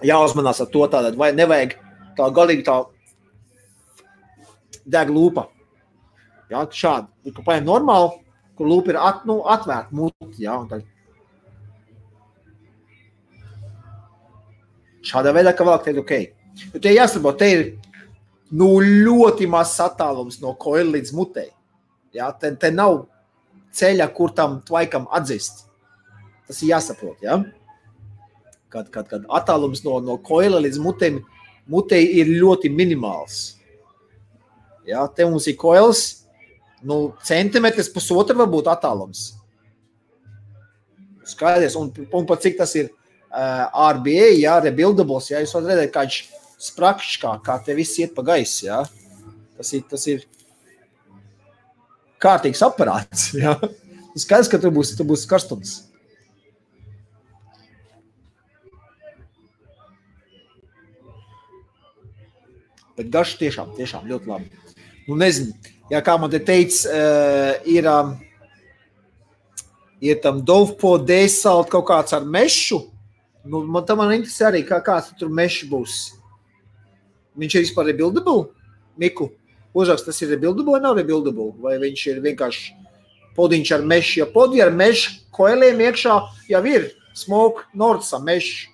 jāuzmanās 0.06 0.62
ar 0.62 0.70
to, 0.74 0.86
tātad, 0.92 1.18
vai 1.18 1.32
nevajag 1.36 1.78
tā 2.18 2.30
galīgi 2.36 2.66
tā 2.68 2.78
deg 4.94 5.14
lūpa. 5.14 5.48
Jā, 6.52 6.66
šādi. 6.70 7.34
Kur 7.34 7.46
paņem 7.48 7.70
normāli, 7.70 8.12
kur 8.60 8.70
lūpa 8.70 8.94
ir 8.94 9.00
at, 9.02 9.24
nu, 9.30 9.40
atvērta 9.50 9.96
muti. 9.96 10.44
Jā, 10.44 10.58
un 10.60 10.70
tad 10.70 10.86
šādā 15.04 15.34
veidā, 15.36 15.56
ka 15.56 15.66
vēl 15.68 15.82
teikt, 15.86 16.04
ok. 16.04 16.14
Jo 16.76 16.84
te 16.84 16.94
jāsaprot, 16.94 17.40
te 17.40 17.50
ir 17.50 17.64
nu, 18.54 18.70
ļoti 18.82 19.50
mazs 19.50 19.82
attālums 19.84 20.40
no 20.44 20.54
koila 20.60 20.96
līdz 20.98 21.12
mutei. 21.18 21.50
Jā, 22.14 22.30
te, 22.38 22.54
te 22.60 22.70
nav 22.72 23.04
ceļa, 23.74 24.08
kur 24.14 24.34
tam 24.38 24.62
tvaikam 24.68 25.10
atzist. 25.12 25.66
Tas 26.48 26.60
ir 26.62 26.76
jāsaprot, 26.76 27.18
jā. 27.24 27.40
Ja? 27.42 27.64
kad, 28.74 28.90
kad, 28.94 29.10
kad 29.12 29.28
attālums 29.30 29.84
no, 29.86 30.00
no 30.04 30.18
koila 30.26 30.62
līdz 30.64 30.82
mutei, 30.82 31.14
mutei 31.70 32.04
ir 32.20 32.32
ļoti 32.34 32.72
minimāls. 32.74 33.60
Ja, 34.88 35.06
te 35.08 35.28
mums 35.28 35.48
ir 35.48 35.58
koils, 35.60 36.04
nu, 36.84 37.14
centimetrs, 37.24 37.92
pusotra 37.94 38.36
varbūt 38.42 38.68
attālums. 38.72 39.30
Skaidrs, 41.30 41.78
un, 41.80 41.94
un 42.12 42.26
pat 42.28 42.44
cik 42.44 42.58
tas 42.60 42.74
ir 42.76 42.90
uh, 42.90 43.94
RBA, 43.94 44.34
ja, 44.42 44.58
rebuildables, 44.66 45.30
ja, 45.32 45.44
jūs 45.44 45.54
varat 45.56 45.72
redzēt, 45.72 45.94
kā 45.94 46.04
viņš 46.08 46.18
sprakšķi, 46.64 47.20
kā, 47.22 47.34
kā 47.44 47.58
te 47.66 47.76
viss 47.78 48.00
iet 48.00 48.14
pa 48.16 48.24
gaisu, 48.26 48.68
ja. 48.70 48.84
Tas 49.58 49.72
ir, 49.76 49.84
tas 49.90 50.06
ir 50.10 50.24
kārtīgs 52.24 52.64
aparāts, 52.66 53.32
ja. 53.38 53.58
Skaidrs, 54.14 54.52
ka 54.52 54.62
tur 54.62 54.74
būs, 54.76 54.94
tur 54.98 55.10
būs 55.10 55.26
karstums. 55.30 55.82
Bet 62.94 63.10
garš 63.10 63.38
tiešām, 63.40 63.74
tiešām 63.74 64.06
ļoti 64.06 64.30
labi. 64.30 64.52
Nu, 65.08 65.18
nezinu, 65.18 65.56
ja 65.90 66.00
kā 66.06 66.14
man 66.22 66.30
te 66.32 66.40
teica, 66.40 66.94
uh, 66.94 67.64
ir, 67.68 67.88
um, 67.90 68.14
ir 69.98 70.22
tam 70.24 70.44
Dovpo 70.46 70.96
dēsalt 71.02 71.74
kaut 71.74 71.88
kāds 71.90 72.14
ar 72.16 72.24
mešu. 72.24 72.84
Nu, 73.44 73.66
man 73.66 73.84
tam 73.90 74.06
interesē 74.06 74.52
arī, 74.52 74.62
kā, 74.68 74.78
kāds 74.86 75.10
tur 75.20 75.34
mešs 75.34 75.66
būs. 75.74 75.98
Viņš 77.40 77.56
ir 77.56 77.66
vispār 77.66 77.90
rebuildable? 77.90 78.52
Miku, 79.00 79.32
uzrakst, 79.74 80.06
tas 80.06 80.22
ir 80.22 80.34
rebuildable 80.36 80.76
vai 80.76 80.84
nav 80.84 80.98
rebuildable? 81.00 81.52
Vai 81.64 81.80
viņš 81.82 82.04
ir 82.12 82.20
vienkārši 82.26 82.76
podiņš 83.38 83.72
ar 83.78 83.88
mešu? 83.90 84.20
Ja 84.22 84.28
podi 84.30 84.62
ar 84.62 84.74
mešu 84.76 85.16
koeliem 85.34 85.82
iekšā 85.88 86.20
jau 86.52 86.64
ir 86.70 86.92
smoke 87.18 87.66
Nordsa 87.74 88.22
meša. 88.22 88.70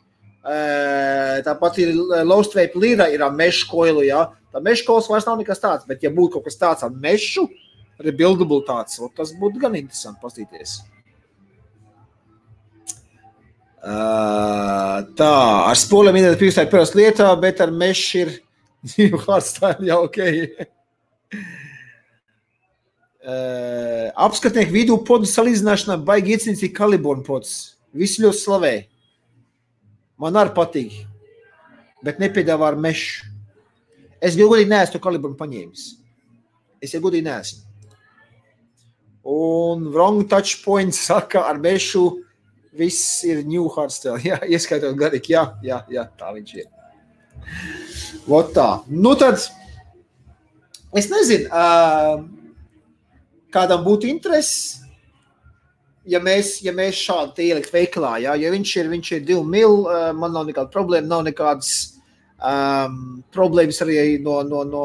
Tāpat 1.45 1.79
ir 1.83 1.95
Lost 2.27 2.55
Vape 2.57 2.79
Lira 2.79 3.09
ir 3.11 3.23
ar 3.23 3.33
mešu 3.35 3.67
koilu, 3.71 4.03
jā. 4.07 4.25
Tā 4.49 4.61
meša 4.63 4.85
kols 4.87 5.09
vairs 5.11 5.27
nav 5.27 5.37
nekas 5.37 5.61
tāds, 5.61 5.85
bet 5.87 6.01
ja 6.03 6.09
būtu 6.09 6.37
kaut 6.37 6.47
kas 6.47 6.57
tāds 6.57 6.85
ar 6.85 6.89
mešu, 6.89 7.45
rebuildable 8.01 8.63
tāds, 8.65 8.97
tas 9.15 9.33
būtu 9.37 9.61
gan 9.61 9.75
interesanti 9.77 10.23
pastīties. 10.23 10.79
Uh, 13.79 15.05
tā, 15.15 15.33
ar 15.69 15.77
spolēm 15.79 16.17
ir 16.19 16.33
piesaistīt 16.39 16.71
pirms 16.71 16.95
lietā, 16.97 17.29
bet 17.39 17.61
ar 17.63 17.71
mešu 17.71 18.23
ir 18.23 18.33
New 18.83 19.17
Hardstyle 19.25 19.87
jau 19.89 20.03
ok. 20.05 20.19
Uh, 23.19 24.07
apskatnieku 24.25 24.73
vidū 24.73 24.99
podu 25.07 25.27
salīdzināšanā 25.29 25.99
baigi 26.07 26.35
iecīnīt 26.37 26.75
Kaliborn 26.77 27.25
pods. 27.27 27.75
Visi 27.95 28.23
ļoti 28.23 28.39
slavē. 28.39 28.73
Man 30.19 30.37
arī 30.39 30.53
patīk, 30.55 30.95
bet 32.03 32.19
nepiedāvā 32.19 32.73
ar 32.73 32.79
mešu. 32.79 33.27
Es 34.19 34.35
godīgi 34.35 34.67
neesmu 34.67 34.97
to 34.97 35.03
Kaliborn 35.03 35.37
paņēmis. 35.39 35.85
Es 36.83 36.95
jau 36.95 37.03
godīgi 37.03 37.27
neesmu. 37.27 37.65
Un 39.29 39.85
wrong 39.93 40.25
touch 40.27 40.63
points 40.63 40.99
saka 41.05 41.43
ar 41.47 41.59
mešu 41.61 42.23
viss 42.71 43.23
ir 43.27 43.43
New 43.47 43.67
Hardstyle. 43.75 44.19
Jā, 44.29 44.39
ieskaitot 44.47 44.95
garīgi. 44.99 45.35
Jā, 45.35 45.45
jā, 45.63 45.83
jā, 45.91 46.07
tā 46.19 46.31
viņš 46.35 46.53
ir. 46.61 46.67
Vot 48.29 48.51
tā. 48.53 48.67
Nu 48.87 49.15
tad, 49.19 49.41
es 50.97 51.09
nezinu, 51.09 51.49
kādam 53.53 53.85
būtu 53.85 54.09
interesi, 54.09 54.83
ja 56.09 56.21
mēs, 56.23 56.59
ja 56.65 56.73
mēs 56.75 56.99
šādi 56.99 57.49
ielikt 57.49 57.73
veikalā, 57.73 58.17
ja, 58.23 58.35
ja 58.37 58.51
viņš 58.53 58.75
ir, 58.81 58.91
viņš 58.93 59.13
ir 59.17 59.23
divi 59.25 59.45
mil, 59.45 59.81
man 60.17 60.35
nav 60.35 60.49
nekāda 60.49 60.71
problēma, 60.73 61.09
nav 61.09 61.25
nekādas 61.27 61.71
um, 62.39 63.23
problēmas 63.35 63.81
arī 63.85 64.17
no, 64.23 64.41
no, 64.47 64.63
no 64.63 64.83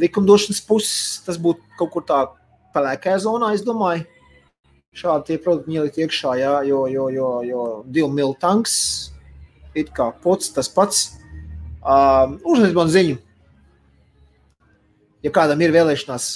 likumdošanas 0.00 0.62
puses. 0.66 1.22
Tas 1.26 1.38
būtu 1.40 1.62
kaut 1.78 1.92
kur 1.94 2.06
tā 2.06 2.20
pelēkajā 2.74 3.24
zonā, 3.26 3.54
es 3.54 3.64
domāju. 3.66 4.06
Šādi 4.94 5.32
tie 5.32 5.40
produkti 5.42 5.74
ielikt 5.74 5.96
iekšā, 5.98 6.36
jā, 6.38 6.52
jo, 6.68 6.84
jo, 6.86 7.08
jo, 7.10 7.30
jo 7.42 7.62
divu 7.90 8.12
mil 8.14 8.36
tanks, 8.38 8.76
it 9.74 9.92
kā 9.94 10.08
pots 10.22 10.52
tas 10.54 10.70
pats. 10.72 11.04
Um, 11.84 12.38
Uzliek 12.48 12.74
man 12.76 12.88
ziņu, 12.92 13.18
ja 15.24 15.32
kādam 15.34 15.60
ir 15.60 15.74
vēlēšanās 15.74 16.28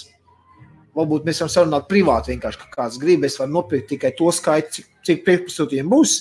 Varbūt 0.99 1.29
mēs 1.29 1.39
varam 1.39 1.53
sarunāt 1.53 1.85
privāti, 1.87 2.33
vienkārši, 2.33 2.59
ka 2.59 2.73
kāds 2.73 2.97
grib. 2.99 3.23
Es 3.27 3.37
varu 3.39 3.55
nopirkt 3.55 3.87
tikai 3.93 4.11
to 4.19 4.33
skaitu, 4.35 4.81
cik, 4.81 4.89
cik 5.07 5.21
priekšpasūtījumi 5.27 5.93
būs, 5.93 6.15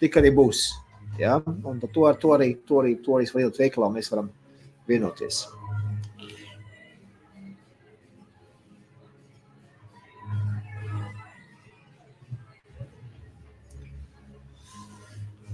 tik 0.00 0.16
arī 0.20 0.30
būs. 0.32 0.62
Ja? 1.20 1.36
Un 1.44 1.82
to, 1.82 2.06
ar, 2.08 2.16
to 2.22 2.32
arī, 2.36 2.54
to 2.64 2.80
arī, 2.80 2.94
to 3.04 3.18
arī 3.18 3.28
ielikt 3.28 3.60
veikalā, 3.60 3.90
mēs 3.92 4.08
varam 4.14 4.30
vienoties. 4.88 5.42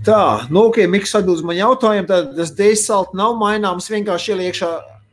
Tā, 0.00 0.46
nu, 0.48 0.62
ok, 0.70 0.78
Mikls 0.88 1.12
atbild 1.18 1.42
uz 1.42 1.44
man 1.44 1.58
jautājumu. 1.58 2.08
Tad 2.08 2.30
tas 2.38 2.54
dēsalt 2.56 3.12
nav 3.16 3.34
maināms, 3.36 3.90
vienkārši 3.92 4.32
ieliekšā, 4.32 4.68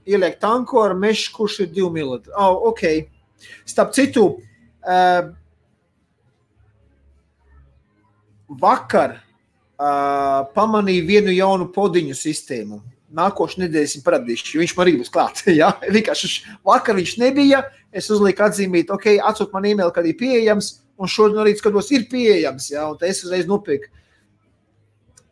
ieliek 0.08 0.38
tanko 0.40 0.86
ar 0.86 0.94
mešu, 0.96 1.34
kurš 1.36 1.58
ir 1.66 1.74
2 1.76 1.90
mm. 1.92 2.30
Oh, 2.40 2.70
ok. 2.70 2.84
Starp 3.68 3.92
citu, 3.98 4.24
uh, 4.88 5.28
vakar 8.64 9.18
uh, 9.18 10.48
pamanīju 10.56 11.04
vienu 11.10 11.36
jaunu 11.36 11.68
podiņu 11.76 12.16
sistēmu. 12.16 12.80
Nākošais 13.18 13.60
nedēļas 13.66 13.98
ir 14.00 14.08
parādījuši, 14.08 14.58
viņš 14.64 14.78
man 14.78 14.88
arī 14.88 14.96
būs 15.02 15.12
klāts. 15.12 15.44
Ja? 15.60 15.74
Vienkārši 15.84 16.34
vakar 16.64 16.96
viņš 16.96 17.18
nebija. 17.26 17.66
Es 17.92 18.08
uzlieku 18.14 18.48
atzīmīt, 18.48 18.88
ok, 18.94 19.18
atsūtu 19.20 19.52
man 19.52 19.68
e-mail, 19.68 19.92
kad 19.92 20.08
ir 20.08 20.16
pieejams, 20.20 20.78
un 20.96 21.12
šodien 21.12 21.44
arī 21.44 21.58
skatos, 21.60 21.92
ir 21.92 22.08
pieejams. 22.08 22.72
Ja? 22.72 22.88
Un 22.94 23.04
es 23.04 23.26
uzreiz 23.28 23.52
nopirku 23.52 23.92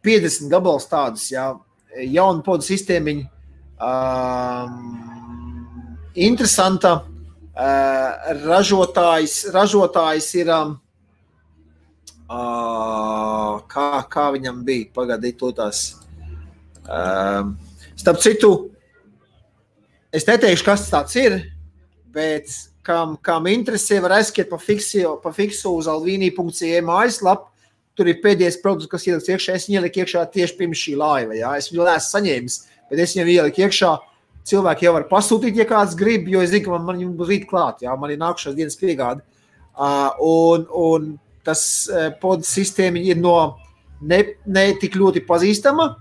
50 0.06 0.52
gabalus 0.52 0.86
tādus, 0.92 1.32
ja? 1.34 1.54
jaunu 1.96 2.44
podu 2.46 2.66
sistēmiņu. 2.66 3.26
Um, 3.80 4.72
interesanta. 6.16 7.04
Uh, 7.56 8.34
ražotājs, 8.44 9.46
ražotājs 9.56 10.28
ir. 10.42 10.52
Uh, 12.26 13.62
kā, 13.72 14.04
kā 14.12 14.26
viņam 14.36 14.64
bija? 14.68 14.90
Pagaidīt, 14.96 15.38
to 15.40 15.52
tās. 15.56 15.86
Uh, 16.84 17.54
starp 17.96 18.20
citu, 18.22 18.52
es 20.14 20.28
neteikšu, 20.28 20.66
kas 20.68 20.90
tas 20.92 21.16
ir, 21.18 21.40
bet 22.14 22.52
kam, 22.86 23.16
kam 23.24 23.48
interesē, 23.50 24.02
var 24.04 24.20
aizskiet 24.20 24.52
pa 24.52 24.60
fiksu, 24.62 25.16
pa 25.24 25.32
fiksu 25.34 25.78
uz 25.80 25.88
alvīnī.cm 25.90 26.86
mājaslapu. 26.92 27.55
Tur 27.96 28.10
ir 28.12 28.20
pēdējais 28.24 28.60
produkts, 28.64 28.92
kas 28.92 29.06
ieliks 29.08 29.30
iekšā. 29.32 29.56
Es 29.56 29.68
viņu 29.70 29.80
ieliku 29.80 30.04
iekšā 30.04 30.26
tieši 30.34 30.58
pirms 30.60 30.82
šī 30.82 30.98
laiva. 31.00 31.36
Jā. 31.38 31.54
Es 31.60 31.70
viņu 31.72 31.86
neesmu 31.88 32.12
saņēmis, 32.12 32.58
bet 32.92 33.04
es 33.06 33.16
viņu 33.16 33.36
ieliku 33.38 33.64
iekšā. 33.66 33.92
Cilvēki 34.46 34.86
jau 34.86 34.94
var 34.94 35.08
pasūtīt, 35.10 35.58
ja 35.58 35.66
kāds 35.66 35.96
grib, 35.98 36.28
jo 36.30 36.44
es 36.44 36.52
zinu, 36.52 36.68
ka 36.68 36.76
man, 36.76 36.84
man 36.86 37.14
būs 37.18 37.32
rīt 37.32 37.48
klāt, 37.50 37.80
jā, 37.82 37.96
man 37.98 38.12
ir 38.14 38.20
nākušās 38.22 38.54
dienas 38.54 38.78
piegāde. 38.78 39.24
Uh, 39.74 40.12
un, 40.22 40.68
un 40.70 41.08
tas 41.48 41.64
uh, 41.90 42.12
pods 42.22 42.52
sistēma 42.54 43.02
ir 43.02 43.18
no 43.18 43.34
ne, 44.06 44.22
ne 44.46 44.66
tik 44.82 45.00
ļoti 45.00 45.24
pazīstama. 45.26 45.96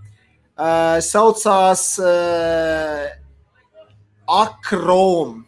Uh, 0.55 1.01
saucās 1.03 1.87
uh, 2.03 3.09
Akrom 4.31 5.41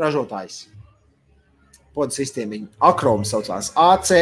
ražotājs. 0.00 0.66
Pods 1.94 2.18
sistēma. 2.18 2.60
Akrom 2.82 3.24
saucās 3.26 3.72
AC. 3.78 4.12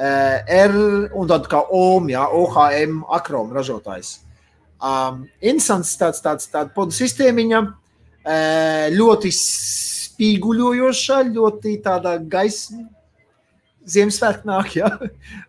Uh, 0.00 0.40
R 0.48 0.76
un 1.12 1.28
tad 1.28 1.44
kā 1.52 1.58
OM, 1.76 2.06
jā, 2.08 2.22
OHM, 2.24 3.02
Akrom 3.12 3.50
ražotājs. 3.52 4.14
Um, 4.80 5.26
Insants 5.44 5.92
tāds, 6.00 6.22
tāds, 6.24 6.46
tāda 6.48 6.72
podu 6.72 6.94
sistēmiņa, 6.96 7.60
uh, 7.60 8.86
ļoti 8.94 9.32
spīguļojoša, 9.36 11.18
ļoti 11.34 11.74
tāda 11.84 12.14
gaisa, 12.32 12.80
Ziemassvētku 13.90 14.48
nāk, 14.48 14.74
ja. 14.76 14.88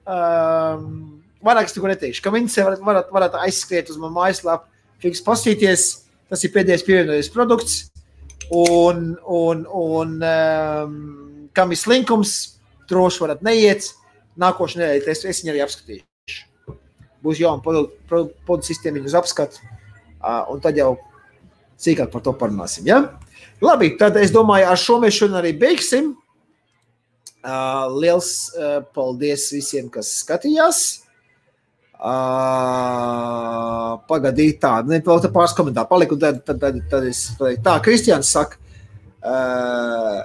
um, 0.07 1.21
vairāk 1.43 1.67
es 1.69 1.75
neko 1.77 1.89
neteikšu. 1.91 2.23
Kam 2.25 2.37
interesē, 2.39 2.65
varat, 2.67 2.83
varat, 2.83 3.09
varat 3.15 3.39
aizskriet 3.45 3.91
uz 3.91 3.99
manu 4.01 4.15
mājaslapu, 4.17 4.67
fiks 5.03 5.23
pastīties, 5.25 5.87
tas 6.31 6.43
ir 6.43 6.53
pēdējais 6.53 6.85
pievienotais 6.87 7.31
produkts, 7.31 7.79
un, 8.51 9.13
un, 9.23 9.63
un 9.67 10.15
um, 10.19 10.95
kam 11.55 11.71
ir 11.71 11.79
slinkums, 11.79 12.35
droši 12.91 13.23
varat 13.23 13.43
neiet, 13.47 13.93
nākošais 14.39 14.79
nedēļa 14.79 15.11
es, 15.11 15.25
es 15.27 15.43
viņu 15.43 15.55
arī 15.55 15.65
apskatīšu 15.65 16.07
būs 17.21 17.41
jauna 17.41 17.61
podu 17.61 18.65
sistēma 18.65 19.03
uz 19.05 19.15
apskatu, 19.17 19.61
un 20.51 20.61
tad 20.63 20.79
jau 20.79 20.95
sīkāk 21.81 22.11
par 22.13 22.23
to 22.25 22.33
parunāsim. 22.37 22.87
Ja? 22.89 23.03
Labi, 23.61 23.93
tad 23.97 24.17
es 24.21 24.33
domāju, 24.33 24.67
ar 24.69 24.79
šo 24.79 24.99
mēs 25.01 25.17
šodien 25.17 25.39
arī 25.41 25.53
beigsim. 25.57 26.11
Liels 27.97 28.33
paldies 28.95 29.47
visiem, 29.53 29.89
kas 29.93 30.11
skatījās. 30.21 30.81
Uh, 32.01 33.99
Pagaidīt, 34.09 34.55
tā, 34.63 34.79
ne, 34.89 34.97
vēl 35.05 35.19
pāris 35.29 35.53
komentāri 35.53 35.89
palika, 35.89 36.15
un 36.15 36.21
tad, 36.23 36.39
tad, 36.47 36.57
tad, 36.57 36.79
tad 36.89 37.03
es 37.05 37.19
teiktu, 37.37 37.61
tā, 37.67 37.75
Kristiāns 37.85 38.31
saka, 38.33 38.57
uh, 39.21 40.23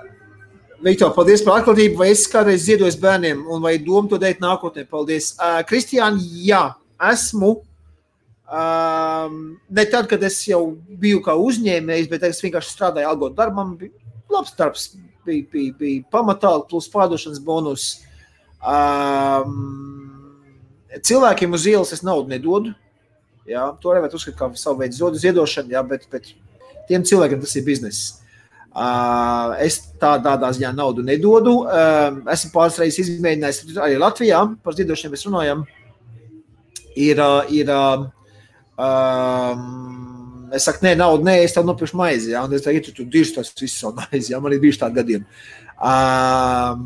Viktor, 0.86 1.10
paldies 1.10 1.40
par 1.42 1.56
atklātību, 1.58 1.98
vai 1.98 2.12
es 2.12 2.28
kādreiz 2.30 2.62
ziedoju 2.62 3.00
bērniem, 3.02 3.40
un 3.50 3.62
vai 3.64 3.72
domu 3.82 4.06
to 4.06 4.20
darīt 4.22 4.38
nākotnē, 4.38 4.84
paldies. 4.86 5.32
Uh, 5.34 5.58
Kristiāni, 5.66 6.22
jā, 6.46 6.60
esmu. 7.10 7.56
Um, 8.46 9.40
ne 9.66 9.84
tad, 9.90 10.06
kad 10.06 10.22
es 10.22 10.36
jau 10.46 10.60
biju 11.02 11.18
kā 11.24 11.34
uzņēmējs, 11.42 12.06
bet 12.12 12.28
es 12.28 12.38
vienkārši 12.44 12.70
strādāju 12.70 13.10
algotu 13.10 13.34
darbā. 13.40 13.64
Man 13.64 13.72
bija 13.80 13.90
labs 14.30 14.54
darbs, 14.54 14.84
bija, 15.26 15.48
bija, 15.50 15.72
bija 15.80 16.04
pamatā, 16.14 16.52
plus 16.70 16.86
pārdošanas 16.92 17.42
bonus. 17.42 17.88
Um, 18.62 19.56
cilvēkiem 20.94 21.58
uz 21.58 21.66
ielas 21.66 21.90
es 21.96 22.04
naudu 22.06 22.30
nedodu. 22.30 22.76
Jā, 23.50 23.72
to 23.82 23.90
nevar 23.96 24.14
uzskatīt 24.14 24.38
par 24.38 24.54
savu 24.58 24.84
veidu 24.84 25.10
ziedošanu, 25.18 25.74
jā, 25.74 25.82
bet, 25.90 26.06
bet 26.14 26.30
tiem 26.86 27.02
cilvēkiem 27.10 27.42
tas 27.42 27.58
ir 27.58 27.66
bizness. 27.66 28.20
Uh, 28.76 29.54
es 29.64 29.78
tā, 29.96 30.18
tādā 30.20 30.50
ziņā 30.52 30.74
naudu 30.76 31.00
nedodu. 31.00 31.62
Uh, 31.64 32.18
esmu 32.28 32.50
pāris 32.52 32.76
reizes 32.82 33.08
izmēģinājis 33.14 33.78
arī 33.80 33.96
Latvijā, 33.96 34.42
par 34.60 34.76
ziedošaniem 34.76 35.14
mēs 35.16 35.24
runājam. 35.24 35.62
Ir, 36.92 37.16
uh, 37.24 37.48
ir 37.56 37.72
um, 37.72 38.04
es 40.52 40.68
saku, 40.68 40.84
nē, 40.84 40.92
naudu, 41.00 41.24
nē, 41.24 41.38
es 41.46 41.56
tev 41.56 41.64
nopirkšu 41.70 41.96
maizi. 42.02 42.34
Ja? 42.34 42.44
Un 42.44 42.52
es 42.52 42.68
teicu, 42.68 42.92
tu 42.92 43.08
dirzi 43.08 43.38
tos 43.38 43.54
visus 43.56 43.80
savu 43.80 43.96
maizi. 44.02 44.34
Ja? 44.34 44.42
Man 44.44 44.52
ir 44.52 44.60
bijuši 44.60 44.82
tādi 44.84 45.00
gadījumi. 45.00 45.40
Um, 45.80 46.84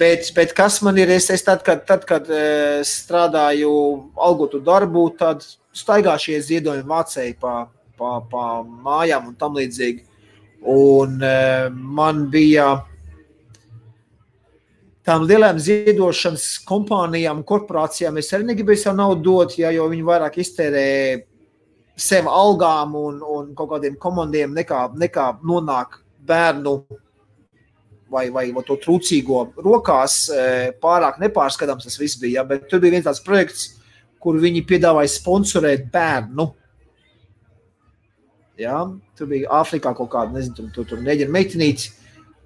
bet, 0.00 0.32
bet 0.36 0.56
kas 0.56 0.80
man 0.86 0.96
ir, 0.96 1.12
es, 1.12 1.28
es 1.34 1.44
tad, 1.44 1.60
kad, 1.66 1.84
tad, 1.88 2.08
kad 2.08 2.24
uh, 2.32 2.80
strādāju 2.88 3.72
algotu 4.16 4.64
darbu, 4.64 5.10
tad 5.20 5.44
staigā 5.76 6.16
šie 6.16 6.40
ziedojumi 6.40 6.88
vācēji 6.88 7.36
pa, 7.36 7.66
pa, 8.00 8.16
pa 8.32 8.50
mājām 8.64 9.28
un 9.34 9.36
tam 9.36 9.60
līdzīgi. 9.60 10.07
Un 10.66 11.20
uh, 11.22 11.68
man 11.70 12.24
bija 12.32 12.72
tām 15.08 15.24
lielām 15.24 15.60
ziedošanas 15.62 16.58
kompānijām, 16.68 17.40
korporācijām. 17.48 18.18
Es 18.20 18.32
arī 18.36 18.50
negribēju 18.50 18.82
savu 18.82 18.98
naudu 18.98 19.24
dot, 19.24 19.56
ja, 19.60 19.70
jo 19.72 19.86
viņi 19.88 20.04
vairāk 20.04 20.36
iztērē 20.42 20.88
sev 21.98 22.28
algām 22.30 22.94
un, 22.98 23.22
un 23.22 23.54
kaut 23.58 23.72
kādiem 23.72 23.96
komandiem, 24.00 24.52
nekā, 24.54 24.84
nekā 24.98 25.30
nonāk 25.46 26.00
bērnu 26.28 26.74
vai, 28.10 28.28
vai, 28.30 28.50
vai 28.52 28.64
to 28.66 28.76
trūcīgo 28.82 29.42
rokās. 29.64 30.20
Eh, 30.32 30.68
pārāk 30.82 31.18
nepārskatāms 31.22 31.88
tas 31.88 31.98
viss 32.00 32.20
bija. 32.20 32.40
Ja, 32.40 32.46
bet 32.48 32.68
tur 32.70 32.82
bija 32.82 32.96
viens 32.96 33.08
tāds 33.08 33.24
projekts, 33.24 33.72
kur 34.20 34.38
viņi 34.40 34.66
piedāvāja 34.68 35.10
sponsorēt 35.14 35.88
bērnu 35.94 36.48
Ja? 38.58 38.82
Tur 39.18 39.30
bija 39.30 39.50
Āfrikā 39.60 39.94
kaut 39.96 40.10
kāda, 40.12 40.34
nezinu, 40.34 40.56
tur, 40.58 40.70
tur, 40.74 40.86
tur 40.92 41.02
neģina 41.04 41.32
meitenītes. 41.34 41.94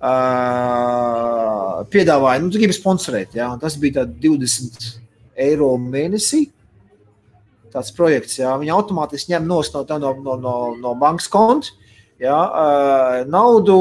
Uh, 0.03 1.85
piedāvāja, 1.93 2.43
nu, 2.43 2.51
gribi 2.53 2.75
sponsorēt. 2.77 3.37
Ja? 3.39 3.53
Tas 3.61 3.79
bija 3.81 4.05
20 4.07 4.89
eiro 5.47 5.71
mēnesī. 5.81 6.49
Tāds 7.73 7.95
projekts, 7.97 8.37
ja 8.37 8.53
viņi 8.61 8.75
automātiski 8.75 9.33
ņem 9.33 9.47
no, 9.49 9.63
no, 9.73 10.11
no, 10.13 10.35
no, 10.37 10.57
no 10.77 10.91
bankas 11.01 11.31
konta 11.33 11.71
ja, 12.21 12.37
uh, 12.37 13.23
naudu. 13.33 13.77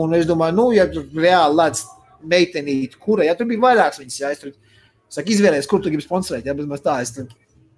Un 0.00 0.14
es 0.16 0.24
domāju, 0.28 0.56
nu, 0.56 0.70
ja 0.72 0.86
tur 0.88 1.04
reāli 1.12 1.58
lēdz 1.58 1.82
meitenīti, 2.26 2.96
kura, 3.02 3.26
ja 3.28 3.34
tur 3.36 3.50
bija 3.50 3.60
vairākas 3.66 4.00
viņas, 4.00 4.20
ja 4.22 4.30
es 4.32 4.40
tur 4.40 4.54
saku, 5.12 5.34
izvēlējies, 5.34 5.68
kur 5.68 5.84
tu 5.84 5.92
gribi 5.92 6.06
sponsorēt. 6.06 6.48
Ja, 6.48 6.56
bet 6.56 6.86
tā, 6.86 6.96
es 7.04 7.12
tur, 7.18 7.28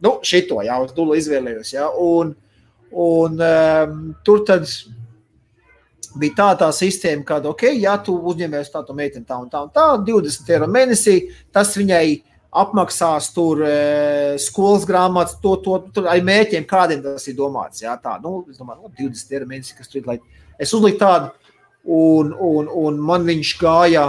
nu, 0.05 0.15
šito, 0.23 0.61
ja, 0.63 0.79
uz 0.85 0.95
dulu 0.95 1.19
izvēlējos. 1.19 1.75
Ja, 1.75 1.91
un, 1.91 2.31
uh, 2.37 2.48
Un, 2.93 3.37
um, 3.37 3.99
tur 4.25 4.45
bija 6.19 6.35
tā, 6.39 6.49
tā 6.63 6.69
sistēma, 6.73 7.25
ka, 7.27 7.41
ok, 7.51 7.67
ja 7.77 7.99
tu 8.03 8.15
uzņemies 8.31 8.73
tādu 8.73 8.97
meiteni 8.97 9.27
tā 9.29 9.37
un 9.43 9.51
tā 9.53 9.63
un 9.67 9.73
tā, 9.75 9.91
20 10.07 10.55
eiro 10.55 10.69
mēnesī, 10.71 11.19
tas 11.53 11.75
viņai 11.77 12.23
apmaksās 12.59 13.29
tur 13.35 13.61
e, 13.67 13.73
skolas 14.41 14.87
grāmatas, 14.89 15.37
to, 15.43 15.55
to, 15.65 15.83
to 15.93 16.07
ar 16.09 16.23
mērķiem, 16.25 16.65
kādiem 16.69 17.03
tas 17.05 17.29
ir 17.29 17.37
domāts. 17.37 17.83
Jā, 17.85 17.93
tā, 18.01 18.17
nu, 18.23 18.41
es 18.49 18.57
domāju, 18.61 18.89
no 18.89 18.93
20 18.97 19.37
eiro 19.37 19.49
mēnesī, 19.51 19.77
kas 19.77 19.93
tur 19.93 20.01
ir, 20.01 20.09
lai 20.09 20.17
es 20.59 20.73
uzliku 20.75 21.03
tādu, 21.03 21.53
un, 21.85 22.33
un, 22.33 22.71
un 22.73 23.03
man 23.05 23.29
viņš 23.29 23.53
gāja 23.61 24.07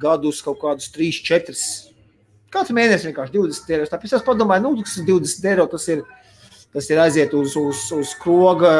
gadus 0.00 0.44
kaut 0.44 0.60
kādus 0.60 0.92
3, 0.94 1.22
4, 1.26 1.56
katru 2.52 2.76
mēnesi 2.76 3.08
vienkārši 3.08 3.34
20 3.38 3.74
eiro. 3.74 3.88
Tāpēc 3.90 4.16
es 4.18 4.26
padomāju, 4.26 4.66
nu, 4.68 4.84
tas 4.84 5.00
ir 5.00 5.08
20 5.08 5.50
eiro, 5.50 5.66
tas 5.72 5.88
ir 5.90 6.04
Tas 6.74 6.86
ir 6.90 7.00
aiziet 7.02 7.32
uz, 7.34 7.56
uz, 7.58 7.82
uz 7.96 8.14
kroga, 8.20 8.72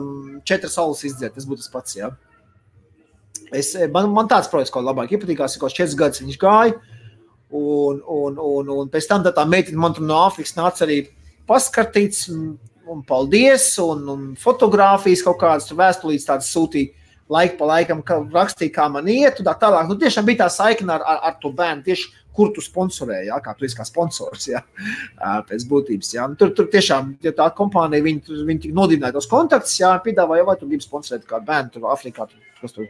um, 0.00 0.40
četras 0.46 0.74
saules 0.78 1.04
izdzert. 1.06 1.36
Tas 1.36 1.46
būtu 1.46 1.62
tas 1.62 1.70
pats. 1.70 1.96
Ja? 1.98 2.10
Es, 3.54 3.72
man, 3.94 4.10
man 4.14 4.30
tāds 4.30 4.50
projekts 4.50 4.74
kaut 4.74 4.82
kā 4.82 4.90
labāk 4.90 5.14
iepatikās, 5.14 5.54
ka 5.60 5.70
četras 5.70 5.94
gadus 5.98 6.24
viņš 6.24 6.38
gāja. 6.42 6.76
Un, 7.54 8.00
un, 8.02 8.40
un, 8.42 8.70
un 8.82 8.88
pēc 8.90 9.06
tam 9.06 9.22
tā, 9.22 9.30
tā 9.34 9.44
meitene 9.46 9.78
man 9.78 9.94
tur 9.94 10.02
no 10.02 10.18
Āfrikas 10.24 10.56
nāca 10.56 10.82
arī 10.82 11.04
paskatīts, 11.46 12.26
un 12.86 13.02
paldies, 13.06 13.68
un, 13.82 14.02
un 14.10 14.24
fotografijas 14.38 15.22
kaut 15.26 15.38
kādas 15.40 15.70
vēstulītes 15.70 16.26
tādas 16.26 16.50
sūtīja 16.54 16.94
laiku 17.32 17.58
pa 17.58 17.68
laikam, 17.72 18.02
ka 18.06 18.20
rakstīja, 18.22 18.74
kā 18.74 18.86
man 18.92 19.08
iet, 19.10 19.40
un 19.40 19.48
tā 19.48 19.56
tālāk. 19.58 19.88
Nu, 19.88 19.96
tiešām 19.98 20.26
bija 20.28 20.44
tā 20.44 20.50
saikne 20.54 20.94
ar, 20.94 21.02
ar, 21.02 21.22
ar 21.30 21.38
to 21.42 21.50
bērnu. 21.54 21.82
Tieši 21.86 22.10
kur 22.36 22.52
tu 22.54 22.62
sponsorēji, 22.64 23.30
ja, 23.30 23.40
kā 23.44 23.54
tu 23.56 23.66
esi 23.66 23.78
kā 23.78 23.86
sponsors. 23.88 24.48
Ja, 24.50 24.62
pēc 25.48 25.66
būtības. 25.70 26.12
Ja. 26.16 26.28
Nu, 26.30 26.38
tur, 26.40 26.52
tur 26.56 26.70
tiešām 26.72 27.16
ja 27.24 27.32
tā 27.36 27.48
kompānija 27.56 28.04
viņi, 28.04 28.40
viņi 28.48 28.72
nodibināja 28.76 29.16
tos 29.16 29.28
kontaktus, 29.30 29.78
ja 29.80 29.96
piedāvāja, 30.04 30.46
vai 30.46 30.56
tu 30.60 30.68
gribi 30.68 30.84
sponsorēt 30.84 31.26
kādu 31.28 31.48
bērnu 31.48 31.74
tur 31.74 31.90
Afrikā. 31.92 32.28
Tur, 32.30 32.72
tur. 32.72 32.88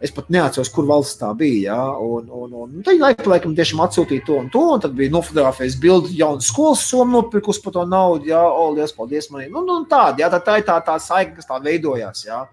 Es 0.00 0.14
pat 0.16 0.30
neatceros, 0.32 0.70
kur 0.72 0.86
valsts 0.88 1.18
tā 1.20 1.28
bija. 1.36 1.74
Ja, 1.74 1.80
un, 2.00 2.30
un, 2.32 2.54
un, 2.62 2.70
un 2.78 2.84
tad 2.86 2.96
laika 3.02 3.26
pa 3.26 3.34
laikam 3.34 3.52
tiešām 3.56 3.82
atsūtīja 3.84 4.24
to 4.24 4.38
un 4.40 4.48
to, 4.52 4.62
un 4.76 4.80
tad 4.80 4.94
bija 4.96 5.12
nofotografējis 5.12 5.76
bildi 5.82 6.16
jaunu 6.22 6.44
skolas 6.44 6.86
somu 6.88 7.18
nopirkus 7.18 7.60
par 7.60 7.74
to 7.76 7.84
naudu. 7.84 8.30
Ja, 8.30 8.40
o, 8.48 8.70
liels 8.76 8.96
paldies 8.96 9.28
manī. 9.32 9.50
Nu, 9.52 9.60
nu, 9.66 9.82
tāda, 9.90 10.22
ja, 10.22 10.30
tā, 10.32 10.40
tā 10.46 10.56
ir 10.62 10.64
tā, 10.70 10.78
tā 10.86 10.96
saika, 11.04 11.36
kas 11.36 11.50
tā 11.50 11.60
veidojās. 11.66 12.24
Ja. 12.24 12.46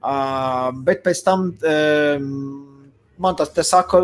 Uh, 0.00 0.68
bet 0.84 1.00
pēc 1.04 1.24
tam 1.24 1.48
um, 1.56 2.28
man 3.20 3.36
tas 3.36 3.52
te 3.52 3.64
saka, 3.64 4.02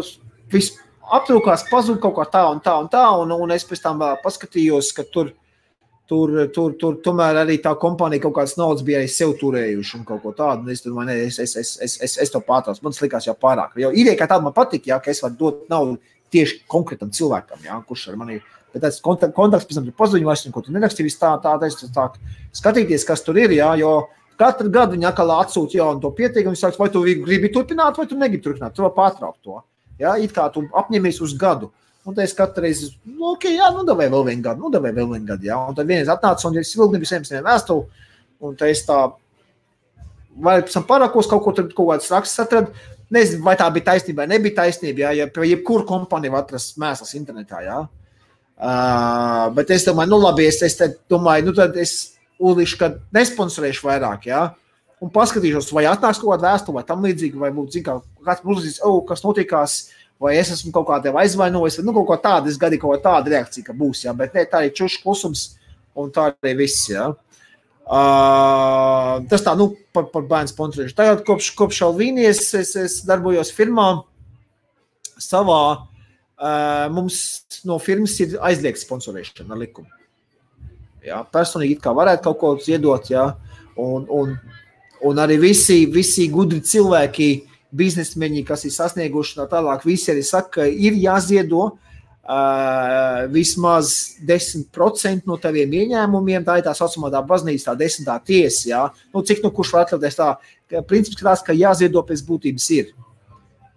viss 0.52 0.76
aptrūkās, 1.14 1.66
pazuda 1.70 2.00
kaut 2.02 2.16
kā 2.18 2.26
tā 2.32 2.44
un 2.50 2.62
tā 2.64 2.76
un 2.80 2.88
tā, 2.92 3.02
un, 3.20 3.34
un 3.34 3.54
es 3.54 3.66
pēc 3.66 3.82
tam 3.84 4.02
paskatījos, 4.22 4.90
ka 4.96 5.04
tur, 5.12 5.30
tur, 6.10 6.32
tur, 6.54 6.74
tur 6.80 6.98
tomēr 7.04 7.42
arī 7.42 7.58
tā 7.62 7.74
kompānija 7.80 8.24
kaut 8.24 8.36
kādas 8.38 8.56
naudas 8.58 8.84
bija 8.86 9.02
arī 9.02 9.10
sev 9.12 9.36
turējuši 9.40 10.00
un 10.00 10.04
kaut 10.08 10.24
ko 10.24 10.34
tādu. 10.36 10.70
Es 10.72 10.84
domāju, 10.84 11.10
ne, 11.10 11.20
es, 11.28 11.38
es, 11.42 11.56
es, 11.56 11.76
es, 11.82 11.96
es, 12.02 12.18
es 12.26 12.34
to 12.34 12.42
pārtraucu. 12.46 12.82
Man 12.84 12.96
likās 13.00 13.28
jau 13.28 13.36
pārāk. 13.38 13.78
Jo 13.80 13.92
ideja 13.94 14.18
kā 14.20 14.30
tāda 14.30 14.46
man 14.46 14.56
patīk, 14.56 14.88
ja, 14.90 15.00
ka 15.02 15.12
es 15.12 15.22
varu 15.24 15.38
dot 15.40 15.64
naudu 15.72 15.98
tieši 16.34 16.64
konkrētam 16.70 17.12
cilvēkam, 17.14 17.62
ja, 17.66 17.78
kurš 17.86 18.10
ar 18.12 18.20
mani 18.20 18.40
ir. 18.40 18.52
Bet 18.74 18.82
tas 18.84 18.98
kontakts 19.00 19.64
pēc 19.64 19.78
tam 19.78 19.86
ir 19.88 19.94
pazudiņš, 19.96 20.26
vairs 20.26 20.44
neko 20.44 20.62
nerakstīju. 20.74 21.14
Tā, 21.16 21.30
tā, 21.40 21.54
tā, 21.62 21.88
tā, 21.94 22.08
skatīties, 22.58 23.06
kas 23.08 23.22
tur 23.24 23.38
ir. 23.40 23.54
Ja, 23.56 23.70
jo 23.78 24.02
katru 24.36 24.68
gadu 24.72 24.96
viņi 24.96 25.08
atkal 25.08 25.32
atsūta 25.38 25.78
jaunu 25.78 26.02
to 26.02 26.10
pieteikumu. 26.18 26.52
Viņi 26.52 26.60
saka, 26.60 26.82
vai 26.82 26.90
tu 26.92 27.00
gribi 27.24 27.48
turpināt, 27.54 27.96
vai 27.96 28.04
tu 28.10 28.18
negribi 28.20 28.44
turpināt. 28.44 28.74
Tu 28.76 28.84
vari 28.84 28.96
pārtraukt 28.98 29.40
to. 29.46 29.62
Ja, 30.00 30.16
it 30.20 30.34
kā 30.36 30.46
tu 30.52 30.66
apņemies 30.76 31.20
uz 31.24 31.34
gadu. 31.38 31.70
Un 32.06 32.14
tad 32.14 32.22
es 32.22 32.34
katru 32.38 32.62
reizi, 32.62 32.92
nu, 33.02 33.32
ok, 33.32 33.48
jā, 33.50 33.70
nu, 33.74 33.82
devai 33.86 34.06
vēl 34.12 34.26
vienu 34.28 34.44
gadu, 34.44 34.62
nu, 34.62 34.70
devai 34.70 34.92
vēl 34.94 35.08
vienu 35.10 35.26
gadu. 35.26 35.48
Jā. 35.48 35.56
Un 35.58 35.74
tad 35.74 35.88
vienreiz 35.88 36.10
atnāca 36.12 36.46
un 36.46 36.58
es 36.60 36.74
vilni 36.78 37.00
visiem 37.02 37.24
saviem 37.26 37.46
vēstuli. 37.48 38.04
Un 38.46 38.58
tad 38.58 38.70
es 38.70 38.84
tā, 38.86 38.98
vai 40.38 40.60
pēc 40.60 40.76
tam 40.76 40.86
parakos 40.86 41.26
kaut 41.30 41.42
ko 41.42 41.54
tur, 41.56 41.66
kaut 41.74 41.90
kāds 41.90 42.12
raksts 42.12 42.44
atradu. 42.44 42.74
Nezinu, 43.10 43.42
vai 43.46 43.54
tā 43.58 43.66
bija 43.74 43.92
taisnība 43.92 44.24
vai 44.24 44.30
nebija 44.34 44.60
taisnība. 44.60 45.04
Jā, 45.04 45.10
ja 45.20 45.26
pie 45.30 45.50
jebkura 45.50 45.86
kompānija 45.86 46.34
var 46.34 46.44
atrast 46.44 46.78
mēslas 46.82 47.14
internetā. 47.18 47.62
Jā. 47.66 47.80
Uh, 48.56 49.50
bet 49.56 49.70
es 49.74 49.84
domāju, 49.86 50.14
nu, 50.14 50.20
labi, 50.22 50.46
es, 50.48 50.62
es 50.64 50.78
domāju, 51.10 51.48
nu, 51.48 51.56
tad 51.58 51.76
es 51.78 51.96
uzlikšu, 52.38 52.78
ka 52.80 52.92
nesponsorēšu 53.14 53.86
vairāk. 53.86 54.30
Jā. 54.30 54.44
Un 55.04 55.10
paskatīšos, 55.12 55.68
vai 55.76 55.84
atnāks 55.90 56.22
kaut 56.22 56.32
kāda 56.32 56.54
vēstule, 56.54 56.78
vai 56.78 56.86
tam 56.88 57.04
līdzīga, 57.04 57.40
vai 57.42 57.50
būtu, 57.52 57.74
zināms, 57.76 58.06
kāds 58.24 58.44
mums 58.46 58.62
uzzīmēs, 58.62 58.80
oh, 58.88 59.02
kas 59.04 59.20
notikās, 59.26 59.74
vai 60.22 60.32
es 60.40 60.54
esmu 60.54 60.72
kaut 60.72 60.86
kādā 60.88 61.12
aizvainojis, 61.20 61.76
vai 61.80 61.84
nu, 61.84 61.94
kaut 61.98 62.08
ko 62.08 62.16
tādu, 62.24 62.48
es 62.48 62.56
gadīju 62.60 62.86
kaut 62.86 63.04
kāda 63.04 63.34
reakcija, 63.34 63.66
ka 63.66 63.76
būs, 63.76 64.06
jā, 64.06 64.14
bet 64.16 64.32
ne, 64.36 64.46
tā 64.48 64.64
ir 64.64 64.72
čušs 64.78 65.02
klusums, 65.02 65.44
un 65.96 66.08
tā 66.14 66.30
arī 66.32 66.54
viss, 66.62 66.88
jā. 66.88 67.10
Uh, 67.86 69.20
tas 69.30 69.44
tā, 69.46 69.52
nu, 69.54 69.68
par, 69.94 70.08
par 70.10 70.24
bērnu 70.26 70.50
sponsorēšanu. 70.50 70.96
Tagad, 70.98 71.20
kopš, 71.28 71.52
kopš 71.54 71.84
Alvīnijas, 71.86 72.40
es, 72.58 72.72
es 72.80 72.96
darbojos 73.06 73.52
firmā 73.54 73.90
savā, 75.22 75.60
uh, 75.76 76.88
mums 76.90 77.20
no 77.68 77.76
firmas 77.82 78.16
ir 78.24 78.34
aizliegta 78.48 78.82
sponsorēšana 78.82 79.54
ar 79.54 79.60
likumu. 79.60 79.92
Jā, 81.06 81.20
personīgi 81.30 81.78
kā 81.84 81.92
varētu 81.94 82.24
kaut 82.24 82.40
ko 82.40 82.56
ziedot, 82.64 83.06
jā, 83.12 83.28
un, 83.78 84.08
un, 84.10 84.34
un 85.06 85.20
arī 85.22 85.38
visi, 85.40 85.84
visi 85.92 86.26
gudri 86.32 86.60
cilvēki, 86.64 87.30
biznesmeņi, 87.76 88.44
kas 88.46 88.64
ir 88.66 88.74
sasnieguši 88.74 89.40
tā 89.40 89.46
tālāk, 89.50 89.84
visi 89.86 90.12
arī 90.12 90.22
saka, 90.26 90.60
ka 90.60 90.66
ir 90.66 90.96
jāziedo 91.00 91.62
uh, 91.66 93.26
vismaz 93.32 93.92
10% 94.26 95.26
no 95.28 95.38
taviem 95.42 95.74
ieņēmumiem. 95.80 96.46
Tā 96.46 96.60
ir 96.60 96.66
tā 96.66 96.74
saucamā 96.78 97.10
tā 97.12 97.22
baznīca, 97.26 97.72
tā 97.72 97.76
desmitā 97.84 98.18
tiesa. 98.24 98.68
Ja? 98.70 98.82
Nu, 99.14 99.24
cik 99.26 99.44
nu 99.44 99.52
kurš 99.54 99.74
var 99.76 99.86
atļauties 99.86 100.20
tā? 100.20 100.30
Princips 100.88 101.22
tāds, 101.22 101.44
ka 101.46 101.54
jāziedo 101.56 102.02
pēc 102.06 102.24
būtības 102.26 102.70
ir. 102.78 102.94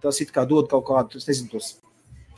Tas 0.04 0.22
it 0.24 0.32
kā 0.34 0.46
dod 0.48 0.70
kaut 0.72 0.88
kādu, 0.88 1.20
es 1.20 1.28
nezinu, 1.28 1.52
tos, 1.52 1.74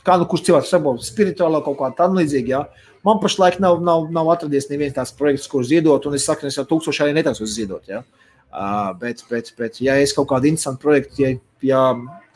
kā 0.04 0.16
nu 0.18 0.26
kurš 0.28 0.48
cilvēks 0.48 0.72
saprot, 0.72 1.04
spirituālā 1.06 1.62
kaut 1.64 1.78
kā 1.78 1.92
tam 2.00 2.18
līdzīga. 2.18 2.50
Ja? 2.50 2.90
Man 3.06 3.22
pašlaik 3.22 3.60
nav, 3.62 3.78
nav, 3.82 4.08
nav 4.14 4.28
atradies 4.34 4.68
neviens 4.70 4.96
tāds 4.96 5.14
projekts, 5.14 5.48
kur 5.50 5.64
ziedot, 5.66 6.04
un 6.06 6.18
es 6.18 6.26
saku, 6.26 6.48
es 6.50 6.58
jau 6.58 6.66
tūkstoši 6.68 7.06
arī 7.06 7.16
netaisu 7.16 7.46
ziedot. 7.50 7.86
Ja? 7.90 8.02
Uh, 8.02 8.21
Uh, 8.52 8.92
bet, 9.00 9.24
bet, 9.30 9.48
bet, 9.56 9.80
ja 9.80 9.96
es 9.96 10.12
kaut 10.12 10.28
kādu 10.28 10.50
interesantu 10.50 10.82
projektu, 10.82 11.22
ja, 11.24 11.30
ja 11.64 11.82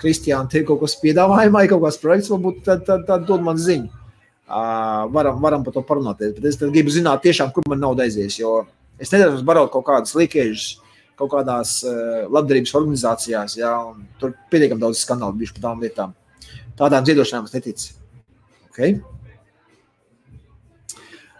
Kristiāna 0.01 0.48
te 0.48 0.62
kaut 0.64 0.80
kas 0.80 0.97
piedāvājumā, 1.02 1.66
ir 1.66 1.72
kaut 1.74 1.82
kāds 1.84 2.01
projekts, 2.01 2.30
varbūt 2.32 2.62
tad, 2.64 2.86
tad, 2.88 3.05
tad 3.09 3.26
dod 3.28 3.44
man 3.44 3.60
ziņu. 3.60 3.90
Uh, 4.47 5.05
varam, 5.12 5.40
varam 5.43 5.64
par 5.66 5.74
to 5.74 5.82
parunāties. 5.84 6.32
Bet 6.38 6.48
es 6.48 6.59
gribu 6.62 6.93
zināt, 6.94 7.24
tiešām, 7.26 7.51
kur 7.52 7.66
man 7.68 7.82
nauda 7.82 8.06
aizies. 8.06 8.38
Jo 8.40 8.62
es 8.97 9.12
nedaru 9.12 9.43
barot 9.44 9.72
kaut 9.74 9.84
kādas 9.88 10.14
likēžas 10.16 10.76
kaut 11.16 11.32
kādās 11.32 11.78
uh, 11.88 12.26
labdarības 12.32 12.74
organizācijās. 12.76 13.56
Jā, 13.59 13.72
tur 14.20 14.34
pietiekami 14.52 14.82
daudz 14.82 15.01
skandālu 15.01 15.38
bijuši 15.40 15.56
par 15.56 15.64
tām 15.64 15.84
lietām. 15.84 16.16
Tādām 16.76 17.06
ziedošanām 17.09 17.48
es 17.48 17.55
neticu. 17.56 17.94
Okay? 18.68 18.98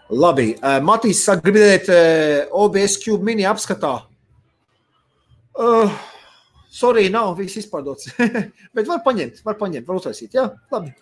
Labi, 0.09 0.53
uh, 0.57 0.79
Matīs 0.85 1.21
gribēt 1.43 1.91
uh, 1.93 2.49
OBS 2.57 2.97
Cube 3.03 3.27
mini 3.27 3.45
apskatā. 3.45 3.99
Uh, 5.57 5.89
sorry, 6.69 7.07
nav 7.09 7.33
viss 7.39 7.57
izpārdots. 7.57 8.11
Bet 8.75 8.87
var 8.87 9.01
paņemt, 9.05 9.41
var 9.45 9.57
paņemt, 9.59 9.87
var 9.87 9.99
uztaisīt. 9.99 10.37
Jā, 10.37 10.51
labi. 10.73 10.93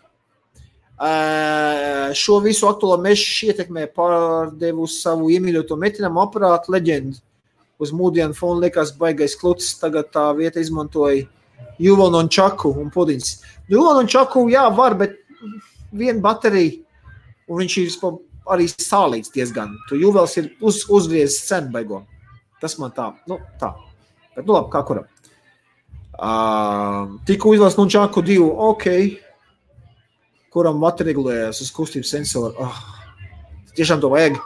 Šo 2.16 2.40
visu 2.40 2.70
aktuālo 2.70 3.02
mežu 3.04 3.50
ietekmē 3.50 3.90
pārdevu 3.92 4.88
savu 4.88 5.28
iemīļoto 5.36 5.76
metināmu 5.80 6.24
aparātu 6.24 6.72
leģendu. 6.72 7.20
Uz 7.84 7.92
mūdienu 7.92 8.38
fona 8.38 8.64
liekas 8.64 8.94
baigais 8.96 9.36
kluts, 9.36 9.74
tagad 9.82 10.08
tā 10.14 10.30
vieta 10.38 10.62
izmantoja 10.64 11.26
Juvonu 11.84 12.22
un 12.24 12.30
Čaku 12.32 12.72
un 12.80 12.88
pudiņas. 12.94 13.34
Juvonu 13.68 14.06
un 14.06 14.08
Čaku, 14.08 14.46
jā, 14.54 14.64
var, 14.72 14.96
bet 14.96 15.18
viena 15.92 16.24
baterija, 16.24 16.78
un 17.52 17.60
viņš 17.60 17.78
ir 17.82 17.98
arī 18.56 18.70
sālīts 18.72 19.34
diezgan. 19.36 19.76
Tu 19.90 20.00
Juvels 20.00 20.38
ir 20.40 20.54
uz, 20.64 20.86
uzgriezis 20.88 21.44
cenu 21.50 21.74
baigo. 21.76 22.06
Tas 22.62 22.78
man 22.80 22.96
tā, 22.96 23.12
nu 23.28 23.42
tā. 23.60 23.74
Bet, 24.36 24.46
nu 24.46 24.56
labi, 24.56 24.72
kā 24.74 24.84
kuram. 24.88 25.08
Uh, 26.16 27.18
Tikko 27.28 27.56
izlasu 27.56 27.82
no 27.82 27.90
Čaku 27.92 28.24
divu, 28.24 28.48
ok 28.70 28.88
kuram 30.56 30.80
vata 30.80 31.04
regulējas 31.04 31.60
uz 31.66 31.72
kustības 31.76 32.14
sensoru. 32.16 32.54
Oh, 32.64 32.78
tiešām 33.76 34.00
to 34.00 34.12
vajag. 34.14 34.38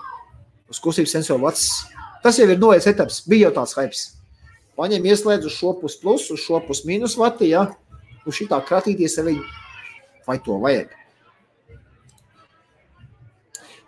Uz 0.69 0.81
kustības 0.81 1.13
sensoru 1.13 1.45
vats. 1.45 1.67
Tas 2.23 2.39
jau 2.41 2.47
ir 2.49 2.57
noiets 2.61 2.89
etaps. 2.89 3.21
Bija 3.29 3.47
jau 3.47 3.59
tāds 3.59 3.75
hypes. 3.77 4.01
Paņem 4.79 5.05
ieslēdz 5.05 5.45
uz 5.49 5.57
šo 5.59 5.75
pus 5.77 5.97
plus, 6.01 6.25
uz 6.33 6.41
šo 6.41 6.61
pus 6.65 6.81
mīnus 6.87 7.17
vati, 7.19 7.51
ja? 7.53 7.67
Uz 8.25 8.39
šitā 8.39 8.57
kratīties 8.65 9.19
ar 9.21 9.29
viņu. 9.29 9.45
Vai 10.25 10.37
to 10.45 10.57
vajag? 10.61 10.95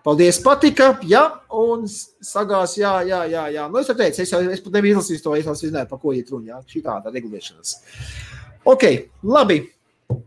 Paldies, 0.01 0.39
patika. 0.41 0.95
Jā, 1.05 1.21
un 1.53 1.83
sagās, 1.85 2.73
jā, 2.79 2.93
jā, 3.05 3.19
jā. 3.29 3.43
jā. 3.53 3.67
Nu, 3.69 3.77
es 3.81 3.89
jau 3.91 3.97
teicu, 3.97 4.23
es, 4.23 4.31
jau, 4.33 4.39
es 4.49 4.63
pat 4.63 4.73
nebiju 4.73 4.95
izlasījis 4.95 5.21
to, 5.21 5.35
es 5.37 5.45
vēl 5.45 5.57
zināju, 5.59 5.89
par 5.91 5.99
ko 6.01 6.13
iet 6.17 6.31
runa. 6.33 6.61
Šī 6.65 6.81
tāda 6.85 7.13
regulēšanas. 7.13 7.75
Ok, 8.71 8.87
labi. 9.21 9.59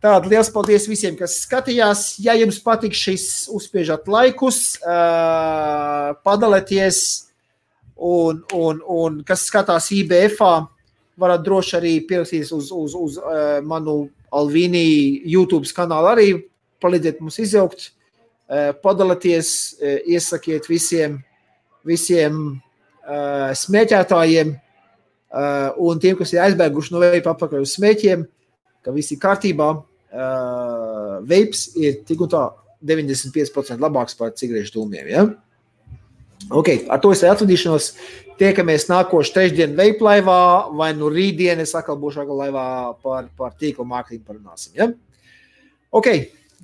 Tātad 0.01 0.29
liels 0.31 0.49
paldies 0.55 0.87
visiem, 0.89 1.17
kas 1.19 1.41
skatījās. 1.43 2.05
Ja 2.23 2.37
jums 2.39 2.61
patīk 2.63 2.95
šis, 2.97 3.49
uzspiežat 3.53 4.07
laikus, 4.09 4.61
uh, 4.79 6.15
padalieties, 6.25 7.03
un, 7.99 8.41
un, 8.55 8.79
un 8.79 9.19
kas 9.27 9.45
skatās 9.51 9.91
IBF, 9.93 10.39
varat 11.21 11.43
droši 11.45 11.77
arī 11.81 11.97
pierakstīties 12.07 12.55
uz, 12.55 12.71
uz, 12.71 12.95
uz 12.95 13.19
uh, 13.21 13.59
manu 13.67 14.05
Alvīni 14.35 14.87
YouTube 15.31 15.67
kanālu, 15.75 16.11
arī 16.15 16.31
palīdziet 16.83 17.21
mums 17.23 17.43
izjaukt, 17.43 17.91
uh, 17.91 18.03
padalieties, 18.85 19.49
uh, 19.79 19.97
iesakiet 20.05 20.69
visiem, 20.69 21.19
visiem 21.87 22.45
uh, 22.53 23.51
smēķētājiem 23.57 24.61
un 25.83 25.99
tiem, 25.99 26.15
kas 26.15 26.31
ir 26.31 26.45
aizbēguši 26.45 26.93
no 26.95 27.01
veida 27.03 27.33
apakaļ 27.33 27.65
uz 27.65 27.73
smēķiem 27.75 28.21
ka 28.85 28.93
viss 28.95 29.15
ir 29.15 29.23
kārtībā. 29.23 29.71
Veips 31.29 31.71
ir 31.81 32.03
tik 32.07 32.23
un 32.25 32.31
tā 32.31 32.45
95% 32.85 33.81
labāks 33.83 34.16
par 34.19 34.35
cigarešu 34.37 34.77
dūmiem. 34.77 35.09
Ja? 35.11 35.25
Okay, 36.53 36.85
ar 36.93 37.01
to 37.01 37.15
es 37.15 37.25
atvadīšanos. 37.25 37.95
Tiekamies 38.35 38.89
nākošais 38.91 39.31
trešdien 39.31 39.77
veiplaivā, 39.79 40.39
vai 40.75 40.91
nu 40.99 41.07
rītdien 41.12 41.61
es 41.62 41.71
atkal 41.79 41.95
būšu 42.01 42.25
atkal 42.25 42.41
laivā 42.43 42.65
par, 42.99 43.29
par 43.39 43.53
tīklu 43.61 43.87
mārketingu 43.87 44.27
parunāsim. 44.27 44.75
Ja? 44.75 44.89
Ok, 45.95 46.11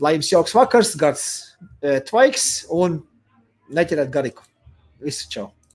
lai 0.00 0.14
jums 0.16 0.32
jauks 0.32 0.56
vakars, 0.56 0.94
gars, 0.98 1.24
tvaiks 2.08 2.50
un 2.72 3.00
neķerēt 3.70 4.12
gariku. 4.12 4.46
Visu 5.04 5.28
čau! 5.32 5.50